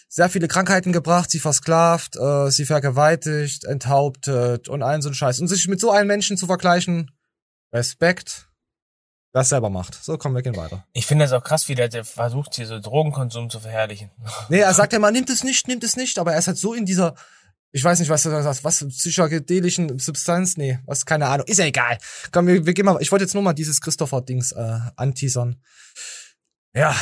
sehr 0.10 0.30
viele 0.30 0.48
Krankheiten 0.48 0.94
gebracht, 0.94 1.32
sie 1.32 1.40
versklavt, 1.40 2.16
äh, 2.18 2.50
sie 2.52 2.66
vergewaltigt, 2.66 3.66
enthauptet 3.66 4.68
und 4.70 4.84
allen 4.84 5.02
so 5.02 5.10
ein 5.10 5.16
Scheiß. 5.16 5.40
Und 5.40 5.48
sich 5.48 5.68
mit 5.68 5.80
so 5.80 5.92
einem 5.92 6.08
Menschen 6.08 6.38
zu 6.38 6.46
vergleichen, 6.46 7.12
Respekt, 7.72 8.48
es 9.42 9.50
selber 9.50 9.70
macht. 9.70 10.02
So, 10.04 10.18
komm, 10.18 10.36
wir 10.36 10.44
gehen 10.44 10.56
weiter. 10.56 10.86
Ich 10.94 11.08
finde 11.08 11.26
das 11.26 11.34
auch 11.34 11.44
krass, 11.44 11.68
wie 11.68 11.76
der, 11.76 11.90
der 11.90 12.06
versucht, 12.06 12.56
hier 12.56 12.68
so 12.68 12.80
Drogenkonsum 12.80 13.50
zu 13.50 13.60
verherrlichen. 13.60 14.12
Nee, 14.50 14.60
er 14.60 14.74
sagt 14.74 14.94
ja 14.94 15.00
mal, 15.00 15.12
nimmt 15.12 15.30
es 15.30 15.44
nicht, 15.44 15.68
nimmt 15.68 15.84
es 15.84 15.96
nicht, 15.96 16.20
aber 16.20 16.34
er 16.34 16.40
ist 16.40 16.48
halt 16.48 16.58
so 16.58 16.74
in 16.74 16.86
dieser, 16.86 17.16
ich 17.72 17.84
weiß 17.84 18.00
nicht, 18.00 18.10
was 18.10 18.26
er 18.26 18.44
sagt, 18.44 18.64
was, 18.64 18.86
psychedelischen 18.88 19.98
Substanz, 19.98 20.58
nee, 20.58 20.80
was, 20.86 21.06
keine 21.06 21.28
Ahnung, 21.28 21.48
ist 21.48 21.58
ja 21.58 21.66
egal. 21.66 21.98
Komm, 22.32 22.46
wir, 22.46 22.66
wir 22.66 22.74
gehen 22.74 22.86
mal, 22.86 23.02
ich 23.02 23.12
wollte 23.12 23.26
jetzt 23.26 23.34
nur 23.34 23.42
mal 23.42 23.54
dieses 23.54 23.82
Christopher-Dings 23.82 24.52
äh, 24.52 24.80
anteasern. 24.96 25.56
Ja, 26.76 26.96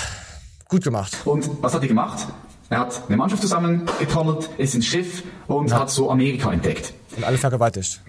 gut 0.70 0.84
gemacht. 0.84 1.18
Und 1.26 1.62
was 1.62 1.74
hat 1.74 1.82
er 1.82 1.88
gemacht? 1.90 2.28
Er 2.70 2.80
hat 2.80 3.02
eine 3.08 3.18
Mannschaft 3.18 3.42
zusammengetrommelt, 3.42 4.50
ist 4.58 4.76
ins 4.76 4.86
Schiff 4.86 5.24
und 5.48 5.74
hat 5.74 5.90
so 5.90 6.10
Amerika 6.10 6.54
entdeckt. 6.54 6.94
Und 7.18 7.26
alle 7.26 7.38
vergewaltigt. 7.38 8.00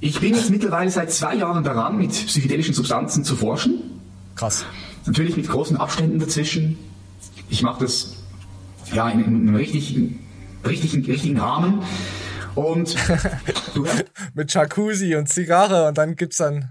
Ich 0.00 0.20
bin 0.20 0.34
jetzt 0.34 0.50
mittlerweile 0.50 0.90
seit 0.90 1.10
zwei 1.10 1.34
Jahren 1.34 1.64
daran, 1.64 1.98
mit 1.98 2.10
psychedelischen 2.10 2.74
Substanzen 2.74 3.24
zu 3.24 3.36
forschen. 3.36 4.00
Krass. 4.36 4.64
Natürlich 5.06 5.36
mit 5.36 5.48
großen 5.48 5.76
Abständen 5.76 6.18
dazwischen. 6.18 6.78
Ich 7.48 7.62
mache 7.62 7.84
das 7.84 8.14
ja 8.92 9.08
in, 9.08 9.20
in 9.20 9.26
einem 9.26 9.54
richtigen, 9.56 10.20
richtigen, 10.64 11.04
richtigen 11.04 11.38
Rahmen. 11.38 11.82
Und 12.54 12.96
du, 13.74 13.86
Mit 14.34 14.52
Jacuzzi 14.52 15.16
und 15.16 15.28
Zigarre 15.28 15.88
und 15.88 15.98
dann 15.98 16.16
gibt's 16.16 16.38
dann 16.38 16.70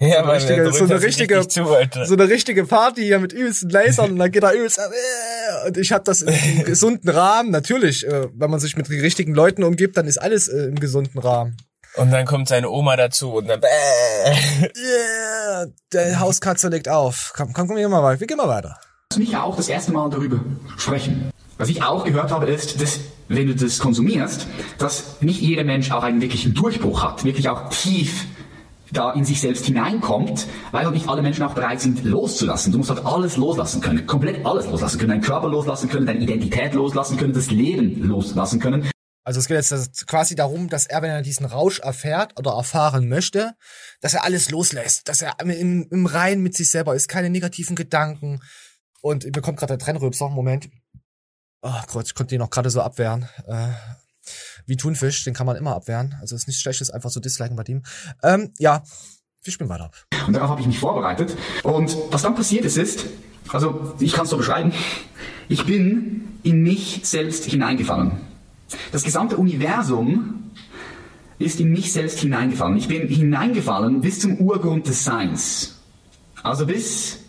Ja, 0.00 0.24
so, 0.24 0.30
richtige, 0.30 0.72
so 0.72 0.84
eine 0.84 1.02
richtige, 1.02 1.38
richtig 1.38 1.52
zu, 1.52 2.04
so 2.04 2.14
eine 2.14 2.28
richtige 2.28 2.64
Party 2.64 3.02
hier 3.02 3.18
mit 3.18 3.32
übelsten 3.32 3.70
Lasern 3.70 4.12
und 4.12 4.18
dann 4.18 4.30
geht 4.30 4.42
er 4.42 4.52
übelst 4.52 4.78
äh, 4.78 5.68
und 5.68 5.76
ich 5.76 5.92
habe 5.92 6.04
das 6.04 6.24
einem 6.24 6.64
gesunden 6.64 7.08
Rahmen. 7.08 7.50
Natürlich, 7.50 8.06
äh, 8.06 8.28
wenn 8.34 8.50
man 8.50 8.60
sich 8.60 8.76
mit 8.76 8.88
den 8.88 9.00
richtigen 9.00 9.34
Leuten 9.34 9.64
umgibt, 9.64 9.96
dann 9.96 10.06
ist 10.06 10.18
alles 10.18 10.48
äh, 10.48 10.66
im 10.66 10.76
gesunden 10.76 11.18
Rahmen. 11.18 11.56
Und 11.98 12.12
dann 12.12 12.26
kommt 12.26 12.48
seine 12.48 12.70
Oma 12.70 12.96
dazu 12.96 13.34
und 13.34 13.48
dann. 13.48 13.60
Yeah, 13.62 15.66
der 15.92 16.20
Hauskatze 16.20 16.68
legt 16.68 16.88
auf. 16.88 17.32
Komm, 17.36 17.52
komm, 17.52 17.68
komm, 17.68 17.76
wir 17.76 17.82
gehen 17.82 17.90
mal 17.90 18.02
weiter. 18.02 18.20
Wir 18.20 18.26
gehen 18.26 18.36
mal 18.36 18.48
weiter. 18.48 18.78
Lass 19.10 19.18
mich 19.18 19.36
auch 19.36 19.56
das 19.56 19.68
erste 19.68 19.92
Mal 19.92 20.08
darüber 20.10 20.40
sprechen. 20.76 21.30
Was 21.56 21.68
ich 21.68 21.82
auch 21.82 22.04
gehört 22.04 22.30
habe, 22.30 22.46
ist, 22.46 22.80
dass 22.80 23.00
wenn 23.28 23.48
du 23.48 23.54
das 23.54 23.78
konsumierst, 23.78 24.46
dass 24.78 25.20
nicht 25.20 25.40
jeder 25.40 25.64
Mensch 25.64 25.90
auch 25.90 26.02
einen 26.02 26.20
wirklichen 26.20 26.54
Durchbruch 26.54 27.02
hat, 27.02 27.24
wirklich 27.24 27.48
auch 27.48 27.68
tief 27.70 28.26
da 28.90 29.12
in 29.12 29.24
sich 29.24 29.40
selbst 29.40 29.66
hineinkommt, 29.66 30.46
weil 30.72 30.84
halt 30.84 30.94
nicht 30.94 31.08
alle 31.08 31.20
Menschen 31.20 31.44
auch 31.44 31.54
bereit 31.54 31.80
sind, 31.80 32.04
loszulassen. 32.04 32.72
Du 32.72 32.78
musst 32.78 32.90
halt 32.90 33.04
alles 33.04 33.36
loslassen 33.36 33.80
können, 33.80 34.06
komplett 34.06 34.46
alles 34.46 34.66
loslassen 34.66 34.98
können, 34.98 35.10
deinen 35.10 35.20
Körper 35.20 35.48
loslassen 35.48 35.88
können, 35.88 36.06
deine 36.06 36.20
Identität 36.20 36.74
loslassen 36.74 37.18
können, 37.18 37.34
das 37.34 37.50
Leben 37.50 38.02
loslassen 38.02 38.60
können. 38.60 38.88
Also 39.28 39.40
es 39.40 39.46
geht 39.46 39.58
jetzt 39.58 40.06
quasi 40.06 40.36
darum, 40.36 40.70
dass 40.70 40.86
er, 40.86 41.02
wenn 41.02 41.10
er 41.10 41.20
diesen 41.20 41.44
Rausch 41.44 41.80
erfährt 41.80 42.38
oder 42.38 42.52
erfahren 42.52 43.10
möchte, 43.10 43.52
dass 44.00 44.14
er 44.14 44.24
alles 44.24 44.50
loslässt, 44.50 45.06
dass 45.06 45.20
er 45.20 45.38
im, 45.40 45.86
im 45.90 46.06
Rein 46.06 46.40
mit 46.40 46.56
sich 46.56 46.70
selber 46.70 46.94
ist, 46.94 47.08
keine 47.08 47.28
negativen 47.28 47.76
Gedanken. 47.76 48.40
Und 49.02 49.26
mir 49.26 49.42
kommt 49.42 49.58
gerade 49.58 49.76
der 49.76 49.84
Trennrülpser, 49.84 50.30
Moment. 50.30 50.70
Oh 51.60 51.74
Gott, 51.88 52.06
ich 52.06 52.14
konnte 52.14 52.30
den 52.30 52.38
noch 52.38 52.48
gerade 52.48 52.70
so 52.70 52.80
abwehren. 52.80 53.28
Äh, 53.46 53.68
wie 54.64 54.78
Thunfisch, 54.78 55.24
den 55.24 55.34
kann 55.34 55.44
man 55.44 55.56
immer 55.56 55.76
abwehren. 55.76 56.16
Also 56.22 56.34
ist 56.34 56.46
nichts 56.46 56.62
Schlechtes, 56.62 56.88
einfach 56.88 57.10
so 57.10 57.20
disliken 57.20 57.54
bei 57.54 57.64
dem. 57.64 57.82
Ähm, 58.22 58.54
ja, 58.56 58.82
wir 59.42 59.52
spielen 59.52 59.68
weiter. 59.68 59.90
Und 60.26 60.32
darauf 60.32 60.48
habe 60.48 60.62
ich 60.62 60.66
mich 60.66 60.78
vorbereitet. 60.78 61.36
Und 61.64 61.94
was 62.10 62.22
dann 62.22 62.34
passiert 62.34 62.64
ist, 62.64 62.78
ist, 62.78 63.04
also 63.52 63.94
ich 64.00 64.14
kann 64.14 64.24
es 64.24 64.30
so 64.30 64.38
beschreiben, 64.38 64.72
ich 65.50 65.66
bin 65.66 66.38
in 66.44 66.62
mich 66.62 67.02
selbst 67.04 67.44
hineingefallen. 67.44 68.27
Das 68.92 69.02
gesamte 69.02 69.36
Universum 69.36 70.50
ist 71.38 71.60
in 71.60 71.70
mich 71.70 71.92
selbst 71.92 72.20
hineingefallen. 72.20 72.76
Ich 72.76 72.88
bin 72.88 73.06
hineingefallen 73.08 74.00
bis 74.00 74.20
zum 74.20 74.38
Urgrund 74.38 74.88
des 74.88 75.04
Seins. 75.04 75.78
Also 76.42 76.66
bis 76.66 77.20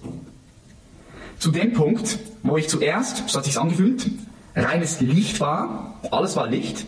zu 1.37 1.51
dem 1.51 1.73
Punkt, 1.73 2.19
wo 2.43 2.57
ich 2.57 2.67
zuerst, 2.67 3.29
so 3.29 3.37
hat 3.37 3.45
sich's 3.45 3.57
angefühlt, 3.57 4.09
reines 4.55 4.99
Licht 5.01 5.39
war, 5.39 5.99
alles 6.11 6.35
war 6.35 6.47
Licht. 6.47 6.85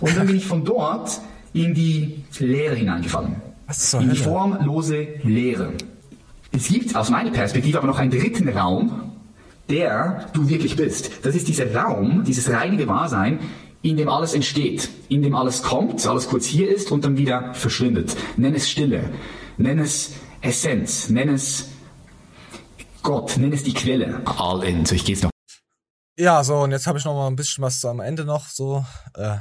Und 0.00 0.16
dann 0.16 0.26
bin 0.26 0.36
ich 0.36 0.46
von 0.46 0.64
dort 0.64 1.20
in 1.52 1.74
die 1.74 2.24
Leere 2.38 2.74
hineingefallen. 2.74 3.36
In 4.00 4.10
die 4.10 4.16
formlose 4.16 5.08
Leere. 5.24 5.72
Es 6.52 6.68
gibt 6.68 6.94
aus 6.94 7.10
meiner 7.10 7.30
Perspektive 7.30 7.78
aber 7.78 7.86
noch 7.86 7.98
einen 7.98 8.10
dritten 8.10 8.48
Raum, 8.48 9.12
der 9.68 10.26
du 10.32 10.48
wirklich 10.48 10.76
bist. 10.76 11.10
Das 11.24 11.34
ist 11.34 11.48
dieser 11.48 11.74
Raum, 11.74 12.22
dieses 12.24 12.50
reine 12.50 12.76
Gewahrsein, 12.76 13.40
in 13.82 13.96
dem 13.96 14.08
alles 14.08 14.34
entsteht, 14.34 14.88
in 15.08 15.22
dem 15.22 15.34
alles 15.34 15.62
kommt, 15.62 16.06
alles 16.06 16.28
kurz 16.28 16.46
hier 16.46 16.74
ist 16.74 16.90
und 16.90 17.04
dann 17.04 17.16
wieder 17.16 17.54
verschwindet. 17.54 18.16
Nenn 18.36 18.54
es 18.54 18.68
Stille, 18.68 19.12
nenn 19.56 19.78
es 19.78 20.12
Essenz, 20.40 21.08
nenn 21.08 21.28
es 21.28 21.68
Gott, 23.02 23.36
nenn 23.36 23.52
es 23.52 23.62
die 23.62 23.74
Quelle. 23.74 24.20
All 24.26 24.64
in. 24.64 24.84
So, 24.84 24.94
ich 24.94 25.04
gehe 25.04 25.14
jetzt 25.14 25.22
noch. 25.22 25.30
Ja, 26.18 26.42
so, 26.42 26.56
und 26.56 26.72
jetzt 26.72 26.86
habe 26.86 26.98
ich 26.98 27.04
noch 27.04 27.14
mal 27.14 27.28
ein 27.28 27.36
bisschen 27.36 27.62
was 27.62 27.84
am 27.84 28.00
Ende 28.00 28.24
noch 28.24 28.48
so. 28.48 28.84
Äh, 29.14 29.36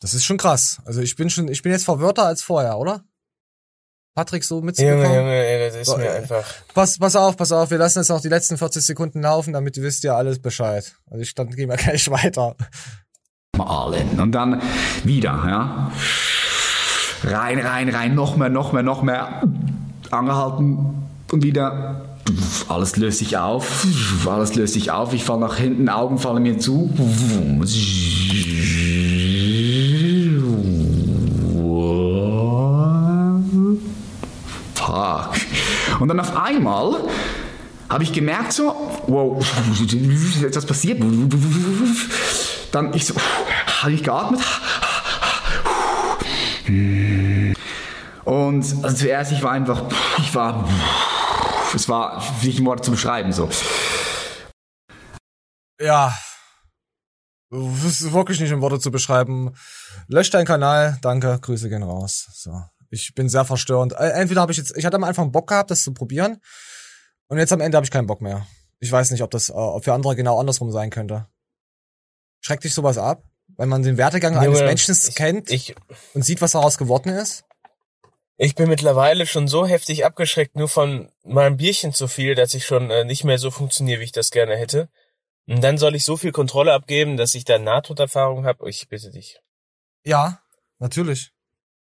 das 0.00 0.14
ist 0.14 0.24
schon 0.24 0.36
krass. 0.36 0.80
Also 0.84 1.00
ich 1.00 1.16
bin 1.16 1.30
schon, 1.30 1.48
ich 1.48 1.62
bin 1.62 1.72
jetzt 1.72 1.84
verwirrter 1.84 2.26
als 2.26 2.42
vorher, 2.42 2.78
oder? 2.78 3.04
Patrick 4.14 4.44
so 4.44 4.62
mitzubekommen. 4.62 5.04
Junge, 5.04 5.16
Junge, 5.16 5.46
ey, 5.46 5.68
das 5.68 5.76
ist 5.76 5.86
So, 5.86 5.96
mir 5.98 6.06
äh, 6.06 6.18
einfach. 6.18 6.44
Pass, 6.74 6.98
pass 6.98 7.16
auf, 7.16 7.36
pass 7.36 7.52
auf, 7.52 7.70
wir 7.70 7.78
lassen 7.78 7.98
jetzt 7.98 8.08
noch 8.08 8.20
die 8.20 8.28
letzten 8.28 8.56
40 8.56 8.84
Sekunden 8.84 9.20
laufen, 9.20 9.52
damit 9.52 9.76
ihr 9.76 9.82
wisst 9.82 10.04
ja 10.04 10.16
alles 10.16 10.40
Bescheid. 10.40 10.96
Also 11.10 11.20
ich 11.22 11.34
dann 11.34 11.50
gehen 11.50 11.68
wir 11.68 11.76
gleich 11.76 12.10
weiter. 12.10 12.56
Mal 13.56 13.94
in. 13.94 14.20
Und 14.20 14.32
dann 14.32 14.60
wieder, 15.04 15.42
ja. 15.46 15.90
Rein, 17.24 17.58
rein, 17.58 17.88
rein, 17.88 18.14
noch 18.14 18.36
mehr, 18.36 18.48
noch 18.48 18.72
mehr, 18.72 18.82
noch 18.82 19.02
mehr. 19.02 19.42
Angehalten 20.10 20.78
und 21.32 21.42
wieder. 21.42 22.02
Alles 22.68 22.96
löst 22.96 23.18
sich 23.18 23.36
auf. 23.36 23.86
Alles 24.26 24.54
löst 24.54 24.74
sich 24.74 24.90
auf. 24.90 25.14
Ich 25.14 25.24
falle 25.24 25.40
nach 25.40 25.56
hinten, 25.56 25.88
Augen 25.88 26.18
fallen 26.18 26.42
mir 26.42 26.58
zu. 26.58 26.90
Fuck. 34.74 35.30
Und 36.00 36.08
dann 36.08 36.20
auf 36.20 36.36
einmal 36.36 36.96
habe 37.88 38.02
ich 38.02 38.12
gemerkt 38.12 38.52
so, 38.52 38.74
wow, 39.06 39.44
etwas 40.42 40.66
passiert. 40.66 41.00
Dann 42.72 42.92
ich 42.94 43.06
so, 43.06 43.14
habe 43.82 43.92
ich 43.92 44.02
geatmet. 44.02 44.40
Und 48.24 48.84
also 48.84 48.96
zuerst, 48.96 49.32
ich 49.32 49.42
war 49.42 49.52
einfach, 49.52 49.84
ich 50.18 50.34
war, 50.34 50.68
es 51.74 51.88
war 51.88 52.22
nicht 52.42 52.58
in 52.58 52.66
Worte 52.66 52.82
zu 52.82 52.90
beschreiben 52.90 53.32
so. 53.32 53.48
Ja. 55.80 56.16
Das 57.50 57.84
ist 57.84 58.12
wirklich 58.12 58.40
nicht 58.40 58.50
in 58.50 58.60
Worte 58.60 58.80
zu 58.80 58.90
beschreiben. 58.90 59.54
Lösch 60.08 60.30
deinen 60.30 60.46
Kanal, 60.46 60.98
danke, 61.02 61.38
Grüße 61.40 61.68
gehen 61.68 61.84
raus. 61.84 62.26
So. 62.32 62.62
Ich 62.90 63.14
bin 63.14 63.28
sehr 63.28 63.44
verstörend. 63.44 63.92
Äh, 63.92 64.10
Entweder 64.10 64.40
habe 64.40 64.52
ich 64.52 64.58
jetzt, 64.58 64.76
ich 64.76 64.84
hatte 64.84 64.96
am 64.96 65.04
Anfang 65.04 65.30
Bock 65.30 65.48
gehabt, 65.48 65.70
das 65.70 65.82
zu 65.82 65.94
probieren. 65.94 66.40
Und 67.28 67.38
jetzt 67.38 67.52
am 67.52 67.60
Ende 67.60 67.76
habe 67.76 67.84
ich 67.84 67.90
keinen 67.90 68.06
Bock 68.06 68.20
mehr. 68.20 68.46
Ich 68.80 68.90
weiß 68.90 69.10
nicht, 69.12 69.22
ob 69.22 69.30
das, 69.30 69.50
äh, 69.50 69.80
für 69.80 69.92
andere 69.92 70.16
genau 70.16 70.38
andersrum 70.40 70.70
sein 70.72 70.90
könnte. 70.90 71.26
Schreckt 72.40 72.64
dich 72.64 72.74
sowas 72.74 72.98
ab? 72.98 73.22
Wenn 73.56 73.68
man 73.68 73.82
den 73.82 73.96
Werdegang 73.96 74.34
Junge, 74.34 74.46
eines 74.48 74.60
Menschen 74.60 74.96
ich- 75.08 75.14
kennt 75.14 75.50
ich- 75.50 75.74
und 76.14 76.22
sieht, 76.24 76.40
was 76.42 76.52
daraus 76.52 76.78
geworden 76.78 77.08
ist? 77.10 77.44
Ich 78.38 78.54
bin 78.54 78.68
mittlerweile 78.68 79.26
schon 79.26 79.48
so 79.48 79.66
heftig 79.66 80.04
abgeschreckt, 80.04 80.56
nur 80.56 80.68
von 80.68 81.10
meinem 81.24 81.56
Bierchen 81.56 81.94
zu 81.94 82.06
viel, 82.06 82.34
dass 82.34 82.52
ich 82.52 82.66
schon 82.66 82.90
äh, 82.90 83.04
nicht 83.04 83.24
mehr 83.24 83.38
so 83.38 83.50
funktioniere, 83.50 84.00
wie 84.00 84.04
ich 84.04 84.12
das 84.12 84.30
gerne 84.30 84.56
hätte. 84.56 84.90
Und 85.46 85.62
dann 85.62 85.78
soll 85.78 85.94
ich 85.94 86.04
so 86.04 86.16
viel 86.16 86.32
Kontrolle 86.32 86.74
abgeben, 86.74 87.16
dass 87.16 87.34
ich 87.34 87.44
da 87.44 87.58
Nahtoderfahrung 87.58 88.44
habe. 88.44 88.68
Ich 88.68 88.88
bitte 88.88 89.10
dich. 89.10 89.40
Ja, 90.04 90.42
natürlich. 90.78 91.32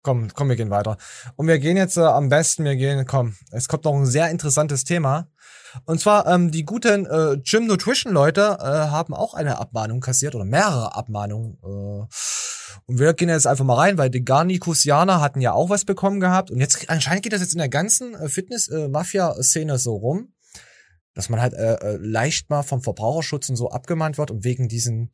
Komm, 0.02 0.28
komm, 0.34 0.48
wir 0.48 0.56
gehen 0.56 0.70
weiter. 0.70 0.96
Und 1.36 1.46
wir 1.46 1.60
gehen 1.60 1.76
jetzt 1.76 1.96
äh, 1.96 2.00
am 2.00 2.28
besten, 2.28 2.64
wir 2.64 2.74
gehen, 2.74 3.06
komm, 3.06 3.36
es 3.52 3.68
kommt 3.68 3.84
noch 3.84 3.94
ein 3.94 4.06
sehr 4.06 4.30
interessantes 4.30 4.82
Thema. 4.82 5.28
Und 5.84 6.00
zwar, 6.00 6.26
ähm, 6.26 6.50
die 6.50 6.64
guten 6.64 7.06
äh, 7.06 7.38
Gym 7.38 7.66
Nutrition 7.66 8.12
Leute 8.12 8.58
äh, 8.60 8.64
haben 8.64 9.14
auch 9.14 9.34
eine 9.34 9.58
Abmahnung 9.58 10.00
kassiert 10.00 10.34
oder 10.34 10.44
mehrere 10.44 10.96
Abmahnungen. 10.96 11.58
Äh, 11.62 12.06
und 12.86 12.98
wir 12.98 13.14
gehen 13.14 13.28
jetzt 13.28 13.46
einfach 13.46 13.64
mal 13.64 13.76
rein, 13.76 13.96
weil 13.96 14.10
die 14.10 14.24
Garnikusianer 14.24 15.20
hatten 15.20 15.40
ja 15.40 15.52
auch 15.52 15.70
was 15.70 15.84
bekommen 15.84 16.20
gehabt. 16.20 16.50
Und 16.50 16.58
jetzt 16.58 16.90
anscheinend 16.90 17.22
geht 17.22 17.32
das 17.32 17.40
jetzt 17.40 17.52
in 17.52 17.58
der 17.58 17.68
ganzen 17.68 18.14
äh, 18.14 18.28
Fitness-Mafia-Szene 18.28 19.78
so 19.78 19.94
rum, 19.94 20.34
dass 21.14 21.28
man 21.28 21.40
halt 21.40 21.54
äh, 21.54 21.74
äh, 21.74 21.96
leicht 21.98 22.50
mal 22.50 22.62
vom 22.62 22.82
Verbraucherschutz 22.82 23.48
und 23.48 23.56
so 23.56 23.70
abgemahnt 23.70 24.18
wird 24.18 24.30
und 24.30 24.44
wegen 24.44 24.68
diesen, 24.68 25.12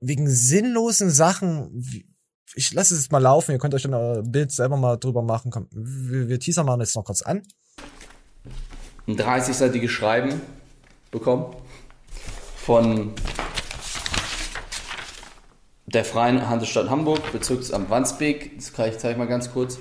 wegen 0.00 0.30
sinnlosen 0.30 1.10
Sachen, 1.10 1.68
wie, 1.72 2.06
ich 2.54 2.72
lasse 2.72 2.94
es 2.94 3.02
jetzt 3.02 3.12
mal 3.12 3.18
laufen, 3.18 3.52
ihr 3.52 3.58
könnt 3.58 3.74
euch 3.74 3.82
dann 3.82 3.94
ein 3.94 4.30
Bild 4.30 4.50
selber 4.52 4.76
mal 4.76 4.96
drüber 4.96 5.22
machen. 5.22 5.50
Komm, 5.50 5.68
wir, 5.70 6.28
wir 6.28 6.40
teasern 6.40 6.66
mal 6.66 6.78
jetzt 6.80 6.96
noch 6.96 7.04
kurz 7.04 7.22
an. 7.22 7.42
ein 9.06 9.16
30-seitiges 9.16 9.88
Schreiben 9.88 10.40
bekommen 11.10 11.54
von 12.56 13.12
der 15.86 16.04
Freien 16.04 16.48
Handelsstadt 16.48 16.90
Hamburg, 16.90 17.32
Bezirksamt 17.32 17.88
Wandsbek. 17.88 18.56
Das 18.56 18.72
kann 18.72 18.90
ich 18.90 18.98
zeige 18.98 19.18
mal 19.18 19.26
ganz 19.26 19.52
kurz. 19.52 19.78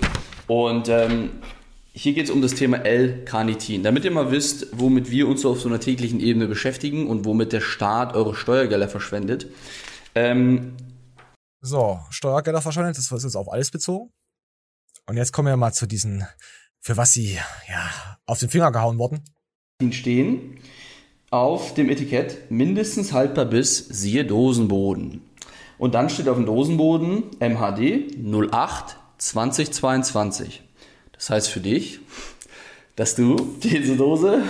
Und 0.48 0.88
ähm, 0.88 1.32
hier 1.92 2.14
geht 2.14 2.26
es 2.26 2.32
um 2.32 2.42
das 2.42 2.54
Thema 2.54 2.78
L-Carnitin. 2.86 3.84
Damit 3.84 4.06
ihr 4.06 4.12
mal 4.12 4.32
wisst, 4.32 4.68
womit 4.72 5.12
wir 5.12 5.28
uns 5.28 5.42
so 5.42 5.52
auf 5.52 5.60
so 5.60 5.68
einer 5.68 5.80
täglichen 5.80 6.20
Ebene 6.20 6.48
beschäftigen 6.48 7.08
und 7.08 7.26
womit 7.26 7.52
der 7.52 7.60
Staat 7.60 8.16
eure 8.16 8.36
Steuergelder 8.36 8.88
verschwendet. 8.88 9.48
Ähm, 10.16 10.74
So, 11.62 12.00
Steuergelder 12.10 12.62
verschwendet, 12.62 12.98
das 12.98 13.12
ist 13.12 13.24
jetzt 13.24 13.36
auf 13.36 13.52
alles 13.52 13.72
bezogen. 13.72 14.12
Und 15.08 15.18
jetzt 15.18 15.32
kommen 15.32 15.48
wir 15.48 15.58
mal 15.58 15.74
zu 15.74 15.88
diesen, 15.88 16.26
für 16.80 16.98
was 16.98 17.14
sie, 17.14 17.40
ja, 17.70 18.18
auf 18.26 18.40
den 18.40 18.50
Finger 18.50 18.72
gehauen 18.72 19.00
wurden. 19.00 19.24
stehen 19.92 20.60
auf 21.30 21.74
dem 21.74 21.90
Etikett 21.90 22.50
mindestens 22.52 23.12
haltbar 23.12 23.46
bis 23.46 23.78
siehe 23.78 24.26
Dosenboden. 24.26 25.22
Und 25.78 25.94
dann 25.94 26.10
steht 26.10 26.30
auf 26.30 26.38
dem 26.38 26.46
Dosenboden 26.46 27.24
MHD 27.40 28.18
08 28.18 28.98
2022. 29.18 30.64
Das 31.12 31.30
heißt 31.30 31.50
für 31.50 31.60
dich, 31.60 32.00
dass 32.96 33.16
du 33.16 33.36
diese 33.64 33.96
Dose 33.96 34.44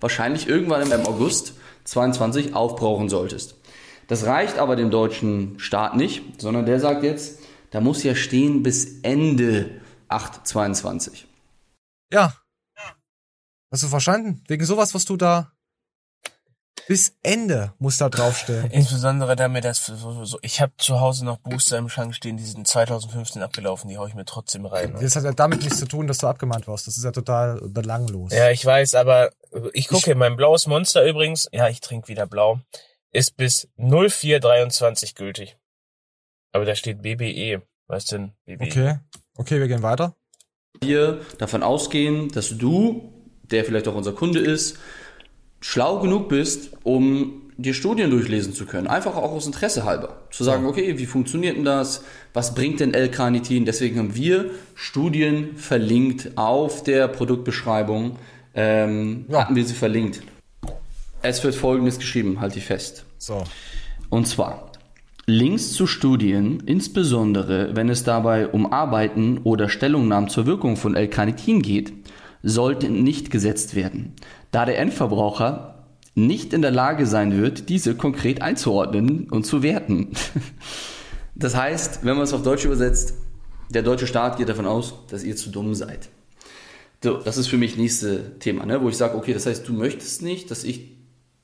wahrscheinlich 0.00 0.48
irgendwann 0.48 0.90
im 0.90 1.06
August 1.06 1.54
22 1.84 2.54
aufbrauchen 2.54 3.08
solltest. 3.08 3.55
Das 4.08 4.24
reicht 4.26 4.58
aber 4.58 4.76
dem 4.76 4.90
deutschen 4.90 5.58
Staat 5.58 5.96
nicht, 5.96 6.40
sondern 6.40 6.66
der 6.66 6.80
sagt 6.80 7.02
jetzt, 7.02 7.40
da 7.70 7.80
muss 7.80 8.02
ja 8.02 8.14
stehen 8.14 8.62
bis 8.62 9.00
Ende 9.02 9.80
822. 10.08 11.26
Ja. 12.12 12.34
Hast 13.72 13.82
du 13.82 13.88
verstanden? 13.88 14.42
Wegen 14.46 14.64
sowas, 14.64 14.94
was 14.94 15.04
du 15.04 15.16
da. 15.16 15.52
Bis 16.88 17.16
Ende 17.24 17.72
muss 17.78 17.96
da 17.96 18.08
draufstehen. 18.08 18.70
Insbesondere 18.70 19.34
damit 19.34 19.64
das 19.64 19.86
so, 19.86 20.24
so 20.24 20.38
ich 20.42 20.60
habe 20.60 20.72
zu 20.78 21.00
Hause 21.00 21.24
noch 21.24 21.38
Booster 21.38 21.78
im 21.78 21.88
Schrank 21.88 22.14
stehen, 22.14 22.36
die 22.36 22.44
sind 22.44 22.68
2015 22.68 23.42
abgelaufen, 23.42 23.90
die 23.90 23.98
hau 23.98 24.06
ich 24.06 24.14
mir 24.14 24.24
trotzdem 24.24 24.66
rein. 24.66 24.92
Ne? 24.92 25.00
Das 25.00 25.16
hat 25.16 25.24
ja 25.24 25.32
damit 25.32 25.62
nichts 25.62 25.80
zu 25.80 25.86
tun, 25.86 26.06
dass 26.06 26.18
du 26.18 26.28
abgemahnt 26.28 26.68
wirst. 26.68 26.86
Das 26.86 26.96
ist 26.96 27.02
ja 27.02 27.10
total 27.10 27.60
belanglos. 27.60 28.32
Ja, 28.32 28.50
ich 28.50 28.64
weiß, 28.64 28.94
aber 28.94 29.30
ich 29.72 29.88
gucke, 29.88 30.14
mein 30.14 30.36
blaues 30.36 30.68
Monster 30.68 31.04
übrigens, 31.04 31.48
ja, 31.50 31.68
ich 31.68 31.80
trinke 31.80 32.06
wieder 32.06 32.26
blau, 32.26 32.60
ist 33.12 33.36
bis 33.36 33.68
0423 33.76 35.14
gültig. 35.14 35.56
Aber 36.52 36.64
da 36.64 36.74
steht 36.74 37.02
BBE. 37.02 37.62
Was 37.86 38.06
denn 38.06 38.32
BBE? 38.44 38.66
Okay. 38.66 38.98
Okay, 39.36 39.60
wir 39.60 39.68
gehen 39.68 39.82
weiter. 39.82 40.16
Wir 40.80 41.20
davon 41.38 41.62
ausgehen, 41.62 42.28
dass 42.30 42.56
du, 42.56 43.12
der 43.42 43.64
vielleicht 43.64 43.88
auch 43.88 43.94
unser 43.94 44.12
Kunde 44.12 44.40
ist, 44.40 44.78
schlau 45.60 46.00
genug 46.00 46.28
bist, 46.28 46.72
um 46.82 47.50
dir 47.56 47.74
Studien 47.74 48.10
durchlesen 48.10 48.52
zu 48.52 48.66
können. 48.66 48.86
Einfach 48.86 49.16
auch 49.16 49.32
aus 49.32 49.46
Interesse 49.46 49.84
halber. 49.84 50.26
Zu 50.30 50.44
sagen, 50.44 50.66
okay, 50.66 50.98
wie 50.98 51.06
funktioniert 51.06 51.56
denn 51.56 51.64
das? 51.64 52.04
Was 52.34 52.54
bringt 52.54 52.80
denn 52.80 52.92
L-Carnitin? 52.92 53.64
Deswegen 53.64 53.98
haben 53.98 54.14
wir 54.14 54.50
Studien 54.74 55.56
verlinkt 55.56 56.36
auf 56.36 56.82
der 56.82 57.08
Produktbeschreibung. 57.08 58.18
Ähm, 58.54 59.26
Hatten 59.32 59.56
wir 59.56 59.64
sie 59.64 59.74
verlinkt. 59.74 60.22
Es 61.22 61.42
wird 61.42 61.54
folgendes 61.54 61.98
geschrieben, 61.98 62.40
halte 62.40 62.58
ich 62.58 62.64
fest. 62.64 63.04
So. 63.18 63.42
Und 64.10 64.26
zwar 64.28 64.72
Links 65.28 65.72
zu 65.72 65.88
Studien, 65.88 66.62
insbesondere 66.66 67.74
wenn 67.74 67.88
es 67.88 68.04
dabei 68.04 68.46
um 68.46 68.72
Arbeiten 68.72 69.38
oder 69.38 69.68
Stellungnahmen 69.68 70.28
zur 70.28 70.46
Wirkung 70.46 70.76
von 70.76 70.94
L-Carnitin 70.94 71.62
geht, 71.62 71.92
sollten 72.44 73.02
nicht 73.02 73.32
gesetzt 73.32 73.74
werden, 73.74 74.12
da 74.52 74.64
der 74.64 74.78
Endverbraucher 74.78 75.84
nicht 76.14 76.52
in 76.52 76.62
der 76.62 76.70
Lage 76.70 77.06
sein 77.06 77.36
wird, 77.36 77.68
diese 77.68 77.96
konkret 77.96 78.40
einzuordnen 78.40 79.28
und 79.30 79.44
zu 79.44 79.62
werten. 79.62 80.10
Das 81.38 81.54
heißt, 81.54 82.02
wenn 82.02 82.14
man 82.14 82.24
es 82.24 82.32
auf 82.32 82.42
Deutsch 82.42 82.64
übersetzt, 82.64 83.12
der 83.68 83.82
deutsche 83.82 84.06
Staat 84.06 84.38
geht 84.38 84.48
davon 84.48 84.64
aus, 84.64 84.94
dass 85.10 85.22
ihr 85.22 85.36
zu 85.36 85.50
dumm 85.50 85.74
seid. 85.74 86.08
So, 87.04 87.18
das 87.18 87.36
ist 87.36 87.48
für 87.48 87.58
mich 87.58 87.76
nächste 87.76 88.38
Thema, 88.38 88.64
ne? 88.64 88.82
wo 88.82 88.88
ich 88.88 88.96
sage, 88.96 89.18
okay, 89.18 89.34
das 89.34 89.44
heißt, 89.44 89.68
du 89.68 89.74
möchtest 89.74 90.22
nicht, 90.22 90.50
dass 90.50 90.64
ich 90.64 90.95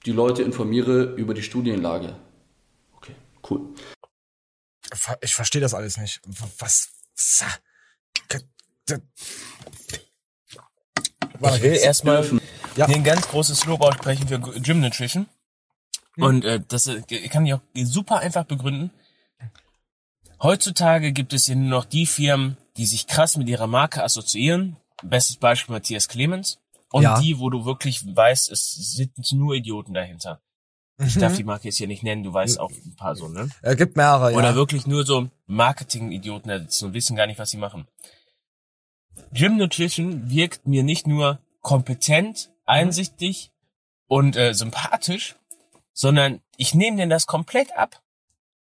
die 0.05 0.12
Leute 0.12 0.42
informiere 0.42 1.14
über 1.14 1.34
die 1.34 1.42
Studienlage. 1.42 2.16
Okay, 2.96 3.14
cool. 3.50 3.74
Ich 5.20 5.34
verstehe 5.34 5.61
das 5.61 5.74
alles 5.74 5.96
nicht. 5.96 6.20
Was? 6.59 6.90
Ich 11.55 11.62
will 11.62 11.74
erstmal 11.74 12.28
ja. 12.76 12.86
ein 12.86 13.05
ganz 13.05 13.28
großes 13.28 13.64
Lob 13.66 13.80
aussprechen 13.82 14.28
für 14.28 14.38
Gym 14.38 14.80
Nutrition. 14.80 15.26
Hm. 16.14 16.24
Und 16.24 16.44
äh, 16.44 16.61
das 16.66 16.86
äh, 16.86 17.00
kann 17.28 17.46
ich 17.46 17.55
auch 17.55 17.62
super 17.74 18.18
einfach 18.20 18.44
begründen. 18.44 18.90
Heutzutage 20.42 21.12
gibt 21.12 21.32
es 21.32 21.46
ja 21.46 21.55
nur 21.55 21.70
noch 21.70 21.84
die 21.84 22.07
Firmen, 22.07 22.57
die 22.76 22.86
sich 22.86 23.07
krass 23.07 23.36
mit 23.36 23.48
ihrer 23.48 23.66
Marke 23.66 24.03
assoziieren. 24.03 24.76
Bestes 25.03 25.36
Beispiel 25.36 25.74
Matthias 25.74 26.09
Clemens. 26.09 26.59
Und 26.93 27.03
Ja. 27.03 27.18
die, 27.20 27.38
wo 27.38 27.51
du 27.51 27.64
wirklich 27.64 28.05
weißt, 28.14 28.51
es 28.51 28.72
sind 28.72 29.12
nur 29.32 29.55
Idioten 29.55 29.95
dahinter. 29.95 30.40
Ich 30.99 31.16
Mhm. 31.16 31.20
darf 31.20 31.36
die 31.36 31.45
Marke 31.45 31.64
jetzt 31.68 31.78
hier 31.78 31.86
nicht 31.88 32.03
nennen, 32.03 32.22
du 32.22 32.32
weißt 32.32 32.61
auch 32.61 32.70
ein 32.70 32.95
paar 32.97 33.16
so, 33.16 33.28
ne? 33.28 33.49
Es 33.62 33.76
gibt 33.76 33.97
mehrere, 33.97 34.30
ja. 34.32 34.38
Oder 34.38 34.55
wirklich 34.55 34.86
nur 34.86 35.05
so 35.05 35.28
Marketing-Idioten 35.47 36.49
da 36.49 36.59
sitzen 36.59 36.86
und 36.86 36.93
wissen 36.95 37.16
gar 37.16 37.26
nicht, 37.26 37.38
was 37.38 37.51
sie 37.51 37.57
machen. 37.57 37.86
Gym 39.32 39.57
Nutrition 39.57 40.30
wirkt 40.30 40.66
mir 40.66 40.82
nicht 40.82 41.07
nur 41.07 41.38
kompetent, 41.61 42.51
einsichtig 42.66 43.51
und 44.07 44.36
äh, 44.36 44.53
sympathisch, 44.55 45.36
sondern 45.93 46.40
ich 46.57 46.74
nehme 46.74 46.97
denen 46.99 47.11
das 47.11 47.26
komplett 47.26 47.76
ab. 47.76 48.03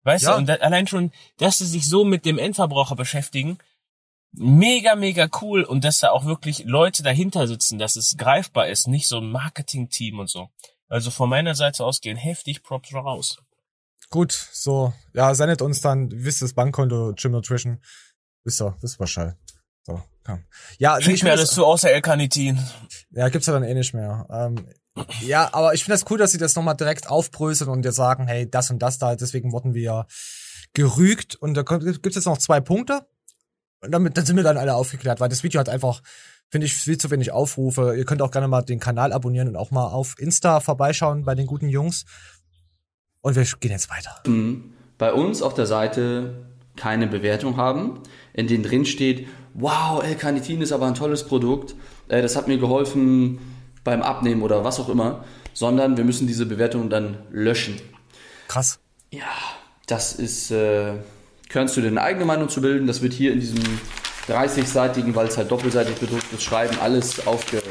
Weißt 0.03 0.23
Ja. 0.25 0.31
du, 0.31 0.37
und 0.39 0.49
allein 0.49 0.87
schon, 0.87 1.11
dass 1.37 1.59
sie 1.59 1.65
sich 1.65 1.87
so 1.87 2.03
mit 2.05 2.25
dem 2.25 2.37
Endverbraucher 2.39 2.95
beschäftigen, 2.95 3.57
mega, 4.33 4.95
mega 4.95 5.27
cool 5.41 5.63
und 5.63 5.83
dass 5.83 5.99
da 5.99 6.11
auch 6.11 6.25
wirklich 6.25 6.63
Leute 6.65 7.03
dahinter 7.03 7.47
sitzen, 7.47 7.79
dass 7.79 7.95
es 7.95 8.15
greifbar 8.17 8.67
ist, 8.67 8.87
nicht 8.87 9.07
so 9.07 9.17
ein 9.17 9.29
Marketing-Team 9.31 10.19
und 10.19 10.29
so. 10.29 10.49
Also 10.87 11.11
von 11.11 11.29
meiner 11.29 11.55
Seite 11.55 11.85
aus 11.85 12.01
gehen 12.01 12.17
heftig 12.17 12.63
Props 12.63 12.93
raus. 12.93 13.37
Gut, 14.09 14.31
so. 14.51 14.93
Ja, 15.13 15.33
sendet 15.35 15.61
uns 15.61 15.79
dann, 15.81 16.09
wisst 16.11 16.41
ihr, 16.41 16.45
das 16.45 16.53
Bankkonto 16.53 17.13
Gym 17.15 17.31
Nutrition. 17.31 17.81
Wisst 18.43 18.61
ihr, 18.61 18.75
wisst 18.81 18.95
ihr 18.95 19.03
Bescheid. 19.03 19.35
So, 19.83 20.01
komm. 20.25 20.43
Ja, 20.79 20.99
Schickt 21.01 21.15
ich 21.17 21.23
mir 21.23 21.31
alles 21.31 21.47
das- 21.49 21.55
zu, 21.55 21.65
außer 21.65 21.91
L-Carnitin. 21.91 22.59
Ja, 23.11 23.29
gibt's 23.29 23.47
ja 23.47 23.53
dann 23.53 23.63
eh 23.63 23.73
nicht 23.73 23.93
mehr. 23.93 24.27
Ähm, 24.29 24.67
ja, 25.21 25.53
aber 25.53 25.73
ich 25.73 25.85
finde 25.85 25.97
das 25.99 26.09
cool, 26.11 26.17
dass 26.17 26.31
sie 26.33 26.37
das 26.37 26.55
nochmal 26.55 26.75
direkt 26.75 27.09
aufbröseln 27.09 27.69
und 27.69 27.83
dir 27.83 27.93
sagen, 27.93 28.27
hey, 28.27 28.49
das 28.49 28.69
und 28.69 28.79
das 28.79 28.97
da, 28.97 29.15
deswegen 29.15 29.53
wurden 29.53 29.73
wir 29.73 30.05
gerügt. 30.73 31.35
Und 31.35 31.53
da 31.53 31.61
gibt's 31.63 32.15
jetzt 32.15 32.25
noch 32.25 32.37
zwei 32.37 32.59
Punkte. 32.59 33.07
Und 33.81 33.91
damit, 33.91 34.15
dann 34.15 34.25
sind 34.25 34.35
wir 34.35 34.43
dann 34.43 34.57
alle 34.57 34.75
aufgeklärt, 34.75 35.19
weil 35.19 35.29
das 35.29 35.43
Video 35.43 35.59
hat 35.59 35.69
einfach, 35.69 36.01
finde 36.49 36.67
ich, 36.67 36.75
viel 36.75 36.97
zu 36.97 37.09
wenig 37.09 37.31
Aufrufe. 37.31 37.95
Ihr 37.97 38.05
könnt 38.05 38.21
auch 38.21 38.31
gerne 38.31 38.47
mal 38.47 38.61
den 38.61 38.79
Kanal 38.79 39.11
abonnieren 39.11 39.47
und 39.47 39.55
auch 39.55 39.71
mal 39.71 39.87
auf 39.87 40.15
Insta 40.19 40.59
vorbeischauen 40.59 41.25
bei 41.25 41.33
den 41.33 41.47
guten 41.47 41.67
Jungs. 41.67 42.05
Und 43.21 43.35
wir 43.35 43.43
gehen 43.59 43.71
jetzt 43.71 43.89
weiter. 43.89 44.21
Bei 44.97 45.13
uns 45.13 45.41
auf 45.41 45.55
der 45.55 45.65
Seite 45.65 46.45
keine 46.75 47.07
Bewertung 47.07 47.57
haben, 47.57 48.01
in 48.33 48.47
denen 48.47 48.63
drin 48.63 48.85
steht, 48.85 49.27
wow, 49.53 50.03
L-Carnitin 50.03 50.61
ist 50.61 50.71
aber 50.71 50.87
ein 50.87 50.95
tolles 50.95 51.25
Produkt, 51.25 51.75
äh, 52.07 52.21
das 52.21 52.35
hat 52.35 52.47
mir 52.47 52.57
geholfen 52.57 53.39
beim 53.83 54.01
Abnehmen 54.01 54.41
oder 54.41 54.63
was 54.63 54.79
auch 54.79 54.89
immer, 54.89 55.25
sondern 55.53 55.97
wir 55.97 56.05
müssen 56.05 56.27
diese 56.27 56.45
Bewertung 56.45 56.89
dann 56.89 57.17
löschen. 57.31 57.81
Krass. 58.47 58.79
Ja, 59.11 59.25
das 59.87 60.13
ist, 60.13 60.51
äh, 60.51 60.93
kannst 61.51 61.77
du 61.77 61.81
deine 61.81 62.01
eigene 62.01 62.25
Meinung 62.25 62.49
zu 62.49 62.61
bilden, 62.61 62.87
das 62.87 63.01
wird 63.01 63.13
hier 63.13 63.33
in 63.33 63.39
diesem 63.39 63.61
30-seitigen, 64.27 65.15
weil 65.15 65.27
es 65.27 65.37
halt 65.37 65.51
doppelseitig 65.51 65.95
bedruckt 65.97 66.31
ist, 66.33 66.43
Schreiben 66.43 66.77
alles 66.79 67.25
aufge... 67.27 67.61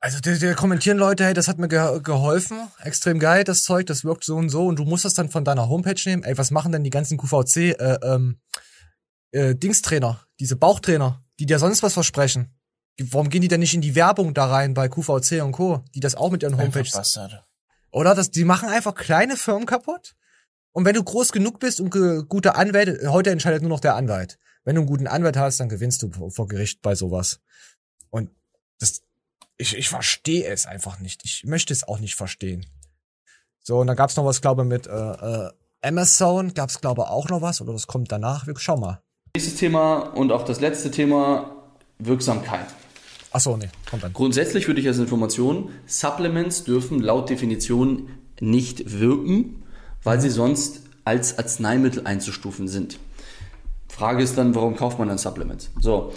Also 0.00 0.20
die, 0.20 0.38
die 0.38 0.52
kommentieren 0.52 0.98
Leute, 0.98 1.24
hey, 1.24 1.32
das 1.32 1.48
hat 1.48 1.58
mir 1.58 1.66
ge 1.66 2.00
geholfen, 2.02 2.58
extrem 2.82 3.18
geil, 3.18 3.42
das 3.42 3.64
Zeug, 3.64 3.86
das 3.86 4.04
wirkt 4.04 4.22
so 4.22 4.36
und 4.36 4.50
so 4.50 4.66
und 4.66 4.78
du 4.78 4.84
musst 4.84 5.06
das 5.06 5.14
dann 5.14 5.30
von 5.30 5.46
deiner 5.46 5.70
Homepage 5.70 6.00
nehmen. 6.04 6.22
Ey, 6.24 6.36
was 6.36 6.50
machen 6.50 6.72
denn 6.72 6.84
die 6.84 6.90
ganzen 6.90 7.16
QVC 7.16 7.56
äh, 7.56 7.98
ähm, 8.02 8.38
äh, 9.32 9.54
Dingstrainer, 9.54 10.20
diese 10.40 10.56
Bauchtrainer, 10.56 11.24
die 11.38 11.46
dir 11.46 11.58
sonst 11.58 11.82
was 11.82 11.94
versprechen? 11.94 12.54
Warum 13.00 13.30
gehen 13.30 13.40
die 13.40 13.48
denn 13.48 13.60
nicht 13.60 13.72
in 13.72 13.80
die 13.80 13.94
Werbung 13.94 14.34
da 14.34 14.44
rein 14.44 14.74
bei 14.74 14.88
QVC 14.88 15.42
und 15.42 15.52
Co, 15.52 15.82
die 15.94 16.00
das 16.00 16.16
auch 16.16 16.30
mit 16.30 16.42
ihren 16.42 16.58
Homepages? 16.58 17.18
Oder 17.90 18.14
das, 18.14 18.30
die 18.30 18.44
machen 18.44 18.68
einfach 18.68 18.94
kleine 18.94 19.38
Firmen 19.38 19.64
kaputt. 19.64 20.14
Und 20.74 20.84
wenn 20.84 20.94
du 20.94 21.04
groß 21.04 21.30
genug 21.30 21.60
bist 21.60 21.80
und 21.80 21.90
gute 22.28 22.56
Anwälte, 22.56 23.12
heute 23.12 23.30
entscheidet 23.30 23.62
nur 23.62 23.68
noch 23.68 23.80
der 23.80 23.94
Anwalt. 23.94 24.40
Wenn 24.64 24.74
du 24.74 24.80
einen 24.80 24.88
guten 24.88 25.06
Anwalt 25.06 25.36
hast, 25.36 25.60
dann 25.60 25.68
gewinnst 25.68 26.02
du 26.02 26.10
vor 26.30 26.48
Gericht 26.48 26.82
bei 26.82 26.96
sowas. 26.96 27.40
Und 28.10 28.30
das, 28.80 29.02
ich, 29.56 29.76
ich 29.78 29.88
verstehe 29.88 30.44
es 30.48 30.66
einfach 30.66 30.98
nicht. 30.98 31.22
Ich 31.24 31.44
möchte 31.44 31.72
es 31.72 31.86
auch 31.86 32.00
nicht 32.00 32.16
verstehen. 32.16 32.66
So, 33.60 33.78
und 33.78 33.86
dann 33.86 33.94
gab's 33.94 34.16
noch 34.16 34.24
was, 34.24 34.40
glaube 34.40 34.62
ich, 34.62 34.68
mit 34.68 34.88
äh, 34.88 34.90
äh, 34.90 35.50
Amazon. 35.80 36.54
Gab's, 36.54 36.80
glaube 36.80 37.02
ich, 37.02 37.08
auch 37.08 37.28
noch 37.28 37.40
was. 37.40 37.60
Oder 37.60 37.72
das 37.72 37.86
kommt 37.86 38.10
danach. 38.10 38.48
Wir 38.48 38.54
schau 38.58 38.76
mal. 38.76 39.00
Nächstes 39.36 39.56
Thema 39.56 39.98
und 39.98 40.32
auch 40.32 40.44
das 40.44 40.60
letzte 40.60 40.90
Thema, 40.90 41.72
Wirksamkeit. 42.00 42.66
Ach 43.30 43.40
so, 43.40 43.56
nee, 43.56 43.70
kommt 43.88 44.02
dann. 44.02 44.12
Grundsätzlich 44.12 44.66
würde 44.66 44.80
ich 44.80 44.88
als 44.88 44.98
Information, 44.98 45.70
Supplements 45.86 46.64
dürfen 46.64 47.00
laut 47.00 47.30
Definition 47.30 48.08
nicht 48.40 48.98
wirken, 48.98 49.63
weil 50.04 50.20
sie 50.20 50.30
sonst 50.30 50.82
als 51.04 51.38
Arzneimittel 51.38 52.06
einzustufen 52.06 52.68
sind. 52.68 52.98
Frage 53.88 54.22
ist 54.22 54.38
dann, 54.38 54.54
warum 54.54 54.76
kauft 54.76 54.98
man 54.98 55.08
dann 55.08 55.18
Supplements? 55.18 55.70
So, 55.80 56.12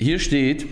hier 0.00 0.18
steht, 0.18 0.66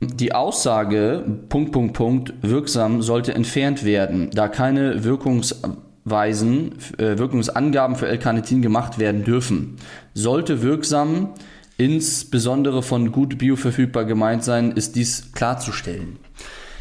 die 0.00 0.34
Aussage, 0.34 1.24
Punkt, 1.48 1.72
Punkt, 1.72 1.94
Punkt, 1.94 2.34
wirksam 2.42 3.02
sollte 3.02 3.34
entfernt 3.34 3.84
werden, 3.84 4.30
da 4.32 4.48
keine 4.48 5.04
Wirkungsweisen, 5.04 6.72
äh, 6.98 7.18
Wirkungsangaben 7.18 7.96
für 7.96 8.08
L-Carnitin 8.08 8.62
gemacht 8.62 8.98
werden 8.98 9.24
dürfen. 9.24 9.76
Sollte 10.12 10.62
wirksam 10.62 11.34
insbesondere 11.78 12.82
von 12.82 13.12
gut 13.12 13.38
bioverfügbar 13.38 14.04
gemeint 14.04 14.44
sein, 14.44 14.72
ist 14.72 14.96
dies 14.96 15.32
klarzustellen. 15.32 16.18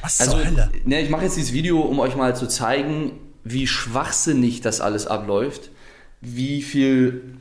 Was 0.02 0.20
Also, 0.20 0.34
zur 0.34 0.46
Hölle? 0.46 0.70
ne, 0.86 1.02
ich 1.02 1.10
mache 1.10 1.24
jetzt 1.24 1.38
dieses 1.38 1.54
Video, 1.54 1.80
um 1.82 2.00
euch 2.00 2.16
mal 2.16 2.36
zu 2.36 2.48
zeigen, 2.48 3.12
wie 3.44 3.68
schwachsinnig 3.68 4.62
das 4.62 4.82
alles 4.82 5.08
abläuft, 5.08 5.70
wie 6.22 6.62
viel 6.62 7.38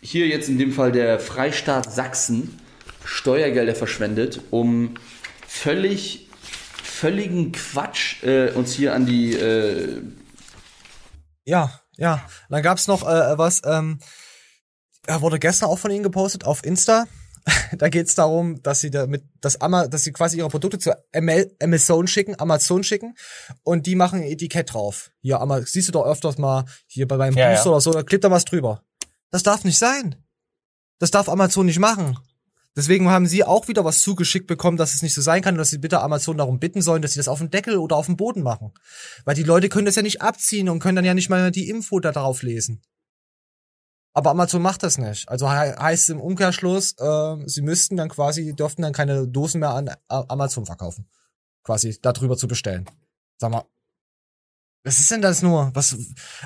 hier 0.00 0.26
jetzt 0.26 0.48
in 0.48 0.58
dem 0.58 0.72
Fall 0.72 0.92
der 0.92 1.18
Freistaat 1.18 1.92
Sachsen 1.92 2.60
Steuergelder 3.04 3.74
verschwendet, 3.74 4.40
um 4.50 4.94
völlig 5.46 6.28
völligen 6.82 7.52
Quatsch 7.52 8.22
äh, 8.22 8.50
uns 8.52 8.72
hier 8.72 8.94
an 8.94 9.04
die 9.04 9.34
äh, 9.34 10.00
Ja, 11.44 11.80
ja. 11.96 12.24
Dann 12.48 12.62
gab's 12.62 12.86
noch 12.86 13.02
äh, 13.02 13.36
was, 13.36 13.62
ähm, 13.64 13.98
wurde 15.06 15.38
gestern 15.38 15.68
auch 15.68 15.78
von 15.78 15.90
Ihnen 15.90 16.02
gepostet 16.02 16.44
auf 16.44 16.64
Insta. 16.64 17.06
da 17.78 17.88
geht's 17.88 18.14
darum, 18.14 18.62
dass 18.62 18.80
sie 18.80 18.90
damit, 18.90 19.24
dass, 19.40 19.60
Ama, 19.60 19.86
dass 19.86 20.04
sie 20.04 20.12
quasi 20.12 20.38
ihre 20.38 20.48
Produkte 20.48 20.78
zu 20.78 20.96
Amazon 21.12 22.06
schicken, 22.06 22.38
Amazon 22.38 22.82
schicken 22.84 23.14
und 23.62 23.86
die 23.86 23.96
machen 23.96 24.20
ein 24.20 24.26
Etikett 24.26 24.72
drauf. 24.72 25.10
Hier, 25.20 25.40
Ama, 25.40 25.60
siehst 25.62 25.88
du 25.88 25.92
doch 25.92 26.06
öfters 26.06 26.38
mal 26.38 26.64
hier 26.86 27.06
bei 27.06 27.16
meinem 27.16 27.36
Ja, 27.36 27.50
Booster 27.50 27.66
ja. 27.66 27.70
oder 27.72 27.80
so, 27.80 27.92
da 27.92 28.02
klebt 28.02 28.24
da 28.24 28.30
was 28.30 28.44
drüber. 28.44 28.82
Das 29.30 29.42
darf 29.42 29.64
nicht 29.64 29.78
sein. 29.78 30.16
Das 30.98 31.10
darf 31.10 31.28
Amazon 31.28 31.66
nicht 31.66 31.78
machen. 31.78 32.18
Deswegen 32.76 33.08
haben 33.08 33.26
sie 33.26 33.44
auch 33.44 33.68
wieder 33.68 33.84
was 33.84 34.00
zugeschickt 34.00 34.48
bekommen, 34.48 34.76
dass 34.76 34.94
es 34.94 35.02
nicht 35.02 35.14
so 35.14 35.20
sein 35.20 35.42
kann, 35.42 35.54
und 35.54 35.58
dass 35.58 35.70
sie 35.70 35.78
bitte 35.78 36.00
Amazon 36.00 36.38
darum 36.38 36.58
bitten 36.58 36.82
sollen, 36.82 37.02
dass 37.02 37.12
sie 37.12 37.20
das 37.20 37.28
auf 37.28 37.38
dem 37.38 37.50
Deckel 37.50 37.76
oder 37.76 37.96
auf 37.96 38.06
dem 38.06 38.16
Boden 38.16 38.42
machen. 38.42 38.72
Weil 39.24 39.36
die 39.36 39.44
Leute 39.44 39.68
können 39.68 39.86
das 39.86 39.94
ja 39.94 40.02
nicht 40.02 40.22
abziehen 40.22 40.68
und 40.68 40.80
können 40.80 40.96
dann 40.96 41.04
ja 41.04 41.14
nicht 41.14 41.30
mal 41.30 41.50
die 41.52 41.68
Info 41.68 42.00
da 42.00 42.10
drauf 42.10 42.42
lesen. 42.42 42.82
Aber 44.16 44.30
Amazon 44.30 44.62
macht 44.62 44.82
das 44.84 44.96
nicht. 44.96 45.28
Also 45.28 45.50
he 45.50 45.56
heißt 45.76 46.10
im 46.10 46.20
Umkehrschluss, 46.20 46.92
äh, 46.98 47.36
sie 47.46 47.62
müssten 47.62 47.96
dann 47.96 48.08
quasi, 48.08 48.54
dürften 48.54 48.82
dann 48.82 48.92
keine 48.92 49.26
Dosen 49.26 49.58
mehr 49.60 49.70
an 49.70 49.90
Amazon 50.08 50.64
verkaufen. 50.66 51.08
Quasi 51.64 51.98
darüber 52.00 52.36
zu 52.36 52.46
bestellen. 52.46 52.84
Sag 53.38 53.50
mal, 53.50 53.64
was 54.84 54.98
ist 55.00 55.10
denn 55.10 55.22
das 55.22 55.40
nur? 55.42 55.70
Was, 55.74 55.96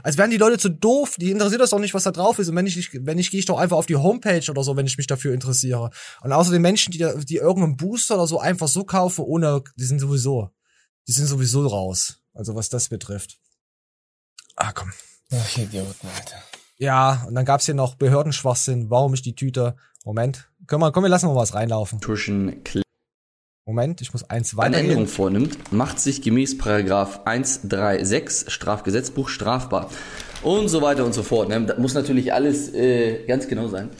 als 0.03 0.17
wären 0.17 0.31
die 0.31 0.37
Leute 0.37 0.59
zu 0.59 0.69
doof, 0.71 1.17
die 1.19 1.31
interessiert 1.33 1.61
das 1.61 1.71
doch 1.71 1.81
nicht, 1.81 1.93
was 1.93 2.05
da 2.05 2.13
drauf 2.13 2.39
ist. 2.39 2.49
Und 2.49 2.57
wenn 2.57 2.67
ich, 2.67 2.77
nicht- 2.77 2.91
wenn 3.05 3.19
ich, 3.19 3.31
gehe 3.31 3.41
ich 3.41 3.47
doch 3.47 3.59
einfach 3.59 3.77
auf 3.77 3.87
die 3.87 3.97
Homepage 3.97 4.49
oder 4.51 4.63
so, 4.63 4.77
wenn 4.77 4.87
ich 4.87 4.97
mich 4.97 5.09
dafür 5.09 5.35
interessiere. 5.35 5.91
Und 6.23 6.33
außerdem 6.33 6.63
Menschen, 6.63 6.93
die, 6.93 7.05
die 7.25 7.37
irgendeinen 7.37 7.77
Booster 7.77 8.15
oder 8.15 8.27
so 8.29 8.39
einfach 8.39 8.69
so 8.69 8.85
kaufen, 8.85 9.25
ohne, 9.25 9.63
die 9.77 9.85
sind 9.85 9.99
sowieso, 9.99 10.51
die 11.09 11.13
sind 11.13 11.27
sowieso 11.27 11.67
raus. 11.67 12.21
Also 12.33 12.55
was 12.55 12.69
das 12.69 12.89
betrifft. 12.89 13.39
Ah, 14.55 14.73
komm. 14.73 14.93
Ach, 15.33 15.59
Idioten, 15.59 16.09
Alter. 16.17 16.41
Ja, 16.79 17.25
und 17.29 17.35
dann 17.35 17.45
gab's 17.45 17.67
hier 17.67 17.75
noch 17.75 17.97
Behördenschwachsinn. 17.97 18.89
Warum 18.91 19.13
ich 19.15 19.23
die 19.23 19.35
Tüte? 19.35 19.75
Moment. 20.05 20.49
Können 20.67 20.83
wir, 20.83 20.93
komm, 20.93 21.03
wir 21.05 21.09
lassen 21.11 21.27
mal 21.27 21.35
was 21.37 21.55
reinlaufen. 21.55 22.01
Moment, 23.67 24.01
ich 24.01 24.13
muss 24.13 24.25
eins 24.31 24.53
eine 24.53 24.59
weiter. 24.59 24.79
Änderung 24.79 25.07
vornimmt, 25.07 25.73
macht 25.73 26.01
sich 26.01 26.23
gemäß 26.23 26.57
Paragraph 26.57 27.21
136 27.27 28.51
Strafgesetzbuch 28.51 29.29
strafbar. 29.29 29.91
Und 30.43 30.69
so 30.69 30.81
weiter 30.81 31.05
und 31.05 31.13
so 31.15 31.23
fort. 31.23 31.49
ne? 31.49 31.61
Das 31.67 31.79
muss 31.79 31.93
natürlich 31.95 32.33
alles 32.33 32.73
äh, 32.73 33.25
ganz 33.27 33.49
genau 33.49 33.69
sein. 33.69 33.91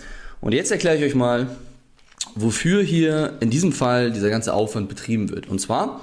Und 0.41 0.53
jetzt 0.53 0.71
erkläre 0.71 0.97
ich 0.97 1.03
euch 1.05 1.15
mal, 1.15 1.49
wofür 2.35 2.83
hier 2.83 3.37
in 3.41 3.51
diesem 3.51 3.73
Fall 3.73 4.13
dieser 4.13 4.31
ganze 4.31 4.55
Aufwand 4.55 4.89
betrieben 4.89 5.29
wird. 5.31 5.49
Und 5.49 5.61
zwar 5.61 6.01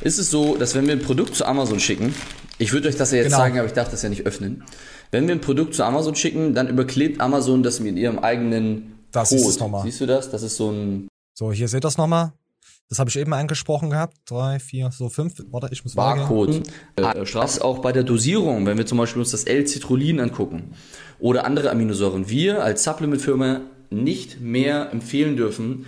ist 0.00 0.18
es 0.18 0.30
so, 0.30 0.56
dass 0.56 0.74
wenn 0.74 0.86
wir 0.86 0.92
ein 0.94 1.02
Produkt 1.02 1.34
zu 1.34 1.44
Amazon 1.44 1.80
schicken, 1.80 2.14
ich 2.58 2.72
würde 2.72 2.88
euch 2.88 2.96
das 2.96 3.10
ja 3.10 3.18
jetzt 3.18 3.26
Genau. 3.26 3.38
zeigen, 3.38 3.58
aber 3.58 3.66
ich 3.66 3.74
darf 3.74 3.90
das 3.90 4.02
ja 4.02 4.08
nicht 4.08 4.24
öffnen. 4.26 4.64
Wenn 5.10 5.26
wir 5.26 5.34
ein 5.34 5.40
Produkt 5.40 5.74
zu 5.74 5.84
Amazon 5.84 6.14
schicken, 6.14 6.54
dann 6.54 6.68
überklebt 6.68 7.20
Amazon 7.20 7.62
das 7.62 7.80
mit 7.80 7.96
ihrem 7.96 8.18
eigenen 8.18 8.98
Das 9.12 9.30
Code. 9.30 9.40
ist 9.40 9.48
es 9.48 9.58
nochmal. 9.60 9.82
Siehst 9.82 10.00
du 10.00 10.06
das? 10.06 10.30
Das 10.30 10.42
ist 10.42 10.56
so 10.56 10.70
ein 10.70 11.08
So, 11.34 11.52
hier 11.52 11.68
seht 11.68 11.84
ihr 11.84 11.88
es 11.88 11.96
nochmal. 11.98 12.32
Das 12.90 12.98
habe 12.98 13.10
ich 13.10 13.16
eben 13.18 13.34
angesprochen 13.34 13.90
gehabt. 13.90 14.16
Drei, 14.26 14.58
vier, 14.58 14.90
so 14.90 15.08
fünf. 15.10 15.34
Warte, 15.50 15.68
ich 15.72 15.84
muss 15.84 15.94
Barcode. 15.94 16.62
weitergehen. 16.96 17.22
Äh, 17.22 17.26
Straß 17.26 17.60
auch 17.60 17.80
bei 17.80 17.92
der 17.92 18.02
Dosierung, 18.02 18.64
wenn 18.66 18.78
wir 18.78 18.86
zum 18.86 18.96
Beispiel 18.98 19.20
uns 19.20 19.30
das 19.30 19.44
L-Citrullin 19.44 20.20
angucken 20.20 20.72
oder 21.18 21.44
andere 21.44 21.70
Aminosäuren, 21.70 22.30
wir 22.30 22.62
als 22.64 22.84
Supplement-Firma 22.84 23.60
nicht 23.90 24.40
mehr 24.40 24.90
empfehlen 24.90 25.36
dürfen, 25.36 25.84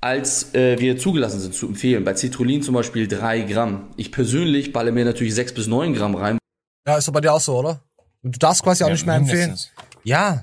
als 0.00 0.54
äh, 0.54 0.78
wir 0.80 0.98
zugelassen 0.98 1.38
sind 1.40 1.54
zu 1.54 1.66
empfehlen. 1.66 2.02
Bei 2.04 2.14
Citrullin 2.16 2.62
zum 2.62 2.74
Beispiel 2.74 3.06
3 3.08 3.42
Gramm. 3.42 3.88
Ich 3.96 4.10
persönlich 4.10 4.72
balle 4.72 4.90
mir 4.90 5.04
natürlich 5.04 5.34
6 5.34 5.52
bis 5.54 5.66
9 5.66 5.92
Gramm 5.94 6.14
rein. 6.14 6.38
Ja, 6.86 6.96
ist 6.96 7.06
doch 7.08 7.12
bei 7.12 7.20
dir 7.20 7.32
auch 7.32 7.40
so, 7.40 7.58
oder? 7.58 7.80
Und 8.22 8.34
du 8.34 8.38
darfst 8.38 8.62
quasi 8.62 8.84
auch 8.84 8.88
Ja, 8.88 8.94
nicht 8.94 9.06
mehr 9.06 9.16
empfehlen. 9.16 9.40
mindestens. 9.50 9.72
Ja. 10.04 10.42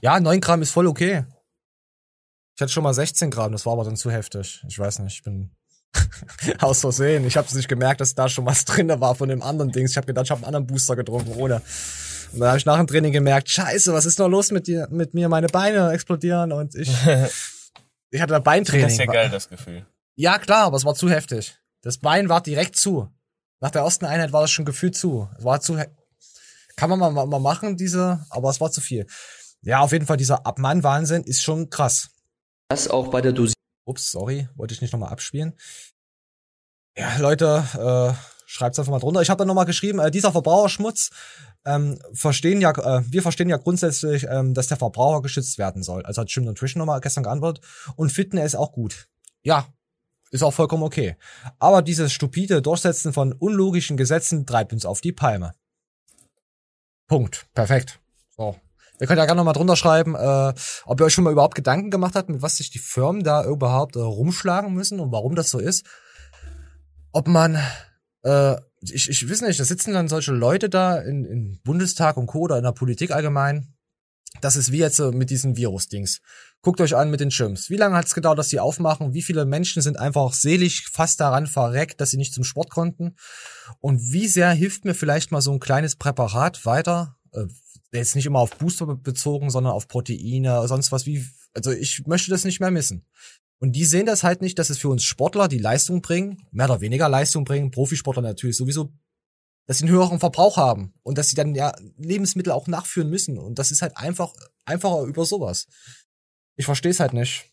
Ja, 0.00 0.20
9 0.20 0.40
Gramm 0.40 0.62
ist 0.62 0.70
voll 0.70 0.86
okay. 0.86 1.24
Ich 2.56 2.62
hatte 2.62 2.72
schon 2.72 2.82
mal 2.84 2.94
16 2.94 3.30
Gramm, 3.30 3.52
das 3.52 3.64
war 3.66 3.72
aber 3.72 3.84
dann 3.84 3.96
zu 3.96 4.10
heftig. 4.10 4.62
Ich 4.68 4.78
weiß 4.78 4.98
nicht, 5.00 5.14
ich 5.14 5.22
bin 5.22 5.50
aus 6.60 6.80
Versehen. 6.80 7.24
Ich 7.26 7.36
habe 7.36 7.46
es 7.48 7.54
nicht 7.54 7.68
gemerkt, 7.68 8.00
dass 8.00 8.14
da 8.14 8.28
schon 8.28 8.44
was 8.46 8.64
drin 8.66 8.88
war 9.00 9.14
von 9.14 9.28
dem 9.28 9.42
anderen 9.42 9.72
Dings. 9.72 9.92
Ich 9.92 9.96
habe 9.96 10.06
gedacht, 10.06 10.26
ich 10.26 10.30
habe 10.30 10.38
einen 10.40 10.46
anderen 10.46 10.66
Booster 10.66 10.94
getrunken, 10.96 11.32
ohne. 11.34 11.62
Und 12.32 12.38
dann 12.40 12.48
habe 12.50 12.58
ich 12.58 12.66
nach 12.66 12.76
dem 12.76 12.86
Training 12.86 13.12
gemerkt, 13.12 13.48
scheiße, 13.48 13.92
was 13.92 14.04
ist 14.04 14.18
noch 14.18 14.28
los 14.28 14.52
mit 14.52 14.66
dir, 14.68 14.86
mit 14.90 15.14
mir? 15.14 15.28
Meine 15.28 15.48
Beine 15.48 15.90
explodieren 15.92 16.52
und 16.52 16.74
ich, 16.76 16.88
ich 18.10 18.20
hatte 18.20 18.36
ein 18.36 18.42
Beintraining. 18.42 18.84
Das 18.86 18.92
ist 18.92 18.98
ja 19.00 19.06
geil, 19.06 19.30
das 19.30 19.48
Gefühl. 19.48 19.84
Ja, 20.16 20.38
klar, 20.38 20.66
aber 20.66 20.76
es 20.76 20.84
war 20.84 20.94
zu 20.94 21.08
heftig. 21.10 21.58
Das 21.82 21.98
Bein 21.98 22.28
war 22.28 22.40
direkt 22.42 22.76
zu. 22.76 23.08
Nach 23.60 23.70
der 23.70 23.82
ersten 23.82 24.04
Einheit 24.04 24.32
war 24.32 24.42
das 24.42 24.50
schon 24.50 24.64
gefühlt 24.64 24.94
zu. 24.94 25.28
Es 25.38 25.44
war 25.44 25.60
zu. 25.60 25.78
Kann 26.76 26.90
man 26.90 26.98
mal, 26.98 27.26
mal, 27.26 27.40
machen, 27.40 27.76
diese, 27.76 28.24
aber 28.30 28.50
es 28.50 28.60
war 28.60 28.70
zu 28.70 28.80
viel. 28.80 29.06
Ja, 29.62 29.80
auf 29.80 29.92
jeden 29.92 30.06
Fall, 30.06 30.16
dieser 30.16 30.46
Abmann-Wahnsinn 30.46 31.24
ist 31.24 31.42
schon 31.42 31.70
krass. 31.70 32.10
Das 32.68 32.88
auch 32.88 33.08
bei 33.08 33.20
der 33.20 33.32
Dosierung. 33.32 33.54
Ups, 33.84 34.10
sorry, 34.10 34.48
wollte 34.54 34.74
ich 34.74 34.80
nicht 34.80 34.92
nochmal 34.92 35.10
abspielen. 35.10 35.54
Ja, 36.96 37.16
Leute, 37.18 37.64
äh, 37.74 38.14
schreibt's 38.46 38.78
einfach 38.78 38.92
mal 38.92 38.98
drunter. 38.98 39.22
Ich 39.22 39.30
habe 39.30 39.38
da 39.38 39.44
nochmal 39.44 39.64
geschrieben, 39.64 39.98
äh, 39.98 40.10
dieser 40.10 40.32
Verbraucherschmutz, 40.32 41.10
ähm, 41.64 41.98
verstehen 42.12 42.60
ja, 42.60 42.70
äh, 42.70 43.02
wir 43.06 43.22
verstehen 43.22 43.48
ja 43.48 43.56
grundsätzlich, 43.56 44.26
ähm, 44.28 44.54
dass 44.54 44.68
der 44.68 44.76
Verbraucher 44.76 45.22
geschützt 45.22 45.58
werden 45.58 45.82
soll. 45.82 46.04
Also 46.04 46.22
hat 46.22 46.30
Jim 46.30 46.44
Nutrition 46.44 46.78
nochmal 46.78 47.00
gestern 47.00 47.24
geantwortet 47.24 47.64
und 47.96 48.12
finden 48.12 48.38
es 48.38 48.54
auch 48.54 48.72
gut. 48.72 49.08
Ja, 49.42 49.66
ist 50.30 50.42
auch 50.42 50.52
vollkommen 50.52 50.82
okay. 50.82 51.16
Aber 51.58 51.82
dieses 51.82 52.12
stupide 52.12 52.62
Durchsetzen 52.62 53.12
von 53.12 53.32
unlogischen 53.32 53.96
Gesetzen 53.96 54.46
treibt 54.46 54.72
uns 54.72 54.86
auf 54.86 55.00
die 55.00 55.12
Palme. 55.12 55.54
Punkt. 57.10 57.46
Perfekt. 57.54 57.98
So. 58.36 58.54
Ihr 59.00 59.08
könnt 59.08 59.18
ja 59.18 59.24
gerne 59.24 59.38
noch 59.40 59.44
mal 59.44 59.52
drunter 59.52 59.74
schreiben, 59.74 60.14
äh, 60.14 60.54
ob 60.84 61.00
ihr 61.00 61.06
euch 61.06 61.12
schon 61.12 61.24
mal 61.24 61.32
überhaupt 61.32 61.56
Gedanken 61.56 61.90
gemacht 61.90 62.14
habt, 62.14 62.28
mit 62.28 62.40
was 62.40 62.58
sich 62.58 62.70
die 62.70 62.78
Firmen 62.78 63.24
da 63.24 63.44
überhaupt 63.44 63.96
äh, 63.96 63.98
rumschlagen 63.98 64.72
müssen 64.72 65.00
und 65.00 65.10
warum 65.10 65.34
das 65.34 65.50
so 65.50 65.58
ist. 65.58 65.84
Ob 67.10 67.26
man, 67.26 67.58
äh, 68.22 68.54
ich, 68.80 69.10
ich 69.10 69.28
weiß 69.28 69.40
nicht, 69.40 69.58
da 69.58 69.64
sitzen 69.64 69.92
dann 69.92 70.06
solche 70.06 70.30
Leute 70.30 70.68
da 70.68 71.00
in, 71.00 71.24
in 71.24 71.60
Bundestag 71.64 72.16
und 72.16 72.26
Co. 72.26 72.42
oder 72.42 72.58
in 72.58 72.62
der 72.62 72.70
Politik 72.70 73.10
allgemein. 73.10 73.74
Das 74.40 74.54
ist 74.54 74.70
wie 74.70 74.78
jetzt 74.78 74.96
so 74.96 75.10
mit 75.10 75.30
diesen 75.30 75.56
Virus-Dings. 75.56 76.20
Guckt 76.62 76.80
euch 76.82 76.94
an 76.94 77.10
mit 77.10 77.20
den 77.20 77.30
Gyms. 77.30 77.70
Wie 77.70 77.76
lange 77.76 77.96
hat 77.96 78.06
es 78.06 78.14
gedauert, 78.14 78.38
dass 78.38 78.48
die 78.48 78.60
aufmachen? 78.60 79.14
Wie 79.14 79.22
viele 79.22 79.46
Menschen 79.46 79.80
sind 79.80 79.98
einfach 79.98 80.34
selig 80.34 80.88
fast 80.92 81.18
daran 81.18 81.46
verreckt, 81.46 82.00
dass 82.00 82.10
sie 82.10 82.18
nicht 82.18 82.34
zum 82.34 82.44
Sport 82.44 82.70
konnten? 82.70 83.16
Und 83.80 84.12
wie 84.12 84.26
sehr 84.26 84.50
hilft 84.50 84.84
mir 84.84 84.94
vielleicht 84.94 85.32
mal 85.32 85.40
so 85.40 85.52
ein 85.52 85.60
kleines 85.60 85.96
Präparat 85.96 86.66
weiter? 86.66 87.16
Äh, 87.32 87.46
jetzt 87.92 88.14
nicht 88.14 88.26
immer 88.26 88.40
auf 88.40 88.56
Booster 88.58 88.86
be- 88.86 88.96
bezogen, 88.96 89.48
sondern 89.50 89.72
auf 89.72 89.88
Proteine, 89.88 90.68
sonst 90.68 90.92
was 90.92 91.06
wie, 91.06 91.26
also 91.54 91.72
ich 91.72 92.02
möchte 92.06 92.30
das 92.30 92.44
nicht 92.44 92.60
mehr 92.60 92.70
missen. 92.70 93.06
Und 93.58 93.72
die 93.72 93.84
sehen 93.84 94.06
das 94.06 94.22
halt 94.22 94.42
nicht, 94.42 94.58
dass 94.58 94.70
es 94.70 94.78
für 94.78 94.88
uns 94.88 95.02
Sportler, 95.02 95.48
die 95.48 95.58
Leistung 95.58 96.02
bringen, 96.02 96.46
mehr 96.50 96.66
oder 96.66 96.80
weniger 96.80 97.08
Leistung 97.08 97.44
bringen, 97.44 97.70
Profisportler 97.70 98.22
natürlich 98.22 98.56
sowieso, 98.56 98.92
dass 99.66 99.78
sie 99.78 99.84
einen 99.84 99.94
höheren 99.94 100.18
Verbrauch 100.18 100.56
haben 100.56 100.94
und 101.02 101.16
dass 101.16 101.28
sie 101.28 101.36
dann 101.36 101.54
ja 101.54 101.74
Lebensmittel 101.96 102.52
auch 102.52 102.66
nachführen 102.66 103.08
müssen. 103.10 103.38
Und 103.38 103.58
das 103.58 103.70
ist 103.70 103.82
halt 103.82 103.96
einfach, 103.96 104.32
einfacher 104.64 105.02
über 105.02 105.24
sowas. 105.24 105.66
Ich 106.60 106.66
verstehe 106.66 106.90
es 106.90 107.00
halt 107.00 107.14
nicht. 107.14 107.46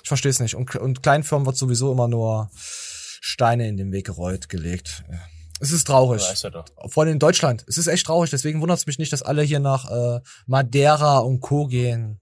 Ich 0.00 0.06
verstehe 0.06 0.30
es 0.30 0.38
nicht. 0.38 0.54
Und, 0.54 0.76
und 0.76 1.02
Kleinfirmen 1.02 1.44
wird 1.44 1.56
sowieso 1.56 1.90
immer 1.90 2.06
nur 2.06 2.50
Steine 2.54 3.66
in 3.66 3.76
den 3.76 3.90
Weg 3.90 4.06
gerollt, 4.06 4.48
gelegt. 4.48 5.02
Es 5.58 5.72
ist 5.72 5.88
traurig. 5.88 6.22
Weiß 6.22 6.44
er 6.44 6.52
doch. 6.52 6.66
Vor 6.86 7.02
allem 7.02 7.14
in 7.14 7.18
Deutschland. 7.18 7.64
Es 7.66 7.78
ist 7.78 7.88
echt 7.88 8.06
traurig. 8.06 8.30
Deswegen 8.30 8.60
wundert 8.60 8.78
es 8.78 8.86
mich 8.86 9.00
nicht, 9.00 9.12
dass 9.12 9.24
alle 9.24 9.42
hier 9.42 9.58
nach 9.58 9.90
äh, 9.90 10.20
Madeira 10.46 11.18
und 11.18 11.40
Co. 11.40 11.66
gehen. 11.66 12.20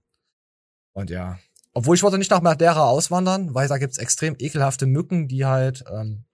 Und 0.93 1.11
ja. 1.11 1.37
Obwohl 1.75 1.95
ich 1.95 2.01
wollte 2.01 2.17
nicht 2.17 2.31
nach 2.31 2.41
Madeira 2.41 2.89
auswandern, 2.89 3.53
weil 3.53 3.67
da 3.67 3.77
gibt's 3.77 3.99
extrem 3.99 4.35
ekelhafte 4.39 4.87
Mücken, 4.87 5.27
die 5.27 5.45
halt 5.45 5.83
ähm, 5.93 6.25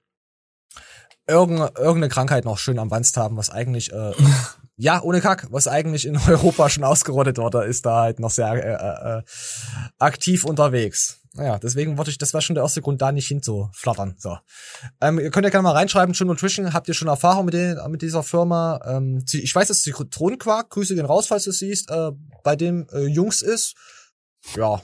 irgendeine, 1.28 1.74
irgendeine 1.76 2.08
Krankheit 2.08 2.46
noch 2.46 2.58
schön 2.58 2.80
am 2.80 2.90
Wanst 2.90 3.18
haben, 3.18 3.36
was 3.36 3.50
eigentlich 3.50 3.92
äh, 3.92 4.14
ja 4.82 5.02
ohne 5.04 5.22
Kack, 5.22 5.48
was 5.52 5.68
eigentlich 5.68 6.08
in 6.08 6.18
Europa 6.28 6.70
schon 6.70 6.84
ausgerottet 6.84 7.38
wurde, 7.38 7.64
ist 7.64 7.86
da 7.86 8.02
halt 8.02 8.20
noch 8.20 8.32
sehr 8.32 8.52
äh, 8.54 9.20
äh, 9.20 9.24
aktiv 10.00 10.44
unterwegs. 10.44 11.20
Naja, 11.34 11.60
deswegen 11.60 11.98
wollte 11.98 12.12
ich, 12.12 12.18
das 12.18 12.34
war 12.34 12.42
schon 12.42 12.56
der 12.56 12.64
erste 12.64 12.82
Grund, 12.82 13.02
da 13.02 13.12
nicht 13.12 13.28
hinzuflattern. 13.28 14.16
So. 14.18 14.38
Ähm, 15.00 15.20
ihr 15.20 15.30
könnt 15.30 15.46
ja 15.46 15.50
gerne 15.50 15.64
mal 15.64 15.72
reinschreiben, 15.74 16.14
Jim 16.14 16.28
Nutrition, 16.28 16.74
habt 16.74 16.90
ihr 16.90 16.94
schon 16.94 17.08
Erfahrung 17.08 17.46
mit, 17.46 17.54
den, 17.54 17.78
mit 17.90 18.02
dieser 18.02 18.24
Firma? 18.24 18.82
Ähm, 18.86 19.24
ich 19.32 19.56
weiß, 19.56 19.70
dass 19.70 19.84
Zitronenquark, 19.84 20.70
Grüße 20.72 20.96
gehen 20.96 21.06
raus, 21.06 21.28
falls 21.28 21.44
du 21.44 21.52
siehst, 21.52 21.90
äh, 21.90 22.12
bei 22.44 22.56
dem 22.56 22.88
äh, 22.92 23.06
Jungs 23.06 23.42
ist. 23.42 23.76
Ja, 24.56 24.82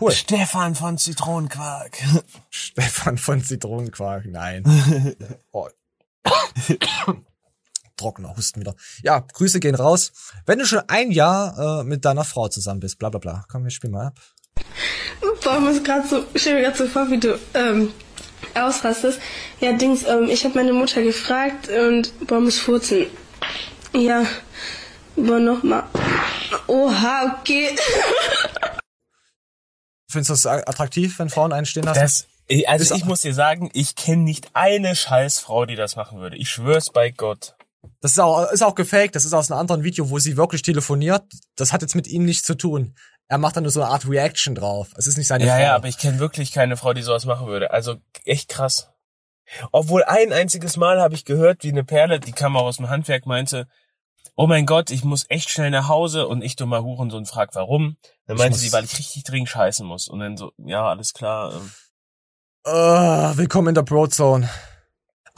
cool. 0.00 0.12
Stefan 0.12 0.74
von 0.74 0.98
Zitronenquark. 0.98 1.96
Stefan 2.50 3.16
von 3.16 3.42
Zitronenquark, 3.42 4.26
nein. 4.26 4.64
oh. 5.52 5.68
Trockener 7.98 8.34
Husten 8.36 8.60
wieder. 8.60 8.74
Ja, 9.02 9.18
Grüße 9.20 9.60
gehen 9.60 9.74
raus. 9.74 10.12
Wenn 10.46 10.58
du 10.58 10.64
schon 10.66 10.82
ein 10.88 11.10
Jahr 11.10 11.80
äh, 11.80 11.84
mit 11.84 12.04
deiner 12.06 12.24
Frau 12.24 12.48
zusammen 12.48 12.80
bist, 12.80 12.98
bla 12.98 13.10
bla 13.10 13.18
bla. 13.18 13.44
Komm, 13.50 13.64
wir 13.64 13.70
spielen 13.70 13.92
mal 13.92 14.06
ab. 14.06 14.20
Boah, 15.44 15.60
muss 15.60 15.82
gerade 15.84 16.06
so, 16.08 16.24
ich 16.34 16.40
stell 16.42 16.54
mir 16.54 16.62
gerade 16.62 16.76
so 16.78 16.86
vor, 16.88 17.10
wie 17.10 17.18
du 17.18 17.38
ähm, 17.54 17.92
ausrastest. 18.54 19.20
Ja, 19.60 19.72
Dings, 19.72 20.04
ähm, 20.04 20.28
ich 20.30 20.44
habe 20.44 20.54
meine 20.54 20.72
Mutter 20.72 21.02
gefragt 21.02 21.68
und 21.68 22.12
boah, 22.26 22.40
muss 22.40 22.58
furzen. 22.58 23.06
Ja, 23.92 24.24
boah, 25.16 25.38
nochmal. 25.38 25.84
Oha, 26.66 27.36
okay. 27.40 27.70
Findest 30.10 30.30
du 30.30 30.34
das 30.34 30.46
attraktiv, 30.46 31.18
wenn 31.18 31.28
Frauen 31.28 31.52
einen 31.52 31.66
stehen 31.66 31.82
lassen? 31.84 32.00
Das, 32.00 32.26
also 32.66 32.94
Ist- 32.94 32.98
ich 33.00 33.04
muss 33.04 33.20
dir 33.20 33.34
sagen, 33.34 33.70
ich 33.74 33.94
kenne 33.94 34.22
nicht 34.22 34.48
eine 34.54 34.96
Scheißfrau, 34.96 35.66
die 35.66 35.76
das 35.76 35.96
machen 35.96 36.18
würde. 36.20 36.36
Ich 36.36 36.48
schwör's 36.50 36.90
bei 36.90 37.10
Gott. 37.10 37.54
Das 38.00 38.12
ist 38.12 38.18
auch, 38.18 38.50
ist 38.50 38.62
auch 38.62 38.74
gefaked. 38.74 39.16
Das 39.16 39.24
ist 39.24 39.32
aus 39.32 39.50
einem 39.50 39.60
anderen 39.60 39.82
Video, 39.82 40.10
wo 40.10 40.18
sie 40.18 40.36
wirklich 40.36 40.62
telefoniert. 40.62 41.24
Das 41.56 41.72
hat 41.72 41.82
jetzt 41.82 41.96
mit 41.96 42.06
ihm 42.06 42.24
nichts 42.24 42.44
zu 42.44 42.54
tun. 42.54 42.94
Er 43.26 43.38
macht 43.38 43.56
dann 43.56 43.64
nur 43.64 43.72
so 43.72 43.82
eine 43.82 43.90
Art 43.90 44.08
Reaction 44.08 44.54
drauf. 44.54 44.88
Es 44.96 45.06
ist 45.06 45.18
nicht 45.18 45.26
seine 45.26 45.44
ja, 45.44 45.54
Frau. 45.54 45.62
ja, 45.62 45.74
aber 45.74 45.88
ich 45.88 45.98
kenne 45.98 46.18
wirklich 46.18 46.52
keine 46.52 46.76
Frau, 46.76 46.94
die 46.94 47.02
sowas 47.02 47.26
machen 47.26 47.46
würde. 47.46 47.72
Also 47.72 47.96
echt 48.24 48.48
krass. 48.48 48.90
Obwohl 49.72 50.04
ein 50.04 50.32
einziges 50.32 50.76
Mal 50.76 51.00
habe 51.00 51.14
ich 51.14 51.24
gehört, 51.24 51.64
wie 51.64 51.70
eine 51.70 51.84
Perle, 51.84 52.20
die 52.20 52.32
kam 52.32 52.56
auch 52.56 52.64
aus 52.64 52.76
dem 52.76 52.88
Handwerk, 52.88 53.26
meinte, 53.26 53.66
oh 54.36 54.46
mein 54.46 54.66
Gott, 54.66 54.90
ich 54.90 55.04
muss 55.04 55.24
echt 55.28 55.50
schnell 55.50 55.70
nach 55.70 55.88
Hause 55.88 56.28
und 56.28 56.42
ich 56.42 56.56
dummer 56.56 56.82
Hurensohn 56.82 57.26
frag, 57.26 57.54
warum. 57.54 57.96
Dann 58.26 58.36
Ich 58.36 58.42
meinte 58.42 58.58
sie, 58.58 58.72
weil 58.72 58.84
ich 58.84 58.98
richtig 58.98 59.24
dringend 59.24 59.48
scheißen 59.48 59.86
muss. 59.86 60.08
Und 60.08 60.20
dann 60.20 60.36
so, 60.36 60.52
ja, 60.58 60.86
alles 60.88 61.12
klar. 61.12 61.52
ähm. 61.54 61.70
Ah, 62.64 63.32
willkommen 63.36 63.68
in 63.68 63.74
der 63.74 63.82
Broadzone. 63.82 64.48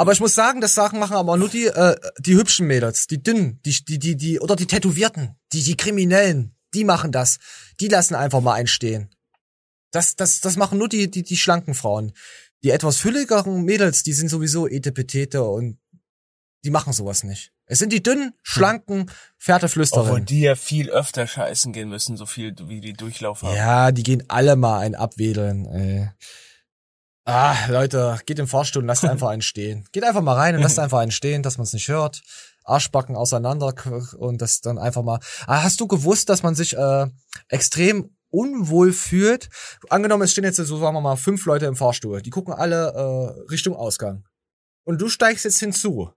Aber 0.00 0.12
ich 0.12 0.20
muss 0.20 0.34
sagen, 0.34 0.62
das 0.62 0.74
Sachen 0.74 0.98
machen 0.98 1.14
aber 1.14 1.36
nur 1.36 1.50
die, 1.50 1.66
äh, 1.66 1.94
die 2.20 2.34
hübschen 2.34 2.66
Mädels, 2.66 3.06
die 3.06 3.22
dünnen, 3.22 3.60
die, 3.66 3.84
die, 3.84 3.98
die, 3.98 4.16
die, 4.16 4.40
oder 4.40 4.56
die 4.56 4.66
Tätowierten, 4.66 5.36
die, 5.52 5.62
die 5.62 5.76
Kriminellen, 5.76 6.56
die 6.72 6.84
machen 6.84 7.12
das. 7.12 7.38
Die 7.80 7.88
lassen 7.88 8.14
einfach 8.14 8.40
mal 8.40 8.54
einstehen. 8.54 9.10
Das, 9.90 10.16
das, 10.16 10.40
das 10.40 10.56
machen 10.56 10.78
nur 10.78 10.88
die, 10.88 11.10
die, 11.10 11.22
die 11.22 11.36
schlanken 11.36 11.74
Frauen. 11.74 12.12
Die 12.62 12.70
etwas 12.70 12.96
fülligeren 12.96 13.62
Mädels, 13.62 14.02
die 14.02 14.14
sind 14.14 14.30
sowieso 14.30 14.66
Etepetete 14.66 15.44
und 15.44 15.76
die 16.64 16.70
machen 16.70 16.94
sowas 16.94 17.22
nicht. 17.22 17.52
Es 17.66 17.78
sind 17.78 17.92
die 17.92 18.02
dünnen, 18.02 18.32
schlanken 18.42 19.02
Obwohl 19.02 19.14
Pferdeflüsterinnen. 19.38 20.24
die 20.24 20.40
ja 20.40 20.54
viel 20.54 20.88
öfter 20.88 21.26
scheißen 21.26 21.74
gehen 21.74 21.90
müssen, 21.90 22.16
so 22.16 22.24
viel 22.24 22.54
wie 22.68 22.80
die 22.80 22.94
Durchlauf 22.94 23.42
haben. 23.42 23.54
Ja, 23.54 23.92
die 23.92 24.02
gehen 24.02 24.24
alle 24.28 24.56
mal 24.56 24.78
ein 24.78 24.94
abwedeln, 24.94 25.66
ey. 25.66 26.10
Ah, 27.24 27.54
Leute, 27.68 28.18
geht 28.26 28.38
im 28.38 28.48
Fahrstuhl 28.48 28.82
und 28.82 28.88
lasst 28.88 29.04
einfach 29.04 29.28
einen 29.28 29.42
stehen. 29.42 29.86
Geht 29.92 30.04
einfach 30.04 30.22
mal 30.22 30.34
rein 30.36 30.54
und 30.56 30.62
lasst 30.62 30.78
einfach 30.78 30.98
einen 30.98 31.10
stehen, 31.10 31.42
dass 31.42 31.58
man 31.58 31.64
es 31.64 31.72
nicht 31.72 31.88
hört. 31.88 32.22
Arschbacken 32.64 33.16
auseinander 33.16 33.74
und 34.18 34.40
das 34.40 34.60
dann 34.60 34.78
einfach 34.78 35.02
mal. 35.02 35.20
Ah, 35.46 35.62
hast 35.62 35.80
du 35.80 35.86
gewusst, 35.86 36.28
dass 36.28 36.42
man 36.42 36.54
sich 36.54 36.76
äh, 36.76 37.06
extrem 37.48 38.16
unwohl 38.30 38.92
fühlt? 38.92 39.48
Angenommen, 39.88 40.22
es 40.22 40.32
stehen 40.32 40.44
jetzt 40.44 40.56
so, 40.56 40.78
sagen 40.78 40.96
wir 40.96 41.00
mal, 41.00 41.16
fünf 41.16 41.44
Leute 41.46 41.66
im 41.66 41.76
Fahrstuhl. 41.76 42.22
Die 42.22 42.30
gucken 42.30 42.54
alle 42.54 42.92
äh, 42.92 43.50
Richtung 43.50 43.76
Ausgang. 43.76 44.24
Und 44.84 45.00
du 45.00 45.08
steigst 45.08 45.44
jetzt 45.44 45.60
hinzu. 45.60 46.10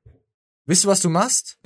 Wisst 0.65 0.85
du, 0.85 0.87
was 0.87 1.01
du 1.01 1.09
machst? 1.09 1.57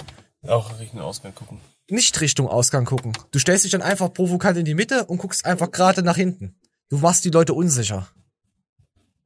Auch 0.48 0.80
Richtung 0.80 1.02
Ausgang 1.02 1.36
gucken. 1.36 1.60
nicht 1.90 2.20
Richtung 2.20 2.48
Ausgang 2.48 2.86
gucken. 2.86 3.14
Du 3.32 3.40
stellst 3.40 3.66
dich 3.66 3.72
dann 3.72 3.82
einfach 3.82 4.12
provokant 4.14 4.58
in 4.58 4.66
die 4.66 4.74
Mitte 4.74 5.06
und 5.06 5.20
guckst 5.20 5.46
einfach 5.46 5.72
gerade 5.72 6.02
nach 6.02 6.16
hinten. 6.16 6.60
Du 6.90 6.98
machst 6.98 7.24
die 7.26 7.30
Leute 7.30 7.54
unsicher. 7.54 8.08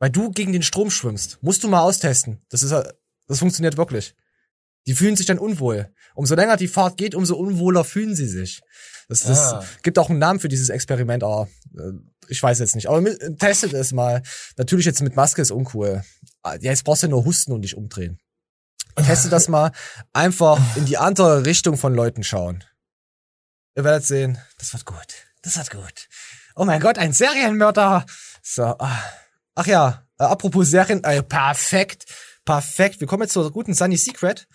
Weil 0.01 0.09
du 0.09 0.31
gegen 0.31 0.51
den 0.51 0.63
Strom 0.63 0.89
schwimmst. 0.89 1.37
Musst 1.41 1.63
du 1.63 1.67
mal 1.67 1.81
austesten. 1.81 2.41
Das 2.49 2.63
ist, 2.63 2.71
das 2.71 3.37
funktioniert 3.39 3.77
wirklich. 3.77 4.15
Die 4.87 4.93
fühlen 4.95 5.15
sich 5.15 5.27
dann 5.27 5.37
unwohl. 5.37 5.93
Umso 6.15 6.33
länger 6.33 6.57
die 6.57 6.67
Fahrt 6.67 6.97
geht, 6.97 7.13
umso 7.13 7.35
unwohler 7.35 7.83
fühlen 7.83 8.15
sie 8.15 8.27
sich. 8.27 8.61
Das, 9.07 9.19
das 9.19 9.53
Ah. 9.53 9.63
gibt 9.83 9.99
auch 9.99 10.09
einen 10.09 10.17
Namen 10.17 10.39
für 10.39 10.49
dieses 10.49 10.69
Experiment, 10.69 11.23
aber 11.23 11.47
äh, 11.77 11.91
ich 12.29 12.41
weiß 12.41 12.57
jetzt 12.57 12.73
nicht. 12.73 12.89
Aber 12.89 12.99
mit, 12.99 13.37
testet 13.39 13.73
es 13.73 13.91
mal. 13.91 14.23
Natürlich 14.57 14.87
jetzt 14.87 15.03
mit 15.03 15.15
Maske 15.15 15.43
ist 15.43 15.51
uncool. 15.51 16.03
Ah, 16.41 16.55
Ja, 16.55 16.71
jetzt 16.71 16.83
brauchst 16.83 17.03
du 17.03 17.07
nur 17.07 17.23
husten 17.23 17.51
und 17.51 17.61
dich 17.61 17.77
umdrehen. 17.77 18.17
Teste 18.95 19.29
das 19.29 19.47
mal. 19.49 19.71
Einfach 20.13 20.59
in 20.77 20.85
die 20.85 20.97
andere 20.97 21.45
Richtung 21.45 21.77
von 21.77 21.93
Leuten 21.93 22.23
schauen. 22.23 22.63
Ihr 23.75 23.83
werdet 23.83 24.03
sehen, 24.05 24.39
das 24.57 24.73
wird 24.73 24.85
gut. 24.85 24.97
Das 25.43 25.57
wird 25.57 25.69
gut. 25.69 26.09
Oh 26.55 26.65
mein 26.65 26.81
Gott, 26.81 26.97
ein 26.97 27.13
Serienmörder. 27.13 28.05
So. 28.41 28.63
ah. 28.63 29.03
Ach 29.55 29.67
ja, 29.67 30.03
äh, 30.19 30.23
apropos 30.23 30.69
Serien, 30.69 31.03
äh, 31.03 31.21
perfekt. 31.23 32.05
Perfekt. 32.43 32.99
Wir 32.99 33.07
kommen 33.07 33.23
jetzt 33.23 33.33
zur 33.33 33.51
guten 33.51 33.73
Sunny 33.75 33.97
Secret. 33.97 34.47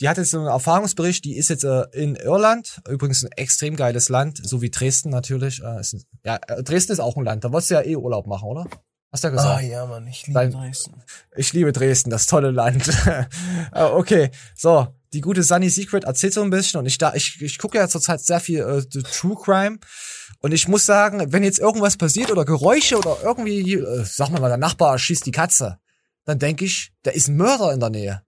Die 0.00 0.08
hat 0.08 0.16
jetzt 0.18 0.32
so 0.32 0.38
einen 0.38 0.48
Erfahrungsbericht, 0.48 1.24
die 1.24 1.36
ist 1.36 1.50
jetzt 1.50 1.64
äh, 1.64 1.84
in 1.92 2.16
Irland, 2.16 2.80
übrigens 2.88 3.22
ein 3.24 3.30
extrem 3.36 3.76
geiles 3.76 4.08
Land, 4.08 4.40
so 4.42 4.60
wie 4.60 4.70
Dresden 4.70 5.10
natürlich. 5.10 5.62
Äh, 5.62 5.80
ist, 5.80 6.04
ja, 6.24 6.38
äh, 6.48 6.62
Dresden 6.64 6.92
ist 6.92 7.00
auch 7.00 7.16
ein 7.16 7.24
Land, 7.24 7.44
da 7.44 7.52
wolltest 7.52 7.70
du 7.70 7.74
ja 7.74 7.82
eh 7.82 7.94
Urlaub 7.96 8.26
machen, 8.26 8.48
oder? 8.48 8.64
Hast 9.12 9.22
du 9.24 9.28
ja 9.28 9.32
gesagt. 9.32 9.58
Ah 9.58 9.60
ja, 9.60 9.86
Mann, 9.86 10.06
ich 10.06 10.26
liebe 10.26 10.38
Dein- 10.38 10.50
Dresden. 10.52 11.02
Ich 11.36 11.52
liebe 11.52 11.72
Dresden, 11.72 12.10
das 12.10 12.26
tolle 12.26 12.50
Land. 12.50 12.88
Äh, 13.06 13.24
okay, 13.82 14.30
so, 14.56 14.88
die 15.12 15.20
gute 15.20 15.42
Sunny 15.42 15.70
Secret 15.70 16.04
erzählt 16.04 16.34
so 16.34 16.42
ein 16.42 16.50
bisschen 16.50 16.80
und 16.80 16.86
ich 16.86 16.98
da, 16.98 17.14
ich, 17.14 17.40
ich 17.40 17.58
gucke 17.58 17.78
ja 17.78 17.88
zurzeit 17.88 18.20
sehr 18.20 18.40
viel 18.40 18.60
äh, 18.60 18.82
True 19.02 19.36
Crime 19.42 19.78
und 20.40 20.52
ich 20.52 20.68
muss 20.68 20.86
sagen, 20.86 21.32
wenn 21.32 21.42
jetzt 21.42 21.58
irgendwas 21.58 21.96
passiert 21.96 22.30
oder 22.30 22.44
Geräusche 22.44 22.98
oder 22.98 23.18
irgendwie, 23.22 23.74
äh, 23.74 24.04
sag 24.04 24.30
mal, 24.30 24.40
der 24.48 24.56
Nachbar 24.56 24.92
erschießt 24.92 25.26
die 25.26 25.32
Katze, 25.32 25.78
dann 26.24 26.38
denke 26.38 26.64
ich, 26.64 26.92
da 27.02 27.10
ist 27.10 27.28
ein 27.28 27.36
Mörder 27.36 27.72
in 27.72 27.80
der 27.80 27.90
Nähe. 27.90 28.22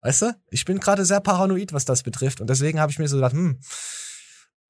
Weißt 0.00 0.22
du? 0.22 0.36
Ich 0.50 0.64
bin 0.64 0.80
gerade 0.80 1.04
sehr 1.04 1.20
paranoid, 1.20 1.72
was 1.72 1.84
das 1.84 2.02
betrifft 2.02 2.40
und 2.40 2.48
deswegen 2.48 2.80
habe 2.80 2.90
ich 2.90 2.98
mir 2.98 3.08
so 3.08 3.16
gedacht, 3.16 3.34
hm, 3.34 3.60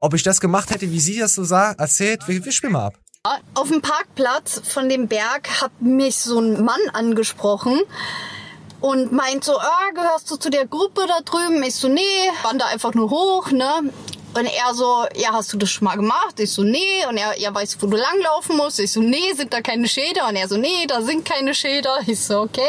ob 0.01 0.15
ich 0.15 0.23
das 0.23 0.41
gemacht 0.41 0.71
hätte, 0.71 0.91
wie 0.91 1.01
sie 1.01 1.19
das 1.19 1.35
so 1.35 1.45
sah, 1.45 1.73
erzählt, 1.73 2.27
wir, 2.27 2.45
wir 2.45 2.53
spielen 2.53 2.73
mal 2.73 2.87
ab. 2.87 2.99
Auf 3.55 3.69
dem 3.69 3.81
Parkplatz 3.81 4.61
von 4.65 4.89
dem 4.89 5.07
Berg 5.07 5.63
hat 5.63 5.81
mich 5.81 6.17
so 6.17 6.41
ein 6.41 6.65
Mann 6.65 6.81
angesprochen 6.93 7.81
und 8.81 9.13
meint 9.13 9.45
so, 9.45 9.57
ah, 9.57 9.91
gehörst 9.95 10.29
du 10.29 10.37
zu 10.37 10.51
der 10.51 10.67
Gruppe 10.67 11.07
da 11.07 11.21
drüben? 11.25 11.63
Ich 11.63 11.77
so, 11.77 11.89
nee, 11.89 12.01
wander 12.43 12.67
einfach 12.67 12.95
nur 12.95 13.11
hoch, 13.11 13.53
ne? 13.53 13.93
Und 14.35 14.47
er 14.47 14.75
so, 14.75 15.05
ja, 15.15 15.33
hast 15.33 15.53
du 15.53 15.59
das 15.59 15.71
schon 15.71 15.85
mal 15.85 15.97
gemacht? 15.97 16.39
Ich 16.39 16.53
so, 16.53 16.63
nee. 16.63 17.05
Und 17.09 17.19
er, 17.19 17.39
ja, 17.39 17.55
weißt 17.55 17.75
du, 17.75 17.83
wo 17.83 17.87
du 17.91 17.97
langlaufen 17.99 18.57
musst? 18.57 18.81
Ich 18.81 18.91
so, 18.91 19.01
nee, 19.01 19.33
sind 19.37 19.53
da 19.53 19.61
keine 19.61 19.87
Schilder? 19.87 20.29
Und 20.29 20.37
er 20.37 20.49
so, 20.49 20.57
nee, 20.57 20.87
da 20.89 21.03
sind 21.03 21.25
keine 21.25 21.55
Schilder. 21.55 21.99
Ich 22.07 22.21
so, 22.21 22.41
okay. 22.41 22.63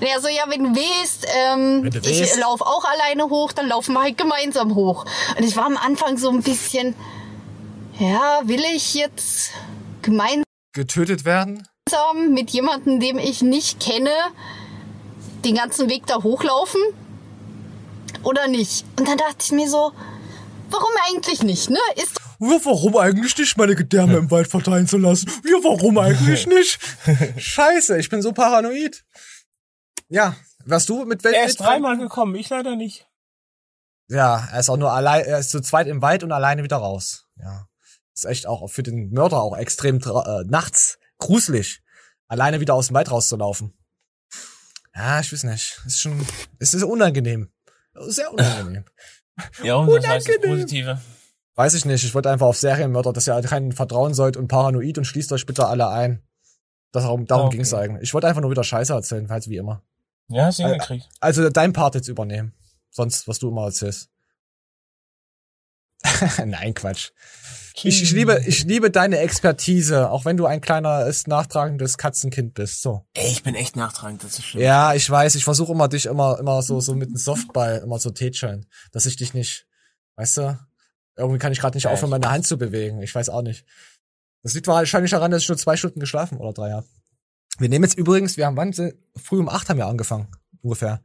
Und 0.00 0.06
er 0.06 0.20
so, 0.20 0.28
ja, 0.28 0.44
wenn 0.48 0.64
du 0.64 0.80
willst, 0.80 1.26
ähm, 1.28 1.84
Wenn 1.84 1.90
du 1.90 1.98
ich 2.10 2.20
willst. 2.20 2.38
laufe 2.38 2.66
auch 2.66 2.84
alleine 2.84 3.24
hoch, 3.24 3.52
dann 3.52 3.68
laufen 3.68 3.92
wir 3.94 4.02
halt 4.02 4.18
gemeinsam 4.18 4.74
hoch. 4.74 5.04
Und 5.36 5.44
ich 5.44 5.56
war 5.56 5.66
am 5.66 5.76
Anfang 5.76 6.18
so 6.18 6.30
ein 6.30 6.42
bisschen, 6.42 6.94
ja, 7.98 8.40
will 8.44 8.62
ich 8.74 8.94
jetzt 8.94 9.52
gemeinsam 10.02 10.44
Getötet 10.72 11.24
werden? 11.24 11.66
mit 12.28 12.50
jemandem, 12.50 13.00
den 13.00 13.18
ich 13.18 13.42
nicht 13.42 13.80
kenne, 13.80 14.12
den 15.44 15.56
ganzen 15.56 15.88
Weg 15.88 16.06
da 16.06 16.22
hochlaufen? 16.22 16.80
Oder 18.22 18.48
nicht? 18.48 18.84
Und 18.98 19.08
dann 19.08 19.18
dachte 19.18 19.38
ich 19.40 19.52
mir 19.52 19.68
so, 19.68 19.92
warum 20.70 20.92
eigentlich 21.08 21.42
nicht, 21.42 21.70
ne? 21.70 21.78
Ist 21.96 22.20
Ja, 22.38 22.64
warum 22.64 22.96
eigentlich 22.96 23.36
nicht, 23.36 23.56
meine 23.56 23.74
Gedärme 23.74 24.16
im 24.16 24.30
Wald 24.30 24.48
verteilen 24.48 24.86
zu 24.86 24.98
lassen? 24.98 25.30
Ja, 25.44 25.58
warum 25.62 25.98
eigentlich 25.98 26.46
nicht? 26.46 26.78
Scheiße, 27.36 27.98
ich 27.98 28.08
bin 28.08 28.22
so 28.22 28.32
paranoid. 28.32 29.04
Ja, 30.08 30.36
wärst 30.64 30.88
du 30.88 31.04
mit 31.04 31.22
Welt 31.24 31.34
Er 31.36 31.44
ist 31.46 31.60
dreimal 31.60 31.98
gekommen, 31.98 32.34
ich 32.34 32.48
leider 32.48 32.76
nicht. 32.76 33.06
Ja, 34.08 34.48
er 34.50 34.60
ist 34.60 34.68
auch 34.68 34.76
nur 34.76 34.92
allein, 34.92 35.24
er 35.24 35.38
ist 35.38 35.50
zu 35.50 35.60
zweit 35.60 35.86
im 35.86 36.02
Wald 36.02 36.24
und 36.24 36.32
alleine 36.32 36.64
wieder 36.64 36.78
raus. 36.78 37.26
Ja. 37.36 37.68
Ist 38.14 38.24
echt 38.24 38.46
auch 38.46 38.68
für 38.68 38.82
den 38.82 39.10
Mörder 39.10 39.40
auch 39.40 39.56
extrem 39.56 39.98
äh, 39.98 40.44
nachts 40.46 40.98
gruselig, 41.18 41.80
alleine 42.26 42.60
wieder 42.60 42.74
aus 42.74 42.88
dem 42.88 42.94
Wald 42.94 43.10
rauszulaufen. 43.10 43.72
Ja, 44.94 45.20
ich 45.20 45.32
weiß 45.32 45.44
nicht. 45.44 45.80
Ist 45.86 46.00
schon, 46.00 46.26
es 46.58 46.74
ist 46.74 46.82
unangenehm. 46.82 47.50
Sehr 47.94 48.32
unangenehm. 48.32 48.84
Ja, 49.62 49.76
und 49.76 49.90
das 49.94 50.06
heißt 50.06 50.28
das 50.28 50.36
Positive. 50.40 51.00
Weiß 51.56 51.74
ich 51.74 51.84
nicht. 51.84 52.04
Ich 52.04 52.14
wollte 52.14 52.30
einfach 52.30 52.46
auf 52.46 52.56
Serienmörder, 52.56 53.12
dass 53.12 53.26
ihr 53.28 53.40
keinen 53.42 53.72
vertrauen 53.72 54.14
sollt 54.14 54.36
und 54.36 54.48
paranoid 54.48 54.98
und 54.98 55.04
schließt 55.04 55.32
euch 55.32 55.46
bitte 55.46 55.66
alle 55.66 55.88
ein. 55.88 56.22
Darum, 56.92 57.26
darum 57.26 57.46
Okay. 57.46 57.56
ging's 57.56 57.74
eigentlich. 57.74 58.02
Ich 58.04 58.14
wollte 58.14 58.26
einfach 58.26 58.40
nur 58.40 58.50
wieder 58.50 58.64
Scheiße 58.64 58.92
erzählen, 58.92 59.28
halt 59.28 59.46
wie 59.48 59.56
immer. 59.56 59.82
Ja, 60.28 60.46
hast 60.46 60.58
du 60.58 60.62
Äh, 60.64 60.68
hingekriegt. 60.70 61.08
Also 61.20 61.48
dein 61.50 61.72
Part 61.72 61.94
jetzt 61.96 62.08
übernehmen. 62.08 62.52
Sonst, 62.90 63.28
was 63.28 63.38
du 63.38 63.48
immer 63.50 63.64
erzählst. 63.66 64.10
Nein, 66.44 66.74
Quatsch. 66.74 67.10
Ich, 67.74 68.02
ich 68.02 68.12
liebe, 68.12 68.42
ich 68.46 68.64
liebe 68.64 68.90
deine 68.90 69.18
Expertise, 69.18 70.10
auch 70.10 70.24
wenn 70.24 70.36
du 70.36 70.46
ein 70.46 70.60
kleiner, 70.60 71.06
ist 71.06 71.28
nachtragendes 71.28 71.98
Katzenkind 71.98 72.54
bist. 72.54 72.82
So. 72.82 73.06
Ey, 73.14 73.30
ich 73.30 73.42
bin 73.42 73.54
echt 73.54 73.76
nachtragend, 73.76 74.24
das 74.24 74.38
ist 74.38 74.44
schlimm. 74.46 74.62
Ja, 74.62 74.94
ich 74.94 75.08
weiß, 75.08 75.34
ich 75.34 75.44
versuche 75.44 75.72
immer 75.72 75.88
dich 75.88 76.06
immer, 76.06 76.38
immer 76.38 76.62
so, 76.62 76.80
so 76.80 76.94
mit 76.94 77.08
einem 77.08 77.16
Softball 77.16 77.78
immer 77.78 77.98
so 77.98 78.10
tätscheln, 78.10 78.66
dass 78.92 79.06
ich 79.06 79.16
dich 79.16 79.34
nicht, 79.34 79.66
weißt 80.16 80.38
du, 80.38 80.58
irgendwie 81.16 81.38
kann 81.38 81.52
ich 81.52 81.60
gerade 81.60 81.76
nicht 81.76 81.84
Ja, 81.84 81.90
aufhören, 81.90 82.10
meine 82.10 82.30
Hand 82.30 82.46
zu 82.46 82.58
bewegen. 82.58 83.02
Ich 83.02 83.14
weiß 83.14 83.28
auch 83.28 83.42
nicht. 83.42 83.64
Das 84.42 84.54
liegt 84.54 84.66
wahrscheinlich 84.66 85.10
daran, 85.10 85.30
dass 85.30 85.42
ich 85.42 85.48
nur 85.48 85.58
zwei 85.58 85.76
Stunden 85.76 86.00
geschlafen 86.00 86.38
oder 86.38 86.52
drei 86.52 86.72
habe. 86.72 86.86
Wir 87.58 87.68
nehmen 87.68 87.84
jetzt 87.84 87.98
übrigens, 87.98 88.36
wir 88.36 88.46
haben 88.46 88.56
wann? 88.56 88.72
Früh 89.16 89.38
um 89.38 89.48
acht 89.48 89.68
haben 89.68 89.76
wir 89.76 89.86
angefangen, 89.86 90.28
ungefähr. 90.62 91.02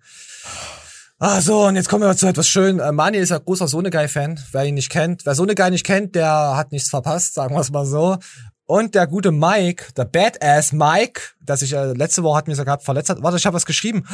Ah, 1.17 1.39
so, 1.39 1.65
und 1.65 1.77
jetzt 1.77 1.87
kommen 1.87 2.03
wir 2.03 2.17
zu 2.17 2.27
etwas 2.27 2.49
schön. 2.49 2.79
Äh, 2.79 2.91
Mani 2.91 3.17
ist 3.17 3.29
ja 3.29 3.37
großer 3.37 3.69
Sonegai-Fan. 3.69 4.37
Wer 4.51 4.65
ihn 4.65 4.73
nicht 4.73 4.89
kennt, 4.89 5.25
wer 5.25 5.33
Sonegai 5.33 5.69
nicht 5.69 5.85
kennt, 5.85 6.13
der 6.13 6.57
hat 6.57 6.73
nichts 6.73 6.89
verpasst, 6.89 7.35
sagen 7.35 7.55
wir 7.55 7.61
es 7.61 7.71
mal 7.71 7.85
so. 7.85 8.17
Und 8.65 8.95
der 8.95 9.07
gute 9.07 9.31
Mike, 9.31 9.93
der 9.95 10.03
Badass 10.03 10.73
Mike, 10.73 11.21
der 11.39 11.55
sich 11.55 11.71
äh, 11.71 11.93
letzte 11.93 12.23
Woche 12.23 12.37
hat 12.37 12.47
mir 12.47 12.55
so 12.55 12.65
gehabt 12.65 12.83
verletzt 12.83 13.09
hat. 13.09 13.23
Warte, 13.23 13.37
ich 13.37 13.45
habe 13.45 13.55
was 13.55 13.65
geschrieben. 13.65 14.05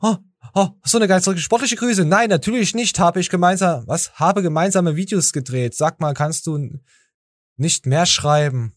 Oh, 0.00 0.16
oh, 0.54 0.68
Sonegai 0.82 1.20
zurück. 1.20 1.38
Sportliche 1.40 1.76
Grüße. 1.76 2.06
Nein, 2.06 2.30
natürlich 2.30 2.74
nicht. 2.74 2.98
Habe 2.98 3.20
ich 3.20 3.28
gemeinsam, 3.28 3.82
was? 3.86 4.14
Habe 4.14 4.42
gemeinsame 4.42 4.96
Videos 4.96 5.32
gedreht. 5.32 5.74
Sag 5.74 6.00
mal, 6.00 6.14
kannst 6.14 6.46
du 6.46 6.80
nicht 7.58 7.84
mehr 7.84 8.06
schreiben? 8.06 8.74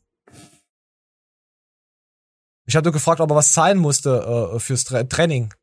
Ich 2.65 2.75
hatte 2.75 2.91
gefragt, 2.91 3.21
ob 3.21 3.31
er 3.31 3.35
was 3.35 3.53
zahlen 3.53 3.77
musste 3.77 4.51
äh, 4.55 4.59
fürs 4.59 4.83
Tra 4.83 5.03
Training. 5.03 5.53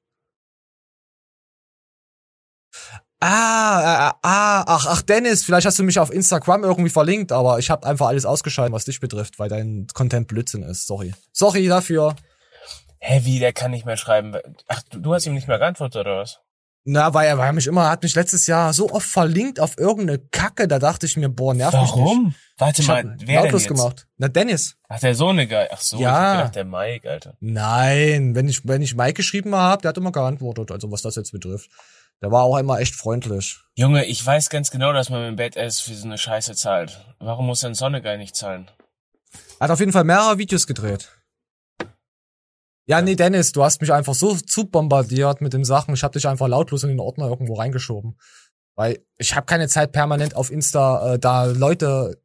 Ah, 3.20 4.10
äh, 4.10 4.12
ah, 4.22 4.64
ach, 4.66 4.86
ach, 4.88 5.02
Dennis, 5.02 5.42
vielleicht 5.44 5.66
hast 5.66 5.78
du 5.78 5.82
mich 5.84 5.98
auf 5.98 6.12
Instagram 6.12 6.64
irgendwie 6.64 6.90
verlinkt, 6.90 7.32
aber 7.32 7.58
ich 7.58 7.70
habe 7.70 7.86
einfach 7.86 8.08
alles 8.08 8.26
ausgeschaltet, 8.26 8.74
was 8.74 8.84
dich 8.84 9.00
betrifft, 9.00 9.38
weil 9.38 9.48
dein 9.48 9.86
Content 9.94 10.28
Blödsinn 10.28 10.62
ist. 10.62 10.86
Sorry. 10.86 11.14
Sorry 11.32 11.66
dafür. 11.66 12.14
Hä, 12.98 13.20
wie, 13.24 13.38
der 13.38 13.52
kann 13.54 13.70
nicht 13.70 13.86
mehr 13.86 13.96
schreiben. 13.96 14.34
Ach, 14.68 14.82
du, 14.90 15.00
du 15.00 15.14
hast 15.14 15.26
ihm 15.26 15.34
nicht 15.34 15.48
mehr 15.48 15.58
geantwortet, 15.58 16.00
oder 16.02 16.18
was? 16.18 16.40
Na, 16.88 17.12
weil 17.14 17.26
er, 17.26 17.36
weil 17.38 17.46
er 17.46 17.52
mich 17.52 17.66
immer, 17.66 17.90
hat 17.90 18.02
mich 18.04 18.14
letztes 18.14 18.46
Jahr 18.46 18.72
so 18.72 18.90
oft 18.90 19.08
verlinkt 19.08 19.58
auf 19.58 19.76
irgendeine 19.76 20.18
Kacke, 20.20 20.68
da 20.68 20.78
dachte 20.78 21.06
ich 21.06 21.16
mir, 21.16 21.28
boah, 21.28 21.52
nerv 21.52 21.72
mich 21.72 21.82
nicht. 21.82 21.92
Warum? 21.96 22.34
Warte 22.58 22.82
Ich 22.82 22.88
mal, 22.88 23.02
wer 23.04 23.26
denn 23.26 23.34
lautlos 23.34 23.62
jetzt? 23.64 23.68
gemacht. 23.76 24.06
Na, 24.18 24.28
Dennis. 24.28 24.76
Ach, 24.88 25.00
der 25.00 25.14
so 25.16 25.28
eine 25.28 25.48
Geil. 25.48 25.68
Ach 25.72 25.80
so, 25.80 25.98
Ja. 25.98 26.02
ich 26.02 26.14
hab 26.14 26.36
gedacht, 26.38 26.54
der 26.56 26.64
Mike, 26.64 27.10
Alter. 27.10 27.34
Nein, 27.40 28.34
wenn 28.36 28.48
ich, 28.48 28.66
wenn 28.68 28.82
ich 28.82 28.94
Mike 28.94 29.14
geschrieben 29.14 29.54
habe, 29.56 29.82
der 29.82 29.88
hat 29.88 29.96
immer 29.98 30.12
geantwortet, 30.12 30.70
also 30.70 30.90
was 30.92 31.02
das 31.02 31.16
jetzt 31.16 31.32
betrifft. 31.32 31.70
Der 32.22 32.30
war 32.30 32.44
auch 32.44 32.56
immer 32.56 32.80
echt 32.80 32.94
freundlich. 32.94 33.58
Junge, 33.74 34.04
ich 34.06 34.24
weiß 34.24 34.48
ganz 34.48 34.70
genau, 34.70 34.92
dass 34.92 35.10
man 35.10 35.26
mit 35.28 35.36
Badass 35.36 35.80
für 35.80 35.94
so 35.94 36.06
eine 36.06 36.18
Scheiße 36.18 36.54
zahlt. 36.54 37.04
Warum 37.18 37.46
muss 37.46 37.60
denn 37.60 37.74
Sonnegeil 37.74 38.18
nicht 38.18 38.34
zahlen? 38.34 38.70
Hat 39.60 39.70
auf 39.70 39.80
jeden 39.80 39.92
Fall 39.92 40.04
mehrere 40.04 40.38
Videos 40.38 40.66
gedreht. 40.66 41.10
Ja, 42.88 43.02
nee, 43.02 43.16
Dennis, 43.16 43.52
du 43.52 43.64
hast 43.64 43.80
mich 43.80 43.92
einfach 43.92 44.14
so 44.14 44.34
zu 44.36 44.66
bombardiert 44.66 45.40
mit 45.40 45.52
den 45.52 45.64
Sachen. 45.64 45.94
Ich 45.94 46.04
habe 46.04 46.12
dich 46.12 46.28
einfach 46.28 46.46
lautlos 46.46 46.84
in 46.84 46.90
den 46.90 47.00
Ordner 47.00 47.28
irgendwo 47.28 47.54
reingeschoben. 47.54 48.16
Weil 48.76 49.04
ich 49.18 49.34
habe 49.34 49.46
keine 49.46 49.68
Zeit 49.68 49.92
permanent 49.92 50.36
auf 50.36 50.50
Insta 50.50 51.14
äh, 51.14 51.18
da 51.18 51.46
Leute 51.46 52.22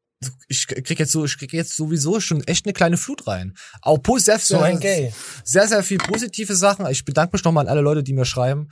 ich 0.47 0.67
krieg 0.67 0.99
jetzt 0.99 1.11
so 1.11 1.25
ich 1.25 1.37
krieg 1.37 1.53
jetzt 1.53 1.75
sowieso 1.75 2.19
schon 2.19 2.43
echt 2.43 2.65
eine 2.65 2.73
kleine 2.73 2.97
Flut 2.97 3.27
rein. 3.27 3.55
Auch 3.81 3.99
sehr, 4.17 4.37
So 4.39 4.59
ein 4.59 4.79
Gay. 4.79 5.13
sehr 5.43 5.67
sehr 5.67 5.83
viel 5.83 5.97
positive 5.97 6.55
Sachen. 6.55 6.85
Ich 6.87 7.05
bedanke 7.05 7.35
mich 7.35 7.43
nochmal 7.43 7.65
an 7.65 7.69
alle 7.71 7.81
Leute, 7.81 8.03
die 8.03 8.13
mir 8.13 8.25
schreiben 8.25 8.69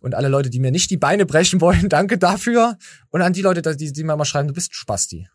und 0.00 0.14
alle 0.14 0.28
Leute, 0.28 0.50
die 0.50 0.60
mir 0.60 0.70
nicht 0.70 0.90
die 0.90 0.96
Beine 0.96 1.26
brechen 1.26 1.60
wollen. 1.60 1.88
Danke 1.88 2.18
dafür 2.18 2.76
und 3.10 3.22
an 3.22 3.32
die 3.32 3.42
Leute, 3.42 3.76
die, 3.76 3.92
die 3.92 4.04
mir 4.04 4.16
mal 4.16 4.24
schreiben, 4.24 4.48
du 4.48 4.54
bist 4.54 4.70
ein 4.72 4.74
Spasti. 4.74 5.28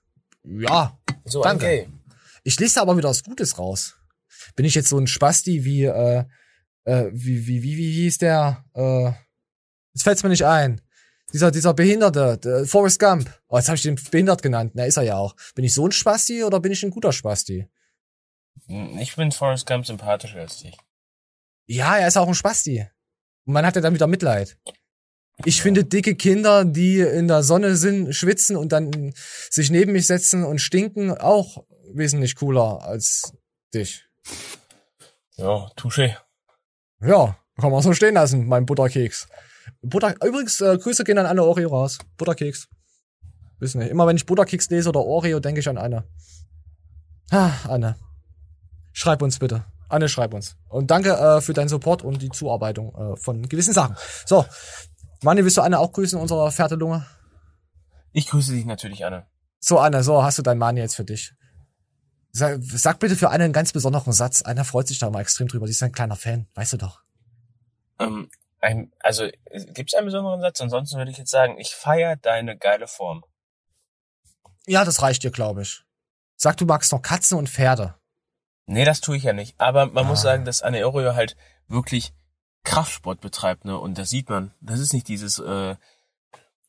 Ja, 0.44 0.98
So 1.26 1.42
ein 1.42 1.58
danke. 1.58 1.66
Gay. 1.66 1.90
Ich 2.44 2.60
lese 2.60 2.80
aber 2.80 2.96
wieder 2.98 3.10
was 3.10 3.24
Gutes 3.24 3.58
raus. 3.58 3.96
Bin 4.56 4.66
ich 4.66 4.76
jetzt 4.76 4.90
so 4.90 5.00
ein 5.00 5.08
Spasti 5.08 5.66
wie, 5.66 5.86
äh, 5.86 6.24
äh, 6.84 7.10
wie, 7.12 7.48
wie, 7.48 7.64
wie, 7.64 7.78
wie 7.78 7.92
hieß 7.94 8.20
der? 8.20 8.64
Äh, 8.76 9.12
jetzt 9.94 10.04
fällt's 10.04 10.22
mir 10.22 10.30
nicht 10.30 10.46
ein. 10.46 10.82
Dieser, 11.34 11.52
dieser 11.52 11.74
Behinderte, 11.74 12.38
der 12.38 12.66
Forrest 12.66 13.00
Gump. 13.00 13.30
Oh, 13.48 13.58
jetzt 13.58 13.68
habe 13.68 13.76
ich 13.76 13.82
den 13.82 13.96
behindert 13.96 14.42
genannt. 14.42 14.72
Na, 14.76 14.86
ist 14.86 14.98
er 14.98 15.04
ja 15.04 15.18
auch. 15.18 15.36
Bin 15.56 15.66
ich 15.66 15.74
so 15.74 15.86
ein 15.88 15.92
Spasti 15.92 16.44
oder 16.44 16.60
bin 16.60 16.72
ich 16.72 16.84
ein 16.84 16.92
guter 16.92 17.12
Spasti? 17.12 17.68
Hm, 18.68 18.98
Ich 19.00 19.16
bin 19.16 19.32
Forrest 19.32 19.66
Gump 19.66 19.86
sympathischer 19.86 20.40
als 20.40 20.60
dich. 20.60 20.78
Ja, 21.68 21.98
er 21.98 22.08
ist 22.08 22.18
auch 22.18 22.28
ein 22.28 22.36
Spasti. 22.36 22.88
Und 23.46 23.54
man 23.54 23.66
hat 23.66 23.76
ja 23.76 23.82
dann 23.82 23.94
wieder 23.94 24.08
Mitleid. 24.08 24.58
Ich 25.44 25.62
finde 25.62 25.84
dicke 25.84 26.16
Kinder, 26.16 26.64
die 26.64 27.00
in 27.00 27.28
der 27.28 27.44
Sonne 27.44 27.76
sind, 27.76 28.14
schwitzen 28.16 28.56
und 28.56 28.72
dann 28.72 29.14
sich 29.50 29.70
neben 29.70 29.92
mich 29.92 30.08
setzen 30.08 30.46
und 30.46 30.60
stinken, 30.60 31.12
auch 31.12 31.66
wesentlich 31.94 32.36
cooler 32.36 32.82
als 32.84 33.34
dich. 33.74 34.06
Ja, 35.36 35.70
touché. 35.76 36.16
Ja, 37.02 37.38
kann 37.60 37.72
man 37.72 37.82
so 37.82 37.94
stehen 37.94 38.14
lassen, 38.14 38.48
mein 38.48 38.66
Butterkeks. 38.66 39.28
Butter, 39.82 40.16
übrigens, 40.26 40.62
äh, 40.62 40.78
Grüße 40.78 41.04
gehen 41.04 41.18
an 41.18 41.26
alle 41.26 41.44
Oreo 41.44 41.70
raus. 41.70 42.00
Butterkeks. 42.18 42.68
Wissen 43.60 43.80
nicht. 43.80 43.92
Immer 43.92 44.08
wenn 44.08 44.16
ich 44.16 44.26
Butterkeks 44.26 44.70
lese 44.70 44.90
oder 44.90 45.02
Oreo, 45.02 45.40
denke 45.40 45.60
ich 45.60 45.70
an 45.70 45.78
Anne. 45.78 46.04
Ah, 47.32 47.52
Anne. 47.68 47.96
Schreib 48.94 49.22
uns 49.22 49.40
bitte. 49.40 49.66
Anne, 49.90 50.10
schreib 50.10 50.34
uns. 50.34 50.56
Und 50.70 50.92
danke 50.92 51.12
äh, 51.12 51.42
für 51.42 51.54
deinen 51.54 51.70
Support 51.70 52.04
und 52.04 52.22
die 52.22 52.30
Zuarbeitung 52.30 52.94
äh, 52.96 53.18
von 53.18 53.48
gewissen 53.48 53.74
Sachen. 53.74 53.96
So. 54.26 54.46
Manni, 55.24 55.44
willst 55.44 55.58
du 55.58 55.62
Anne 55.62 55.80
auch 55.80 55.92
grüßen, 55.92 56.20
unserer 56.20 56.52
Pferdelunge? 56.52 57.06
Ich 58.12 58.28
grüße 58.28 58.52
dich 58.52 58.66
natürlich, 58.66 59.06
Anne. 59.06 59.26
So, 59.60 59.80
Anne, 59.80 60.04
so 60.04 60.24
hast 60.24 60.38
du 60.38 60.42
dein 60.42 60.58
Mani 60.58 60.80
jetzt 60.80 60.96
für 60.96 61.06
dich. 61.06 61.34
Sag, 62.32 62.60
sag 62.62 63.00
bitte 63.00 63.16
für 63.16 63.30
Anne 63.30 63.46
einen 63.46 63.54
ganz 63.54 63.72
besonderen 63.72 64.14
Satz. 64.14 64.42
Anne 64.42 64.66
freut 64.66 64.88
sich 64.88 65.00
da 65.00 65.08
immer 65.08 65.20
extrem 65.20 65.48
drüber. 65.48 65.66
Sie 65.68 65.72
ist 65.72 65.82
ein 65.84 65.92
kleiner 65.92 66.16
Fan, 66.16 66.48
weißt 66.54 66.74
du 66.74 66.78
doch. 66.78 67.02
Ähm, 68.00 68.30
ein, 68.61 68.91
also, 68.99 69.27
gibt 69.73 69.91
es 69.91 69.95
einen 69.95 70.06
besonderen 70.07 70.41
Satz? 70.41 70.60
Ansonsten 70.61 70.98
würde 70.98 71.11
ich 71.11 71.18
jetzt 71.18 71.32
sagen, 71.32 71.57
ich 71.60 71.76
feier 71.76 72.15
deine 72.15 72.57
geile 72.57 72.88
Form. 72.88 73.23
Ja, 74.68 74.84
das 74.86 75.02
reicht 75.02 75.23
dir, 75.23 75.32
glaube 75.32 75.61
ich. 75.61 75.84
Sag, 76.38 76.57
du 76.57 76.65
magst 76.65 76.91
noch 76.91 77.02
Katzen 77.02 77.38
und 77.38 77.49
Pferde. 77.49 77.95
Nee, 78.65 78.86
das 78.86 78.99
tue 79.02 79.18
ich 79.18 79.23
ja 79.23 79.34
nicht. 79.34 79.56
Aber 79.60 79.86
man 79.86 80.07
muss 80.07 80.19
Ah. 80.19 80.23
sagen, 80.23 80.45
dass 80.45 80.61
Anne 80.64 80.86
Oreo 80.88 81.14
halt 81.15 81.36
wirklich 81.68 82.14
Kraftsport 82.64 83.22
betreibt, 83.22 83.64
ne? 83.65 83.77
Und 83.77 83.98
das 83.99 84.10
sieht 84.10 84.30
man. 84.30 84.53
Das 84.60 84.80
ist 84.80 84.91
nicht 84.94 85.07
dieses 85.07 85.38
äh, 85.38 85.76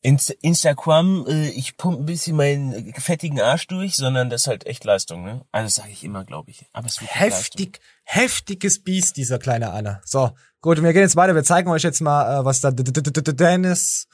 Inst 0.01 0.29
Instagram, 0.29 1.25
äh, 1.27 1.49
ich 1.49 1.75
pump 1.75 1.99
ein 1.99 2.05
bisschen 2.05 2.35
meinen 2.35 2.93
fettigen 2.93 3.41
Arsch 3.41 3.65
durch, 3.65 3.95
sondern 3.97 4.29
das 4.29 4.41
ist 4.41 4.47
halt 4.47 4.67
echt 4.67 4.83
Leistung, 4.83 5.23
ne? 5.23 5.43
Also 5.51 5.81
sage 5.81 5.91
ich 5.91 6.03
immer, 6.03 6.23
glaube 6.23 6.51
ich. 6.51 6.67
Aber 6.71 6.85
es 6.85 7.01
wird 7.01 7.13
Heftig, 7.15 7.79
heftiges 8.03 8.83
Biest, 8.83 9.17
dieser 9.17 9.39
kleine 9.39 9.71
Anne. 9.71 9.99
So, 10.05 10.31
gut, 10.67 10.83
wir 10.83 10.93
gehen 10.93 11.01
jetzt 11.01 11.15
weiter. 11.15 11.33
Wir 11.33 11.43
zeigen 11.43 11.69
euch 11.69 11.83
jetzt 11.83 12.01
mal, 12.01 12.41
äh, 12.41 12.45
was 12.45 12.59
da 12.61 12.71
Dennis 12.71 14.07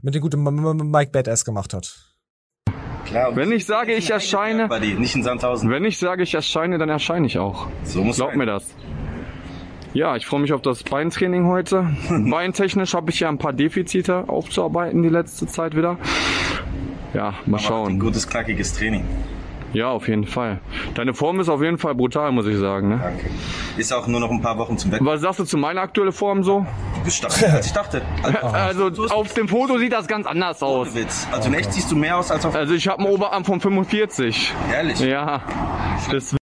mit 0.00 0.14
dem 0.14 0.22
guten 0.22 0.42
Mike 0.90 1.10
Badass 1.12 1.44
gemacht 1.44 1.74
hat. 1.74 1.94
Wenn 3.34 3.52
ich 3.52 3.66
sage, 3.66 3.92
ich 3.92 4.10
erscheine, 4.10 4.68
nicht 4.98 5.14
in 5.14 5.22
Sandhausen. 5.22 5.68
wenn 5.68 5.84
ich 5.84 5.98
sage, 5.98 6.22
ich 6.22 6.32
erscheine, 6.32 6.78
dann 6.78 6.88
erscheine 6.88 7.26
ich 7.26 7.38
auch. 7.38 7.68
So 7.84 8.02
muss 8.02 8.16
Glaub 8.16 8.30
sein. 8.30 8.38
mir 8.38 8.46
das. 8.46 8.64
Ja, 9.92 10.16
ich 10.16 10.24
freue 10.24 10.40
mich 10.40 10.54
auf 10.54 10.62
das 10.62 10.82
Beintraining 10.82 11.46
heute. 11.46 11.94
Beintechnisch 12.08 12.94
habe 12.94 13.10
ich 13.10 13.20
ja 13.20 13.28
ein 13.28 13.36
paar 13.36 13.52
Defizite 13.52 14.30
aufzuarbeiten 14.30 15.02
die 15.02 15.10
letzte 15.10 15.46
Zeit 15.46 15.76
wieder. 15.76 15.98
Ja, 17.12 17.34
mal 17.44 17.58
schauen. 17.58 17.92
Ein 17.92 18.00
gutes, 18.00 18.26
knackiges 18.26 18.72
Training. 18.72 19.04
Ja, 19.72 19.88
auf 19.88 20.08
jeden 20.08 20.26
Fall. 20.26 20.60
Deine 20.94 21.14
Form 21.14 21.40
ist 21.40 21.48
auf 21.48 21.62
jeden 21.62 21.78
Fall 21.78 21.94
brutal, 21.94 22.30
muss 22.32 22.46
ich 22.46 22.58
sagen. 22.58 22.90
Ne? 22.90 23.00
Danke. 23.02 23.30
Ist 23.76 23.92
auch 23.92 24.06
nur 24.06 24.20
noch 24.20 24.30
ein 24.30 24.42
paar 24.42 24.58
Wochen 24.58 24.76
zum 24.76 24.92
Wetten. 24.92 25.04
Was 25.06 25.20
sagst 25.22 25.40
du 25.40 25.44
zu 25.44 25.56
meiner 25.56 25.80
aktuellen 25.80 26.12
Form 26.12 26.42
so? 26.42 26.66
Du 26.96 27.04
bist 27.04 27.16
stärker 27.16 27.54
als 27.54 27.66
ich 27.66 27.72
dachte. 27.72 28.02
Also 28.42 28.90
auf 29.10 29.32
dem 29.34 29.48
Foto 29.48 29.78
sieht 29.78 29.92
das 29.92 30.06
ganz 30.06 30.26
anders 30.26 30.62
aus. 30.62 30.94
Witz. 30.94 31.26
Also 31.32 31.48
in 31.48 31.54
echt 31.54 31.72
siehst 31.72 31.90
du 31.90 31.96
mehr 31.96 32.16
aus 32.16 32.30
als 32.30 32.44
auf... 32.44 32.54
Also 32.54 32.74
ich 32.74 32.86
habe 32.88 33.00
einen 33.00 33.12
Oberarm 33.12 33.44
von 33.44 33.60
45. 33.60 34.52
Ehrlich? 34.72 35.00
Ja. 35.00 35.42
Das 36.10 36.36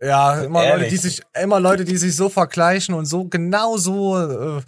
Ja, 0.00 0.42
immer 0.42 0.68
Leute, 0.68 0.88
die 0.88 0.96
sich, 0.96 1.22
immer 1.40 1.60
Leute, 1.60 1.84
die 1.84 1.96
sich 1.96 2.16
so 2.16 2.28
vergleichen 2.28 2.94
und 2.94 3.06
so 3.06 3.24
genau 3.24 3.76
so. 3.76 4.18
Äh, 4.18 4.62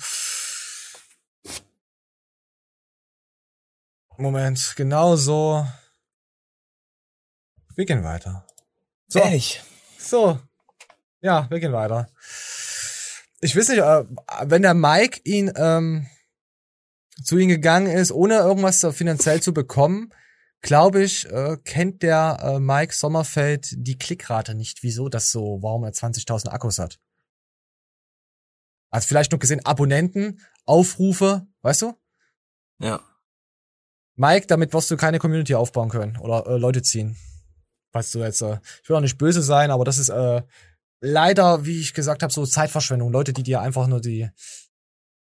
Moment, 4.16 4.74
genau 4.76 5.16
so. 5.16 5.66
Wir 7.76 7.86
gehen 7.86 8.04
weiter. 8.04 8.46
So. 9.08 9.18
Ehrlich? 9.18 9.62
So. 9.98 10.38
Ja, 11.20 11.48
wir 11.50 11.60
gehen 11.60 11.72
weiter. 11.72 12.08
Ich 13.40 13.56
weiß 13.56 13.68
nicht, 13.68 13.78
äh, 13.78 14.04
wenn 14.44 14.62
der 14.62 14.74
Mike 14.74 15.20
ihn 15.24 15.52
ähm, 15.56 16.06
zu 17.22 17.38
ihm 17.38 17.48
gegangen 17.48 17.86
ist, 17.86 18.12
ohne 18.12 18.36
irgendwas 18.38 18.86
finanziell 18.92 19.40
zu 19.42 19.52
bekommen, 19.52 20.12
glaube 20.60 21.02
ich, 21.02 21.30
äh, 21.30 21.58
kennt 21.62 22.02
der 22.02 22.38
äh, 22.42 22.58
Mike 22.58 22.94
Sommerfeld 22.94 23.68
die 23.76 23.98
Klickrate 23.98 24.54
nicht, 24.54 24.82
wieso 24.82 25.08
das 25.08 25.30
so, 25.30 25.58
warum 25.62 25.84
er 25.84 25.92
20.000 25.92 26.48
Akkus 26.48 26.78
hat. 26.78 26.98
Hat 28.90 29.04
vielleicht 29.04 29.32
nur 29.32 29.38
gesehen, 29.38 29.64
Abonnenten, 29.66 30.40
Aufrufe, 30.64 31.46
weißt 31.62 31.82
du? 31.82 31.94
Ja. 32.78 33.00
Mike, 34.16 34.46
damit 34.46 34.72
wirst 34.72 34.90
du 34.90 34.96
keine 34.96 35.18
Community 35.18 35.54
aufbauen 35.54 35.90
können 35.90 36.16
oder 36.18 36.46
äh, 36.46 36.56
Leute 36.56 36.82
ziehen. 36.82 37.16
Weißt 37.94 38.14
du 38.14 38.18
jetzt, 38.18 38.42
äh, 38.42 38.58
ich 38.82 38.88
will 38.88 38.96
auch 38.96 39.00
nicht 39.00 39.18
böse 39.18 39.40
sein, 39.40 39.70
aber 39.70 39.84
das 39.84 39.98
ist 39.98 40.08
äh, 40.08 40.42
leider, 41.00 41.64
wie 41.64 41.80
ich 41.80 41.94
gesagt 41.94 42.22
habe, 42.22 42.32
so 42.32 42.44
Zeitverschwendung. 42.44 43.12
Leute, 43.12 43.32
die 43.32 43.44
dir 43.44 43.60
einfach 43.60 43.86
nur 43.86 44.00
die, 44.00 44.28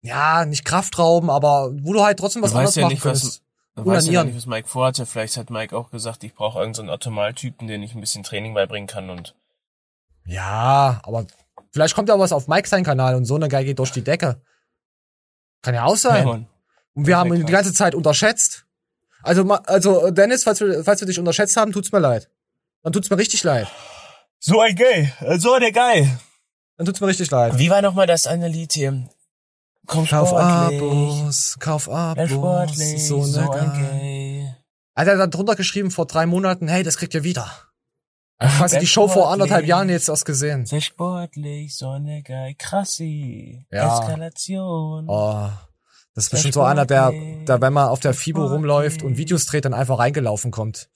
ja, 0.01 0.45
nicht 0.45 0.63
Kraft 0.63 0.97
rauben, 0.97 1.29
aber 1.29 1.71
wo 1.81 1.91
du 1.91 2.03
halt 2.03 2.19
trotzdem 2.19 2.41
was 2.41 2.55
anderes 2.55 2.75
ja 2.75 2.83
machen 2.83 2.93
nicht, 2.93 3.05
was, 3.05 3.21
könntest. 3.21 3.43
du 3.75 3.85
weißt 3.85 4.07
ja 4.07 4.23
nicht, 4.23 4.37
was 4.37 4.45
Mike 4.45 4.69
vorhatte. 4.69 5.05
Vielleicht 5.05 5.35
hat 5.35 5.49
Mike 5.49 5.75
auch 5.75 5.91
gesagt, 5.91 6.23
ich 6.23 6.33
brauche 6.33 6.59
irgendeinen 6.59 6.75
so 6.75 6.81
einen 6.83 6.89
Ottomal-Typen, 6.89 7.67
den 7.67 7.83
ich 7.83 7.93
ein 7.95 8.01
bisschen 8.01 8.23
Training 8.23 8.53
beibringen 8.53 8.87
kann 8.87 9.09
und 9.09 9.35
Ja, 10.25 11.01
aber 11.03 11.25
vielleicht 11.71 11.95
kommt 11.95 12.07
ja 12.07 12.17
was 12.17 12.31
auf 12.31 12.47
Mike 12.47 12.69
sein 12.69 12.85
Kanal 12.85 13.15
und 13.15 13.25
so 13.25 13.35
eine 13.35 13.49
Geige 13.49 13.67
geht 13.67 13.79
durch 13.79 13.91
die 13.91 14.03
Decke. 14.03 14.41
Kann 15.61 15.75
ja 15.75 15.83
auch 15.83 15.97
sein. 15.97 16.25
Ja, 16.25 16.33
und 16.95 17.07
wir 17.07 17.17
haben 17.17 17.33
ihn 17.33 17.45
die 17.45 17.51
ganze 17.51 17.73
Zeit 17.73 17.93
unterschätzt. 17.93 18.65
Also, 19.21 19.49
also 19.49 20.11
Dennis, 20.11 20.45
falls 20.45 20.61
wir, 20.61 20.83
falls 20.85 21.01
wir 21.01 21.07
dich 21.07 21.19
unterschätzt 21.19 21.57
haben, 21.57 21.73
tut's 21.73 21.91
mir 21.91 21.99
leid. 21.99 22.29
Dann 22.83 22.91
tut's 22.93 23.09
mir 23.09 23.17
richtig 23.17 23.43
leid. 23.43 23.67
So 24.39 24.59
ein 24.59 24.75
Gay, 24.75 25.11
so 25.37 25.57
der 25.57 25.71
Geil. 25.71 26.19
Dann 26.77 26.85
tut's 26.85 26.99
mir 26.99 27.07
richtig 27.07 27.31
leid. 27.31 27.57
Wie 27.57 27.69
war 27.69 27.81
nochmal 27.81 28.07
das 28.07 28.27
eine 28.27 28.49
Lied 28.49 28.73
hier? 28.73 29.09
Komm 29.85 30.05
Kauf. 30.07 30.33
Abos, 30.33 31.57
kauf 31.59 31.89
Abos, 31.89 32.29
sportlich, 32.29 33.07
so 33.07 33.23
so 33.23 33.41
ne 33.41 33.51
ein. 33.51 33.99
Gay. 33.99 34.55
Hat 34.95 35.07
er 35.07 35.17
dann 35.17 35.31
drunter 35.31 35.55
geschrieben 35.55 35.91
vor 35.91 36.05
drei 36.05 36.25
Monaten, 36.25 36.67
hey, 36.67 36.83
das 36.83 36.97
kriegt 36.97 37.13
ihr 37.13 37.23
wieder. 37.23 37.49
quasi 38.39 38.79
die 38.79 38.87
Show 38.87 39.07
vor 39.07 39.31
anderthalb 39.31 39.65
Jahren 39.65 39.89
jetzt 39.89 40.09
erst 40.09 40.25
gesehen. 40.25 40.65
Sehr 40.65 40.81
sportlich, 40.81 41.75
Sonne 41.75 42.21
geil, 42.21 42.53
krassi, 42.57 43.65
Ja. 43.71 43.97
Eskalation. 43.99 45.05
Oh, 45.07 45.49
das 46.15 46.25
ist 46.25 46.29
bestimmt 46.31 46.53
so 46.53 46.63
einer, 46.63 46.85
der, 46.85 47.11
der, 47.47 47.61
wenn 47.61 47.73
man 47.73 47.87
auf 47.87 48.01
der 48.01 48.13
FIBO 48.13 48.45
rumläuft 48.45 49.03
und 49.03 49.17
Videos 49.17 49.45
dreht, 49.45 49.65
dann 49.65 49.73
einfach 49.73 49.99
reingelaufen 49.99 50.51
kommt. 50.51 50.89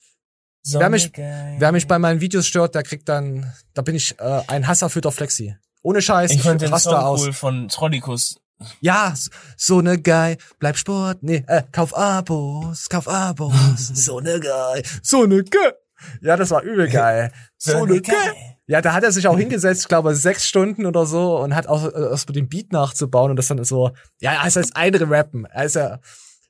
Wer 0.64 0.90
mich, 0.90 1.12
geil. 1.12 1.56
wer 1.58 1.72
mich 1.72 1.86
bei 1.86 1.98
meinen 1.98 2.20
Videos 2.20 2.46
stört, 2.46 2.74
der 2.74 2.82
kriegt 2.82 3.08
dann, 3.08 3.52
da 3.74 3.82
bin 3.82 3.94
ich 3.94 4.18
äh, 4.18 4.42
ein 4.48 4.66
hasserfüllter 4.66 5.12
Flexi. 5.12 5.56
Ohne 5.82 6.02
Scheiß, 6.02 6.32
Ich 6.32 6.42
fand 6.42 6.60
den 6.60 6.76
Song 6.78 6.94
aus. 6.94 7.22
cool 7.22 7.32
von 7.32 7.68
Trollikus. 7.68 8.36
Ja, 8.80 9.14
so 9.56 9.80
ne 9.80 10.00
Geil, 10.00 10.36
bleib 10.58 10.76
Sport, 10.76 11.22
nee, 11.22 11.44
äh, 11.46 11.62
kauf 11.70 11.96
Abos, 11.96 12.88
kauf 12.88 13.08
Abos, 13.08 13.52
so 13.94 14.20
ne 14.20 14.40
Geil, 14.40 14.82
so 15.02 15.26
ne 15.26 15.44
Geil. 15.44 15.74
Ja, 16.20 16.36
das 16.36 16.50
war 16.50 16.62
übel 16.62 16.88
geil. 16.88 17.32
So 17.58 17.84
ne 17.86 18.00
Geil. 18.00 18.34
Ja, 18.66 18.80
da 18.82 18.92
hat 18.92 19.02
er 19.02 19.10
sich 19.10 19.26
auch 19.26 19.36
hingesetzt, 19.36 19.82
ich 19.82 19.88
glaube, 19.88 20.14
sechs 20.14 20.46
Stunden 20.46 20.86
oder 20.86 21.06
so 21.06 21.38
und 21.40 21.54
hat 21.54 21.66
auch 21.66 21.84
äh, 21.86 22.10
erst 22.10 22.28
mal 22.28 22.34
den 22.34 22.48
Beat 22.48 22.70
nachzubauen 22.72 23.30
und 23.30 23.36
das 23.36 23.48
dann 23.48 23.64
so, 23.64 23.92
ja, 24.20 24.46
es 24.46 24.56
heißt 24.56 24.76
einrappen, 24.76 25.46
also, 25.46 25.96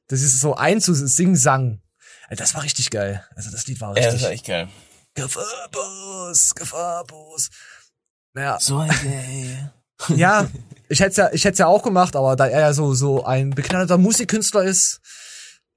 das 0.09 0.22
ist 0.22 0.40
so 0.40 0.55
einzusing-sang. 0.55 1.80
Das 2.36 2.55
war 2.55 2.62
richtig 2.62 2.90
geil. 2.90 3.24
Also 3.34 3.50
das 3.50 3.66
Lied 3.66 3.80
war 3.80 3.96
Ja, 3.96 4.05
richtig. 4.05 4.12
das 4.14 4.22
war 4.22 4.30
echt 4.30 4.46
geil. 4.46 4.68
Kauf 5.14 6.74
Abos. 6.74 7.50
Naja. 8.34 8.59
So 8.60 8.78
geil. 8.78 9.72
Ja, 10.14 10.46
ich 10.88 11.00
hätte 11.00 11.22
ja, 11.22 11.30
ich 11.32 11.44
hätte 11.44 11.59
ja 11.59 11.66
auch 11.66 11.82
gemacht, 11.82 12.14
aber 12.14 12.36
da 12.36 12.46
er 12.46 12.60
ja 12.60 12.72
so 12.72 12.94
so 12.94 13.24
ein 13.24 13.50
beknallerter 13.50 13.98
Musikkünstler 13.98 14.62
ist, 14.62 15.00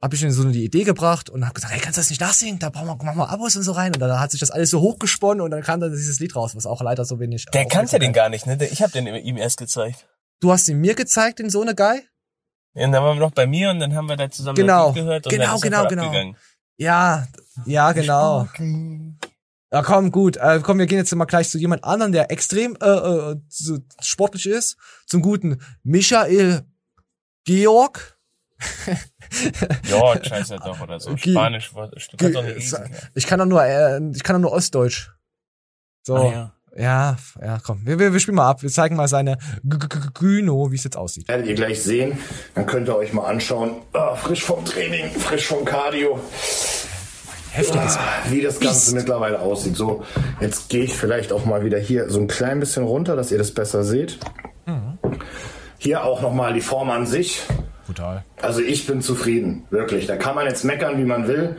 habe 0.02 0.16
ich 0.16 0.22
ihm 0.24 0.32
so 0.32 0.44
die 0.44 0.64
Idee 0.64 0.84
gebracht 0.84 1.30
und 1.30 1.44
habe 1.46 1.54
gesagt, 1.54 1.74
hey, 1.74 1.80
kannst 1.82 1.98
du 1.98 2.02
das 2.02 2.10
nicht 2.10 2.22
nachsingen? 2.22 2.60
Da 2.60 2.70
brauchen 2.70 2.88
wir, 2.88 2.96
machen 3.04 3.18
wir 3.18 3.30
Abos 3.30 3.56
und 3.56 3.64
so 3.64 3.72
rein. 3.72 3.94
Und 3.94 4.00
dann 4.00 4.20
hat 4.20 4.32
sich 4.32 4.40
das 4.40 4.52
alles 4.52 4.70
so 4.70 4.82
hochgesponnen 4.82 5.42
und 5.42 5.52
dann 5.52 5.62
kam 5.64 5.80
dann 5.80 5.92
dieses 5.92 6.20
Lied 6.20 6.36
raus, 6.36 6.56
was 6.56 6.66
auch 6.66 6.82
leider 6.82 7.06
so 7.06 7.20
wenig. 7.20 7.46
Der 7.54 7.68
kannte 7.68 7.98
den 8.00 8.14
gar 8.14 8.30
nicht, 8.30 8.46
ne? 8.46 8.58
Ich 8.66 8.82
habe 8.82 8.92
den 8.92 9.08
ihm 9.08 9.38
erst 9.38 9.58
gezeigt. 9.58 10.08
Du 10.40 10.52
hast 10.52 10.68
ihn 10.70 10.80
mir 10.80 10.96
gezeigt, 10.96 11.40
den 11.40 11.50
so 11.50 11.62
eine 11.62 11.76
Guy? 11.76 12.02
Ja, 12.74 12.86
und 12.86 12.92
dann 12.94 13.04
waren 13.04 13.18
wir 13.18 13.22
noch 13.26 13.32
bei 13.32 13.48
mir 13.48 13.70
und 13.72 13.80
dann 13.80 13.94
haben 13.96 14.08
wir 14.08 14.16
da 14.16 14.30
zusammen 14.30 14.56
Genau. 14.56 14.88
das 14.88 14.96
Lied 14.96 15.04
gehört 15.06 15.26
und 15.26 15.32
Genau, 15.32 15.46
dann 15.46 15.56
ist 15.56 15.62
genau, 15.62 15.88
genau. 15.88 16.04
abgegangen. 16.06 16.38
Ja, 16.78 17.28
ja, 17.66 17.92
genau. 17.92 18.48
Ja, 19.74 19.82
komm, 19.84 20.12
gut. 20.12 20.38
Äh, 20.38 20.60
komm, 20.64 20.80
wir 20.80 20.86
gehen 20.86 20.98
jetzt 20.98 21.14
mal 21.16 21.26
gleich 21.26 21.50
zu 21.50 21.58
jemand 21.58 21.84
anderen, 21.84 22.12
der 22.12 22.30
extrem 22.32 22.76
äh, 22.82 22.86
äh, 22.86 23.36
so 23.48 23.78
sportlich 24.02 24.46
ist. 24.48 24.78
Zum 25.06 25.22
guten 25.22 25.62
Michael 25.84 26.64
Georg. 27.46 28.18
Georg 29.84 30.30
er 30.30 30.44
doch 30.60 30.82
oder 30.82 31.00
so. 31.00 31.16
Ge- 31.16 31.34
Spanisch. 31.34 31.72
Du 31.72 32.18
kannst 32.18 32.36
doch 32.36 32.44
nicht 32.44 32.56
lesen. 32.56 32.84
ja. 32.92 32.98
Ich 33.16 33.26
kann 33.28 33.40
doch 33.40 33.46
nur, 33.46 33.64
äh, 33.64 34.00
ich 34.14 34.24
kann 34.24 34.36
doch 34.36 34.42
nur 34.42 34.52
Ostdeutsch. 34.52 35.12
So. 36.04 36.16
Ah, 36.16 36.32
ja. 36.32 36.56
Ja. 36.76 37.18
ja, 37.42 37.58
komm. 37.66 37.82
Wir, 37.86 38.00
wir, 38.00 38.14
wir 38.14 38.20
spielen 38.20 38.36
mal 38.36 38.50
ab. 38.50 38.62
Wir 38.64 38.70
zeigen 38.70 38.96
mal 38.96 39.08
seine 39.08 39.38
G- 39.64 39.78
G- 39.78 39.88
G- 39.88 40.00
Gyno, 40.14 40.72
wie 40.72 40.76
es 40.76 40.84
jetzt 40.84 40.98
aussieht. 40.98 41.28
Werdet 41.28 41.48
ihr 41.48 41.56
gleich 41.56 41.82
sehen. 41.84 42.18
Dann 42.56 42.66
könnt 42.66 42.88
ihr 42.88 42.96
euch 42.96 43.14
mal 43.14 43.26
anschauen. 43.26 43.78
Ah, 43.94 44.16
frisch 44.16 44.44
vom 44.44 44.64
Training, 44.66 45.10
frisch 45.12 45.48
vom 45.48 45.66
Cardio. 45.66 46.20
Heftiges. 47.52 47.98
Ah, 47.98 48.02
wie 48.30 48.42
das 48.42 48.60
Ganze 48.60 48.96
mittlerweile 48.96 49.40
aussieht. 49.40 49.76
So, 49.76 50.04
jetzt 50.40 50.70
gehe 50.70 50.84
ich 50.86 50.94
vielleicht 50.94 51.34
auch 51.34 51.44
mal 51.46 51.66
wieder 51.66 51.78
hier 51.80 52.10
so 52.10 52.20
ein 52.20 52.28
klein 52.28 52.60
bisschen 52.62 52.84
runter, 52.86 53.16
dass 53.18 53.32
ihr 53.32 53.38
das 53.38 53.52
besser 53.54 53.84
seht. 53.84 54.20
Hier 55.78 56.06
auch 56.06 56.22
nochmal 56.22 56.54
die 56.54 56.62
Form 56.62 56.90
an 56.92 57.06
sich. 57.06 57.42
Brutal. 57.88 58.24
Also 58.42 58.62
ich 58.62 58.88
bin 58.88 59.02
zufrieden, 59.02 59.66
wirklich. 59.70 60.06
Da 60.08 60.16
kann 60.16 60.36
man 60.36 60.46
jetzt 60.46 60.64
meckern, 60.64 60.98
wie 60.98 61.04
man 61.04 61.28
will. 61.28 61.58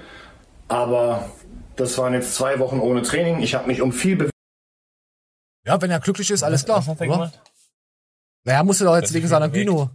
Aber 0.68 1.26
das 1.76 1.98
waren 1.98 2.14
jetzt 2.14 2.34
zwei 2.36 2.58
Wochen 2.58 2.78
ohne 2.80 3.02
Training. 3.02 3.40
Ich 3.42 3.54
habe 3.54 3.66
mich 3.66 3.82
um 3.82 3.92
viel 3.92 4.16
bewegt. 4.16 4.31
Ja, 5.64 5.80
wenn 5.80 5.90
er 5.90 6.00
glücklich 6.00 6.30
ist, 6.30 6.42
alles 6.42 6.64
klar. 6.64 6.78
Was 6.78 6.88
hat 6.88 7.00
er 7.00 7.08
oder? 7.08 7.16
gemacht? 7.16 7.40
Naja, 8.44 8.62
musste 8.64 8.84
doch 8.84 8.96
jetzt 8.96 9.12
wegen 9.12 9.28
seiner. 9.28 9.48
Gyno. 9.48 9.90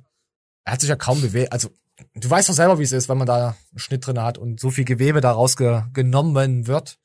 Er 0.63 0.73
hat 0.73 0.81
sich 0.81 0.89
ja 0.89 0.95
kaum 0.95 1.21
bewegt. 1.21 1.51
Also, 1.51 1.69
du 2.15 2.29
weißt 2.29 2.49
doch 2.49 2.53
selber, 2.53 2.79
wie 2.79 2.83
es 2.83 2.91
ist, 2.91 3.09
wenn 3.09 3.17
man 3.17 3.27
da 3.27 3.49
einen 3.49 3.79
Schnitt 3.79 4.05
drin 4.05 4.21
hat 4.21 4.37
und 4.37 4.59
so 4.59 4.69
viel 4.69 4.85
Gewebe 4.85 5.21
daraus 5.21 5.57
ge 5.57 5.83
genommen 5.93 6.67
wird. 6.67 6.99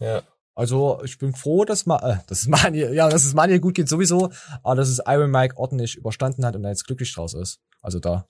Ja. 0.00 0.22
Also, 0.54 1.02
ich 1.02 1.18
bin 1.18 1.34
froh, 1.34 1.64
dass 1.64 1.84
Ma 1.86 1.98
äh, 1.98 2.18
das 2.28 2.42
ist 2.42 2.48
Manuel, 2.48 2.94
ja, 2.94 3.08
dass 3.08 3.24
es 3.24 3.34
Manuel 3.34 3.58
gut 3.58 3.74
geht 3.74 3.88
sowieso, 3.88 4.30
aber 4.62 4.76
dass 4.76 4.88
es 4.88 5.00
Iron 5.04 5.30
Mike 5.30 5.56
ordentlich 5.56 5.96
überstanden 5.96 6.46
hat 6.46 6.54
und 6.54 6.64
er 6.64 6.70
jetzt 6.70 6.86
glücklich 6.86 7.12
draus 7.12 7.34
ist. 7.34 7.60
Also 7.82 7.98
da. 7.98 8.28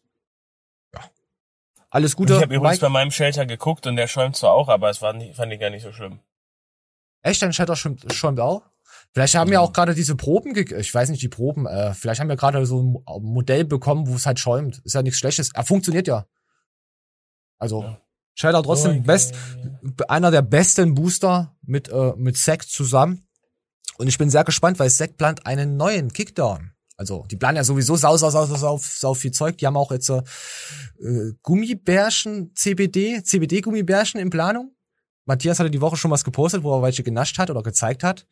Ja. 0.95 1.01
Alles 1.91 2.17
Gute. 2.17 2.35
ich 2.35 2.43
habe 2.43 2.55
übrigens 2.55 2.77
Mike. 2.77 2.87
bei 2.87 2.89
meinem 2.89 3.11
Shelter 3.11 3.45
geguckt 3.45 3.87
und 3.87 3.97
der 3.97 4.07
schäumt 4.07 4.37
zwar 4.37 4.53
auch, 4.53 4.69
aber 4.69 4.89
es 4.89 5.03
war 5.03 5.13
nicht, 5.13 5.37
fand 5.37 5.53
ich 5.53 5.61
gar 5.61 5.69
nicht 5.69 5.83
so 5.83 5.93
schlimm. 5.93 6.21
Echt, 7.23 7.43
dein 7.43 7.53
Shatter 7.53 7.77
schäumt, 7.77 8.11
schäumt 8.13 8.41
auch? 8.41 8.63
Vielleicht 9.15 9.37
haben 9.37 9.49
wir 9.51 9.61
auch 9.63 9.73
gerade 9.73 9.95
diese 9.95 10.17
Proben, 10.17 10.57
ich 10.57 10.93
weiß 10.93 11.09
nicht, 11.11 11.23
die 11.23 11.29
Proben, 11.29 11.67
äh, 11.67 11.95
vielleicht 11.95 12.21
haben 12.21 12.29
wir 12.29 12.35
gerade 12.35 12.67
so 12.67 12.83
ein 12.83 12.87
Mo- 12.87 13.05
Modell 13.23 13.65
bekommen, 13.65 14.09
wo 14.09 14.17
es 14.17 14.27
halt 14.27 14.41
schäumt. 14.41 14.83
Ist 14.85 14.95
ja 14.95 15.03
nichts 15.03 15.21
Schlechtes. 15.21 15.51
Er 15.55 15.63
funktioniert 15.65 16.09
ja. 16.09 16.27
Also, 17.59 17.97
Shatter 18.35 18.63
trotzdem 18.65 18.91
Okay. 18.91 19.01
best, 19.07 19.35
einer 20.09 20.33
der 20.33 20.43
besten 20.43 20.95
Booster 20.95 21.55
mit, 21.63 21.89
äh, 21.89 22.13
mit 22.17 22.37
Sekt 22.37 22.69
zusammen. 22.69 23.25
Und 23.99 24.09
ich 24.09 24.19
bin 24.19 24.29
sehr 24.31 24.43
gespannt, 24.43 24.81
weil 24.81 24.91
Sekt 24.91 25.17
plant 25.17 25.47
einen 25.47 25.77
neuen 25.77 26.13
Kickdown. 26.13 26.73
Also, 26.97 27.25
die 27.31 27.37
planen 27.37 27.57
ja 27.57 27.65
sowieso 27.65 27.95
sau, 27.95 28.17
sau, 28.17 28.31
sau, 28.31 28.47
sau, 28.47 28.57
sau, 28.57 28.81
sau 28.83 29.15
viel 29.15 29.31
Zeug. 29.31 29.59
Die 29.59 29.67
haben 29.67 29.77
auch 29.77 29.93
jetzt 29.93 30.09
äh, 30.11 30.23
äh, 31.01 31.33
Gummibärchen, 31.43 32.53
CBD, 32.57 33.23
CBD-Gummibärchen 33.23 34.21
in 34.21 34.31
Planung. 34.31 34.75
Matthias 35.25 35.61
hatte 35.61 35.71
die 35.71 35.81
Woche 35.81 35.97
schon 35.97 36.11
was 36.11 36.25
gepostet, 36.25 36.65
wo 36.65 36.77
er 36.77 36.83
welche 36.83 37.05
genascht 37.05 37.39
hat 37.39 37.51
oder 37.51 37.63
gezeigt 37.63 38.03
hat. 38.03 38.27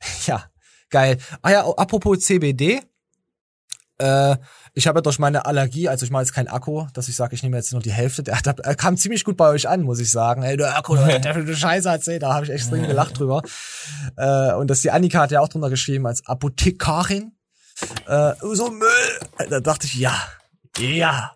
Ja, 0.26 0.44
geil. 0.90 1.18
Ah 1.42 1.50
ja, 1.50 1.66
apropos 1.66 2.20
CBD. 2.20 2.82
Äh, 3.98 4.36
ich 4.72 4.86
habe 4.86 4.98
ja 4.98 5.02
durch 5.02 5.18
meine 5.18 5.46
Allergie, 5.46 5.88
also 5.88 6.04
ich 6.04 6.10
mache 6.10 6.22
jetzt 6.22 6.32
kein 6.32 6.48
Akku, 6.48 6.86
dass 6.94 7.08
ich 7.08 7.16
sage, 7.16 7.34
ich 7.34 7.42
nehme 7.42 7.56
jetzt 7.56 7.72
nur 7.72 7.82
die 7.82 7.92
Hälfte. 7.92 8.22
Der, 8.22 8.36
der, 8.44 8.54
der 8.54 8.74
kam 8.74 8.96
ziemlich 8.96 9.24
gut 9.24 9.36
bei 9.36 9.48
euch 9.48 9.68
an, 9.68 9.82
muss 9.82 10.00
ich 10.00 10.10
sagen. 10.10 10.42
Ey, 10.42 10.56
der 10.56 10.76
Akku, 10.76 10.96
der, 10.96 11.18
der, 11.18 11.42
der 11.42 11.54
Scheiße 11.54 11.88
erzählt, 11.88 12.22
da 12.22 12.34
habe 12.34 12.44
ich 12.44 12.50
extrem 12.50 12.86
gelacht 12.86 13.18
drüber. 13.18 13.42
Äh, 14.16 14.54
und 14.54 14.68
dass 14.68 14.80
die 14.80 14.90
Annika 14.90 15.20
hat 15.20 15.30
ja 15.30 15.40
auch 15.40 15.48
drunter 15.48 15.70
geschrieben 15.70 16.06
als 16.06 16.26
Apothekarin. 16.26 17.32
Äh, 18.06 18.32
so 18.40 18.70
Müll. 18.70 19.48
Da 19.48 19.60
dachte 19.60 19.86
ich, 19.86 19.94
ja, 19.94 20.14
ja. 20.78 21.34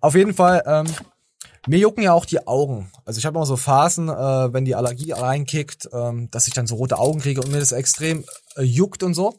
Auf 0.00 0.14
jeden 0.14 0.34
Fall, 0.34 0.62
ähm, 0.66 0.86
mir 1.66 1.78
jucken 1.78 2.02
ja 2.02 2.12
auch 2.12 2.24
die 2.24 2.46
Augen. 2.46 2.90
Also 3.04 3.18
ich 3.18 3.26
habe 3.26 3.38
immer 3.38 3.46
so 3.46 3.56
Phasen, 3.56 4.08
äh, 4.08 4.52
wenn 4.52 4.64
die 4.64 4.74
Allergie 4.74 5.12
reinkickt, 5.12 5.88
ähm, 5.92 6.30
dass 6.30 6.46
ich 6.46 6.54
dann 6.54 6.66
so 6.66 6.76
rote 6.76 6.98
Augen 6.98 7.20
kriege 7.20 7.40
und 7.40 7.50
mir 7.50 7.58
das 7.58 7.72
extrem 7.72 8.24
äh, 8.56 8.62
juckt 8.62 9.02
und 9.02 9.14
so. 9.14 9.38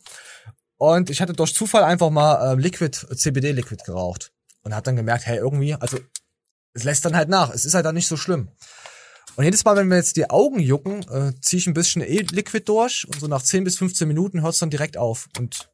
Und 0.77 1.09
ich 1.09 1.21
hatte 1.21 1.33
durch 1.33 1.53
Zufall 1.53 1.83
einfach 1.83 2.09
mal 2.09 2.53
äh, 2.53 2.59
Liquid, 2.59 2.97
CBD 3.15 3.51
Liquid 3.51 3.83
geraucht 3.85 4.31
und 4.63 4.73
habe 4.73 4.83
dann 4.83 4.95
gemerkt, 4.95 5.25
hey, 5.25 5.37
irgendwie, 5.37 5.75
also 5.75 5.97
es 6.73 6.83
lässt 6.83 7.05
dann 7.05 7.15
halt 7.15 7.29
nach. 7.29 7.51
Es 7.51 7.65
ist 7.65 7.73
halt 7.73 7.85
dann 7.85 7.95
nicht 7.95 8.07
so 8.07 8.17
schlimm. 8.17 8.49
Und 9.35 9.43
jedes 9.43 9.65
Mal, 9.65 9.75
wenn 9.75 9.87
mir 9.87 9.97
jetzt 9.97 10.15
die 10.15 10.29
Augen 10.29 10.59
jucken, 10.59 11.03
äh, 11.09 11.33
ziehe 11.41 11.59
ich 11.59 11.67
ein 11.67 11.73
bisschen 11.73 12.01
E-Liquid 12.01 12.63
durch 12.65 13.05
und 13.07 13.19
so 13.19 13.27
nach 13.27 13.41
10 13.41 13.63
bis 13.63 13.77
15 13.77 14.07
Minuten 14.07 14.41
hört 14.41 14.53
es 14.53 14.59
dann 14.59 14.69
direkt 14.69 14.97
auf. 14.97 15.27
Und 15.37 15.69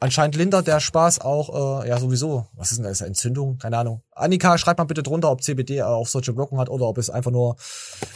anscheinend 0.00 0.36
lindert 0.36 0.66
der 0.66 0.80
Spaß 0.80 1.20
auch, 1.20 1.82
äh, 1.82 1.88
ja 1.88 1.98
sowieso. 1.98 2.46
Was 2.54 2.70
ist 2.70 2.78
denn 2.78 2.84
das? 2.84 3.00
Entzündung? 3.00 3.58
Keine 3.58 3.78
Ahnung. 3.78 4.02
Annika, 4.12 4.58
schreibt 4.58 4.78
mal 4.78 4.84
bitte 4.84 5.02
drunter, 5.02 5.30
ob 5.30 5.42
CBD 5.42 5.82
auch 5.82 6.06
solche 6.06 6.36
Wirkungen 6.36 6.60
hat 6.60 6.68
oder 6.68 6.86
ob 6.86 6.98
es 6.98 7.10
einfach 7.10 7.30
nur 7.30 7.56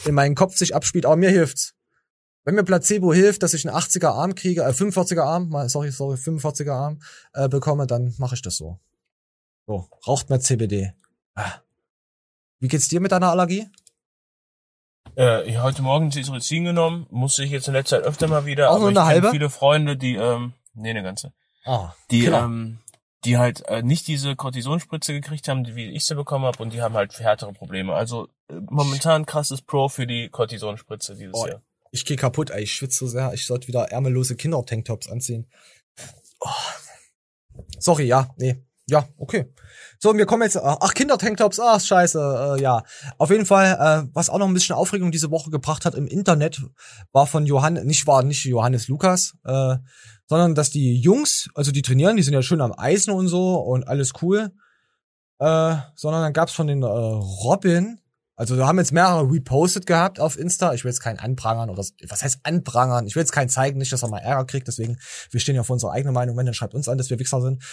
in 0.05 0.13
meinen 0.13 0.35
Kopf 0.35 0.57
sich 0.57 0.75
abspielt. 0.75 1.05
Aber 1.05 1.15
mir 1.15 1.29
hilft's. 1.29 1.73
Wenn 2.45 2.55
mir 2.55 2.63
Placebo 2.63 3.13
hilft, 3.13 3.41
dass 3.41 3.53
ich 3.53 3.65
einen 3.65 3.75
80er 3.75 4.09
Arm 4.09 4.35
kriege, 4.35 4.63
äh, 4.63 4.69
45er 4.71 5.23
Arm, 5.23 5.51
sorry, 5.69 5.91
sorry, 5.91 6.15
45er 6.15 6.73
Arm 6.73 7.01
äh, 7.33 7.47
bekomme, 7.47 7.87
dann 7.87 8.13
mache 8.17 8.35
ich 8.35 8.41
das 8.41 8.57
so. 8.57 8.79
So, 9.65 9.87
raucht 10.05 10.29
mehr 10.29 10.41
CBD. 10.41 10.93
Ah. 11.35 11.53
Wie 12.59 12.67
geht's 12.67 12.89
dir 12.89 12.99
mit 12.99 13.13
deiner 13.13 13.29
Allergie? 13.29 13.67
Äh, 15.17 15.47
ich 15.47 15.55
habe 15.55 15.67
heute 15.67 15.81
Morgen 15.83 16.11
Cetirizin 16.11 16.65
genommen, 16.65 17.07
musste 17.11 17.43
ich 17.43 17.51
jetzt 17.51 17.67
in 17.67 17.73
letzter 17.73 17.97
Zeit 17.99 18.07
öfter 18.07 18.27
mal 18.27 18.45
wieder. 18.45 18.71
Auch 18.71 18.79
nur 18.79 18.89
eine 18.89 19.05
halbe? 19.05 19.31
viele 19.31 19.49
Freunde, 19.49 19.95
die, 19.95 20.15
ähm, 20.15 20.53
nee, 20.73 20.89
eine 20.89 21.03
ganze. 21.03 21.33
Ah, 21.65 21.93
Die, 22.11 22.21
Killer. 22.21 22.43
ähm, 22.43 22.79
die 23.25 23.37
halt 23.37 23.61
äh, 23.67 23.81
nicht 23.83 24.07
diese 24.07 24.35
Kortisonspritze 24.35 25.13
gekriegt 25.13 25.47
haben, 25.47 25.65
wie 25.75 25.91
ich 25.91 26.05
sie 26.05 26.15
bekommen 26.15 26.45
habe, 26.45 26.61
und 26.61 26.73
die 26.73 26.81
haben 26.81 26.93
halt 26.95 27.17
härtere 27.19 27.53
Probleme. 27.53 27.93
Also 27.95 28.27
äh, 28.49 28.55
momentan 28.69 29.25
krasses 29.25 29.61
Pro 29.61 29.87
für 29.89 30.05
die 30.07 30.29
Kortisonspritze 30.29 31.15
dieses 31.15 31.33
Oh, 31.35 31.47
Jahr. 31.47 31.61
ich 31.91 32.03
geh 32.05 32.15
kaputt, 32.17 32.49
ey. 32.49 32.63
Ich 32.63 32.73
schwitze 32.73 32.99
so 32.99 33.07
sehr. 33.07 33.33
Ich 33.33 33.45
sollte 33.45 33.67
wieder 33.67 33.91
ärmellose 33.91 34.35
Kinder-Tanktops 34.35 35.09
anziehen. 35.09 35.49
Oh. 36.41 36.49
Sorry, 37.79 38.05
ja, 38.05 38.33
nee. 38.37 38.57
Ja, 38.89 39.07
okay. 39.17 39.53
So, 39.97 40.13
wir 40.15 40.25
kommen 40.25 40.43
jetzt. 40.43 40.57
Ach, 40.57 40.93
Kinder-Tanktops, 40.93 41.59
ach, 41.59 41.79
scheiße, 41.79 42.57
äh, 42.57 42.61
ja. 42.61 42.83
Auf 43.17 43.29
jeden 43.29 43.45
Fall, 43.45 43.77
äh, 43.79 44.09
was 44.13 44.29
auch 44.29 44.39
noch 44.39 44.47
ein 44.47 44.53
bisschen 44.53 44.75
Aufregung 44.75 45.11
diese 45.11 45.31
Woche 45.31 45.49
gebracht 45.51 45.85
hat 45.85 45.95
im 45.95 46.05
Internet, 46.05 46.61
war 47.13 47.25
von 47.25 47.45
Johannes, 47.45 47.85
nicht 47.85 48.05
war 48.07 48.23
nicht 48.23 48.43
Johannes 48.43 48.89
Lukas, 48.89 49.35
äh, 49.45 49.77
sondern 50.27 50.53
dass 50.53 50.69
die 50.69 50.99
Jungs, 50.99 51.47
also 51.55 51.71
die 51.71 51.81
trainieren, 51.81 52.17
die 52.17 52.23
sind 52.23 52.33
ja 52.33 52.41
schön 52.41 52.59
am 52.59 52.73
Eisen 52.77 53.13
und 53.13 53.29
so 53.29 53.55
und 53.55 53.87
alles 53.87 54.11
cool. 54.21 54.51
Äh, 55.39 55.75
sondern 55.95 56.21
dann 56.21 56.33
gab's 56.33 56.53
von 56.53 56.67
den 56.67 56.83
äh, 56.83 56.85
Robin 56.85 57.99
Also 58.35 58.55
da 58.55 58.67
haben 58.67 58.79
jetzt 58.79 58.91
mehrere 58.91 59.29
repostet 59.31 59.85
gehabt 59.85 60.19
auf 60.19 60.39
Insta. 60.39 60.73
Ich 60.73 60.83
will 60.83 60.89
jetzt 60.89 61.01
keinen 61.01 61.19
anprangern 61.19 61.69
oder 61.69 61.85
was 62.07 62.23
heißt 62.23 62.39
anprangern? 62.43 63.05
Ich 63.05 63.15
will 63.15 63.21
jetzt 63.21 63.31
keinen 63.31 63.49
zeigen, 63.49 63.77
nicht, 63.77 63.93
dass 63.93 64.01
er 64.01 64.09
mal 64.09 64.19
Ärger 64.19 64.45
kriegt. 64.45 64.67
Deswegen, 64.67 64.97
wir 65.29 65.39
stehen 65.39 65.55
ja 65.55 65.63
für 65.63 65.73
unsere 65.73 65.91
eigene 65.91 66.11
Meinung. 66.11 66.35
Wenn, 66.35 66.47
dann 66.47 66.55
schreibt 66.55 66.73
uns 66.73 66.87
an, 66.87 66.97
dass 66.97 67.11
wir 67.11 67.19
Wichser 67.19 67.41
sind. 67.41 67.63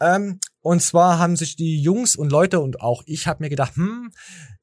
Ähm, 0.00 0.40
und 0.62 0.82
zwar 0.82 1.18
haben 1.18 1.36
sich 1.36 1.56
die 1.56 1.80
Jungs 1.80 2.16
und 2.16 2.32
Leute 2.32 2.60
und 2.60 2.80
auch 2.80 3.02
ich 3.04 3.26
habe 3.26 3.44
mir 3.44 3.50
gedacht, 3.50 3.76
hm, 3.76 4.10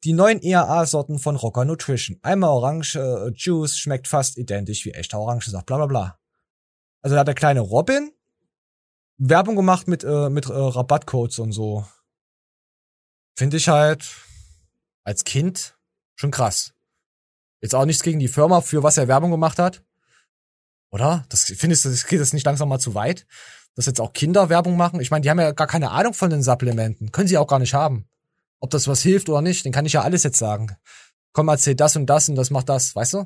die 0.04 0.14
neuen 0.14 0.42
EAA-Sorten 0.42 1.20
von 1.20 1.36
Rocker 1.36 1.66
Nutrition. 1.66 2.18
Einmal 2.24 2.50
Orange 2.50 2.96
äh, 2.96 3.32
Juice 3.36 3.78
schmeckt 3.78 4.08
fast 4.08 4.38
identisch 4.38 4.86
wie 4.86 4.92
echter 4.92 5.20
Orangensaft, 5.20 5.68
bla 5.68 5.78
bla 5.78 5.86
bla. 5.86 6.20
Also 7.04 7.16
da 7.16 7.20
hat 7.20 7.28
der 7.28 7.36
kleine 7.36 7.60
Robin 7.60 8.12
Werbung 9.18 9.56
gemacht 9.56 9.88
mit, 9.88 10.04
äh, 10.04 10.30
mit 10.30 10.48
äh, 10.48 10.54
Rabattcodes 10.54 11.40
und 11.40 11.52
so. 11.52 11.86
Finde 13.38 13.58
ich 13.58 13.70
halt 13.70 14.10
als 15.04 15.24
Kind 15.24 15.78
schon 16.16 16.32
krass. 16.32 16.74
Jetzt 17.62 17.76
auch 17.76 17.86
nichts 17.86 18.04
gegen 18.04 18.20
die 18.20 18.28
Firma, 18.28 18.62
für 18.62 18.84
was 18.84 18.98
er 18.98 19.08
Werbung 19.08 19.32
gemacht 19.32 19.60
hat. 19.60 19.84
Oder? 20.92 21.26
Das 21.30 21.46
findest 21.46 21.86
du, 21.86 21.90
das 21.90 22.06
geht 22.06 22.20
jetzt 22.20 22.34
nicht 22.34 22.46
langsam 22.46 22.70
mal 22.70 22.80
zu 22.80 22.94
weit? 22.94 23.26
Dass 23.76 23.86
jetzt 23.86 24.00
auch 24.00 24.14
Kinder 24.14 24.50
Werbung 24.50 24.78
machen? 24.78 25.00
Ich 25.00 25.10
meine, 25.10 25.22
die 25.22 25.30
haben 25.30 25.40
ja 25.40 25.52
gar 25.52 25.68
keine 25.68 25.92
Ahnung 25.92 26.14
von 26.14 26.30
den 26.30 26.44
Supplementen. 26.44 27.12
Können 27.12 27.28
sie 27.28 27.38
auch 27.38 27.48
gar 27.48 27.60
nicht 27.60 27.74
haben. 27.74 28.08
Ob 28.60 28.70
das 28.70 28.88
was 28.88 29.02
hilft 29.02 29.30
oder 29.30 29.42
nicht, 29.42 29.66
den 29.66 29.72
kann 29.72 29.86
ich 29.86 29.94
ja 29.94 30.02
alles 30.02 30.24
jetzt 30.24 30.38
sagen. 30.38 30.76
Komm, 31.32 31.48
erzähl 31.48 31.76
das 31.76 31.96
und 31.96 32.06
das 32.06 32.30
und 32.30 32.36
das 32.36 32.52
macht 32.52 32.70
das, 32.70 32.96
weißt 32.96 33.14
du? 33.14 33.26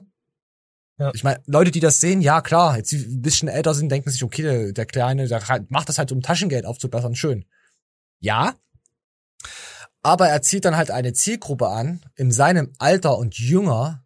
Ja. 0.97 1.11
Ich 1.13 1.23
meine, 1.23 1.41
Leute, 1.45 1.71
die 1.71 1.79
das 1.79 1.99
sehen, 1.99 2.21
ja 2.21 2.41
klar, 2.41 2.77
jetzt 2.77 2.91
die 2.91 2.97
ein 2.97 3.21
bisschen 3.21 3.47
älter 3.49 3.73
sind, 3.73 3.89
denken 3.89 4.09
sich, 4.09 4.23
okay, 4.23 4.41
der, 4.41 4.73
der 4.73 4.85
Kleine, 4.85 5.27
der 5.27 5.41
macht 5.69 5.89
das 5.89 5.97
halt, 5.97 6.11
um 6.11 6.21
Taschengeld 6.21 6.65
aufzubessern, 6.65 7.15
schön. 7.15 7.45
Ja, 8.19 8.55
aber 10.07 10.29
er 10.29 10.41
zieht 10.41 10.63
dann 10.63 10.77
halt 10.77 10.89
eine 10.89 11.11
Zielgruppe 11.11 11.67
an, 11.67 11.99
in 12.15 12.31
seinem 12.31 12.71
Alter 12.77 13.17
und 13.17 13.37
jünger, 13.37 14.05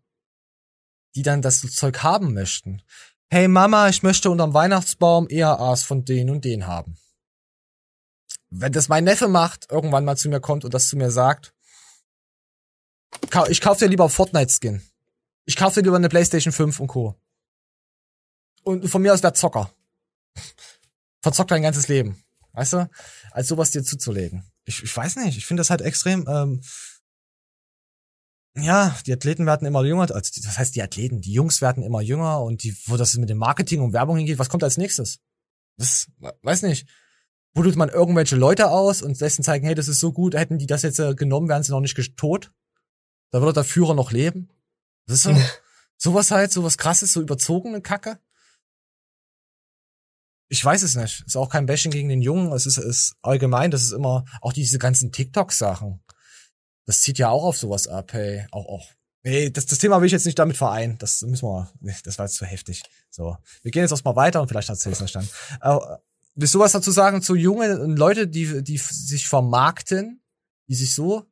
die 1.14 1.22
dann 1.22 1.44
das 1.44 1.62
Zeug 1.62 2.02
haben 2.02 2.34
möchten. 2.34 2.82
Hey 3.30 3.48
Mama, 3.48 3.88
ich 3.88 4.02
möchte 4.02 4.32
unterm 4.32 4.56
Weihnachtsbaum 4.56 5.30
EAAs 5.30 5.84
von 5.84 6.04
den 6.04 6.32
und 6.32 6.44
den 6.44 6.66
haben. 6.66 6.98
Wenn 8.50 8.72
das 8.72 8.90
mein 8.90 9.04
Neffe 9.04 9.28
macht, 9.28 9.70
irgendwann 9.70 10.04
mal 10.04 10.18
zu 10.18 10.28
mir 10.28 10.42
kommt 10.42 10.66
und 10.66 10.74
das 10.74 10.90
zu 10.90 10.98
mir 10.98 11.12
sagt, 11.12 11.54
ich 13.50 13.62
kauf 13.62 13.78
dir 13.78 13.88
lieber 13.88 14.10
Fortnite-Skin. 14.10 14.82
Ich 15.46 15.56
kauf 15.56 15.76
dir 15.76 15.82
lieber 15.82 15.98
eine 15.98 16.10
Playstation 16.10 16.52
5 16.52 16.80
und 16.80 16.88
Co. 16.88 17.16
Und 18.64 18.90
von 18.90 19.04
mir 19.04 19.14
aus 19.14 19.22
der 19.22 19.36
Zocker. 19.36 19.72
Verzockt 21.22 21.52
dein 21.52 21.62
ganzes 21.62 21.90
Leben. 21.90 22.24
Weißt 22.54 22.74
du? 22.74 22.90
Als 23.30 23.50
sowas 23.50 23.70
dir 23.70 23.84
zuzulegen. 23.84 24.51
Ich, 24.66 24.84
ich 24.84 24.96
weiß 24.96 25.16
nicht, 25.18 25.38
ich 25.38 25.46
finde 25.46 25.62
das 25.62 25.70
halt 25.70 25.82
extrem, 25.82 26.28
ähm, 26.28 26.62
ja, 28.56 28.96
die 29.06 29.14
Athleten 29.14 29.46
werden 29.46 29.66
immer 29.66 29.84
jünger, 29.84 30.02
also 30.02 30.42
das 30.44 30.58
heißt 30.58 30.76
die 30.76 30.82
Athleten, 30.82 31.22
die 31.22 31.32
Jungs 31.32 31.62
werden 31.62 31.84
immer 31.84 32.02
jünger 32.02 32.42
und 32.42 32.64
die, 32.64 32.76
wo 32.86 32.98
das 32.98 33.16
mit 33.16 33.30
dem 33.30 33.38
Marketing 33.38 33.82
und 33.82 33.94
Werbung 33.94 34.18
hingeht, 34.18 34.40
was 34.40 34.50
kommt 34.50 34.64
als 34.64 34.78
nächstes? 34.78 35.20
Das, 35.78 36.08
weiß 36.42 36.64
nicht. 36.64 36.88
Buddelt 37.54 37.76
man 37.76 37.90
irgendwelche 37.90 38.36
Leute 38.36 38.70
aus 38.70 39.02
und 39.02 39.20
lässt 39.20 39.40
ihnen 39.40 39.44
zeigen, 39.44 39.66
hey, 39.66 39.76
das 39.76 39.88
ist 39.88 40.00
so 40.00 40.14
gut, 40.14 40.36
hätten 40.36 40.58
die 40.58 40.68
das 40.68 40.84
jetzt 40.84 41.00
äh, 41.00 41.16
genommen, 41.16 41.50
wären 41.50 41.64
sie 41.64 41.72
noch 41.72 41.82
nicht 41.82 42.18
tot. 42.18 42.52
Da 43.32 43.42
würde 43.42 43.54
der 43.54 43.64
Führer 43.64 43.94
noch 43.94 44.12
leben. 44.12 44.50
Das 45.06 45.18
ist 45.18 45.24
so, 45.24 45.36
sowas 45.98 46.32
halt, 46.32 46.52
sowas 46.52 46.78
krasses, 46.78 47.14
so 47.14 47.22
überzogene 47.22 47.82
Kacke. 47.82 48.20
Ich 50.52 50.66
weiß 50.66 50.84
es 50.84 50.96
nicht. 50.96 51.24
Ist 51.26 51.38
auch 51.38 51.48
kein 51.48 51.66
Bashing 51.66 51.92
gegen 51.92 52.10
den 52.10 52.22
Jungen. 52.22 52.52
Es 52.52 52.66
ist, 52.66 52.78
ist 52.78 53.16
allgemein, 53.22 53.72
das 53.72 53.84
ist 53.84 53.94
immer, 53.94 54.26
auch 54.42 54.52
diese 54.52 54.80
ganzen 54.80 55.14
TikTok-Sachen. 55.14 56.04
Das 56.86 57.00
zieht 57.00 57.18
ja 57.18 57.30
auch 57.30 57.46
auf 57.46 57.58
sowas 57.58 57.88
ab, 57.88 58.12
hey. 58.12 58.46
Auch, 58.52 58.66
auch. 58.66 58.90
Nee, 59.24 59.50
das, 59.50 59.66
das 59.66 59.80
Thema 59.80 60.02
will 60.02 60.08
ich 60.08 60.12
jetzt 60.12 60.26
nicht 60.26 60.38
damit 60.38 60.58
vereinen. 60.58 60.98
Das 60.98 61.22
müssen 61.22 61.48
wir, 61.48 61.72
nee, 61.80 61.96
das 62.04 62.18
war 62.18 62.26
jetzt 62.26 62.36
zu 62.36 62.46
heftig. 62.46 62.84
So. 63.10 63.38
Wir 63.62 63.72
gehen 63.72 63.84
jetzt 63.84 63.92
erstmal 63.92 64.18
weiter 64.18 64.42
und 64.42 64.50
vielleicht 64.50 64.70
ich 64.70 64.86
es 64.86 65.12
dann. 65.14 65.30
Äh, 65.62 65.80
willst 66.36 66.54
du 66.54 66.60
was 66.60 66.74
dazu 66.74 66.92
sagen 66.92 67.22
zu 67.22 67.36
jungen 67.36 67.96
Leute, 67.96 68.28
die, 68.28 68.62
die 68.62 68.78
sich 68.78 69.30
vermarkten, 69.30 70.22
die 70.68 70.76
sich 70.76 70.94
so 70.94 71.31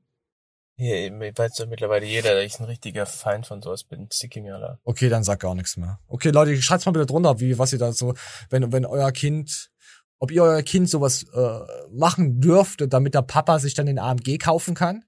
Ja, 0.80 0.96
weiß 1.12 1.56
doch 1.56 1.68
mittlerweile 1.68 2.06
jeder, 2.06 2.36
dass 2.36 2.46
ich 2.46 2.58
ein 2.58 2.64
richtiger 2.64 3.06
Feind 3.06 3.46
von 3.46 3.62
sowas 3.62 3.84
bin. 3.84 4.08
Sicki 4.10 4.40
mir 4.40 4.56
alle. 4.56 4.80
Okay, 4.86 5.10
dann 5.10 5.26
sag 5.26 5.42
gar 5.42 5.54
nichts 5.54 5.76
mehr. 5.76 6.00
Okay, 6.08 6.30
Leute, 6.30 6.60
schreibt's 6.62 6.86
mal 6.86 6.94
bitte 6.94 7.06
drunter, 7.06 7.42
wie 7.42 7.60
was 7.60 7.74
ihr 7.74 7.80
da 7.80 7.92
so, 7.92 8.14
wenn 8.50 8.72
wenn 8.72 8.86
euer 8.86 9.12
Kind, 9.12 9.72
ob 10.20 10.32
ihr 10.32 10.42
euer 10.42 10.62
Kind 10.64 10.90
sowas 10.90 11.24
äh, 11.34 11.60
machen 11.92 12.40
dürfte, 12.40 12.88
damit 12.88 13.14
der 13.14 13.24
Papa 13.24 13.60
sich 13.60 13.74
dann 13.74 13.88
den 13.88 14.00
AMG 14.00 14.38
kaufen 14.38 14.74
kann. 14.74 15.04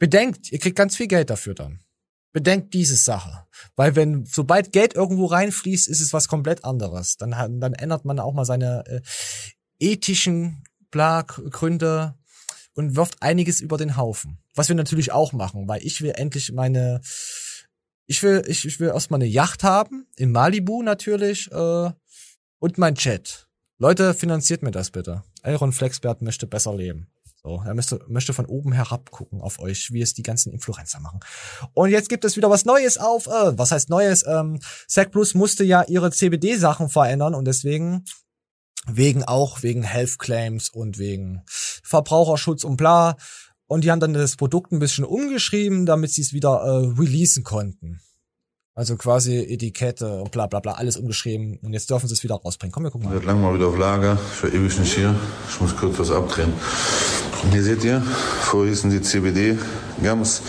Bedenkt, 0.00 0.50
ihr 0.50 0.58
kriegt 0.58 0.76
ganz 0.76 0.96
viel 0.96 1.06
Geld 1.06 1.30
dafür 1.30 1.54
dann. 1.54 1.84
Bedenkt 2.32 2.74
diese 2.74 2.96
Sache, 2.96 3.46
weil 3.76 3.94
wenn 3.94 4.24
sobald 4.24 4.72
Geld 4.72 4.94
irgendwo 4.94 5.26
reinfließt, 5.26 5.88
ist 5.88 6.00
es 6.00 6.12
was 6.12 6.26
komplett 6.26 6.64
anderes. 6.64 7.16
Dann 7.18 7.60
dann 7.60 7.74
ändert 7.74 8.04
man 8.04 8.18
auch 8.18 8.34
mal 8.34 8.44
seine 8.44 8.84
äh, 8.86 9.00
ethischen 9.78 10.64
bla 10.90 11.22
Gründe 11.22 12.16
und 12.74 12.96
wirft 12.96 13.22
einiges 13.22 13.60
über 13.60 13.76
den 13.76 13.96
Haufen. 13.96 14.38
Was 14.54 14.68
wir 14.68 14.76
natürlich 14.76 15.12
auch 15.12 15.32
machen, 15.32 15.68
weil 15.68 15.84
ich 15.84 16.00
will 16.02 16.12
endlich 16.14 16.52
meine, 16.52 17.00
ich 18.06 18.22
will, 18.22 18.42
ich, 18.46 18.64
ich 18.64 18.80
will 18.80 18.88
erstmal 18.88 19.18
eine 19.18 19.28
Yacht 19.28 19.64
haben, 19.64 20.06
in 20.16 20.32
Malibu 20.32 20.82
natürlich, 20.82 21.50
äh, 21.52 21.90
und 22.58 22.78
mein 22.78 22.94
Chat. 22.94 23.48
Leute, 23.78 24.12
finanziert 24.12 24.62
mir 24.62 24.70
das 24.70 24.90
bitte. 24.90 25.22
Iron 25.42 25.72
Flexbert 25.72 26.20
möchte 26.20 26.46
besser 26.46 26.76
leben. 26.76 27.08
So, 27.42 27.62
er 27.64 27.72
möchte, 27.72 27.98
möchte 28.06 28.34
von 28.34 28.44
oben 28.44 28.72
herab 28.72 29.10
gucken 29.10 29.40
auf 29.40 29.60
euch, 29.60 29.92
wie 29.92 30.02
es 30.02 30.12
die 30.12 30.22
ganzen 30.22 30.52
Influencer 30.52 31.00
machen. 31.00 31.20
Und 31.72 31.88
jetzt 31.88 32.10
gibt 32.10 32.26
es 32.26 32.36
wieder 32.36 32.50
was 32.50 32.66
Neues 32.66 32.98
auf, 32.98 33.26
äh, 33.26 33.56
was 33.56 33.70
heißt 33.70 33.88
Neues? 33.88 34.26
Ähm, 34.26 34.60
Sack 34.86 35.10
Plus 35.10 35.34
musste 35.34 35.64
ja 35.64 35.82
ihre 35.84 36.10
CBD-Sachen 36.10 36.90
verändern 36.90 37.34
und 37.34 37.46
deswegen 37.46 38.04
wegen 38.86 39.24
auch 39.24 39.62
wegen 39.62 39.82
Health 39.82 40.18
Claims 40.18 40.68
und 40.68 40.98
wegen 40.98 41.42
Verbraucherschutz 41.46 42.64
und 42.64 42.76
bla. 42.76 43.16
Und 43.66 43.84
die 43.84 43.90
haben 43.90 44.00
dann 44.00 44.14
das 44.14 44.36
Produkt 44.36 44.72
ein 44.72 44.78
bisschen 44.78 45.04
umgeschrieben, 45.04 45.86
damit 45.86 46.12
sie 46.12 46.22
es 46.22 46.32
wieder 46.32 46.60
äh, 46.62 47.00
releasen 47.00 47.44
konnten. 47.44 48.00
Also 48.74 48.96
quasi 48.96 49.36
Etikette 49.36 50.22
und 50.22 50.30
bla 50.30 50.46
bla 50.46 50.60
bla, 50.60 50.72
alles 50.72 50.96
umgeschrieben. 50.96 51.58
Und 51.62 51.72
jetzt 51.72 51.90
dürfen 51.90 52.08
sie 52.08 52.14
es 52.14 52.22
wieder 52.22 52.36
rausbringen. 52.36 52.72
Komm, 52.72 52.84
wir 52.84 52.90
gucken 52.90 53.08
mal. 53.08 53.16
Seit 53.16 53.26
langem 53.26 53.42
mal 53.42 53.54
wieder 53.54 53.66
auf 53.66 53.78
Lager, 53.78 54.16
für 54.16 54.48
ewig 54.48 54.78
nicht 54.78 54.94
hier. 54.94 55.14
Ich 55.48 55.60
muss 55.60 55.76
kurz 55.76 55.98
was 55.98 56.10
abdrehen. 56.10 56.52
Und 57.42 57.52
hier 57.52 57.62
seht 57.62 57.84
ihr, 57.84 58.00
vorher 58.42 58.70
hießen 58.70 58.90
sie 58.90 59.02
CBD 59.02 59.58
Gams, 60.02 60.42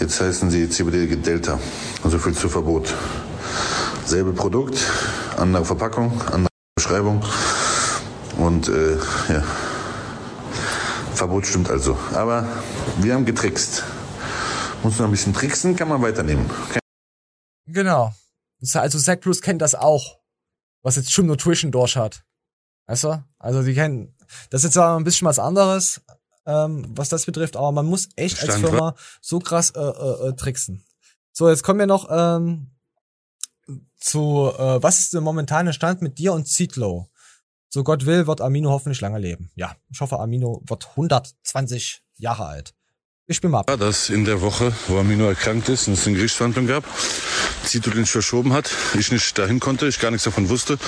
jetzt 0.00 0.20
heißen 0.20 0.50
sie 0.50 0.68
CBD 0.68 1.14
Delta. 1.16 1.58
Also 2.02 2.18
viel 2.18 2.34
zu 2.34 2.48
Verbot. 2.48 2.94
Selbe 4.04 4.32
Produkt, 4.32 4.78
andere 5.36 5.64
Verpackung, 5.64 6.20
andere 6.32 6.55
Beschreibung. 6.80 7.24
Und 8.36 8.68
äh, 8.68 8.96
ja, 9.32 9.42
Verbot 11.14 11.46
stimmt 11.46 11.70
also. 11.70 11.98
Aber 12.12 12.46
wir 12.98 13.14
haben 13.14 13.24
getrickst. 13.24 13.82
Muss 14.82 14.98
noch 14.98 15.06
ein 15.06 15.10
bisschen 15.10 15.32
tricksen, 15.32 15.74
kann 15.74 15.88
man 15.88 16.02
weiternehmen. 16.02 16.48
Kein 16.70 16.80
Genau. 17.66 18.12
Also 18.74 18.98
Zack 18.98 19.22
Plus 19.22 19.40
kennt 19.40 19.62
das 19.62 19.74
auch, 19.74 20.18
was 20.82 20.96
jetzt 20.96 21.16
Jim 21.16 21.26
Nutrition 21.26 21.72
durch 21.72 21.96
hat. 21.96 22.22
Weißt 22.86 23.04
du? 23.04 23.24
Also 23.38 23.62
die 23.62 23.72
kennen, 23.74 24.14
das 24.50 24.60
ist 24.62 24.74
jetzt 24.74 24.78
ein 24.78 25.02
bisschen 25.02 25.26
was 25.26 25.38
anderes, 25.38 26.02
ähm, 26.44 26.86
was 26.94 27.08
das 27.08 27.24
betrifft, 27.24 27.56
aber 27.56 27.72
man 27.72 27.86
muss 27.86 28.08
echt 28.16 28.38
als 28.42 28.50
Stand- 28.58 28.66
Firma 28.68 28.94
so 29.22 29.38
krass 29.38 29.70
äh, 29.70 29.80
äh, 29.80 30.28
äh, 30.28 30.32
tricksen. 30.34 30.84
So, 31.32 31.48
jetzt 31.48 31.64
kommen 31.64 31.80
wir 31.80 31.86
noch 31.86 32.06
ähm, 32.10 32.70
zu, 33.98 34.52
äh, 34.56 34.82
was 34.82 35.00
ist 35.00 35.14
der 35.14 35.20
momentane 35.20 35.72
Stand 35.72 36.02
mit 36.02 36.18
dir 36.18 36.32
und 36.32 36.46
Zitlo? 36.46 37.08
So 37.68 37.82
Gott 37.84 38.06
will, 38.06 38.26
wird 38.26 38.40
Amino 38.40 38.70
hoffentlich 38.70 39.00
lange 39.00 39.18
leben. 39.18 39.50
Ja, 39.54 39.76
ich 39.90 40.00
hoffe, 40.00 40.18
Amino 40.18 40.62
wird 40.66 40.88
120 40.90 42.02
Jahre 42.16 42.46
alt. 42.46 42.74
Ich 43.26 43.38
spiel 43.38 43.50
mal 43.50 43.60
ab. 43.60 43.70
Ja, 43.70 43.76
dass 43.76 44.08
in 44.08 44.24
der 44.24 44.40
Woche, 44.40 44.72
wo 44.86 44.98
Amino 44.98 45.26
erkrankt 45.26 45.68
ist 45.68 45.88
und 45.88 45.94
es 45.94 46.06
eine 46.06 46.16
Gerichtsverhandlung 46.16 46.68
gab, 46.68 46.84
Zito 47.64 47.90
den 47.90 48.06
verschoben 48.06 48.52
hat, 48.52 48.70
ich 48.96 49.10
nicht 49.10 49.36
dahin 49.36 49.58
konnte, 49.58 49.88
ich 49.88 49.98
gar 49.98 50.12
nichts 50.12 50.24
davon 50.24 50.48
wusste. 50.48 50.78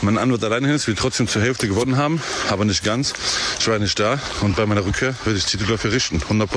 Mein 0.00 0.16
Anwalt 0.16 0.44
alleine 0.44 0.68
hin 0.68 0.76
ist, 0.76 0.86
wir 0.86 0.94
trotzdem 0.94 1.26
zur 1.26 1.42
Hälfte 1.42 1.66
gewonnen 1.66 1.96
haben, 1.96 2.22
aber 2.48 2.64
nicht 2.64 2.84
ganz. 2.84 3.12
Ich 3.58 3.66
war 3.66 3.78
nicht 3.80 3.98
da 3.98 4.20
und 4.42 4.54
bei 4.54 4.66
meiner 4.66 4.86
Rückkehr 4.86 5.16
werde 5.24 5.36
ich 5.36 5.46
Zito 5.46 5.64
dafür 5.64 5.90
richten. 5.92 6.22
100 6.22 6.48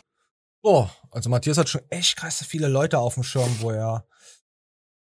Oh, 0.61 0.87
also 1.09 1.29
Matthias 1.29 1.57
hat 1.57 1.67
schon 1.67 1.81
echt 1.89 2.15
krass 2.15 2.45
viele 2.47 2.67
Leute 2.67 2.99
auf 2.99 3.15
dem 3.15 3.23
Schirm, 3.23 3.57
wo 3.59 3.71
er. 3.71 4.05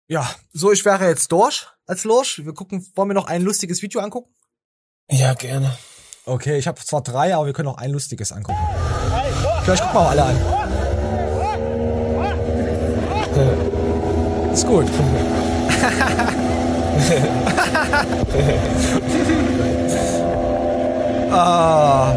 Ja, 0.08 0.30
so, 0.54 0.72
ich 0.72 0.86
wäre 0.86 1.08
jetzt 1.08 1.32
durch 1.32 1.66
als 1.88 2.04
Lurch. 2.04 2.46
Wir 2.46 2.54
gucken, 2.54 2.86
wollen 2.96 3.10
wir 3.10 3.16
noch 3.16 3.26
ein 3.26 3.42
lustiges 3.42 3.82
Video 3.82 4.02
angucken? 4.02 4.32
Ja, 5.10 5.34
gerne. 5.34 5.76
Okay, 6.26 6.58
ich 6.58 6.68
habe 6.68 6.80
zwar 6.80 7.02
drei, 7.02 7.36
aber 7.36 7.48
wir 7.48 7.54
können 7.54 7.70
auch 7.70 7.78
ein 7.78 7.90
lustiges 7.92 8.32
angucken. 8.32 8.60
Vielleicht 9.64 9.82
gucken 9.82 9.96
wir 9.96 10.02
auch 10.02 10.12
alle 10.12 10.26
an. 10.26 10.36
Ist 14.54 14.68
gut. 14.68 14.86
ah. 21.32 22.14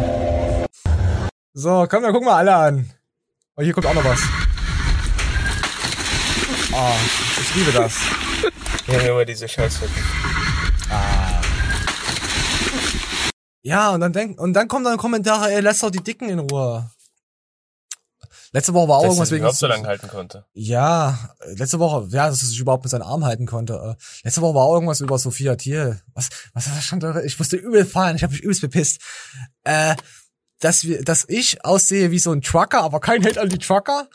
So, 1.53 1.87
komm, 1.89 2.03
dann 2.03 2.13
gucken 2.13 2.27
wir 2.27 2.35
alle 2.35 2.55
an. 2.55 2.91
Oh, 3.55 3.63
hier 3.63 3.73
kommt 3.73 3.87
auch 3.87 3.95
noch 3.95 4.05
was. 4.05 4.19
Ah, 6.71 6.93
liebe 7.59 7.71
das. 7.73 7.93
Ja, 8.87 8.99
immer 9.01 9.25
diese 9.25 9.47
Scheißhütten. 9.47 10.03
Ah. 10.89 11.41
Ja, 13.61 13.91
und 13.91 13.99
dann 13.99 14.13
denk, 14.13 14.39
und 14.39 14.53
dann 14.53 14.67
kommen 14.67 14.85
dann 14.85 14.97
Kommentare, 14.97 15.51
ey, 15.51 15.59
lass 15.59 15.79
doch 15.79 15.91
die 15.91 16.01
Dicken 16.01 16.29
in 16.29 16.39
Ruhe. 16.39 16.89
Letzte 18.51 18.73
Woche 18.73 18.87
war 18.87 18.97
auch 18.97 19.01
Dass 19.03 19.09
irgendwas 19.11 19.31
wegen. 19.31 19.39
überhaupt 19.41 19.59
so 19.59 19.67
lange 19.67 19.87
halten 19.87 20.07
konnte. 20.07 20.45
Ja, 20.53 21.35
letzte 21.53 21.77
Woche, 21.79 22.07
ja, 22.09 22.29
dass 22.29 22.41
er 22.41 22.47
sich 22.47 22.59
überhaupt 22.59 22.83
mit 22.83 22.89
seinen 22.89 23.03
Arm 23.03 23.23
halten 23.25 23.45
konnte. 23.45 23.73
Äh, 23.73 24.03
Letzte 24.23 24.41
Woche 24.41 24.55
war 24.55 24.63
auch 24.63 24.73
irgendwas 24.73 25.01
über 25.01 25.19
Sophia 25.19 25.55
Thiel. 25.55 26.01
Was, 26.13 26.29
was 26.53 26.65
ist 26.65 26.75
das 26.77 26.85
schon? 26.85 26.99
da? 26.99 27.21
Ich 27.21 27.37
musste 27.37 27.57
übel 27.57 27.85
fallen, 27.85 28.15
ich 28.15 28.23
habe 28.23 28.33
mich 28.33 28.41
übelst 28.41 28.61
bepisst. 28.61 29.01
Äh, 29.65 29.95
dass 30.59 30.83
wir, 30.85 31.03
dass 31.03 31.25
ich 31.27 31.63
aussehe 31.63 32.09
wie 32.09 32.19
so 32.19 32.31
ein 32.31 32.41
Trucker, 32.41 32.81
aber 32.81 32.99
kein 33.01 33.23
Hate 33.23 33.39
an 33.39 33.49
die 33.49 33.59
Trucker. 33.59 34.07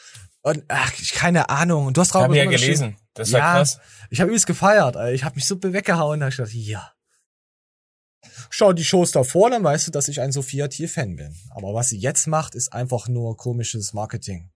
Und 0.42 0.64
ach, 0.68 0.92
ich 1.00 1.12
keine 1.12 1.48
Ahnung. 1.48 1.86
Und 1.86 1.96
du 1.96 2.00
hast 2.00 2.14
drauf 2.14 2.24
Hab 2.24 2.34
ja 2.34 2.44
gelesen. 2.46 2.96
Das 3.15 3.32
war 3.32 3.41
ja, 3.41 3.53
krass. 3.55 3.78
Ich 4.11 4.20
habe 4.20 4.28
übelst 4.31 4.47
gefeiert. 4.47 4.97
ey. 4.97 5.15
Ich 5.15 5.24
habe 5.24 5.36
mich 5.36 5.47
so 5.47 5.57
weggehauen. 5.62 6.20
Da 6.20 6.27
hab 6.27 6.31
ich 6.32 6.36
gedacht, 6.36 6.55
ja. 6.55 6.93
Schau 8.51 8.73
die 8.73 8.85
Shows 8.85 9.11
davor, 9.12 9.51
dann 9.51 9.62
weißt 9.62 9.86
du, 9.86 9.91
dass 9.91 10.09
ich 10.09 10.20
ein 10.20 10.32
Sophia 10.32 10.69
Thiel 10.69 10.89
Fan 10.89 11.16
bin. 11.16 11.36
Aber 11.51 11.74
was 11.74 11.91
sie 11.91 11.99
jetzt 11.99 12.27
macht, 12.27 12.55
ist 12.55 12.73
einfach 12.73 13.07
nur 13.09 13.36
komisches 13.36 13.93
Marketing. 13.93 14.51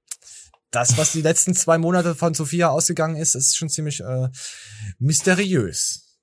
Das, 0.70 0.96
was 0.98 1.12
die 1.12 1.22
letzten 1.22 1.54
zwei 1.54 1.78
Monate 1.78 2.14
von 2.14 2.34
Sophia 2.34 2.68
ausgegangen 2.68 3.16
ist, 3.16 3.34
ist 3.34 3.56
schon 3.56 3.68
ziemlich 3.68 4.00
äh, 4.00 4.28
mysteriös. 4.98 6.18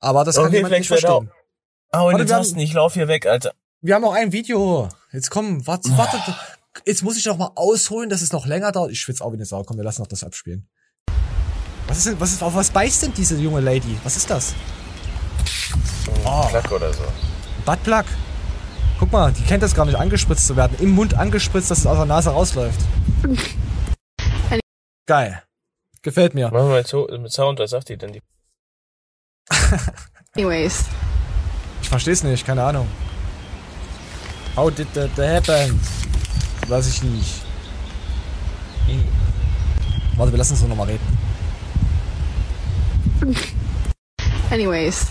Aber 0.00 0.24
das 0.24 0.36
kann 0.36 0.46
Okay, 0.46 0.56
jemand 0.56 0.74
nicht 0.78 0.88
verstehen. 0.88 1.30
Oh, 1.92 2.12
hast 2.12 2.32
haben- 2.32 2.44
du 2.44 2.54
nicht, 2.56 2.68
ich 2.70 2.72
lauf 2.74 2.94
hier 2.94 3.08
weg, 3.08 3.26
Alter. 3.26 3.52
Wir 3.80 3.94
haben 3.94 4.02
noch 4.02 4.14
ein 4.14 4.32
Video. 4.32 4.88
Jetzt 5.12 5.30
komm, 5.30 5.66
warte, 5.66 5.88
warte. 5.96 6.18
Jetzt 6.86 7.02
muss 7.02 7.16
ich 7.16 7.24
noch 7.26 7.38
mal 7.38 7.50
ausholen, 7.56 8.08
dass 8.08 8.22
es 8.22 8.32
noch 8.32 8.46
länger 8.46 8.70
dauert. 8.72 8.92
Ich 8.92 9.00
schwitze 9.00 9.24
auch 9.24 9.30
wie 9.32 9.36
eine 9.36 9.46
Sau. 9.46 9.64
Komm, 9.64 9.78
wir 9.78 9.84
lassen 9.84 10.02
noch 10.02 10.06
das 10.08 10.22
abspielen. 10.22 10.68
Was 11.88 11.98
ist 11.98 12.06
denn, 12.06 12.20
was 12.20 12.32
ist, 12.32 12.42
auf 12.42 12.54
was 12.54 12.70
beißt 12.70 13.02
denn 13.02 13.14
diese 13.14 13.36
junge 13.36 13.60
Lady? 13.60 13.98
Was 14.04 14.16
ist 14.16 14.28
das? 14.30 14.54
Oh. 16.24 16.46
Plack 16.48 16.70
oder 16.70 16.92
so. 16.92 17.02
Buttplug. 17.64 18.04
Guck 18.98 19.12
mal, 19.12 19.32
die 19.32 19.42
kennt 19.42 19.62
das 19.62 19.74
gar 19.74 19.84
nicht, 19.86 19.94
angespritzt 19.96 20.46
zu 20.46 20.56
werden. 20.56 20.76
Im 20.80 20.90
Mund 20.90 21.14
angespritzt, 21.14 21.70
dass 21.70 21.78
es 21.78 21.86
aus 21.86 21.96
der 21.96 22.06
Nase 22.06 22.30
rausläuft. 22.30 22.80
Geil. 25.06 25.42
Gefällt 26.02 26.34
mir. 26.34 26.46
Machen 26.50 26.66
wir 26.68 26.74
mal 26.74 26.86
so- 26.86 27.08
mit 27.18 27.32
Sound, 27.32 27.58
was 27.58 27.70
sagt 27.70 27.88
die 27.88 27.96
denn? 27.96 28.12
Die 28.12 28.20
Anyways. 30.36 30.84
Ich 31.82 31.88
versteh's 31.88 32.22
nicht, 32.22 32.44
keine 32.46 32.62
Ahnung. 32.64 32.86
How 34.56 34.70
did 34.70 34.92
that 34.94 35.10
happen? 35.16 35.80
Weiß 36.66 36.86
ich 36.88 37.02
nicht. 37.02 37.42
Warte, 40.16 40.32
wir 40.32 40.38
lassen 40.38 40.52
uns 40.54 40.62
noch 40.62 40.76
mal 40.76 40.86
reden. 40.86 41.17
Anyways. 44.50 45.06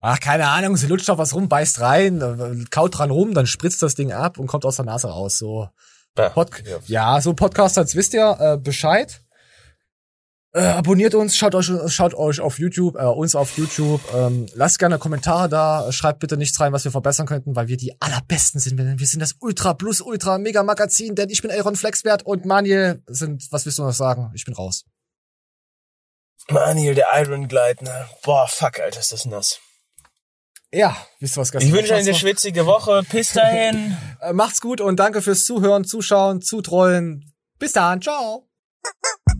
Ach, 0.00 0.20
keine 0.20 0.48
Ahnung, 0.48 0.76
sie 0.76 0.86
lutscht 0.86 1.10
auf 1.10 1.18
was 1.18 1.34
rum, 1.34 1.48
beißt 1.48 1.80
rein, 1.80 2.20
äh, 2.20 2.64
kaut 2.70 2.96
dran 2.96 3.10
rum, 3.10 3.34
dann 3.34 3.46
spritzt 3.46 3.82
das 3.82 3.96
Ding 3.96 4.12
ab 4.12 4.38
und 4.38 4.46
kommt 4.46 4.64
aus 4.64 4.76
der 4.76 4.84
Nase 4.84 5.08
raus. 5.08 5.38
So. 5.38 5.68
Pod 6.14 6.50
ja, 6.86 7.20
so 7.20 7.32
Podcaster, 7.32 7.82
jetzt 7.82 7.94
wisst 7.94 8.14
ihr 8.14 8.36
äh, 8.40 8.56
Bescheid. 8.56 9.22
Äh, 10.52 10.62
abonniert 10.62 11.14
uns, 11.14 11.36
schaut 11.36 11.54
euch, 11.54 11.70
schaut 11.88 12.14
euch 12.14 12.40
auf 12.40 12.58
YouTube, 12.58 12.96
äh, 12.96 13.04
uns 13.04 13.34
auf 13.34 13.56
YouTube. 13.56 14.00
Ähm, 14.14 14.46
lasst 14.54 14.78
gerne 14.78 14.98
Kommentare 14.98 15.48
da, 15.48 15.92
schreibt 15.92 16.20
bitte 16.20 16.36
nichts 16.36 16.58
rein, 16.58 16.72
was 16.72 16.84
wir 16.84 16.90
verbessern 16.90 17.26
könnten, 17.26 17.54
weil 17.54 17.68
wir 17.68 17.76
die 17.76 18.00
allerbesten 18.00 18.60
sind. 18.60 18.78
Wir 18.78 19.06
sind 19.06 19.20
das 19.20 19.36
Ultra 19.40 19.74
Plus 19.74 20.00
Ultra 20.00 20.38
Mega 20.38 20.62
Magazin, 20.62 21.14
denn 21.14 21.28
ich 21.28 21.42
bin 21.42 21.50
Aaron 21.50 21.76
Flexwert 21.76 22.24
und 22.24 22.46
Manuel 22.46 23.02
sind, 23.06 23.46
was 23.50 23.66
willst 23.66 23.78
du 23.78 23.82
noch 23.82 23.92
sagen? 23.92 24.30
Ich 24.34 24.44
bin 24.44 24.54
raus. 24.54 24.84
Manuel, 26.50 26.94
der 26.94 27.06
Iron 27.14 27.48
Glide, 27.48 27.84
ne? 27.84 28.08
Boah, 28.22 28.48
fuck, 28.48 28.80
Alter, 28.80 29.00
ist 29.00 29.12
das 29.12 29.26
nass. 29.26 29.60
Ja, 30.70 30.96
wisst 31.18 31.36
ihr 31.36 31.40
was, 31.40 31.52
Gast? 31.52 31.64
Ich 31.64 31.72
wünsche 31.72 31.94
euch 31.94 32.00
eine 32.00 32.14
schwitzige 32.14 32.66
Woche. 32.66 33.02
Bis 33.10 33.32
dahin. 33.32 33.96
Äh, 34.20 34.32
macht's 34.32 34.60
gut 34.60 34.80
und 34.80 34.96
danke 34.96 35.22
fürs 35.22 35.44
Zuhören, 35.44 35.84
Zuschauen, 35.84 36.42
Zutrollen. 36.42 37.32
Bis 37.60 37.72
dann. 37.72 38.02
Ciao. 38.02 38.48